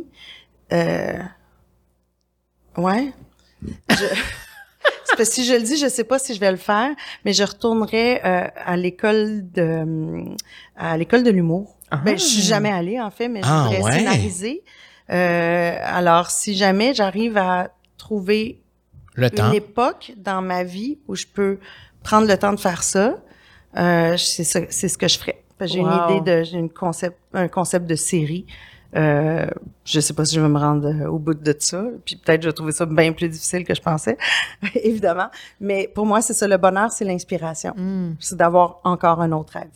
euh, 0.73 1.19
ouais, 2.77 3.11
je, 3.89 3.95
parce 5.07 5.17
que 5.17 5.23
si 5.23 5.45
je 5.45 5.53
le 5.53 5.61
dis, 5.61 5.77
je 5.77 5.87
sais 5.87 6.03
pas 6.03 6.19
si 6.19 6.33
je 6.35 6.39
vais 6.39 6.51
le 6.51 6.57
faire, 6.57 6.89
mais 7.25 7.33
je 7.33 7.43
retournerai 7.43 8.21
euh, 8.25 8.47
à 8.65 8.77
l'école 8.77 9.49
de, 9.51 10.25
à 10.75 10.97
l'école 10.97 11.23
de 11.23 11.31
l'humour. 11.31 11.77
Ben, 12.03 12.17
je 12.17 12.23
suis 12.23 12.41
jamais 12.43 12.71
allée 12.71 12.99
en 13.01 13.09
fait, 13.09 13.27
mais 13.29 13.41
je 13.41 13.47
Ah, 13.49 13.63
voudrais 13.63 13.81
ouais. 13.81 13.91
scénariser. 13.99 14.63
Euh, 15.09 15.75
alors, 15.83 16.29
si 16.29 16.53
jamais 16.55 16.93
j'arrive 16.93 17.35
à 17.37 17.71
trouver 18.09 18.59
Le 19.13 19.29
temps. 19.29 19.49
une 19.49 19.53
époque 19.55 20.13
dans 20.17 20.41
ma 20.41 20.63
vie 20.63 20.97
où 21.07 21.15
je 21.15 21.25
peux 21.31 21.59
prendre 22.03 22.27
le 22.27 22.35
temps 22.37 22.53
de 22.53 22.59
faire 22.59 22.81
ça, 22.81 23.17
euh, 23.77 24.17
c'est 24.17 24.43
ce 24.43 24.97
que 24.97 25.07
je 25.07 25.19
ferais. 25.19 25.43
J'ai 25.61 25.81
Wow. 25.81 25.87
une 26.09 26.15
idée 26.17 26.31
de, 26.31 26.43
j'ai 26.43 26.57
une 26.57 26.71
concept, 26.71 27.17
un 27.33 27.47
concept 27.47 27.85
de 27.85 27.93
série. 27.95 28.45
Euh, 28.95 29.45
je 29.85 29.99
sais 29.99 30.13
pas 30.15 30.25
si 30.25 30.33
je 30.35 30.41
vais 30.41 30.47
me 30.49 30.57
rendre 30.57 30.87
euh, 30.87 31.07
au 31.07 31.19
bout 31.19 31.35
de 31.35 31.55
ça. 31.59 31.83
Puis 32.03 32.15
peut-être 32.15 32.41
je 32.41 32.47
vais 32.47 32.53
trouver 32.53 32.71
ça 32.71 32.87
bien 32.87 33.11
plus 33.13 33.29
difficile 33.29 33.63
que 33.63 33.75
je 33.75 33.81
pensais, 33.81 34.17
évidemment. 34.83 35.27
Mais 35.59 35.87
pour 35.93 36.07
moi, 36.07 36.21
c'est 36.23 36.33
ça. 36.33 36.47
Le 36.47 36.57
bonheur, 36.57 36.91
c'est 36.91 37.05
l'inspiration. 37.05 37.73
Mm. 37.77 38.15
C'est 38.19 38.37
d'avoir 38.37 38.79
encore 38.85 39.21
un 39.21 39.31
autre 39.33 39.53
rêve. 39.53 39.67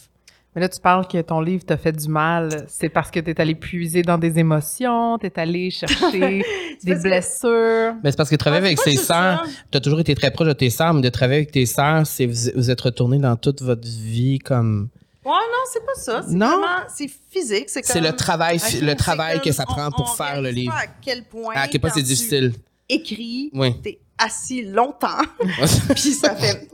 Mais 0.55 0.61
là, 0.61 0.69
tu 0.69 0.79
parles 0.79 1.07
que 1.07 1.19
ton 1.21 1.41
livre 1.41 1.65
t'a 1.65 1.77
fait 1.77 1.91
du 1.91 2.07
mal. 2.07 2.65
C'est 2.67 2.89
parce 2.89 3.09
que 3.09 3.19
t'es 3.19 3.39
allé 3.41 3.55
puiser 3.55 4.03
dans 4.03 4.17
des 4.19 4.37
émotions, 4.37 5.17
t'es 5.17 5.31
allé 5.39 5.71
chercher 5.71 6.43
des 6.83 6.93
que- 6.95 7.01
blessures. 7.01 7.95
Mais 8.03 8.11
c'est 8.11 8.17
parce 8.17 8.29
que 8.29 8.35
travailler 8.35 8.61
Ah, 8.63 8.67
avec 8.67 8.79
ses 8.79 8.95
sœurs, 8.95 9.43
tu 9.71 9.77
as 9.77 9.81
toujours 9.81 9.99
été 9.99 10.13
très 10.15 10.29
proche 10.31 10.47
de 10.47 10.53
tes 10.53 10.69
sœurs, 10.69 10.93
mais 10.93 11.01
de 11.01 11.09
travailler 11.09 11.39
avec 11.39 11.51
tes 11.51 11.65
sœurs, 11.65 12.05
c'est 12.05 12.25
vous, 12.27 12.51
vous 12.55 12.69
êtes 12.69 12.81
retourné 12.81 13.17
dans 13.17 13.35
toute 13.35 13.61
votre 13.61 13.87
vie 13.87 14.37
comme. 14.39 14.89
Ouais, 15.25 15.31
non, 15.31 15.63
c'est 15.71 15.85
pas 15.85 15.95
ça. 15.95 16.21
C'est 16.27 16.35
Non? 16.35 16.61
c'est 16.93 17.09
physique. 17.31 17.69
C'est 17.69 17.81
comme- 17.81 18.03
le 18.03 18.11
travail, 18.11 18.59
le 18.81 18.93
travail 18.93 19.39
que 19.41 19.51
ça 19.51 19.65
prend 19.65 19.87
on 19.87 19.91
pour 19.91 20.15
faire 20.15 20.41
le 20.41 20.49
livre. 20.49 20.73
pas 20.73 20.81
À 20.81 20.87
quel 21.01 21.23
point. 21.23 21.53
À 21.55 21.67
quel 21.67 21.79
point 21.81 21.89
c'est 21.93 22.03
tu- 22.03 22.53
écrit, 22.89 23.51
t'es 23.81 23.99
assis 24.17 24.63
longtemps, 24.63 25.21
puis 25.95 26.13
ça 26.13 26.35
fait... 26.35 26.69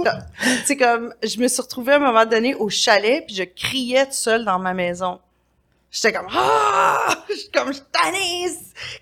C'est 0.65 0.77
comme, 0.77 1.13
je 1.23 1.39
me 1.39 1.47
suis 1.47 1.61
retrouvée 1.61 1.93
à 1.93 1.95
un 1.95 1.99
moment 1.99 2.25
donné 2.25 2.55
au 2.55 2.69
chalet, 2.69 3.23
puis 3.25 3.35
je 3.35 3.43
criais 3.43 4.05
toute 4.05 4.13
seule 4.13 4.45
dans 4.45 4.59
ma 4.59 4.73
maison. 4.73 5.19
J'étais 5.91 6.13
comme 6.13 6.27
ah, 6.31 7.15
je 7.29 7.33
suis 7.33 7.49
comme 7.49 7.73
je 7.73 7.79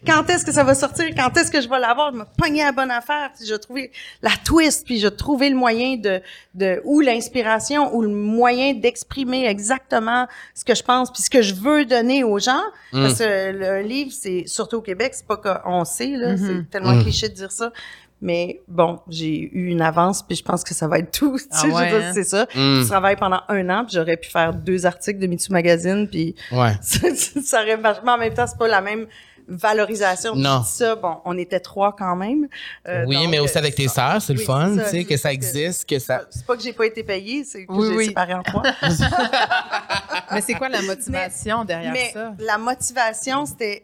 Quand 0.06 0.30
est-ce 0.30 0.46
que 0.46 0.54
ça 0.54 0.64
va 0.64 0.74
sortir? 0.74 1.08
Quand 1.18 1.36
est-ce 1.36 1.52
que 1.52 1.60
je 1.60 1.68
vais 1.68 1.80
l'avoir? 1.80 2.14
Je 2.14 2.20
me 2.20 2.24
pognais 2.38 2.64
à 2.64 2.72
bonne 2.72 2.92
affaire. 2.92 3.32
Puis 3.36 3.46
je 3.46 3.56
trouvais 3.56 3.92
la 4.22 4.32
twist, 4.46 4.86
puis 4.86 5.00
je 5.00 5.10
trouvais 5.10 5.50
le 5.50 5.58
moyen 5.58 5.98
de 5.98 6.22
de 6.56 6.82
ou 6.86 7.02
l'inspiration 7.02 7.94
ou 7.94 8.02
le 8.02 8.08
moyen 8.08 8.74
d'exprimer 8.74 9.48
exactement 9.48 10.28
ce 10.56 10.64
que 10.64 10.76
je 10.76 10.84
pense 10.84 11.12
puis 11.12 11.22
ce 11.22 11.30
que 11.30 11.42
je 11.42 11.56
veux 11.56 11.84
donner 11.84 12.24
aux 12.24 12.40
gens. 12.40 12.64
Mm. 12.94 13.02
Parce 13.02 13.20
que 13.20 13.52
le 13.52 13.82
livre, 13.82 14.12
c'est 14.18 14.46
surtout 14.48 14.78
au 14.78 14.82
Québec, 14.82 15.12
c'est 15.14 15.28
pas 15.28 15.38
qu'on 15.38 15.84
sait 15.84 16.16
là, 16.16 16.36
mm-hmm. 16.36 16.48
c'est 16.48 16.70
tellement 16.70 16.94
mm. 16.94 17.04
cliché 17.04 17.28
de 17.28 17.34
dire 17.34 17.52
ça. 17.52 17.74
Mais 18.20 18.62
bon, 18.68 19.00
j'ai 19.10 19.50
eu 19.54 19.68
une 19.68 19.82
avance, 19.82 20.24
puis 20.24 20.36
je 20.36 20.44
pense 20.44 20.64
que 20.64 20.74
ça 20.74 20.88
va 20.88 21.00
être 21.00 21.12
tout. 21.18 21.38
Ah 21.52 21.64
hein? 21.66 22.12
c'est 22.14 22.24
ça. 22.24 22.46
Mm. 22.56 22.82
Je 22.82 22.88
travaille 22.88 23.16
pendant 23.16 23.42
un 23.48 23.70
an, 23.70 23.86
puis 23.86 23.96
j'aurais 23.96 24.18
pu 24.18 24.30
faire 24.30 24.54
deux 24.54 24.86
articles 24.86 25.20
de 25.20 25.28
MeToo 25.28 25.54
Magazine, 25.54 26.08
puis 26.08 26.36
ouais. 26.52 26.74
ça, 26.82 27.08
ça 27.44 27.62
aurait 27.62 27.78
Mais 27.78 28.12
en 28.12 28.18
même 28.18 28.34
temps, 28.34 28.48
c'est 28.48 28.58
pas 28.58 28.68
la 28.68 28.82
même 28.82 29.08
valorisation. 29.48 30.36
Non. 30.36 30.64
ça, 30.64 30.96
bon, 30.96 31.22
on 31.26 31.38
était 31.38 31.60
trois 31.60 31.96
quand 31.96 32.16
même. 32.16 32.48
Euh, 32.88 33.06
oui, 33.08 33.28
mais 33.28 33.40
aussi 33.40 33.58
avec 33.58 33.76
tes 33.76 33.88
sœurs, 33.88 34.22
c'est 34.22 34.34
le 34.34 34.40
fun, 34.40 34.76
tu 34.78 34.90
sais, 34.90 35.06
que 35.06 35.16
ça 35.16 35.32
existe, 35.32 35.88
que 35.88 36.00
ça... 36.00 36.26
C'est 36.30 36.46
pas 36.46 36.58
que 36.58 36.64
j'ai 36.64 36.74
pas 36.74 36.86
été 36.86 37.04
payée, 37.04 37.44
c'est 37.44 37.66
que 37.66 37.74
j'ai 37.74 38.08
séparé 38.08 38.34
en 38.34 38.44
trois. 38.44 38.64
mais 40.32 40.42
c'est 40.42 40.56
quoi 40.56 40.70
la 40.70 40.82
motivation 40.82 41.64
derrière 41.64 41.94
mais 41.94 42.12
ça? 42.12 42.34
La 42.40 42.58
motivation, 42.58 43.46
c'était... 43.46 43.84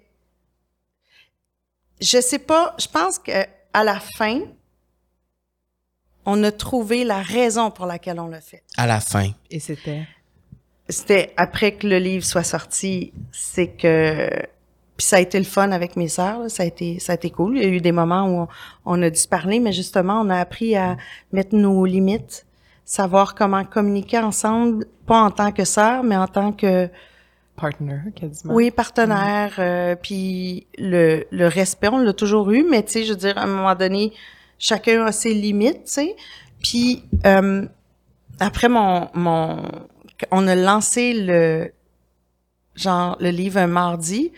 Je 2.02 2.20
sais 2.20 2.40
pas, 2.40 2.76
je 2.78 2.88
pense 2.88 3.18
que 3.18 3.32
à 3.74 3.84
la 3.84 4.00
fin, 4.00 4.42
on 6.26 6.44
a 6.44 6.52
trouvé 6.52 7.04
la 7.04 7.22
raison 7.22 7.72
pour 7.72 7.86
laquelle 7.86 8.20
on 8.20 8.28
l'a 8.28 8.42
fait. 8.42 8.64
À 8.78 8.88
la 8.88 9.00
fin. 9.00 9.32
Et 9.50 9.60
c'était? 9.60 10.08
C'était 10.90 11.34
après 11.38 11.74
que 11.74 11.88
le 11.88 11.98
livre 11.98 12.24
soit 12.24 12.44
sorti, 12.44 13.14
c'est 13.32 13.68
que 13.68 14.30
puis 14.96 15.08
ça 15.08 15.16
a 15.16 15.20
été 15.20 15.40
le 15.40 15.46
fun 15.46 15.72
avec 15.72 15.96
mes 15.96 16.08
sœurs, 16.08 16.52
ça 16.52 16.64
a 16.64 16.66
été 16.68 17.00
ça 17.00 17.14
a 17.14 17.16
été 17.16 17.32
cool. 17.32 17.58
Il 17.58 17.64
y 17.64 17.66
a 17.66 17.70
eu 17.70 17.82
des 17.82 17.92
moments 17.92 18.44
où 18.44 18.48
on, 18.86 19.02
a 19.02 19.10
dû 19.10 19.18
se 19.18 19.28
parler, 19.28 19.60
mais 19.60 19.72
justement, 19.72 20.22
on 20.22 20.30
a 20.30 20.38
appris 20.38 20.76
à 20.76 20.98
mettre 21.32 21.56
nos 21.56 21.84
limites, 21.86 22.46
savoir 22.86 23.34
comment 23.34 23.64
communiquer 23.64 24.20
ensemble, 24.20 24.86
pas 25.08 25.22
en 25.22 25.32
tant 25.32 25.52
que 25.52 25.66
sœurs, 25.66 26.04
mais 26.04 26.16
en 26.16 26.28
tant 26.28 26.52
que 26.52 26.90
partner, 27.56 28.00
quasiment. 28.16 28.54
Oui, 28.54 28.72
partenaire. 28.72 29.56
Euh, 29.60 29.96
puis 29.96 30.68
le, 30.78 31.26
le 31.32 31.48
respect, 31.48 31.88
on 31.90 31.98
l'a 31.98 32.14
toujours 32.14 32.52
eu, 32.52 32.64
mais 32.64 32.84
tu 32.84 32.92
sais, 32.92 33.04
je 33.04 33.12
veux 33.12 33.18
dire, 33.18 33.38
à 33.38 33.44
un 33.44 33.48
moment 33.48 33.76
donné, 33.76 34.14
chacun 34.60 35.06
a 35.06 35.12
ses 35.12 35.34
limites, 35.34 35.86
tu 35.86 35.92
sais. 35.92 36.16
Puis 36.62 37.04
euh, 37.26 37.66
après 38.40 38.70
mon, 38.70 39.10
mon, 39.14 39.64
on 40.32 40.48
a 40.48 40.56
lancé 40.56 41.14
le, 41.14 41.72
genre, 42.76 43.18
le 43.20 43.30
livre 43.30 43.60
un 43.60 43.68
mardi, 43.68 44.32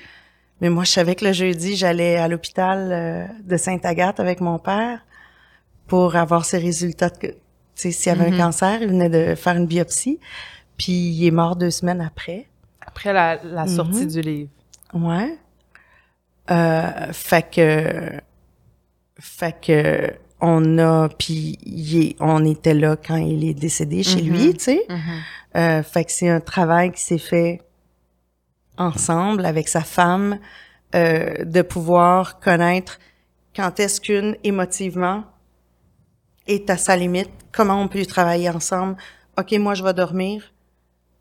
mais 0.62 0.70
moi, 0.70 0.84
je 0.84 0.92
savais 0.92 1.16
que 1.16 1.26
le 1.26 1.34
jeudi, 1.34 1.76
j'allais 1.76 2.18
à 2.18 2.28
l'hôpital 2.28 2.92
euh, 2.92 3.26
de 3.44 3.58
Sainte-Agathe 3.58 4.20
avec 4.20 4.42
mon 4.42 4.58
père 4.58 5.06
pour 5.88 6.16
avoir 6.16 6.46
ses 6.46 6.58
résultats 6.58 7.10
que, 7.10 7.28
tu 7.28 7.36
sais, 7.76 7.92
s'il 7.92 8.12
y 8.12 8.16
avait 8.16 8.32
un 8.32 8.36
mm-hmm. 8.36 8.38
cancer, 8.38 8.82
il 8.82 8.88
venait 8.88 9.10
de 9.10 9.36
faire 9.36 9.56
une 9.56 9.68
biopsie, 9.68 10.20
puis 10.78 10.94
il 10.94 11.28
est 11.28 11.32
mort 11.32 11.56
deux 11.56 11.72
semaines 11.72 12.02
après 12.02 12.48
après 12.86 13.14
la, 13.14 13.44
la 13.44 13.68
sortie 13.68 14.06
mhm. 14.06 14.08
du 14.08 14.22
livre. 14.22 14.50
Ouais. 14.94 15.38
Euh, 16.52 17.12
fait 17.12 17.50
que, 17.50 18.22
fait 19.20 19.56
que, 19.62 20.14
on 20.42 20.78
a, 20.78 21.10
puis 21.10 22.16
on 22.20 22.46
était 22.46 22.74
là 22.74 22.96
quand 22.96 23.16
il 23.16 23.44
est 23.48 23.54
décédé 23.54 24.04
chez 24.04 24.22
lui, 24.22 24.48
mhm. 24.48 24.54
tu 24.54 24.64
sais. 24.64 24.86
Mhm. 24.90 24.98
Euh, 25.56 25.84
fait 25.84 26.06
que 26.06 26.12
c'est 26.12 26.30
un 26.30 26.42
travail 26.42 26.92
qui 26.92 27.02
s'est 27.02 27.18
fait 27.18 27.62
ensemble 28.78 29.46
avec 29.46 29.68
sa 29.70 29.82
femme, 29.82 30.40
euh, 30.94 31.44
de 31.44 31.62
pouvoir 31.62 32.40
connaître 32.40 33.00
quand 33.56 33.80
est-ce 33.80 34.02
qu'une 34.02 34.36
émotivement 34.44 35.24
est 36.48 36.70
à 36.70 36.78
sa 36.78 36.96
limite, 36.96 37.32
comment 37.52 37.82
on 37.82 37.88
peut 37.88 38.06
travailler 38.06 38.50
ensemble. 38.50 38.98
OK, 39.38 39.52
moi 39.54 39.74
je 39.74 39.84
vais 39.84 39.94
dormir, 39.94 40.52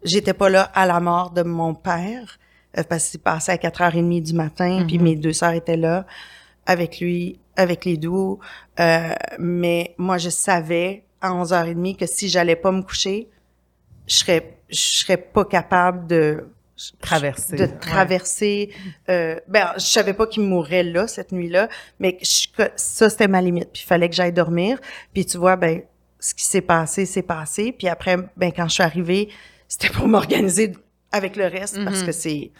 J'étais 0.04 0.34
pas 0.34 0.48
là 0.48 0.62
à 0.74 0.86
la 0.86 1.00
mort 1.00 1.30
de 1.30 1.42
mon 1.42 1.74
père 1.74 2.38
euh, 2.78 2.82
parce 2.88 3.08
qu'il 3.08 3.20
passait 3.20 3.52
à 3.52 3.56
4h30 3.56 4.22
du 4.22 4.34
matin, 4.34 4.84
puis 4.86 4.98
mhm. 4.98 5.04
mes 5.04 5.16
deux 5.16 5.32
sœurs 5.32 5.52
étaient 5.52 5.76
là 5.76 6.06
avec 6.66 7.00
lui, 7.00 7.40
avec 7.56 7.84
les 7.84 7.96
doux. 7.96 8.38
Euh, 8.80 9.12
mais 9.38 9.94
moi, 9.98 10.18
je 10.18 10.30
savais 10.30 11.04
à 11.20 11.30
11h30 11.30 11.96
que 11.96 12.06
si 12.06 12.28
j'allais 12.28 12.56
pas 12.56 12.72
me 12.72 12.82
coucher, 12.82 13.28
je 14.06 14.16
serais, 14.16 14.58
je 14.68 14.76
serais 14.76 15.16
pas 15.16 15.44
capable 15.44 16.06
de 16.06 16.46
traverser 17.00 17.56
de 17.56 17.66
traverser 17.66 18.70
euh, 19.08 19.38
ben 19.46 19.72
je 19.76 19.84
savais 19.84 20.12
pas 20.12 20.26
qu'il 20.26 20.42
mourrait 20.42 20.82
là 20.82 21.06
cette 21.06 21.30
nuit-là 21.30 21.68
mais 22.00 22.18
ça 22.22 23.08
c'était 23.08 23.28
ma 23.28 23.40
limite 23.40 23.70
puis 23.72 23.82
il 23.84 23.86
fallait 23.86 24.08
que 24.08 24.14
j'aille 24.14 24.32
dormir 24.32 24.78
puis 25.12 25.24
tu 25.24 25.38
vois 25.38 25.54
ben 25.54 25.82
ce 26.18 26.34
qui 26.34 26.44
s'est 26.44 26.60
passé 26.60 27.06
s'est 27.06 27.22
passé 27.22 27.70
puis 27.70 27.86
après 27.86 28.16
ben 28.36 28.50
quand 28.52 28.66
je 28.66 28.74
suis 28.74 28.82
arrivée 28.82 29.28
c'était 29.68 29.90
pour 29.90 30.08
m'organiser 30.08 30.72
avec 31.12 31.36
le 31.36 31.46
reste 31.46 31.82
parce 31.84 31.98
mm-hmm. 31.98 32.06
que 32.06 32.12
c'est 32.12 32.50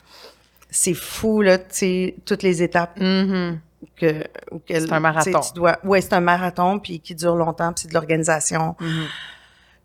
c'est 0.71 0.95
fou 0.95 1.41
là, 1.43 1.59
tu 1.59 1.65
sais, 1.71 2.15
toutes 2.25 2.43
les 2.43 2.63
étapes 2.63 2.99
mm-hmm. 2.99 3.59
que 3.97 4.25
c'est 4.69 4.93
un 4.93 5.01
marathon. 5.01 5.41
Tu 5.41 5.53
dois, 5.55 5.79
ouais, 5.85 6.01
c'est 6.01 6.15
un 6.15 6.21
marathon 6.21 6.81
puis 6.81 6.99
qui 6.99 7.15
dure 7.15 7.37
longtemps, 7.37 7.73
puis 7.73 7.83
c'est 7.83 7.89
de 7.89 7.95
l'organisation. 7.95 8.75
Mm-hmm. 8.81 9.07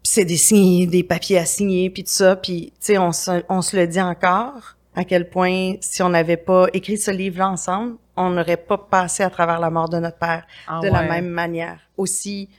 Puis 0.01 0.11
c'est 0.11 0.25
des 0.25 0.37
signes, 0.37 0.89
des 0.89 1.03
papiers 1.03 1.37
à 1.37 1.45
signer, 1.45 1.89
puis 1.89 2.03
tout 2.03 2.11
ça, 2.11 2.35
puis 2.35 2.71
tu 2.71 2.77
sais, 2.79 2.97
on 2.97 3.11
se, 3.11 3.43
on 3.49 3.61
se 3.61 3.75
le 3.77 3.85
dit 3.85 4.01
encore 4.01 4.77
à 4.95 5.03
quel 5.03 5.29
point 5.29 5.75
si 5.81 6.01
on 6.01 6.09
n'avait 6.09 6.37
pas 6.37 6.67
écrit 6.73 6.97
ce 6.97 7.11
livre-là 7.11 7.49
ensemble, 7.49 7.97
on 8.15 8.31
n'aurait 8.31 8.57
pas 8.57 8.77
passé 8.77 9.23
à 9.23 9.29
travers 9.29 9.59
la 9.59 9.69
mort 9.69 9.89
de 9.89 9.99
notre 9.99 10.17
père 10.17 10.45
ah 10.67 10.79
de 10.81 10.87
la 10.87 11.03
même 11.03 11.27
manière, 11.29 11.79
aussi 11.97 12.49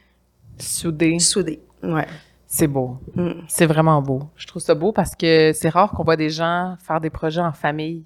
soudé. 0.59 1.19
Soudé, 1.19 1.61
ouais. 1.83 2.07
C'est 2.53 2.67
beau. 2.67 2.99
Mm. 3.15 3.31
C'est 3.47 3.67
vraiment 3.67 4.03
beau. 4.03 4.25
Je 4.35 4.45
trouve 4.49 4.61
ça 4.61 4.75
beau 4.75 4.91
parce 4.91 5.15
que 5.15 5.53
c'est 5.55 5.69
rare 5.69 5.93
qu'on 5.93 6.03
voit 6.03 6.17
des 6.17 6.31
gens 6.31 6.75
faire 6.85 7.01
des 7.01 7.09
projets 7.09 7.41
en 7.41 7.53
famille. 7.53 8.05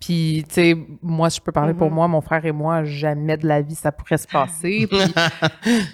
Puis, 0.00 0.44
tu 0.48 0.54
sais, 0.54 0.76
moi, 1.02 1.30
je 1.30 1.40
peux 1.40 1.52
parler 1.52 1.72
pour 1.72 1.88
mm-hmm. 1.88 1.94
moi, 1.94 2.08
mon 2.08 2.20
frère 2.20 2.44
et 2.44 2.52
moi, 2.52 2.84
jamais 2.84 3.38
de 3.38 3.46
la 3.46 3.62
vie 3.62 3.74
ça 3.74 3.90
pourrait 3.90 4.18
se 4.18 4.28
passer. 4.28 4.86
Puis, 4.90 4.98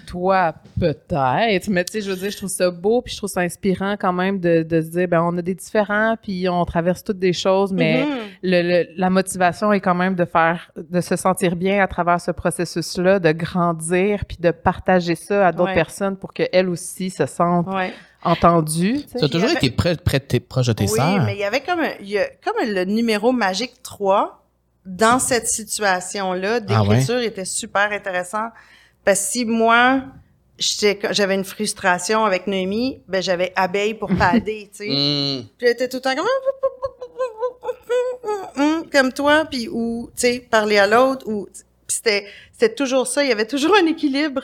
toi, 0.07 0.53
peut-être. 0.77 1.69
Mais 1.69 1.85
tu 1.85 1.93
sais, 1.93 2.01
je 2.01 2.09
veux 2.11 2.17
dire, 2.17 2.29
je 2.29 2.37
trouve 2.37 2.49
ça 2.49 2.69
beau, 2.69 3.01
puis 3.01 3.13
je 3.13 3.17
trouve 3.17 3.29
ça 3.29 3.41
inspirant 3.41 3.95
quand 3.97 4.11
même 4.11 4.39
de, 4.39 4.63
de 4.63 4.81
se 4.81 4.87
dire, 4.87 5.07
ben 5.07 5.21
on 5.21 5.37
a 5.37 5.41
des 5.41 5.55
différents, 5.55 6.15
puis 6.21 6.49
on 6.49 6.65
traverse 6.65 7.03
toutes 7.03 7.19
des 7.19 7.33
choses, 7.33 7.71
mais 7.71 8.03
mm-hmm. 8.03 8.07
le, 8.43 8.85
la 8.97 9.09
motivation 9.09 9.71
est 9.71 9.79
quand 9.79 9.95
même 9.95 10.15
de 10.15 10.25
faire, 10.25 10.71
de 10.75 10.99
se 10.99 11.15
sentir 11.15 11.55
bien 11.55 11.81
à 11.81 11.87
travers 11.87 12.19
ce 12.19 12.31
processus-là, 12.31 13.19
de 13.19 13.31
grandir, 13.31 14.25
puis 14.25 14.37
de 14.39 14.51
partager 14.51 15.15
ça 15.15 15.47
à 15.47 15.51
d'autres 15.51 15.73
personnes 15.73 16.17
pour 16.17 16.33
qu'elles 16.33 16.69
aussi 16.69 17.09
se 17.09 17.25
sentent 17.25 17.67
entendu. 18.23 19.01
Tu 19.17 19.23
as 19.23 19.29
toujours 19.29 19.51
été 19.51 19.71
près, 19.71 19.95
près 19.95 20.19
de 20.19 20.25
tes, 20.25 20.39
proches 20.39 20.67
de 20.67 20.73
tes 20.73 20.89
oui, 20.89 20.99
mais 21.25 21.33
il 21.33 21.39
y 21.39 21.43
avait 21.43 21.61
comme, 21.61 21.81
il 21.99 22.09
y 22.09 22.17
a, 22.17 22.27
comme 22.43 22.55
le 22.63 22.85
numéro 22.85 23.31
magique 23.31 23.81
3 23.83 24.43
dans 24.85 25.19
cette 25.19 25.47
situation-là 25.47 26.55
ah 26.55 26.59
d'écriture 26.59 27.19
était 27.19 27.45
super 27.45 27.91
intéressant. 27.91 28.49
Parce 29.05 29.21
que 29.21 29.31
si 29.31 29.45
moi, 29.45 30.03
j'avais 30.57 31.35
une 31.35 31.43
frustration 31.43 32.25
avec 32.25 32.47
Noémie, 32.47 33.01
ben 33.07 33.21
j'avais 33.21 33.51
abeille 33.55 33.93
pour 33.93 34.09
pader, 34.15 34.69
tu 34.71 34.77
sais. 34.77 34.89
Mm. 34.89 35.47
Puis 35.57 35.67
elle 35.67 35.73
était 35.73 35.89
tout 35.89 35.97
le 35.97 36.01
temps 36.01 36.15
comme 36.15 36.27
comme 38.91 39.11
toi, 39.11 39.45
puis 39.45 39.67
ou 39.69 40.09
tu 40.15 40.21
sais 40.21 40.39
parler 40.39 40.77
à 40.77 40.87
l'autre, 40.87 41.27
ou 41.27 41.47
c'était 41.87 42.25
c'était 42.51 42.73
toujours 42.73 43.07
ça. 43.07 43.23
Il 43.23 43.29
y 43.29 43.31
avait 43.31 43.47
toujours 43.47 43.75
un 43.75 43.85
équilibre. 43.85 44.43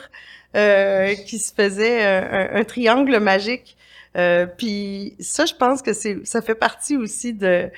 Euh, 0.56 1.14
qui 1.14 1.38
se 1.38 1.54
faisait 1.54 2.04
euh, 2.04 2.58
un, 2.58 2.64
triangle 2.64 3.20
magique. 3.20 3.76
Euh, 4.16 4.46
puis 4.46 5.14
ça, 5.20 5.46
je 5.46 5.54
pense 5.54 5.80
que 5.80 5.92
c'est 5.92 6.26
ça 6.26 6.42
fait 6.42 6.56
partie 6.56 6.96
aussi 6.96 7.32
de, 7.32 7.70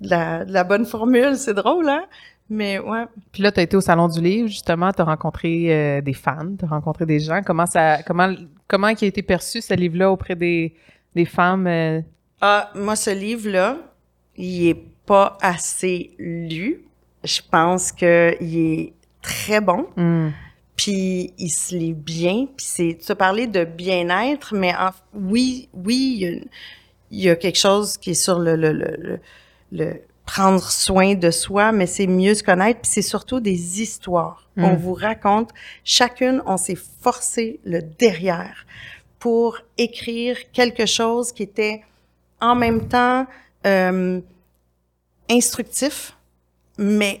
la, 0.00 0.44
de 0.44 0.52
la 0.52 0.64
bonne 0.64 0.86
formule. 0.86 1.36
C'est 1.36 1.54
drôle, 1.54 1.88
hein? 1.88 2.04
Mais 2.50 2.80
ouais. 2.80 3.04
Puis 3.30 3.44
là, 3.44 3.52
tu 3.52 3.60
as 3.60 3.62
été 3.62 3.76
au 3.76 3.80
Salon 3.80 4.08
du 4.08 4.20
Livre, 4.20 4.48
justement, 4.48 4.92
tu 4.92 5.02
as 5.02 5.04
rencontré 5.04 6.02
des 6.02 6.12
fans, 6.14 6.56
tu 6.58 6.64
as 6.64 6.68
rencontré 6.68 7.06
des 7.06 7.20
gens. 7.20 7.42
Comment 7.46 7.66
ça 7.66 8.02
comment 8.02 8.34
comment 8.66 8.92
qui 8.94 9.04
a 9.04 9.08
été 9.08 9.22
perçu 9.22 9.60
ce 9.60 9.74
livre-là 9.74 10.10
auprès 10.10 10.34
des, 10.34 10.74
des 11.14 11.26
femmes? 11.26 12.02
Ah, 12.40 12.72
moi, 12.74 12.96
ce 12.96 13.10
livre-là, 13.10 13.76
il 14.36 14.68
est 14.68 14.82
pas 15.06 15.38
assez 15.40 16.10
lu. 16.18 16.82
Je 17.22 17.40
pense 17.48 17.92
qu'il 17.92 18.08
est 18.08 18.92
très 19.22 19.60
bon. 19.60 19.86
Hmm 19.96 20.30
puis 20.76 21.32
il 21.38 21.50
se 21.50 21.74
lit 21.74 21.94
bien, 21.94 22.46
puis 22.56 22.66
c'est 22.66 22.98
tu 23.04 23.10
as 23.10 23.16
parlé 23.16 23.46
de 23.46 23.64
bien-être, 23.64 24.54
mais 24.54 24.74
oui, 25.14 25.68
oui, 25.72 26.42
il 27.10 27.20
y, 27.20 27.30
a, 27.30 27.36
quelque 27.36 27.58
chose 27.58 27.96
qui 27.96 28.10
est 28.10 28.14
sur 28.14 28.38
le, 28.38 28.56
le, 28.56 28.72
le, 28.72 29.20
le 29.72 29.94
prendre 30.26 30.62
soin 30.70 31.14
de 31.14 31.30
soi, 31.30 31.72
mais 31.72 31.86
c'est 31.86 32.06
mieux 32.06 32.34
se 32.34 32.42
connaître, 32.42 32.80
puis 32.80 32.90
c'est 32.92 33.02
surtout 33.02 33.40
des 33.40 33.80
histoires. 33.80 34.48
On 34.56 34.72
Mm. 34.72 34.76
vous 34.76 34.94
raconte, 34.94 35.50
chacune, 35.84 36.42
on 36.46 36.56
s'est 36.56 36.78
forcé 37.00 37.60
le 37.64 37.80
derrière 37.80 38.66
pour 39.18 39.58
écrire 39.78 40.36
quelque 40.52 40.86
chose 40.86 41.32
qui 41.32 41.42
était 41.42 41.82
en 42.40 42.54
même 42.54 42.88
temps 42.88 43.26
euh, 43.66 44.20
instructif, 45.30 46.16
mais 46.78 47.20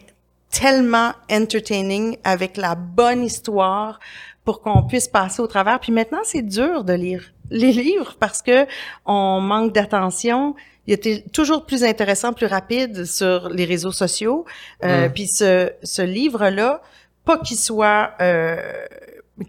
tellement 0.58 1.12
entertaining 1.30 2.16
avec 2.24 2.56
la 2.56 2.74
bonne 2.74 3.22
histoire 3.22 4.00
pour 4.44 4.60
qu'on 4.62 4.84
puisse 4.84 5.08
passer 5.08 5.42
au 5.42 5.46
travers. 5.46 5.80
Puis 5.80 5.92
maintenant, 5.92 6.20
c'est 6.24 6.42
dur 6.42 6.84
de 6.84 6.94
lire 6.94 7.32
les 7.50 7.72
livres 7.72 8.16
parce 8.18 8.42
que 8.42 8.66
on 9.04 9.40
manque 9.40 9.72
d'attention. 9.74 10.54
Il 10.86 10.94
était 10.94 11.24
toujours 11.32 11.66
plus 11.66 11.84
intéressant, 11.84 12.32
plus 12.32 12.46
rapide 12.46 13.04
sur 13.04 13.48
les 13.50 13.64
réseaux 13.64 13.92
sociaux. 13.92 14.44
Euh, 14.84 15.08
Mm. 15.08 15.12
Puis 15.12 15.26
ce, 15.26 15.72
ce 15.82 16.02
livre-là, 16.02 16.80
pas 17.24 17.38
qu'il 17.38 17.58
soit 17.58 18.12
euh, 18.20 18.56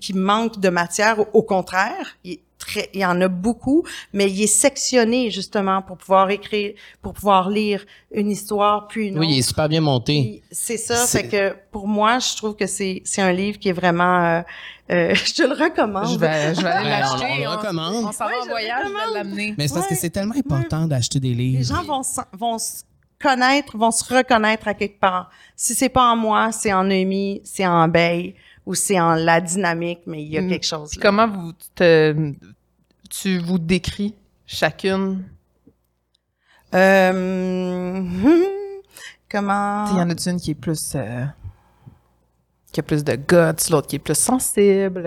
qui 0.01 0.13
manque 0.13 0.59
de 0.59 0.69
matière, 0.69 1.19
au, 1.19 1.27
au 1.33 1.43
contraire, 1.43 2.17
il, 2.23 2.33
est 2.33 2.41
très, 2.57 2.89
il 2.93 3.01
y 3.01 3.05
en 3.05 3.19
a 3.21 3.27
beaucoup, 3.27 3.83
mais 4.13 4.29
il 4.29 4.41
est 4.41 4.47
sectionné 4.47 5.29
justement 5.31 5.81
pour 5.81 5.97
pouvoir 5.97 6.29
écrire, 6.31 6.73
pour 7.01 7.13
pouvoir 7.13 7.49
lire 7.49 7.85
une 8.11 8.31
histoire 8.31 8.87
puis 8.87 9.07
une 9.09 9.19
Oui, 9.19 9.27
il 9.31 9.39
est 9.39 9.41
super 9.43 9.69
bien 9.69 9.81
monté. 9.81 10.41
C'est 10.51 10.77
ça, 10.77 10.95
C'est- 10.95 11.23
fait 11.23 11.27
que 11.27 11.55
pour 11.71 11.87
moi, 11.87 12.19
je 12.19 12.35
trouve 12.35 12.55
que 12.55 12.67
c'est 12.67 13.01
c'est 13.05 13.21
un 13.21 13.31
livre 13.33 13.59
qui 13.59 13.69
est 13.69 13.73
vraiment, 13.73 14.23
euh, 14.25 14.41
euh, 14.91 15.13
je 15.25 15.33
te 15.33 15.43
le 15.43 15.53
recommande. 15.53 16.09
Je 16.13 16.17
vais, 16.17 16.55
je 16.55 16.61
vais 16.61 16.67
aller 16.69 16.89
Ouais, 16.89 16.99
l'acheter. 16.99 17.25
on- 17.29 17.33
on 17.33 17.37
le 17.37 17.49
recommande. 17.57 18.05
On 18.05 18.11
s'en 18.11 18.25
va 18.25 18.31
Ouais, 18.31 18.37
en 18.41 18.43
je 18.45 18.49
voyage, 18.49 18.85
je 18.87 18.93
vais 19.11 19.13
l'amener. 19.13 19.55
Mais 19.57 19.67
c'est 19.67 19.73
parce 19.75 19.87
que 19.87 19.95
c'est 19.95 20.09
tellement 20.09 20.35
important 20.35 20.87
d'acheter 20.87 21.19
des 21.19 21.33
livres. 21.33 21.59
Les 21.59 21.63
gens 21.65 21.83
vont 21.83 22.03
se- 22.03 22.21
vont 22.33 22.57
se 22.57 22.83
connaître, 23.21 23.75
vont 23.77 23.91
se 23.91 24.03
reconnaître 24.13 24.67
à 24.67 24.73
quelque 24.73 24.99
part. 24.99 25.29
Si 25.55 25.73
c'est 25.73 25.89
pas 25.89 26.03
en 26.11 26.15
moi, 26.15 26.51
c'est 26.51 26.71
en 26.73 26.89
Amy, 26.89 27.41
c'est 27.43 27.65
en 27.65 27.87
Bay 27.87 28.35
ou 28.67 28.75
c'est 28.75 28.99
en 28.99 29.15
la 29.15 29.39
dynamique, 29.39 30.01
mais 30.05 30.21
il 30.21 30.27
y 30.29 30.37
a 30.37 30.41
Mm. 30.41 30.49
quelque 30.49 30.65
chose. 30.65 30.93
Là. 30.95 31.01
comment 31.01 31.27
vous 31.27 31.53
te, 31.73 32.33
tu 33.09 33.39
vous 33.39 33.57
décris 33.57 34.13
chacune? 34.45 35.23
Euh, 36.75 38.03
comment? 39.31 39.85
Il 39.91 39.97
y 39.97 40.01
en 40.01 40.09
a 40.09 40.29
une 40.29 40.39
qui 40.39 40.51
est 40.51 40.55
plus 40.55 40.93
euh, 40.95 41.25
qui 42.71 42.79
a 42.81 42.83
plus 42.83 43.03
de 43.03 43.15
guts, 43.15 43.69
l'autre 43.71 43.87
qui 43.87 43.95
est 43.95 43.99
plus 43.99 44.17
sensible? 44.17 45.03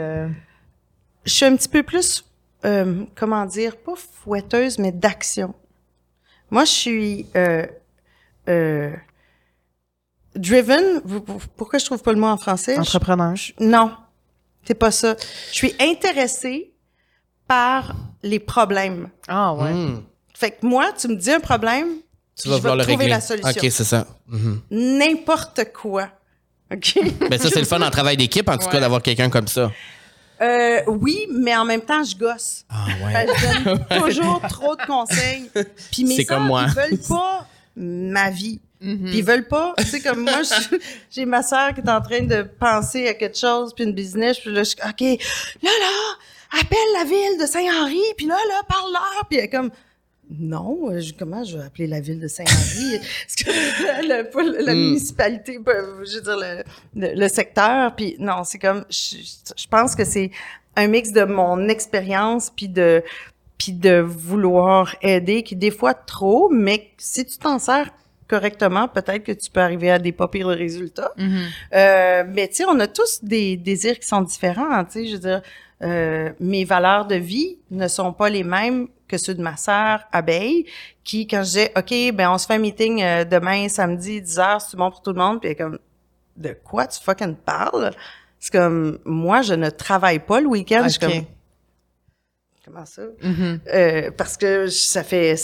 je 1.25 1.31
suis 1.33 1.45
un 1.45 1.55
petit 1.55 1.69
peu 1.69 1.83
plus, 1.83 2.25
euh, 2.65 3.05
comment 3.15 3.45
dire, 3.45 3.77
pas 3.77 3.95
fouetteuse, 3.95 4.79
mais 4.79 4.91
d'action. 4.91 5.55
Moi, 6.51 6.65
je 6.65 6.71
suis 6.71 7.27
euh, 7.37 7.67
driven. 10.37 11.01
Pourquoi 11.57 11.79
je 11.79 11.85
trouve 11.85 12.03
pas 12.03 12.13
le 12.13 12.19
mot 12.21 12.27
en 12.29 12.37
français? 12.37 12.75
Je- 12.77 12.81
Entrepreneur. 12.81 13.35
non, 13.59 13.93
c'est 14.65 14.75
pas 14.75 14.91
ça. 14.91 15.17
Je 15.51 15.57
suis 15.57 15.75
intéressée 15.81 16.73
par 17.49 17.95
les 18.23 18.39
problèmes. 18.39 19.09
Ah 19.29 19.55
ouais. 19.55 19.73
Hmm. 19.73 20.03
Fait 20.35 20.53
que 20.53 20.67
moi, 20.67 20.93
tu 20.99 21.09
me 21.09 21.17
dis 21.17 21.31
un 21.31 21.41
problème, 21.41 21.89
Tu 22.41 22.49
vas 22.49 22.57
je 22.57 22.61
vouloir 22.61 22.77
vais 22.77 22.83
le 22.83 22.87
trouver 22.89 23.05
régler. 23.05 23.15
la 23.17 23.21
solution. 23.21 23.51
OK, 23.51 23.71
c'est 23.71 23.85
ça. 23.85 24.07
Mhm. 24.29 24.61
N'importe 24.71 25.61
quoi. 25.75 26.09
OK? 26.73 26.99
Ben 27.31 27.39
ça, 27.39 27.49
c'est 27.51 27.59
le 27.61 27.67
fun 27.67 27.83
en 27.83 27.91
travail 27.91 28.17
d'équipe, 28.17 28.49
en 28.49 28.57
tout 28.57 28.67
cas, 28.69 28.75
Ouais. 28.75 28.81
d'avoir 28.81 29.03
quelqu'un 29.03 29.29
comme 29.29 29.49
ça. 29.49 29.71
Euh, 30.41 30.81
oui, 30.87 31.27
mais 31.31 31.55
en 31.55 31.67
même 31.67 31.83
temps, 31.83 32.03
je 32.03 32.17
gosse. 32.17 32.65
Ah 32.71 32.87
que 33.25 33.33
je 33.37 33.65
donne 33.65 34.03
toujours 34.07 34.41
trop 34.49 34.75
de 34.77 34.87
conseils. 34.87 35.51
Puis 35.93 36.05
mes 36.05 36.17
C'est 36.17 36.25
comme 36.25 36.49
sœurs, 36.49 36.69
ils 36.69 36.75
veulent 36.97 37.01
pas 37.09 37.47
ma 37.77 38.31
vie. 38.31 38.61
Mhm. 38.81 39.05
Puis 39.11 39.19
ils 39.19 39.25
veulent 39.25 39.47
pas, 39.49 39.75
tu 39.79 39.85
sais, 39.85 40.01
comme 40.01 40.21
moi, 40.23 40.41
j'ai 41.11 41.25
ma 41.27 41.43
sœur 41.43 41.75
qui 41.75 41.81
est 41.81 41.91
en 41.91 42.01
train 42.01 42.23
de 42.23 42.43
penser 42.43 43.09
à 43.09 43.15
quelque 43.15 43.37
chose, 43.39 43.75
puis 43.75 43.85
une 43.85 43.93
business, 43.93 44.39
puis 44.39 44.51
là, 44.53 44.63
je 44.63 44.71
suis 44.71 44.79
OK, 44.79 45.01
là, 45.63 45.71
là, 45.71 46.59
appelle 46.61 46.79
la 46.99 47.05
ville 47.05 47.39
de 47.41 47.47
Saint-Henri, 47.47 48.01
puis 48.17 48.27
là, 48.27 48.37
là, 48.49 48.63
parle-leur, 48.69 49.27
puis 49.29 49.39
elle 49.39 49.45
est 49.45 49.49
comme, 49.51 49.71
non, 50.33 50.91
euh, 50.91 51.01
je- 51.01 51.13
comment 51.13 51.43
je 51.45 51.59
vais 51.59 51.65
appeler 51.65 51.87
la 51.89 52.01
ville 52.01 52.21
de 52.21 52.29
Saint-Henri? 52.29 52.95
Est-ce 53.29 53.45
le- 54.09 54.65
la 54.65 54.75
Mm. 54.75 54.79
municipalité, 54.79 55.59
je 55.67 56.15
veux 56.17 56.23
dire, 56.23 56.37
le, 56.37 56.63
le- 56.95 57.21
le 57.21 57.29
secteur, 57.29 57.95
puis 57.95 58.17
non, 58.19 58.45
c'est 58.45 58.59
comme, 58.59 58.85
je, 58.89 59.17
je 59.57 59.67
pense 59.69 59.95
que 59.95 60.05
c'est 60.05 60.31
un 60.77 60.87
mix 60.87 61.13
de 61.13 61.25
mon 61.25 61.69
expérience, 61.69 62.51
puis 62.55 62.69
de 62.69 63.03
puis 63.59 63.73
de 63.73 64.01
vouloir 64.01 64.97
aider, 65.03 65.43
qui 65.43 65.55
des 65.55 65.71
fois 65.71 65.93
trop, 65.93 66.49
mais 66.49 66.89
si 66.97 67.27
tu 67.27 67.37
t'en 67.37 67.59
sers 67.59 67.91
correctement, 68.31 68.87
peut-être 68.87 69.25
que 69.25 69.33
tu 69.33 69.51
peux 69.51 69.61
arriver 69.61 69.91
à 69.91 69.99
des 69.99 70.13
pas 70.13 70.29
pires 70.29 70.47
résultats. 70.47 71.13
Mhm. 71.17 71.43
Euh, 71.75 72.25
mais 72.29 72.47
tu 72.47 72.57
sais, 72.57 72.65
on 72.65 72.79
a 72.79 72.87
tous 72.87 73.25
des 73.25 73.57
désirs 73.57 73.99
qui 73.99 74.07
sont 74.07 74.21
différents. 74.21 74.85
Tu 74.85 74.93
sais, 74.93 75.07
je 75.07 75.13
veux 75.15 75.19
dire, 75.19 75.43
euh, 75.83 76.31
mes 76.39 76.65
valeurs 76.65 77.07
de 77.07 77.17
vie 77.17 77.59
ne 77.73 77.89
sont 77.89 78.13
pas 78.13 78.29
les 78.29 78.45
mêmes 78.45 78.87
que 79.09 79.19
ceux 79.19 79.35
de 79.35 79.43
ma 79.43 79.57
sœur 79.57 80.05
Abeille, 80.13 80.67
qui 81.03 81.27
quand 81.27 81.39
je 81.39 81.49
disais, 81.49 81.73
ok, 81.77 82.15
ben 82.15 82.31
on 82.31 82.39
se 82.39 82.47
fait 82.47 82.55
un 82.55 82.59
meeting 82.59 83.03
euh, 83.03 83.25
demain 83.25 83.69
samedi 83.69 84.23
10 84.23 84.39
h 84.39 84.67
c'est 84.71 84.77
bon 84.77 84.91
pour 84.91 85.03
tout 85.03 85.13
le 85.13 85.19
monde, 85.19 85.41
puis 85.41 85.49
elle 85.49 85.53
est 85.55 85.57
comme, 85.57 85.79
de 86.37 86.57
quoi 86.63 86.87
tu 86.87 87.03
fucking 87.03 87.35
parles 87.35 87.91
C'est 88.39 88.53
comme, 88.53 89.01
moi 89.05 89.43
je 89.43 89.55
ne 89.55 89.69
travaille 89.71 90.21
pas 90.21 90.41
le 90.41 90.47
week-end. 90.47 90.87
Je 90.87 91.01
comme, 91.01 91.25
comment 92.65 92.87
ça? 92.87 93.03
Mhm. 93.23 93.61
euh, 93.75 94.11
parce 94.17 94.37
que 94.37 94.69
ça 94.69 95.03
fait 95.03 95.35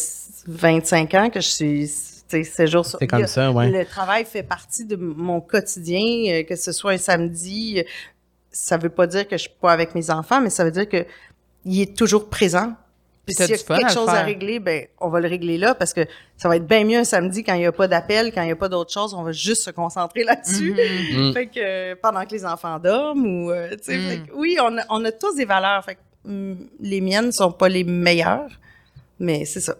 25 0.47 1.15
ans 1.15 1.31
que 1.31 1.41
je 1.41 1.49
suis, 1.49 1.91
tu 2.29 2.43
sais, 2.43 2.45
7 2.45 2.67
jours 2.69 2.85
sur 2.87 2.99
C'est 2.99 3.07
comme 3.07 3.23
a- 3.23 3.27
ça, 3.27 3.51
ouais. 3.53 3.71
Le 3.71 3.85
travail 3.85 4.25
fait 4.25 4.43
partie 4.43 4.85
de 4.85 4.97
mon 4.97 5.41
quotidien, 5.41 6.01
euh, 6.29 6.43
que 6.43 6.57
ce 6.57 6.73
soit 6.73 6.93
un 6.93 6.99
samedi. 6.99 7.79
euh, 7.79 7.83
Ça 8.51 8.77
veut 8.79 8.89
pas 8.89 9.07
dire 9.07 9.29
que 9.29 9.37
je 9.37 9.43
suis 9.43 9.51
pas 9.61 9.71
avec 9.73 9.95
mes 9.95 10.11
enfants, 10.11 10.41
mais 10.41 10.49
ça 10.51 10.65
veut 10.65 10.71
dire 10.71 10.89
que 10.89 11.05
il 11.65 11.81
est 11.83 11.97
toujours 11.97 12.29
présent. 12.31 12.73
Puis 13.27 13.35
s'il 13.35 13.51
y 13.51 13.53
a 13.55 13.57
quelque 13.59 13.93
chose 13.93 14.09
à 14.09 14.23
régler, 14.23 14.61
ben 14.61 14.87
on 15.01 15.09
va 15.09 15.19
le 15.21 15.27
régler 15.29 15.59
là 15.59 15.75
parce 15.75 15.93
que 15.93 16.01
ça 16.37 16.49
va 16.49 16.57
être 16.57 16.67
bien 16.67 16.85
mieux 16.85 16.99
un 16.99 17.05
samedi 17.05 17.43
quand 17.43 17.55
il 17.55 17.63
y 17.63 17.67
a 17.67 17.73
pas 17.73 17.89
d'appel, 17.89 18.33
quand 18.33 18.41
il 18.43 18.49
y 18.49 18.53
a 18.53 18.57
pas 18.57 18.69
d'autre 18.69 18.93
chose, 18.93 19.13
on 19.15 19.25
va 19.25 19.33
juste 19.33 19.63
se 19.63 19.71
concentrer 19.71 20.23
là-dessus. 20.31 20.73
Mhm. 21.13 21.31
Mm. 21.31 21.33
Fait 21.35 21.47
que 21.49 21.59
euh, 21.59 21.95
pendant 22.01 22.25
que 22.25 22.31
les 22.31 22.47
enfants 22.47 22.79
dorment 22.79 23.27
ou 23.27 23.51
euh, 23.51 23.71
tu 23.73 23.79
sais, 23.83 23.99
Mm. 23.99 24.09
fait 24.09 24.19
que 24.21 24.33
oui, 24.35 24.57
on 24.63 24.79
a, 24.79 24.83
on 24.91 25.05
a 25.05 25.11
tous 25.13 25.35
des 25.35 25.45
valeurs. 25.45 25.85
Fait 25.85 25.97
que 25.97 26.01
mm, 26.31 26.57
les 26.81 27.01
miennes 27.01 27.33
sont 27.33 27.51
pas 27.53 27.69
les 27.69 27.83
meilleures, 27.85 28.49
mais 29.19 29.45
c'est 29.45 29.61
ça. 29.61 29.75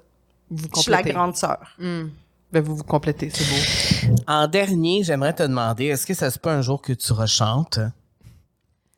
Vous 0.51 0.67
Je 0.75 0.81
suis 0.83 0.91
la 0.91 1.03
grande 1.03 1.37
sœur. 1.37 1.61
Mhm. 1.79 2.11
Ben, 2.57 2.63
vous 2.63 2.77
vous 2.77 2.85
complétez, 2.85 3.29
c'est 3.29 3.45
beau. 3.45 4.17
En 4.27 4.49
dernier, 4.49 5.03
j'aimerais 5.03 5.35
te 5.35 5.43
demander, 5.43 5.89
est-ce 5.89 6.07
que 6.07 6.15
ça 6.15 6.31
se 6.31 6.39
peut 6.39 6.49
un 6.49 6.63
jour 6.63 6.81
que 6.81 6.95
tu 6.95 7.13
rechantes? 7.13 7.81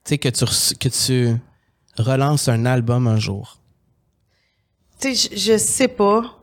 Tu 0.05 0.11
sais, 0.11 0.19
que 0.19 0.29
tu, 0.29 0.45
que 0.77 0.89
tu 0.89 1.37
relances 2.01 2.47
un 2.47 2.65
album 2.67 3.09
un 3.09 3.19
jour? 3.19 3.59
Tu 5.01 5.13
sais, 5.13 5.31
je, 5.37 5.37
je 5.37 5.59
sais 5.59 5.89
pas. 5.89 6.39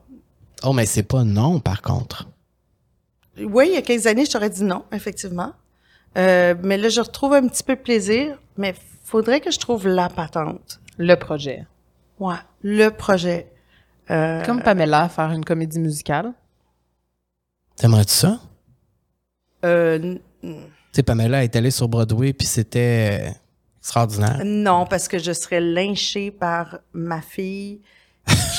Oh, 0.63 0.73
mais 0.73 0.85
c'est 0.85 1.03
pas 1.03 1.23
non, 1.23 1.61
par 1.61 1.81
contre. 1.81 2.27
Oui, 3.41 3.67
il 3.69 3.75
y 3.75 3.77
a 3.77 3.81
quelques 3.81 4.07
années, 4.07 4.25
je 4.25 4.31
t'aurais 4.31 4.49
dit 4.49 4.65
non, 4.65 4.83
effectivement. 4.91 5.53
Euh, 6.17 6.53
mais 6.63 6.77
là, 6.77 6.89
je 6.89 6.99
retrouve 6.99 7.31
un 7.31 7.47
petit 7.47 7.63
peu 7.63 7.77
de 7.77 7.81
plaisir, 7.81 8.37
mais 8.57 8.75
faudrait 9.05 9.39
que 9.39 9.51
je 9.51 9.59
trouve 9.59 9.87
la 9.87 10.09
patente. 10.09 10.81
Le 10.97 11.15
projet. 11.15 11.65
Ouais, 12.19 12.35
le 12.61 12.89
projet. 12.89 13.49
Euh, 14.11 14.43
Comme 14.43 14.61
Pamela, 14.61 15.07
faire 15.07 15.31
une 15.31 15.45
comédie 15.45 15.79
musicale. 15.79 16.33
T'aimerais-tu 17.77 18.13
ça? 18.13 18.39
euh, 19.65 20.15
Tu 20.41 20.49
sais, 20.93 21.03
Pamela 21.03 21.43
est 21.43 21.55
allée 21.55 21.71
sur 21.71 21.87
Broadway, 21.87 22.33
puis 22.33 22.47
c'était 22.47 23.33
extraordinaire. 23.79 24.41
non, 24.45 24.85
parce 24.85 25.07
que 25.07 25.19
je 25.19 25.31
serais 25.33 25.61
lynchée 25.61 26.31
par 26.31 26.79
ma 26.93 27.21
fille 27.21 27.81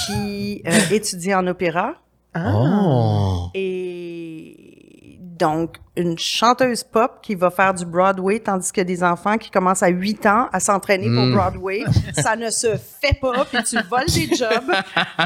qui 0.06 0.62
euh, 0.66 0.78
étudie 0.90 1.34
en 1.34 1.46
opéra. 1.46 1.94
Ah. 2.34 2.52
Oh! 2.54 3.48
Et 3.54 5.18
donc, 5.20 5.76
une 5.96 6.18
chanteuse 6.18 6.82
pop 6.84 7.18
qui 7.22 7.34
va 7.34 7.50
faire 7.50 7.72
du 7.74 7.84
Broadway, 7.84 8.40
tandis 8.40 8.70
que 8.72 8.80
des 8.82 9.02
enfants 9.02 9.38
qui 9.38 9.50
commencent 9.50 9.82
à 9.82 9.88
8 9.88 10.26
ans 10.26 10.48
à 10.52 10.60
s'entraîner 10.60 11.06
pour 11.06 11.24
Mm. 11.26 11.32
Broadway, 11.34 11.84
ça 12.14 12.36
ne 12.36 12.50
se 12.50 12.76
fait 12.76 13.18
pas, 13.20 13.44
puis 13.46 13.62
tu 13.64 13.76
voles 13.88 14.06
des 14.06 14.34
jobs 14.36 14.72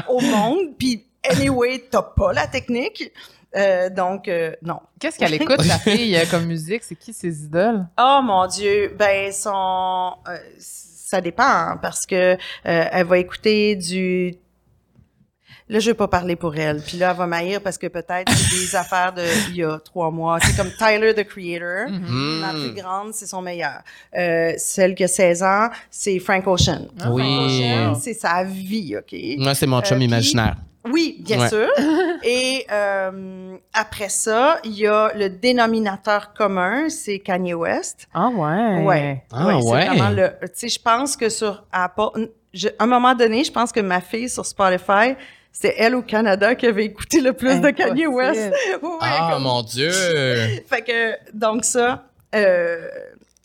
au 0.09 0.19
monde, 0.21 0.75
puis 0.77 1.05
anyway, 1.29 1.83
t'as 1.91 2.01
pas 2.01 2.33
la 2.33 2.47
technique. 2.47 3.11
Euh, 3.55 3.89
donc, 3.89 4.27
euh, 4.27 4.53
non. 4.63 4.79
Qu'est-ce 4.99 5.17
qu'elle 5.19 5.33
écoute, 5.33 5.57
ta 5.67 5.77
fille, 5.79 6.15
euh, 6.15 6.23
comme 6.31 6.45
musique? 6.45 6.83
C'est 6.83 6.95
qui 6.95 7.13
ses 7.13 7.43
idoles? 7.43 7.85
Oh 7.99 8.19
mon 8.23 8.47
Dieu, 8.47 8.95
ben 8.97 9.31
son, 9.33 10.13
euh, 10.27 10.37
ça 10.57 11.19
dépend 11.19 11.43
hein, 11.43 11.79
parce 11.81 12.05
que 12.05 12.15
euh, 12.33 12.37
elle 12.63 13.05
va 13.07 13.17
écouter 13.17 13.75
du. 13.75 14.35
Là, 15.69 15.79
je 15.79 15.91
vais 15.91 15.95
pas 15.95 16.09
parler 16.09 16.35
pour 16.35 16.53
elle. 16.57 16.81
Puis 16.81 16.97
là, 16.97 17.11
elle 17.11 17.17
va 17.17 17.27
m'haïr 17.27 17.61
parce 17.61 17.77
que 17.77 17.87
peut-être 17.87 18.29
c'est 18.31 18.57
des 18.71 18.75
affaires 18.75 19.13
de 19.13 19.23
il 19.49 19.55
y 19.57 19.63
a 19.63 19.79
trois 19.79 20.11
mois. 20.11 20.37
C'est 20.41 20.55
comme 20.57 20.71
Tyler, 20.77 21.13
the 21.13 21.25
Creator. 21.25 21.87
Mm-hmm. 21.89 22.39
Ma 22.41 22.49
plus 22.51 22.73
grande, 22.73 23.13
c'est 23.13 23.25
son 23.27 23.41
meilleur. 23.41 23.79
Euh, 24.17 24.51
celle 24.57 24.95
qui 24.95 25.05
a 25.05 25.07
16 25.07 25.43
ans, 25.43 25.69
c'est 25.89 26.19
Frank 26.19 26.45
Ocean. 26.47 26.87
Oui. 27.09 27.21
Frank 27.23 27.45
Ocean, 27.49 27.95
c'est 27.95 28.13
sa 28.13 28.43
vie, 28.43 28.97
OK? 28.97 29.17
Moi, 29.37 29.55
c'est 29.55 29.67
mon 29.67 29.81
chum 29.81 29.95
Euh, 29.95 29.99
puis- 29.99 30.05
imaginaire. 30.07 30.55
Oui, 30.89 31.17
bien 31.19 31.39
Ouais. 31.41 31.49
sûr. 31.49 31.67
Et 32.23 32.65
euh, 32.71 33.55
après 33.73 34.09
ça, 34.09 34.59
il 34.63 34.71
y 34.73 34.87
a 34.87 35.11
le 35.15 35.29
dénominateur 35.29 36.33
commun, 36.33 36.89
c'est 36.89 37.19
Kanye 37.19 37.53
West. 37.53 38.07
Ah 38.13 38.29
ouais. 38.29 38.83
Ouais. 38.83 39.23
Ah, 39.31 39.45
ouais. 39.47 39.53
ouais. 39.55 39.61
C'est 39.81 39.87
vraiment 39.89 40.09
le. 40.09 40.29
Tu 40.41 40.47
sais, 40.55 40.69
je 40.69 40.79
pense 40.81 41.15
que 41.15 41.29
sur 41.29 41.63
Apple, 41.71 42.29
je- 42.53 42.69
à 42.79 42.83
un 42.83 42.87
moment 42.87 43.13
donné, 43.13 43.43
je 43.43 43.51
pense 43.51 43.71
que 43.71 43.79
ma 43.79 44.01
fille 44.01 44.27
sur 44.29 44.45
Spotify, 44.45 45.15
c'était 45.51 45.75
elle 45.77 45.95
au 45.95 46.01
Canada 46.01 46.55
qui 46.55 46.65
avait 46.65 46.85
écouté 46.85 47.21
le 47.21 47.33
plus 47.33 47.59
de 47.61 47.69
Kanye. 47.69 48.07
West. 48.07 48.51
Ouais, 48.81 48.89
Ah, 49.01 49.29
comme- 49.33 49.43
mon 49.43 49.61
Dieu! 49.61 49.91
Fait 50.67 50.81
que, 50.81 51.13
donc 51.37 51.63
ça, 51.65 52.05
euh, 52.33 52.87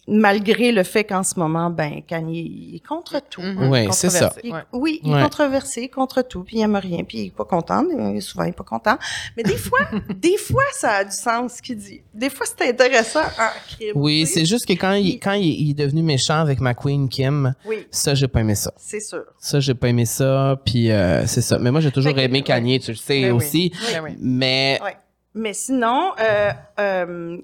malgré 0.08 0.70
le 0.72 0.82
fait 0.84 1.04
qu'en 1.04 1.22
ce 1.22 1.38
moment, 1.38 1.68
ben, 1.70 2.00
Kanye, 2.06 2.40
il 2.70 2.76
est 2.76 2.86
contre 2.86 3.20
tout. 3.28 3.40
Mhm. 3.42 3.68
Oui, 3.70 3.88
c'est 3.90 4.10
ça. 4.10 4.32
Il-. 4.44 4.54
Oui, 4.72 5.00
il 5.02 5.10
est 5.10 5.14
Ouais. 5.14 5.22
controversé 5.22 5.88
contre 5.88 6.22
tout, 6.22 6.44
puis 6.44 6.58
il 6.58 6.62
aime 6.62 6.76
rien, 6.76 7.02
puis 7.04 7.18
il 7.18 7.26
est 7.26 7.34
pas 7.34 7.44
content. 7.44 7.84
Souvent, 8.20 8.44
il 8.44 8.50
est 8.50 8.52
pas 8.52 8.64
content. 8.64 8.98
Mais 9.36 9.42
des 9.42 9.56
fois, 9.56 9.80
des 10.16 10.36
fois, 10.36 10.62
ça 10.74 10.90
a 10.92 11.04
du 11.04 11.10
sens 11.10 11.54
ce 11.54 11.62
qu'il 11.62 11.76
dit. 11.76 12.02
Des 12.14 12.30
fois, 12.30 12.46
c'est 12.46 12.68
intéressant 12.68 13.20
en 13.20 13.74
crime. 13.76 13.92
Oui, 13.94 14.26
c'est 14.26 14.44
juste 14.44 14.66
que 14.66 14.74
quand 14.74 14.92
il, 14.92 15.18
quand 15.18 15.32
il, 15.32 15.46
il 15.48 15.70
est 15.72 15.74
devenu 15.74 16.02
méchant 16.02 16.38
avec 16.40 16.60
ma 16.60 16.74
queen 16.74 17.08
Kim, 17.08 17.54
Oui, 17.66 17.86
ça, 17.90 18.14
j'ai 18.14 18.28
pas 18.28 18.40
aimé 18.40 18.54
ça. 18.54 18.72
c'est 18.76 19.00
sûr. 19.00 19.24
Ça, 19.38 19.60
j'ai 19.60 19.74
pas 19.74 19.88
aimé 19.88 20.04
ça, 20.04 20.60
puis 20.64 20.90
euh, 20.90 21.26
c'est 21.26 21.42
ça. 21.42 21.58
Mais 21.58 21.70
moi, 21.70 21.80
j'ai 21.80 21.90
toujours 21.90 22.12
Fait 22.12 22.16
que- 22.18 22.24
aimé 22.24 22.38
ouais. 22.38 22.44
Kanye, 22.44 22.78
tu 22.80 22.92
le 22.92 22.96
sais 22.96 23.22
Ben 23.22 23.32
oui. 23.32 23.36
aussi. 23.36 23.72
Ben 23.92 24.02
oui. 24.04 24.10
Mais 24.20 24.78
Ouais. 24.84 24.96
Mais 25.34 25.52
sinon, 25.52 26.12
euh, 26.18 26.50
euh, 26.80 27.36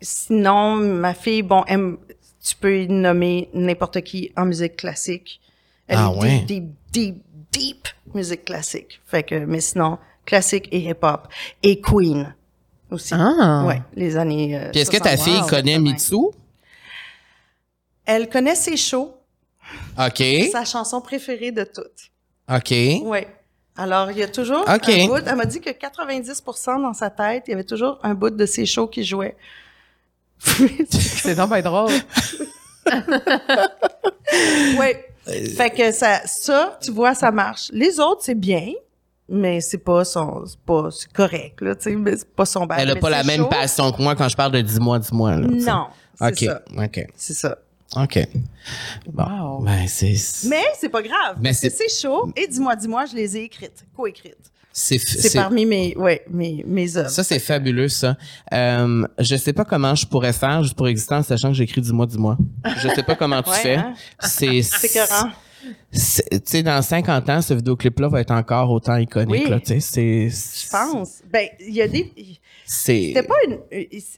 sinon, 0.00 0.76
ma 0.76 1.14
fille, 1.14 1.42
bon, 1.42 1.64
tu 2.42 2.56
peux 2.56 2.80
y 2.82 2.88
nommer 2.88 3.48
n'importe 3.54 4.00
qui 4.02 4.32
en 4.36 4.44
musique 4.46 4.76
classique. 4.76 5.40
Elle 5.86 5.98
Ah 5.98 6.12
est 6.14 6.18
ouais? 6.20 6.38
deep, 6.40 6.64
deep, 6.92 7.16
deep, 7.22 7.22
deep 7.52 7.88
musique 8.14 8.44
classique. 8.44 9.00
Fait 9.06 9.22
que, 9.22 9.34
mais 9.34 9.60
sinon, 9.60 9.98
classique 10.24 10.68
et 10.72 10.78
hip-hop. 10.80 11.28
Et 11.62 11.80
Queen 11.80 12.34
aussi. 12.90 13.14
Ah. 13.16 13.64
Ouais, 13.66 13.82
les 13.94 14.16
années. 14.16 14.56
euh, 14.56 14.70
puis 14.70 14.80
est-ce 14.80 14.90
que 14.90 14.96
ta 14.96 15.16
60, 15.16 15.24
fille 15.24 15.40
wow, 15.42 15.48
connaît 15.48 15.72
80. 15.74 15.78
Mitsu? 15.92 16.16
Elle 18.04 18.28
connaît 18.28 18.54
ses 18.56 18.76
shows, 18.76 19.14
OK. 19.98 20.22
sa 20.50 20.64
chanson 20.64 21.00
préférée 21.00 21.52
de 21.52 21.64
toutes. 21.64 22.10
OK. 22.52 22.70
Ouais. 23.04 23.28
Alors, 23.76 24.10
il 24.10 24.18
y 24.18 24.22
a 24.22 24.28
toujours 24.28 24.68
un 24.68 24.78
bout. 24.78 25.22
Elle 25.26 25.36
m'a 25.36 25.44
dit 25.44 25.60
que 25.60 25.70
90% 25.70 26.82
dans 26.82 26.92
sa 26.92 27.08
tête, 27.10 27.44
il 27.46 27.50
y 27.52 27.54
avait 27.54 27.64
toujours 27.64 27.98
un 28.02 28.14
bout 28.14 28.30
de 28.30 28.46
ses 28.46 28.66
shows 28.66 28.88
qui 28.88 29.04
jouait. 29.04 29.36
C'est 30.90 31.34
donc 31.34 31.50
bien 31.50 31.62
drôle. 31.62 31.92
ouais. 34.78 35.06
Fait 35.56 35.70
que 35.70 35.92
ça, 35.92 36.22
ça, 36.24 36.78
tu 36.82 36.90
vois, 36.90 37.14
ça 37.14 37.30
marche. 37.30 37.68
Les 37.72 38.00
autres, 38.00 38.22
c'est 38.24 38.34
bien, 38.34 38.72
mais 39.28 39.60
c'est 39.60 39.78
pas 39.78 40.04
son, 40.04 40.44
c'est 40.46 40.58
pas, 40.60 40.88
c'est 40.90 41.12
correct, 41.12 41.60
là, 41.60 41.74
tu 41.76 41.82
sais, 41.82 41.94
mais 41.96 42.16
c'est 42.16 42.28
pas 42.34 42.46
son 42.46 42.66
bal. 42.66 42.80
Elle 42.80 42.90
a 42.90 42.94
Mais 42.94 43.00
pas 43.00 43.10
la 43.10 43.22
même 43.22 43.42
chaud. 43.42 43.48
passion 43.48 43.92
que 43.92 44.02
moi 44.02 44.16
quand 44.16 44.28
je 44.28 44.36
parle 44.36 44.52
de 44.52 44.60
dis-moi, 44.60 44.98
dis-moi. 44.98 45.36
là, 45.36 45.46
tu 45.48 45.60
sais. 45.60 45.70
Non. 45.70 45.86
C'est 46.18 46.26
OK. 46.28 46.38
ça. 46.50 46.62
OK. 46.84 47.06
C'est 47.16 47.34
ça. 47.34 47.58
OK. 47.96 48.18
Bon. 49.06 49.24
Wow. 49.24 49.60
Ben, 49.64 49.86
c'est. 49.86 50.14
Mais 50.48 50.64
c'est 50.78 50.88
pas 50.88 51.02
grave. 51.02 51.36
Mais 51.40 51.52
c'est 51.52 51.70
chaud. 51.88 52.32
Et 52.36 52.46
dis-moi, 52.48 52.74
dis-moi, 52.76 53.04
je 53.06 53.14
les 53.14 53.36
ai 53.36 53.42
écrites, 53.44 53.84
co-écrites. 53.96 54.50
C'est. 54.72 54.98
C'est 54.98 55.28
c'est- 55.28 55.38
parmi 55.38 55.66
mes, 55.66 55.96
ouais, 55.96 56.22
mes, 56.30 56.62
mes 56.66 56.96
œuvres. 56.96 57.10
Ça, 57.10 57.24
c'est 57.24 57.38
fabuleux, 57.40 57.88
ça. 57.88 58.16
Euh, 58.52 59.04
je 59.18 59.36
sais 59.36 59.52
pas 59.52 59.64
comment 59.64 59.94
je 59.94 60.06
pourrais 60.06 60.32
faire 60.32 60.62
juste 60.62 60.74
pour 60.76 60.86
exister 60.88 61.14
en 61.14 61.22
sachant 61.22 61.48
que 61.48 61.54
j'écris 61.54 61.80
du 61.80 61.92
mois 61.92 62.06
du 62.06 62.16
mois. 62.18 62.36
Je 62.78 62.88
sais 62.88 63.02
pas 63.02 63.16
comment 63.16 63.42
tu 63.42 63.50
Ouais, 63.50 63.56
fais. 63.56 63.76
hein? 63.76 63.94
C'est. 64.20 64.62
C'est 64.62 64.86
écœurant. 64.86 65.30
c'est- 65.92 66.30
Tu 66.30 66.40
sais, 66.52 66.62
dans 66.62 66.80
50 66.80 67.28
ans, 67.28 67.42
ce 67.42 67.52
vidéoclip-là 67.52 68.08
va 68.08 68.20
être 68.20 68.30
encore 68.30 68.70
autant 68.70 68.96
iconique, 68.96 69.42
Oui. 69.44 69.50
là. 69.50 69.58
Tu 69.60 69.66
sais, 69.66 69.80
c'est. 69.80 70.28
Je 70.30 70.70
pense. 70.70 71.18
Ben, 71.30 71.48
il 71.60 71.74
y 71.74 71.82
a 71.82 71.88
des, 71.88 72.12
C'est. 72.64 73.08
C'était 73.08 73.24
pas 73.24 73.34
une. 73.46 73.58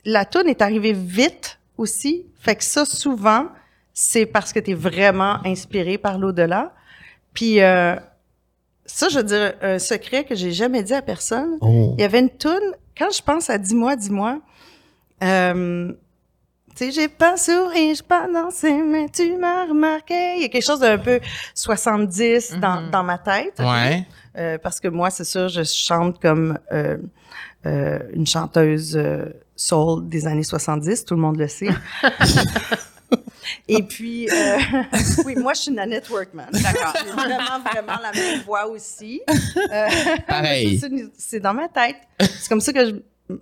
La 0.05 0.25
toune 0.25 0.47
est 0.47 0.61
arrivée 0.61 0.93
vite 0.93 1.57
aussi. 1.77 2.25
Fait 2.39 2.55
que 2.55 2.63
ça, 2.63 2.85
souvent, 2.85 3.47
c'est 3.91 4.25
parce 4.27 4.53
que 4.53 4.59
tu 4.59 4.71
es 4.71 4.75
vraiment 4.75 5.39
inspiré 5.45 5.97
par 5.97 6.17
l'au-delà. 6.19 6.71
Puis 7.33 7.59
euh, 7.61 7.95
ça, 8.85 9.09
je 9.09 9.17
veux 9.17 9.23
dire, 9.23 9.53
un 9.61 9.79
secret 9.79 10.23
que 10.25 10.35
j'ai 10.35 10.51
jamais 10.51 10.83
dit 10.83 10.93
à 10.93 11.01
personne. 11.01 11.57
Oh. 11.61 11.93
Il 11.97 12.01
y 12.01 12.03
avait 12.05 12.19
une 12.19 12.29
toune, 12.29 12.73
quand 12.97 13.09
je 13.15 13.21
pense 13.21 13.49
à 13.49 13.57
Dis-moi, 13.57 13.95
dis-moi, 13.95 14.39
euh, 15.23 15.91
tu 16.75 16.85
sais, 16.85 16.91
j'ai 16.91 17.07
pas 17.07 17.37
souri, 17.37 17.95
j'ai 17.95 18.03
pas 18.03 18.27
dansé, 18.27 18.73
mais 18.73 19.07
tu 19.09 19.37
m'as 19.37 19.65
remarqué. 19.67 20.35
Il 20.37 20.41
y 20.41 20.45
a 20.45 20.49
quelque 20.49 20.65
chose 20.65 20.79
d'un 20.79 20.97
peu 20.97 21.19
70 21.53 22.55
dans, 22.59 22.81
Mhm. 22.81 22.89
dans 22.91 23.03
ma 23.03 23.17
tête. 23.19 23.59
Ouais. 23.59 24.05
Euh, 24.37 24.57
parce 24.57 24.79
que 24.79 24.87
moi, 24.87 25.09
c'est 25.11 25.23
sûr, 25.23 25.47
je 25.49 25.63
chante 25.63 26.19
comme 26.19 26.57
euh, 26.71 26.97
euh, 27.67 27.99
une 28.13 28.25
chanteuse 28.25 28.97
euh, 28.97 29.25
soul 29.55 30.09
des 30.09 30.25
années 30.25 30.41
70, 30.43 31.05
tout 31.05 31.13
le 31.13 31.21
monde 31.21 31.37
le 31.37 31.47
sait. 31.47 31.69
Et 33.67 33.83
puis, 33.83 34.29
euh, 34.29 34.57
oui, 35.25 35.35
moi, 35.35 35.53
je 35.53 35.61
suis 35.61 35.71
Nanette 35.71 36.09
Workman. 36.09 36.47
D'accord. 36.51 36.93
J'ai 37.05 37.11
vraiment, 37.11 37.59
vraiment 37.71 37.99
la 38.01 38.11
même 38.11 38.41
voix 38.41 38.67
aussi. 38.67 39.21
Euh, 39.29 39.87
Pareil. 40.27 40.79
c'est- 41.17 41.39
dans 41.39 41.53
ma 41.53 41.67
tête. 41.67 41.97
C'est 42.19 42.47
comme 42.49 42.61
ça 42.61 42.71
que 42.73 42.85
je 42.85 42.93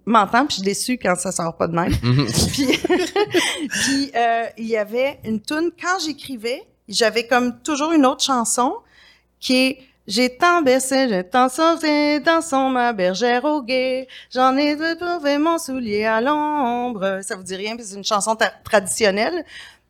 m'entends, 0.05 0.45
puis 0.45 0.55
je 0.57 0.61
suis 0.61 0.63
déçue 0.63 0.97
quand 0.97 1.15
ça 1.15 1.31
sort 1.31 1.55
pas 1.57 1.67
de 1.67 1.73
même. 1.75 1.93
Mhm. 2.01 2.27
Puis, 2.53 2.67
puis 3.69 4.11
euh, 4.15 4.45
il 4.57 4.67
y 4.67 4.77
avait 4.77 5.19
une 5.25 5.41
tune 5.41 5.71
quand 5.79 5.99
j'écrivais, 6.05 6.63
j'avais 6.87 7.27
comme 7.27 7.61
toujours 7.61 7.91
une 7.91 8.05
autre 8.05 8.23
chanson 8.23 8.75
qui 9.39 9.55
est 9.55 9.77
j'ai 10.07 10.35
tant 10.35 10.61
baissé, 10.63 11.07
j'ai 11.09 11.23
tant 11.23 11.47
sauté 11.47 12.19
dans 12.19 12.41
son 12.41 12.69
ma 12.69 12.91
bergère 12.91 13.45
au 13.45 13.61
guet. 13.61 14.07
J'en 14.33 14.57
ai 14.57 14.75
trouvé 14.99 15.37
mon 15.37 15.57
soulier 15.59 16.05
à 16.05 16.19
l'ombre. 16.19 17.19
Ça 17.21 17.35
vous 17.35 17.43
dit 17.43 17.55
rien, 17.55 17.75
puis 17.75 17.85
c'est 17.85 17.95
une 17.95 18.03
chanson 18.03 18.35
traditionnelle. 18.63 19.45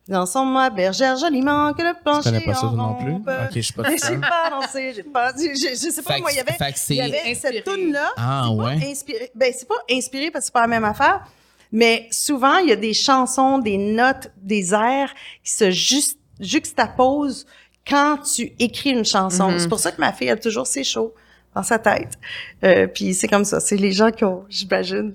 Dans 0.08 0.26
son 0.26 0.44
ma 0.44 0.68
bergère 0.70 1.16
joliment 1.16 1.72
que 1.74 1.82
le 1.82 1.94
plancher 2.02 2.30
connais 2.30 2.44
pas 2.44 2.54
ça 2.54 2.66
en 2.66 2.72
non 2.72 2.94
plus? 2.94 3.12
Ok, 3.14 3.50
je 3.54 3.60
suis 3.60 3.72
pas 3.72 3.84
J'ai 3.90 4.18
pas 4.18 4.50
dansé, 4.50 4.92
j'ai 4.96 5.02
pas 5.04 5.32
je, 5.36 5.52
je 5.54 5.90
sais 5.90 6.02
pas, 6.02 6.18
moi, 6.18 6.32
il 6.32 6.36
y 6.36 6.40
avait, 6.40 6.56
il 6.88 6.96
y 6.96 7.00
avait 7.00 7.34
cette 7.34 7.64
tune 7.64 7.92
là 7.92 8.10
Ah, 8.16 8.46
c'est 8.50 8.56
pas 8.56 8.64
ouais. 8.64 8.90
inspiré. 8.90 9.30
Ben, 9.34 9.52
c'est 9.56 9.68
pas 9.68 9.76
inspiré 9.90 10.30
parce 10.32 10.44
que 10.44 10.46
c'est 10.46 10.52
pas 10.52 10.62
la 10.62 10.66
même 10.66 10.84
affaire. 10.84 11.24
Mais 11.70 12.08
souvent, 12.10 12.58
il 12.58 12.68
y 12.68 12.72
a 12.72 12.76
des 12.76 12.94
chansons, 12.94 13.58
des 13.58 13.78
notes, 13.78 14.30
des 14.36 14.74
airs 14.74 15.14
qui 15.42 15.52
se 15.52 15.70
juste, 15.70 16.18
juxtaposent 16.40 17.46
quand 17.88 18.18
tu 18.18 18.52
écris 18.58 18.90
une 18.90 19.04
chanson. 19.04 19.50
Mhm. 19.52 19.58
C'est 19.58 19.68
pour 19.68 19.78
ça 19.80 19.92
que 19.92 20.00
ma 20.00 20.12
fille 20.12 20.30
a 20.30 20.36
toujours 20.36 20.66
ses 20.66 20.84
shows 20.84 21.14
dans 21.54 21.62
sa 21.62 21.78
tête. 21.78 22.18
Euh, 22.64 22.86
puis 22.86 23.14
c'est 23.14 23.28
comme 23.28 23.44
ça. 23.44 23.60
C'est 23.60 23.76
les 23.76 23.92
gens 23.92 24.10
qui 24.10 24.24
ont, 24.24 24.44
j'imagine, 24.48 25.14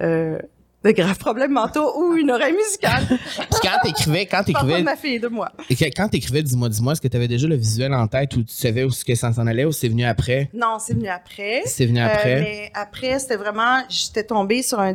euh, 0.00 0.38
de 0.86 0.92
graves 0.92 1.18
problèmes 1.18 1.52
mentaux 1.52 1.92
ou 2.00 2.14
une 2.16 2.30
oreille 2.30 2.54
musicale. 2.54 3.04
Puis 3.08 3.60
quand 3.62 3.78
t'écrivais, 3.82 4.26
quand 4.26 4.42
t'écrivais, 4.44 4.82
ma 4.82 4.96
fille, 4.96 5.20
de 5.20 5.28
moi. 5.28 5.50
quand 5.96 6.08
t'écrivais 6.08 6.42
dis-moi, 6.42 6.68
dis-moi, 6.68 6.92
est-ce 6.92 7.00
que 7.00 7.08
t'avais 7.08 7.28
déjà 7.28 7.46
le 7.48 7.56
visuel 7.56 7.92
en 7.94 8.06
tête 8.06 8.36
ou 8.36 8.42
tu 8.42 8.54
savais 8.54 8.84
où 8.84 8.90
ce 8.90 9.04
que 9.04 9.14
ça 9.14 9.32
s'en 9.32 9.46
allait 9.46 9.64
ou 9.64 9.72
c'est 9.72 9.88
venu 9.88 10.04
après? 10.04 10.50
Non, 10.54 10.78
c'est 10.78 10.94
venu 10.94 11.08
après. 11.08 11.62
C'est 11.66 11.86
venu 11.86 12.00
Euh, 12.00 12.06
après? 12.06 12.40
mais 12.40 12.70
après, 12.74 13.18
c'était 13.18 13.36
vraiment, 13.36 13.82
j'étais 13.88 14.24
tombée 14.24 14.62
sur 14.62 14.80
un, 14.80 14.94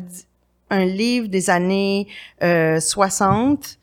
un 0.69 0.85
livre 0.85 1.27
des 1.27 1.49
années 1.49 2.07
euh, 2.43 2.79
60. 2.79 3.77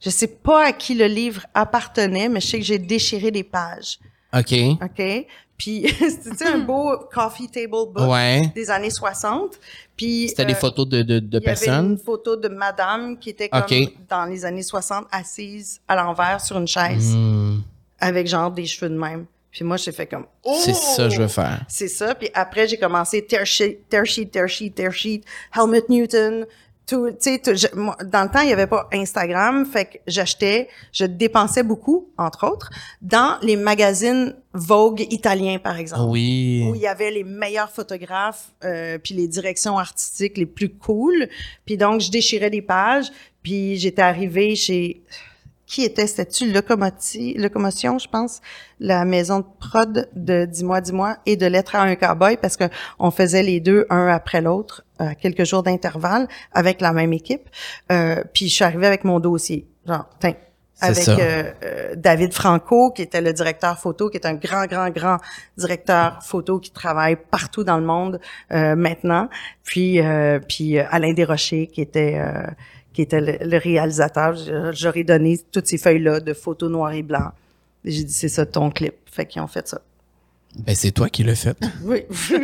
Je 0.00 0.10
sais 0.10 0.26
pas 0.26 0.66
à 0.66 0.72
qui 0.72 0.94
le 0.94 1.06
livre 1.06 1.42
appartenait, 1.54 2.28
mais 2.28 2.40
je 2.40 2.46
sais 2.48 2.58
que 2.58 2.64
j'ai 2.64 2.78
déchiré 2.78 3.30
des 3.30 3.44
pages. 3.44 3.98
OK. 4.34 4.52
OK? 4.82 5.26
Puis, 5.62 5.86
c'était 6.22 6.46
un 6.46 6.58
beau 6.58 6.96
coffee 7.12 7.48
table 7.48 7.70
book 7.92 8.08
Ouais. 8.10 8.50
des 8.54 8.68
années 8.68 8.90
60. 8.90 9.58
Puis, 9.96 10.28
C'était 10.28 10.44
des 10.44 10.54
euh, 10.54 10.56
photos 10.56 10.88
de, 10.88 11.02
de, 11.02 11.20
de 11.20 11.26
il 11.26 11.32
y 11.34 11.36
avait 11.36 11.44
personnes? 11.44 11.90
une 11.92 11.98
photo 11.98 12.34
de 12.34 12.48
madame 12.48 13.16
qui 13.16 13.30
était 13.30 13.48
comme 13.48 13.60
OK. 13.62 13.92
dans 14.08 14.24
les 14.24 14.44
années 14.44 14.64
60, 14.64 15.06
assise 15.12 15.80
à 15.86 15.94
l'envers 15.94 16.40
sur 16.40 16.58
une 16.58 16.66
chaise, 16.66 17.14
Hmm. 17.14 17.60
avec 18.00 18.26
genre 18.26 18.50
des 18.50 18.66
cheveux 18.66 18.90
de 18.90 18.98
même. 18.98 19.26
Puis 19.52 19.64
moi, 19.64 19.76
j'ai 19.76 19.92
fait 19.92 20.06
comme, 20.06 20.24
oh! 20.42 20.58
C'est 20.64 20.74
ça 20.74 21.04
que 21.04 21.10
je 21.10 21.20
veux 21.22 21.28
faire. 21.28 21.64
C'est 21.68 21.86
ça. 21.88 22.14
Puis 22.16 22.28
après, 22.34 22.66
j'ai 22.66 22.78
commencé 22.78 23.24
tear 23.24 23.44
sheet, 23.46 23.80
tear 23.88 24.04
sheet, 24.04 24.26
tear 24.32 24.48
sheet, 24.48 24.70
tear 24.74 24.90
sheet, 24.92 25.22
Helmut 25.54 25.88
Newton. 25.88 26.46
Tout, 26.86 27.10
tu 27.10 27.16
sais, 27.20 27.38
tout- 27.38 27.54
je- 27.54 27.74
moi, 27.78 27.96
dans 28.04 28.24
le 28.24 28.28
temps, 28.28 28.40
il 28.40 28.48
y 28.50 28.52
avait 28.52 28.66
pas 28.66 28.88
Instagram, 28.92 29.64
fait 29.64 29.84
que 29.84 29.98
j'achetais, 30.08 30.68
je 30.92 31.04
dépensais 31.04 31.62
beaucoup, 31.62 32.08
entre 32.18 32.46
autres, 32.50 32.70
dans 33.00 33.38
les 33.42 33.56
magazines 33.56 34.34
Vogue 34.52 35.00
italiens, 35.10 35.58
par 35.58 35.78
exemple. 35.78 36.10
Oui. 36.10 36.66
Où 36.68 36.74
il 36.74 36.80
y 36.82 36.86
avait 36.86 37.10
les 37.12 37.24
meilleurs 37.24 37.70
photographes, 37.70 38.50
euh, 38.64 38.98
puis 38.98 39.14
les 39.14 39.28
directions 39.28 39.78
artistiques 39.78 40.36
les 40.36 40.44
plus 40.46 40.68
cool. 40.70 41.28
Puis 41.64 41.76
donc, 41.76 42.00
je 42.00 42.10
déchirais 42.10 42.50
des 42.50 42.62
pages, 42.62 43.10
puis 43.42 43.76
j'étais 43.76 44.02
arrivée 44.02 44.54
chez 44.56 45.02
qui 45.64 45.84
était, 45.84 46.06
c'était-tu 46.06 46.52
Locomotion, 46.52 47.98
je 47.98 48.08
pense, 48.08 48.40
la 48.78 49.06
maison 49.06 49.38
de 49.38 49.44
prod 49.58 50.08
de 50.14 50.44
Dis-moi, 50.44 50.80
dis-moi, 50.82 51.16
et 51.24 51.36
de 51.36 51.46
Lettre 51.46 51.76
à 51.76 51.82
un 51.82 51.94
cowboy, 51.94 52.36
parce 52.36 52.58
que 52.58 52.64
on 52.98 53.10
faisait 53.10 53.42
les 53.42 53.60
deux 53.60 53.86
un 53.88 54.08
après 54.08 54.42
l'autre, 54.42 54.84
à 55.02 55.14
quelques 55.14 55.44
jours 55.44 55.62
d'intervalle, 55.62 56.28
avec 56.52 56.80
la 56.80 56.92
même 56.92 57.12
équipe. 57.12 57.48
Euh, 57.90 58.22
puis 58.32 58.48
je 58.48 58.54
suis 58.54 58.64
arrivée 58.64 58.86
avec 58.86 59.04
mon 59.04 59.20
dossier, 59.20 59.66
genre, 59.86 60.08
tiens, 60.20 60.34
avec 60.82 61.08
euh, 61.08 61.52
euh, 61.62 61.94
David 61.96 62.32
Franco, 62.32 62.90
qui 62.90 63.02
était 63.02 63.20
le 63.20 63.32
directeur 63.32 63.78
photo, 63.78 64.10
qui 64.10 64.16
est 64.16 64.26
un 64.26 64.34
grand, 64.34 64.66
grand, 64.66 64.90
grand 64.90 65.18
directeur 65.56 66.22
photo 66.22 66.58
qui 66.58 66.72
travaille 66.72 67.16
partout 67.16 67.62
dans 67.62 67.78
le 67.78 67.84
monde 67.84 68.20
euh, 68.50 68.74
maintenant. 68.74 69.28
Puis, 69.62 70.00
puis 70.48 70.78
Alain 70.78 71.12
Desrochers, 71.12 71.68
qui 71.68 71.80
était 71.80 72.20
qui 72.92 73.00
était 73.00 73.20
le, 73.20 73.56
réalisateur. 73.56 74.34
J'aurais 74.72 75.04
donné 75.04 75.38
toutes 75.50 75.66
ces 75.66 75.78
feuilles-là 75.78 76.20
de 76.20 76.34
photos 76.34 76.70
noir 76.70 76.92
et 76.92 77.02
blanc. 77.02 77.30
J'ai 77.84 78.04
dit, 78.04 78.12
c'est 78.12 78.28
ça 78.28 78.44
ton 78.44 78.70
clip. 78.70 78.94
Fait 79.10 79.24
qu'ils 79.24 79.40
ont 79.40 79.46
fait 79.46 79.66
ça. 79.66 79.80
Ben, 80.54 80.74
c'est 80.74 80.90
toi 80.90 81.08
qui 81.08 81.24
l'as 81.24 81.34
fait. 81.34 81.56
Oui. 81.84 82.02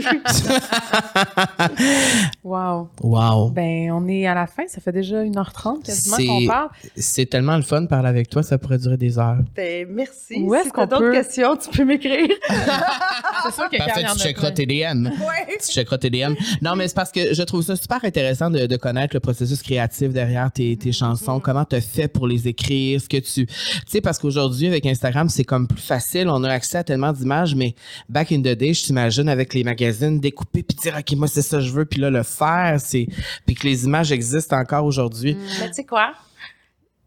wow. 2.44 2.88
Wow. 3.02 3.50
Ben, 3.50 3.92
on 3.92 4.08
est 4.08 4.26
à 4.26 4.34
la 4.34 4.46
fin. 4.46 4.64
Ça 4.66 4.80
fait 4.80 4.92
déjà 4.92 5.22
1h30 5.22 5.84
quasiment 5.84 6.16
qu'on 6.16 6.46
parle. 6.46 6.68
C'est 6.96 7.26
tellement 7.26 7.56
le 7.56 7.62
fun 7.62 7.82
de 7.82 7.86
parler 7.86 8.08
avec 8.08 8.28
toi. 8.28 8.42
Ça 8.42 8.58
pourrait 8.58 8.78
durer 8.78 8.96
des 8.96 9.18
heures. 9.18 9.38
Ben, 9.54 9.86
merci. 9.90 10.40
Où 10.40 10.54
est-ce 10.54 10.70
qu'on 10.70 10.86
d'autres 10.86 11.12
questions, 11.12 11.56
tu 11.56 11.68
peux 11.70 11.84
m'écrire. 11.84 12.28
c'est 12.48 13.54
sûr 13.54 13.68
que 13.70 13.76
Parfait, 13.76 14.04
tu 14.12 14.18
checkeras 14.18 14.50
tes 14.52 14.66
DM. 14.66 15.08
Oui. 15.08 15.56
Tu 15.60 15.72
checkeras 15.72 15.98
tes 15.98 16.10
DM. 16.10 16.34
Non, 16.62 16.74
mais 16.74 16.88
c'est 16.88 16.96
parce 16.96 17.12
que 17.12 17.34
je 17.34 17.42
trouve 17.42 17.62
ça 17.62 17.76
super 17.76 18.04
intéressant 18.04 18.50
de, 18.50 18.76
connaître 18.76 19.14
le 19.14 19.20
processus 19.20 19.62
créatif 19.62 20.12
derrière 20.12 20.50
tes, 20.50 20.76
tes 20.76 20.92
chansons. 20.92 21.38
Mm-hmm. 21.38 21.42
Comment 21.42 21.64
tu 21.64 21.76
as 21.76 21.80
fait 21.80 22.08
pour 22.08 22.26
les 22.26 22.48
écrire? 22.48 23.00
Ce 23.00 23.08
que 23.08 23.18
tu... 23.18 23.46
Tu 23.46 23.54
sais, 23.86 24.00
parce 24.00 24.18
qu'aujourd'hui, 24.18 24.66
avec 24.66 24.86
Instagram, 24.86 25.28
c'est 25.28 25.44
comme 25.44 25.68
plus 25.68 25.82
facile. 25.82 26.28
On 26.28 26.42
a 26.44 26.50
accès 26.50 26.78
à 26.78 26.84
tellement 26.84 27.12
d'images, 27.12 27.54
mais 27.54 27.74
back 28.08 28.32
in 28.32 28.40
the 28.40 28.54
day, 28.54 28.72
je 28.72 28.84
t'imagine 28.84 29.28
avec 29.28 29.54
les 29.54 29.64
magazines 29.64 30.20
découper 30.20 30.62
puis 30.62 30.76
dire 30.76 30.96
OK, 30.98 31.16
moi 31.16 31.28
c'est 31.28 31.42
ça 31.42 31.58
que 31.58 31.62
je 31.62 31.72
veux 31.72 31.84
puis 31.84 32.00
là 32.00 32.10
le 32.10 32.22
faire, 32.22 32.76
c'est 32.78 33.06
puis 33.46 33.54
que 33.54 33.66
les 33.66 33.84
images 33.84 34.12
existent 34.12 34.56
encore 34.56 34.84
aujourd'hui. 34.84 35.34
Mm. 35.34 35.38
Mais 35.60 35.68
tu 35.68 35.74
sais 35.74 35.84
quoi? 35.84 36.12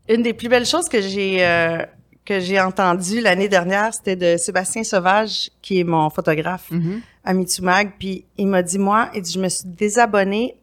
Une 0.09 0.23
des 0.23 0.33
plus 0.33 0.49
belles 0.49 0.65
choses 0.65 0.89
que 0.89 1.01
j'ai 1.01 1.45
euh, 1.45 1.85
que 2.25 2.39
j'ai 2.39 2.59
entendues 2.59 3.21
l'année 3.21 3.49
dernière, 3.49 3.93
c'était 3.93 4.15
de 4.15 4.37
Sébastien 4.37 4.83
Sauvage 4.83 5.49
qui 5.61 5.79
est 5.79 5.83
mon 5.83 6.09
photographe 6.09 6.71
mm-hmm. 6.71 6.99
à 7.25 7.33
Mitsumag 7.33 7.93
puis 7.97 8.25
il 8.37 8.47
m'a 8.47 8.61
dit 8.61 8.79
moi, 8.79 9.09
il 9.15 9.21
dit 9.21 9.31
je 9.31 9.39
me 9.39 9.49
suis 9.49 9.67
désabonné 9.67 10.55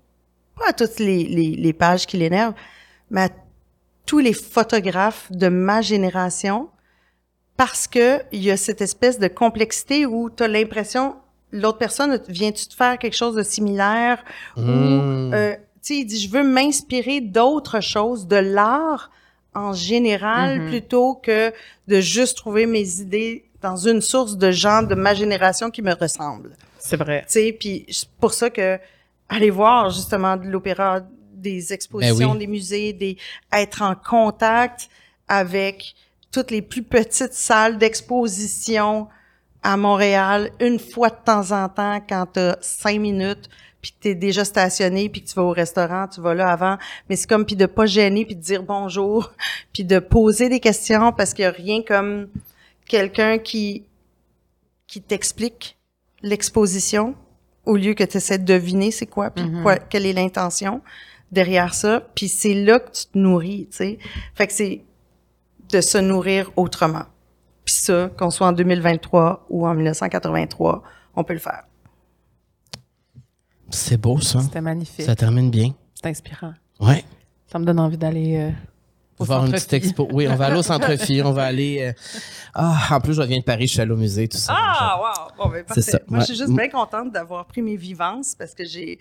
pas 0.57 0.71
à 0.71 0.73
toutes 0.73 0.99
les, 0.99 1.25
les, 1.25 1.51
les 1.55 1.73
pages 1.73 2.07
qui 2.07 2.17
l'énervent, 2.17 2.55
mais 3.11 3.23
à 3.23 3.29
tous 4.07 4.19
les 4.19 4.33
photographes 4.33 5.31
de 5.31 5.49
ma 5.49 5.83
génération 5.83 6.69
parce 7.59 7.87
que 7.87 8.21
il 8.33 8.43
y 8.43 8.51
a 8.51 8.57
cette 8.57 8.81
espèce 8.81 9.19
de 9.19 9.29
complexité 9.29 10.07
où 10.07 10.31
tu 10.31 10.43
as 10.43 10.49
l'impression 10.49 11.17
l'autre 11.53 11.79
personne 11.79 12.19
vient-tu 12.29 12.69
te 12.69 12.75
faire 12.75 12.99
quelque 12.99 13.17
chose 13.17 13.35
de 13.35 13.43
similaire 13.43 14.25
ou 14.57 14.61
hmm. 14.63 15.35
euh, 15.35 15.55
tu 15.55 15.61
sais 15.83 15.97
il 15.99 16.05
dit 16.07 16.21
je 16.21 16.31
veux 16.31 16.45
m'inspirer 16.45 17.21
d'autres 17.21 17.81
choses 17.81 18.27
de 18.27 18.37
l'art 18.37 19.11
en 19.55 19.73
général 19.73 20.59
mm-hmm. 20.59 20.69
plutôt 20.69 21.15
que 21.15 21.53
de 21.89 22.01
juste 22.01 22.37
trouver 22.37 22.67
mes 22.67 23.01
idées 23.01 23.45
dans 23.61 23.77
une 23.77 24.01
source 24.01 24.37
de 24.37 24.51
gens 24.51 24.83
de 24.83 24.95
ma 24.95 25.15
génération 25.15 25.71
qui 25.71 25.83
me 25.83 25.95
ressemblent. 25.95 26.55
C'est 26.79 26.97
vrai. 26.97 27.23
Tu 27.27 27.33
sais 27.33 27.57
puis 27.59 27.85
c'est 27.89 28.09
pour 28.21 28.33
ça 28.33 28.51
que 28.51 28.79
aller 29.29 29.51
voir 29.51 29.91
justement 29.91 30.37
de 30.37 30.47
l'opéra 30.47 31.01
des 31.33 31.73
expositions, 31.73 32.33
ben 32.33 32.39
des 32.39 32.47
musées, 32.47 32.93
des 32.93 33.17
être 33.53 33.83
en 33.83 33.95
contact 33.95 34.89
avec 35.27 35.95
toutes 36.39 36.53
les 36.53 36.63
plus 36.63 36.85
petites 36.85 37.33
salles 37.33 37.79
d'exposition 37.79 39.09
à 39.65 39.77
Montréal 39.77 40.53
une 40.61 40.79
fois 40.79 41.11
de 41.11 41.17
temps 41.25 41.51
en 41.51 41.69
temps 41.69 42.01
quand 42.09 42.27
tu 42.35 42.39
as 42.39 42.57
cinq 42.61 43.01
minutes 43.01 43.49
puis 43.83 43.91
que 43.91 43.97
tu 44.03 44.09
es 44.11 44.15
déjà 44.15 44.45
stationné 44.45 45.09
puis 45.09 45.23
que 45.23 45.29
tu 45.29 45.35
vas 45.35 45.43
au 45.43 45.51
restaurant, 45.51 46.07
tu 46.07 46.21
vas 46.21 46.35
là 46.35 46.49
avant, 46.53 46.79
mais 47.09 47.17
c'est 47.17 47.29
comme 47.29 47.45
puis 47.45 47.57
de 47.57 47.67
pas 47.67 47.87
gêner 47.87 48.25
puis 48.25 48.37
de 48.37 48.41
dire 48.41 48.63
bonjour, 48.63 49.33
puis 49.73 49.83
de 49.83 49.99
poser 49.99 50.49
des 50.49 50.61
questions 50.61 51.13
parce 51.13 51.35
qu'il 51.35 51.43
y 51.43 51.47
a 51.47 51.51
rien 51.51 51.83
comme 51.83 52.29
quelqu'un 52.87 53.39
qui 53.39 53.83
qui 54.87 55.03
t'explique 55.03 55.77
l'exposition 56.23 57.17
au 57.67 57.75
lieu 57.75 57.95
que 57.95 58.05
tu 58.05 58.19
essaies 58.19 58.39
de 58.39 58.45
deviner 58.45 58.93
c'est 58.93 59.07
quoi 59.07 59.31
puis 59.31 59.45
mm-hmm. 59.45 59.63
quoi 59.63 59.77
quelle 59.77 60.07
est 60.07 60.13
l'intention 60.13 60.83
derrière 61.33 61.75
ça, 61.75 62.01
puis 62.15 62.29
c'est 62.29 62.55
là 62.55 62.79
que 62.81 62.91
tu 62.91 63.07
te 63.07 63.19
nourris, 63.19 63.69
tu 63.71 63.77
sais. 63.77 63.99
Fait 64.35 64.47
que 64.47 64.53
c'est 64.53 64.81
de 65.71 65.81
se 65.81 65.99
nourrir 65.99 66.51
autrement. 66.57 67.05
Puis 67.65 67.75
ça, 67.75 68.11
qu'on 68.17 68.31
soit 68.31 68.47
en 68.47 68.53
2023 68.53 69.47
ou 69.51 69.67
en 69.67 69.75
1983, 69.75 70.83
on 71.17 71.25
peut 71.25 71.35
le 71.35 71.39
faire. 71.39 71.65
C'est 73.71 73.99
beau, 73.99 74.21
ça. 74.21 74.41
C'était 74.41 74.61
magnifique. 74.61 75.05
Ça 75.05 75.15
termine 75.15 75.51
bien. 75.51 75.75
C'est 75.95 76.09
inspirant. 76.09 76.55
Ouais. 76.81 77.05
Ça 77.47 77.59
me 77.59 77.65
donne 77.65 77.81
envie 77.81 77.99
d'aller 77.99 78.37
euh, 78.37 78.51
au 79.19 79.25
Voir 79.25 79.45
une 79.45 79.53
petite 79.53 79.73
expo. 79.73 80.09
Oui, 80.13 80.27
on 80.29 80.37
va 80.37 80.47
aller 80.47 80.59
au 80.59 80.63
centre-fille. 80.63 81.23
on 81.23 81.33
va 81.33 81.45
aller. 81.47 81.83
Euh, 81.83 81.93
ah, 82.55 82.89
en 82.91 83.01
plus, 83.01 83.15
je 83.15 83.21
reviens 83.21 83.39
de 83.39 83.45
Paris, 83.45 83.67
je 83.67 83.73
suis 83.73 83.81
allé 83.81 83.91
au 83.91 83.97
musée, 83.97 84.29
tout 84.29 84.39
ça. 84.39 84.55
Ah, 84.57 85.01
wow! 85.01 85.45
Bon, 85.45 85.51
ben, 85.51 85.65
parfait. 85.65 85.83
Ça. 85.83 85.99
Moi, 86.09 86.21
je 86.21 86.25
suis 86.27 86.37
juste 86.37 86.53
bien 86.55 86.69
contente 86.69 87.13
d'avoir 87.13 87.47
pris 87.47 87.63
mes 87.63 87.77
vivances 87.77 88.35
parce 88.35 88.55
que 88.55 88.65
j'ai 88.65 88.99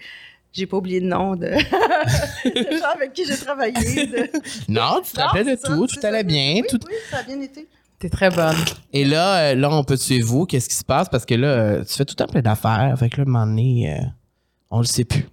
j'ai 0.54 0.66
pas 0.66 0.78
oublié 0.78 1.00
le 1.00 1.08
nom 1.08 1.36
de, 1.36 1.48
gens 1.56 2.92
avec 2.96 3.14
qui 3.14 3.26
j'ai 3.26 3.38
travaillé. 3.38 3.74
Non, 4.68 5.02
tu 5.04 5.14
te 5.14 5.20
rappelles 5.20 5.46
de 5.46 5.56
tout, 5.56 5.88
tout 5.88 6.06
allait 6.06 6.24
bien. 6.24 6.56
Oui, 6.56 6.64
tout... 6.70 6.80
oui, 6.88 6.96
ça 7.10 7.18
a 7.18 7.24
bien 7.24 7.40
été. 7.42 7.68
T'es 8.00 8.10
très 8.10 8.30
bonne. 8.30 8.56
Et 8.94 9.06
là, 9.06 9.38
euh, 9.38 9.56
là, 9.56 9.72
on 9.72 9.84
peut 9.84 9.98
suivre 9.98 10.28
vous. 10.28 10.46
Qu'est-ce 10.46 10.70
qui 10.70 10.76
se 10.76 10.84
passe? 10.84 11.10
Parce 11.10 11.26
que 11.26 11.34
là, 11.34 11.48
euh, 11.48 11.84
tu 11.84 11.96
fais 11.96 12.06
tout 12.06 12.14
temps 12.14 12.28
plein 12.28 12.42
d'affaires. 12.42 12.96
Fait 12.98 13.10
que 13.10 13.18
là, 13.18 13.24
un 13.24 13.26
moment 13.26 13.48
donné, 13.48 13.92
euh, 13.92 14.06
on 14.70 14.80
le 14.80 14.86
sait 14.86 15.04
plus. 15.04 15.26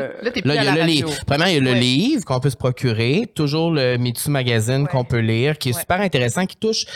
Euh, 0.00 0.08
là, 0.22 0.30
t'es 0.30 0.42
plus 0.42 0.50
à 0.50 0.64
la 0.64 0.74
le 0.74 0.82
livre. 0.82 1.10
Premièrement, 1.26 1.52
il 1.52 1.64
y 1.64 1.68
a 1.68 1.72
le 1.72 1.78
livre 1.78 2.24
qu'on 2.24 2.40
peut 2.40 2.50
se 2.50 2.56
procurer. 2.56 3.30
Toujours 3.34 3.70
le 3.70 3.96
Mitsu 3.96 4.30
Magazine 4.30 4.86
qu'on 4.88 5.04
peut 5.04 5.18
lire, 5.18 5.58
qui 5.58 5.70
est 5.70 5.78
super 5.78 6.00
intéressant, 6.00 6.46
qui 6.46 6.56
touche 6.56 6.86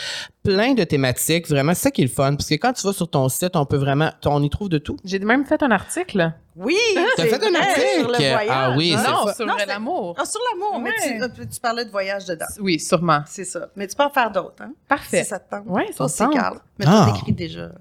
plein 0.43 0.73
de 0.73 0.83
thématiques. 0.83 1.47
Vraiment, 1.47 1.73
c'est 1.73 1.83
ça 1.83 1.91
qui 1.91 2.01
est 2.01 2.05
le 2.05 2.11
fun. 2.11 2.35
Parce 2.35 2.49
que 2.49 2.55
quand 2.55 2.73
tu 2.73 2.85
vas 2.85 2.93
sur 2.93 3.09
ton 3.09 3.29
site, 3.29 3.55
on 3.55 3.65
peut 3.65 3.77
vraiment, 3.77 4.11
on 4.25 4.41
y 4.43 4.49
trouve 4.49 4.69
de 4.69 4.77
tout. 4.77 4.97
J'ai 5.03 5.19
même 5.19 5.45
fait 5.45 5.61
un 5.63 5.71
article. 5.71 6.33
Oui! 6.55 6.77
T'as 7.17 7.25
fait 7.25 7.43
un 7.43 7.55
article? 7.55 7.99
Sur 7.99 8.09
le 8.09 8.17
voyage. 8.17 8.47
Ah 8.49 8.73
oui, 8.77 8.95
c'est 8.97 9.11
Non, 9.11 9.33
sur 9.33 9.67
l'amour. 9.67 10.15
Ah, 10.17 10.25
sur 10.25 10.39
l'amour, 10.51 10.79
mais 10.79 11.21
euh, 11.21 11.27
tu, 11.51 11.59
parlais 11.59 11.83
de 11.83 11.91
voyage 11.91 12.25
dedans. 12.25 12.45
Oui, 12.59 12.79
sûrement. 12.79 13.21
C'est 13.27 13.43
ça. 13.43 13.67
Mais 13.75 13.87
tu 13.87 13.95
peux 13.95 14.03
en 14.03 14.09
faire 14.09 14.31
d'autres, 14.31 14.61
hein? 14.61 14.71
Parfait. 14.87 15.23
Si 15.23 15.29
ça 15.29 15.39
te 15.39 15.49
tente. 15.49 15.63
Oui, 15.67 15.83
ça 15.93 16.07
c'est 16.07 16.29
Carl. 16.29 16.59
Mais 16.79 16.85
ah. 16.87 17.07
tu 17.09 17.19
écris 17.19 17.33
déjà. 17.33 17.71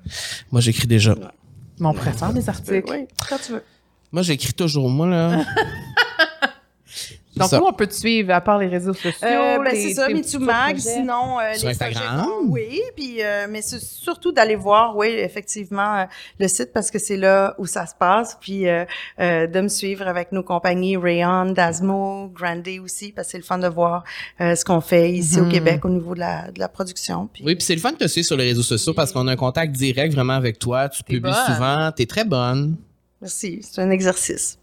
Moi, 0.50 0.60
j'écris 0.60 0.88
déjà. 0.88 1.14
Mon 1.78 1.90
on 1.90 1.94
préfère 1.94 2.32
des 2.32 2.48
articles. 2.48 2.90
Oui, 2.90 3.06
quand 3.28 3.38
tu 3.38 3.52
veux. 3.52 3.64
Moi, 4.14 4.22
j'écris 4.22 4.52
toujours, 4.52 4.88
moi, 4.88 5.08
là. 5.08 5.44
Donc, 7.36 7.50
où 7.50 7.66
on 7.66 7.72
peut 7.72 7.88
te 7.88 7.94
suivre 7.94 8.32
à 8.32 8.40
part 8.40 8.58
les 8.58 8.68
réseaux 8.68 8.94
sociaux? 8.94 9.10
Euh, 9.24 9.58
ben, 9.58 9.74
c'est 9.74 9.94
ça, 9.94 10.08
MeTooMag, 10.08 10.78
sinon... 10.78 11.40
Euh, 11.40 11.54
Sur 11.54 11.70
Instagram? 11.70 12.28
oui, 12.48 12.80
puis, 12.94 13.16
euh, 13.24 13.48
mais 13.50 13.60
c'est 13.60 13.80
surtout 13.80 14.30
d'aller 14.30 14.54
voir, 14.54 14.96
oui, 14.96 15.08
effectivement, 15.08 15.96
euh, 15.96 16.04
le 16.38 16.46
site 16.46 16.72
parce 16.72 16.92
que 16.92 17.00
c'est 17.00 17.16
là 17.16 17.56
où 17.58 17.66
ça 17.66 17.86
se 17.86 17.94
passe, 17.98 18.38
puis 18.40 18.68
euh, 18.68 18.84
de 19.18 19.60
me 19.60 19.66
suivre 19.66 20.06
avec 20.06 20.30
nos 20.30 20.44
compagnies 20.44 20.96
Rayon, 20.96 21.46
Dasmo, 21.46 22.30
Grande 22.32 22.68
aussi, 22.84 23.10
parce 23.10 23.26
que 23.26 23.32
c'est 23.32 23.38
le 23.38 23.42
fun 23.42 23.58
de 23.58 23.66
voir 23.66 24.04
ce 24.38 24.64
qu'on 24.64 24.80
fait 24.80 25.10
ici 25.10 25.40
au 25.40 25.46
mhm. 25.46 25.50
Québec 25.50 25.84
au 25.84 25.88
niveau 25.90 26.14
de 26.14 26.20
la, 26.20 26.52
de 26.52 26.60
la 26.60 26.68
production. 26.68 27.28
Puis... 27.32 27.42
Oui, 27.44 27.56
puis 27.56 27.64
c'est 27.64 27.74
le 27.74 27.80
fun 27.80 27.90
de 27.90 27.96
te 27.96 28.06
suivre 28.06 28.28
sur 28.28 28.36
les 28.36 28.44
réseaux 28.44 28.62
sociaux 28.62 28.94
parce 28.94 29.10
qu'on 29.10 29.26
a 29.26 29.32
un 29.32 29.36
contact 29.36 29.72
direct 29.72 30.14
vraiment 30.14 30.34
avec 30.34 30.60
toi. 30.60 30.88
Tu 30.88 31.02
publies 31.02 31.32
souvent, 31.48 31.90
tu 31.90 32.04
es 32.04 32.06
très 32.06 32.24
bonne. 32.24 32.76
Merci, 33.24 33.60
c'est 33.62 33.80
un 33.80 33.88
exercice. 33.88 34.58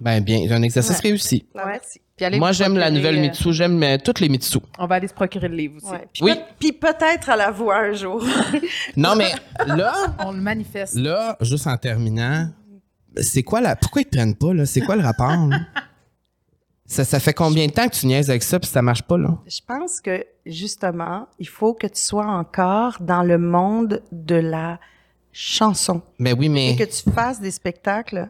Ben 0.00 0.20
bien, 0.20 0.50
un 0.50 0.62
exercice 0.62 0.98
réussi. 0.98 1.46
merci. 1.54 2.00
Moi, 2.36 2.50
j'aime 2.50 2.76
la 2.76 2.90
nouvelle 2.90 3.18
euh, 3.18 3.20
Mitsu, 3.20 3.52
j'aime 3.52 3.80
euh, 3.80 3.96
toutes 4.04 4.18
les 4.18 4.28
Mitsu. 4.28 4.58
On 4.76 4.88
va 4.88 4.96
aller 4.96 5.06
se 5.06 5.14
procurer 5.14 5.46
le 5.46 5.54
livre 5.54 5.76
aussi. 5.76 6.02
oui. 6.20 6.32
Puis 6.58 6.72
peut-être 6.72 7.30
à 7.30 7.36
la 7.36 7.52
voix 7.52 7.76
un 7.78 7.92
jour. 7.92 8.20
non, 8.96 9.14
mais 9.14 9.30
là. 9.68 9.94
On 10.18 10.32
le 10.32 10.40
manifeste. 10.40 10.94
Là, 10.96 11.36
juste 11.42 11.68
en 11.68 11.76
terminant, 11.76 12.48
c'est 13.18 13.44
quoi 13.44 13.60
la. 13.60 13.76
Pourquoi 13.76 14.02
ils 14.02 14.06
te 14.06 14.16
prennent 14.16 14.34
pas, 14.34 14.52
là? 14.52 14.66
C'est 14.66 14.80
quoi 14.80 14.96
le 14.96 15.02
rapport, 15.02 15.48
Ça, 16.84 17.04
ça 17.04 17.20
fait 17.20 17.34
combien 17.34 17.68
de 17.68 17.72
temps 17.72 17.86
que 17.86 17.94
tu 17.94 18.06
niaises 18.06 18.30
avec 18.30 18.42
ça 18.42 18.58
puis 18.58 18.68
ça 18.68 18.82
marche 18.82 19.02
pas, 19.04 19.16
là? 19.16 19.38
Je 19.46 19.60
pense 19.64 20.00
que, 20.00 20.26
justement, 20.44 21.28
il 21.38 21.46
faut 21.48 21.74
que 21.74 21.86
tu 21.86 22.00
sois 22.00 22.26
encore 22.26 22.96
dans 23.00 23.22
le 23.22 23.38
monde 23.38 24.02
de 24.10 24.34
la 24.34 24.80
chanson. 25.32 26.02
Mais 26.18 26.32
oui, 26.32 26.48
mais. 26.48 26.70
Et 26.72 26.76
que 26.76 26.84
tu 26.84 27.10
fasses 27.10 27.40
des 27.40 27.50
spectacles 27.50 28.28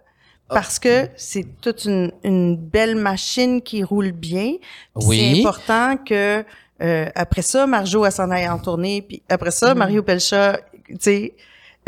parce 0.48 0.78
que 0.78 1.08
c'est 1.16 1.46
toute 1.60 1.86
une, 1.86 2.12
une, 2.24 2.56
belle 2.56 2.96
machine 2.96 3.62
qui 3.62 3.82
roule 3.82 4.12
bien. 4.12 4.54
Oui. 4.94 5.18
C'est 5.18 5.40
important 5.40 5.96
que 5.96 6.44
euh, 6.82 7.08
après 7.14 7.42
ça, 7.42 7.66
Marjo 7.66 8.08
s'en 8.10 8.30
aille 8.30 8.48
en 8.48 8.58
tournée, 8.58 9.02
puis 9.02 9.22
après 9.28 9.50
ça, 9.50 9.72
mm-hmm. 9.72 9.78
Mario 9.78 10.02
Pelcha, 10.02 10.58
tu 10.88 10.96
sais, 11.00 11.34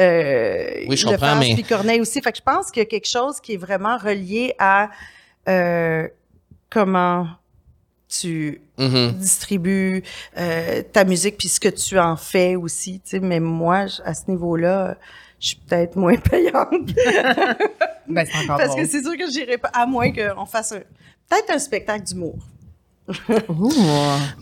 euh, 0.00 0.84
oui, 0.88 0.96
je 0.96 1.06
comprends, 1.06 1.36
mais... 1.36 1.54
puis 1.54 1.62
Corneille 1.62 2.00
aussi. 2.00 2.20
Fait 2.20 2.32
que 2.32 2.38
je 2.38 2.42
pense 2.42 2.70
qu'il 2.70 2.80
y 2.80 2.86
a 2.86 2.88
quelque 2.88 3.08
chose 3.08 3.40
qui 3.40 3.54
est 3.54 3.58
vraiment 3.58 3.96
relié 3.96 4.54
à 4.58 4.90
euh, 5.48 6.08
comment 6.70 7.28
tu 8.20 8.60
Mhm. 8.78 9.12
distribues 9.12 10.02
euh, 10.38 10.82
ta 10.92 11.04
musique 11.04 11.36
puis 11.38 11.48
ce 11.48 11.60
que 11.60 11.68
tu 11.68 11.98
en 11.98 12.16
fais 12.16 12.56
aussi, 12.56 13.00
tu 13.00 13.10
sais. 13.10 13.20
Mais 13.20 13.40
moi, 13.40 13.86
à 14.04 14.14
ce 14.14 14.22
niveau-là, 14.28 14.96
je 15.40 15.48
suis 15.48 15.56
peut-être 15.56 15.96
moins 15.96 16.16
payante. 16.30 16.90
Ben, 18.06 18.26
c'est 18.30 18.36
encore 18.44 18.58
Parce 18.58 18.74
que 18.76 18.84
c'est 18.86 19.02
sûr 19.02 19.16
que 19.16 19.30
j'irai 19.30 19.56
pas, 19.56 19.68
à 19.68 19.86
moins 19.86 20.12
qu'on 20.12 20.44
fasse 20.44 20.70
peut-être 21.28 21.50
un 21.54 21.58
spectacle 21.58 22.04
d'humour. 22.04 22.36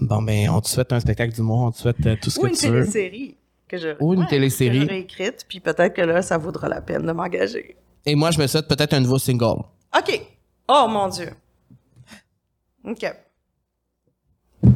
Bon, 0.00 0.20
ben, 0.22 0.50
on 0.50 0.60
te 0.60 0.68
souhaite 0.68 0.92
un 0.92 0.98
spectacle 1.00 1.32
d'humour, 1.32 1.60
on 1.60 1.70
te 1.70 1.78
souhaite 1.78 2.04
euh, 2.06 2.16
tout 2.20 2.30
ce 2.30 2.40
Ou 2.40 2.42
que 2.42 2.48
une 2.48 2.54
tu 2.56 2.66
veux. 2.68 2.80
télésérie. 2.80 3.36
Que 3.68 3.78
je, 3.78 3.88
Ou 4.00 4.14
une 4.14 4.20
ouais, 4.22 4.26
télésérie. 4.26 4.80
Que 4.80 4.84
j'aurais 4.84 4.98
écrite, 5.00 5.46
puis 5.48 5.60
peut-être 5.60 5.94
que 5.94 6.02
là, 6.02 6.22
ça 6.22 6.38
vaudra 6.38 6.68
la 6.68 6.80
peine 6.80 7.06
de 7.06 7.12
m'engager. 7.12 7.76
Et 8.04 8.14
moi, 8.16 8.30
je 8.32 8.38
me 8.40 8.46
souhaite 8.48 8.66
peut-être 8.68 8.92
un 8.94 9.00
nouveau 9.00 9.18
single. 9.18 9.62
OK. 9.96 10.20
Oh, 10.68 10.86
mon 10.88 11.08
Dieu. 11.08 11.30
OK. 12.84 13.06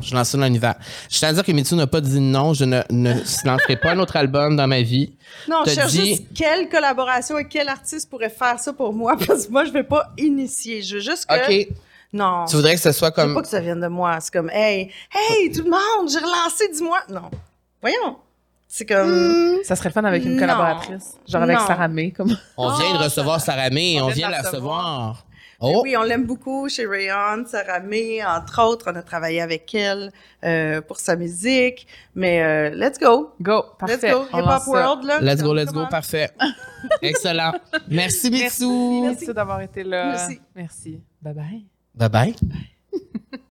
Je 0.02 0.14
lance 0.14 0.28
ça 0.30 0.38
dans 0.38 0.44
l'univers. 0.44 0.74
Je 1.10 1.18
tiens 1.18 1.28
à 1.28 1.32
dire 1.32 1.44
que 1.44 1.52
Mitsu 1.52 1.74
n'a 1.74 1.86
pas 1.86 2.00
dit 2.00 2.20
non, 2.20 2.54
je 2.54 2.64
ne, 2.64 2.80
ne 2.90 3.14
lancerai 3.44 3.76
pas 3.76 3.92
un 3.92 3.98
autre 3.98 4.16
album 4.16 4.56
dans 4.56 4.66
ma 4.66 4.82
vie. 4.82 5.12
Non, 5.48 5.62
je 5.66 5.70
cherche 5.72 5.92
dit- 5.92 6.06
juste 6.06 6.22
quelle 6.34 6.68
collaboration 6.68 7.38
et 7.38 7.46
quel 7.48 7.68
artiste 7.68 8.08
pourrait 8.10 8.30
faire 8.30 8.58
ça 8.58 8.72
pour 8.72 8.92
moi, 8.92 9.16
parce 9.26 9.46
que 9.46 9.52
moi, 9.52 9.64
je 9.64 9.70
vais 9.72 9.84
pas 9.84 10.12
initier. 10.18 10.82
Je 10.82 10.94
veux 10.96 11.00
juste 11.00 11.26
que... 11.26 11.62
OK. 11.62 11.68
Non. 12.12 12.44
Tu 12.48 12.56
voudrais 12.56 12.74
que 12.76 12.80
ce 12.80 12.92
soit 12.92 13.12
Je 13.14 13.20
veux 13.20 13.26
comme. 13.26 13.34
pas 13.34 13.42
que 13.42 13.48
ça 13.48 13.60
vienne 13.60 13.80
de 13.80 13.88
moi. 13.88 14.18
C'est 14.20 14.32
comme, 14.32 14.48
hey, 14.50 14.90
hey, 15.12 15.50
tout 15.52 15.62
le 15.64 15.70
monde, 15.70 16.08
j'ai 16.10 16.18
relancé, 16.18 16.68
dis-moi. 16.72 16.98
Non. 17.10 17.30
Voyons. 17.82 18.16
C'est 18.68 18.86
comme. 18.86 19.58
Ça 19.64 19.76
serait 19.76 19.90
le 19.90 19.92
fun 19.92 20.04
avec 20.04 20.24
une 20.24 20.34
Non. 20.34 20.40
collaboratrice. 20.40 21.14
Genre 21.28 21.42
avec 21.42 21.58
Non. 21.58 21.66
Sarah 21.66 21.88
May, 21.88 22.10
comme. 22.12 22.36
On 22.56 22.70
vient 22.74 22.94
de 22.98 23.04
recevoir 23.04 23.40
Sarah 23.40 23.70
May, 23.70 24.00
on, 24.00 24.06
On 24.06 24.08
vient 24.08 24.28
de 24.28 24.32
la 24.32 24.42
recevoir. 24.42 25.25
Oh, 25.60 25.80
Oui, 25.82 25.96
on 25.96 26.02
l'aime 26.02 26.24
beaucoup 26.24 26.68
chez 26.68 26.86
Rayon, 26.86 27.44
Sarah 27.46 27.80
May, 27.80 28.22
entre 28.24 28.62
autres. 28.62 28.90
On 28.92 28.96
a 28.96 29.02
travaillé 29.02 29.40
avec 29.40 29.74
elle 29.74 30.12
euh, 30.44 30.80
pour 30.80 30.98
sa 31.00 31.16
musique. 31.16 31.86
Mais 32.14 32.42
euh, 32.42 32.70
let's 32.74 32.98
go. 32.98 33.32
Go, 33.40 33.64
parfait. 33.78 33.96
Let's 34.08 34.12
go. 34.14 34.26
On 34.32 34.38
Hip 34.38 34.42
lance 34.44 34.54
Hop 34.68 34.74
ça. 34.74 34.86
World, 34.88 35.04
là. 35.04 35.20
let's 35.20 35.42
go, 35.42 35.54
let's 35.54 35.72
go, 35.72 35.86
parfait. 35.90 36.30
Excellent. 37.02 37.52
Merci, 37.88 38.30
Mitsu. 38.30 39.00
Merci 39.02 39.32
d'avoir 39.32 39.60
été 39.62 39.82
là. 39.82 40.06
Merci. 40.08 40.40
Merci. 40.54 41.00
Bye 41.22 41.34
bye. 41.34 41.64
Bye 41.94 42.08
bye. 42.08 42.34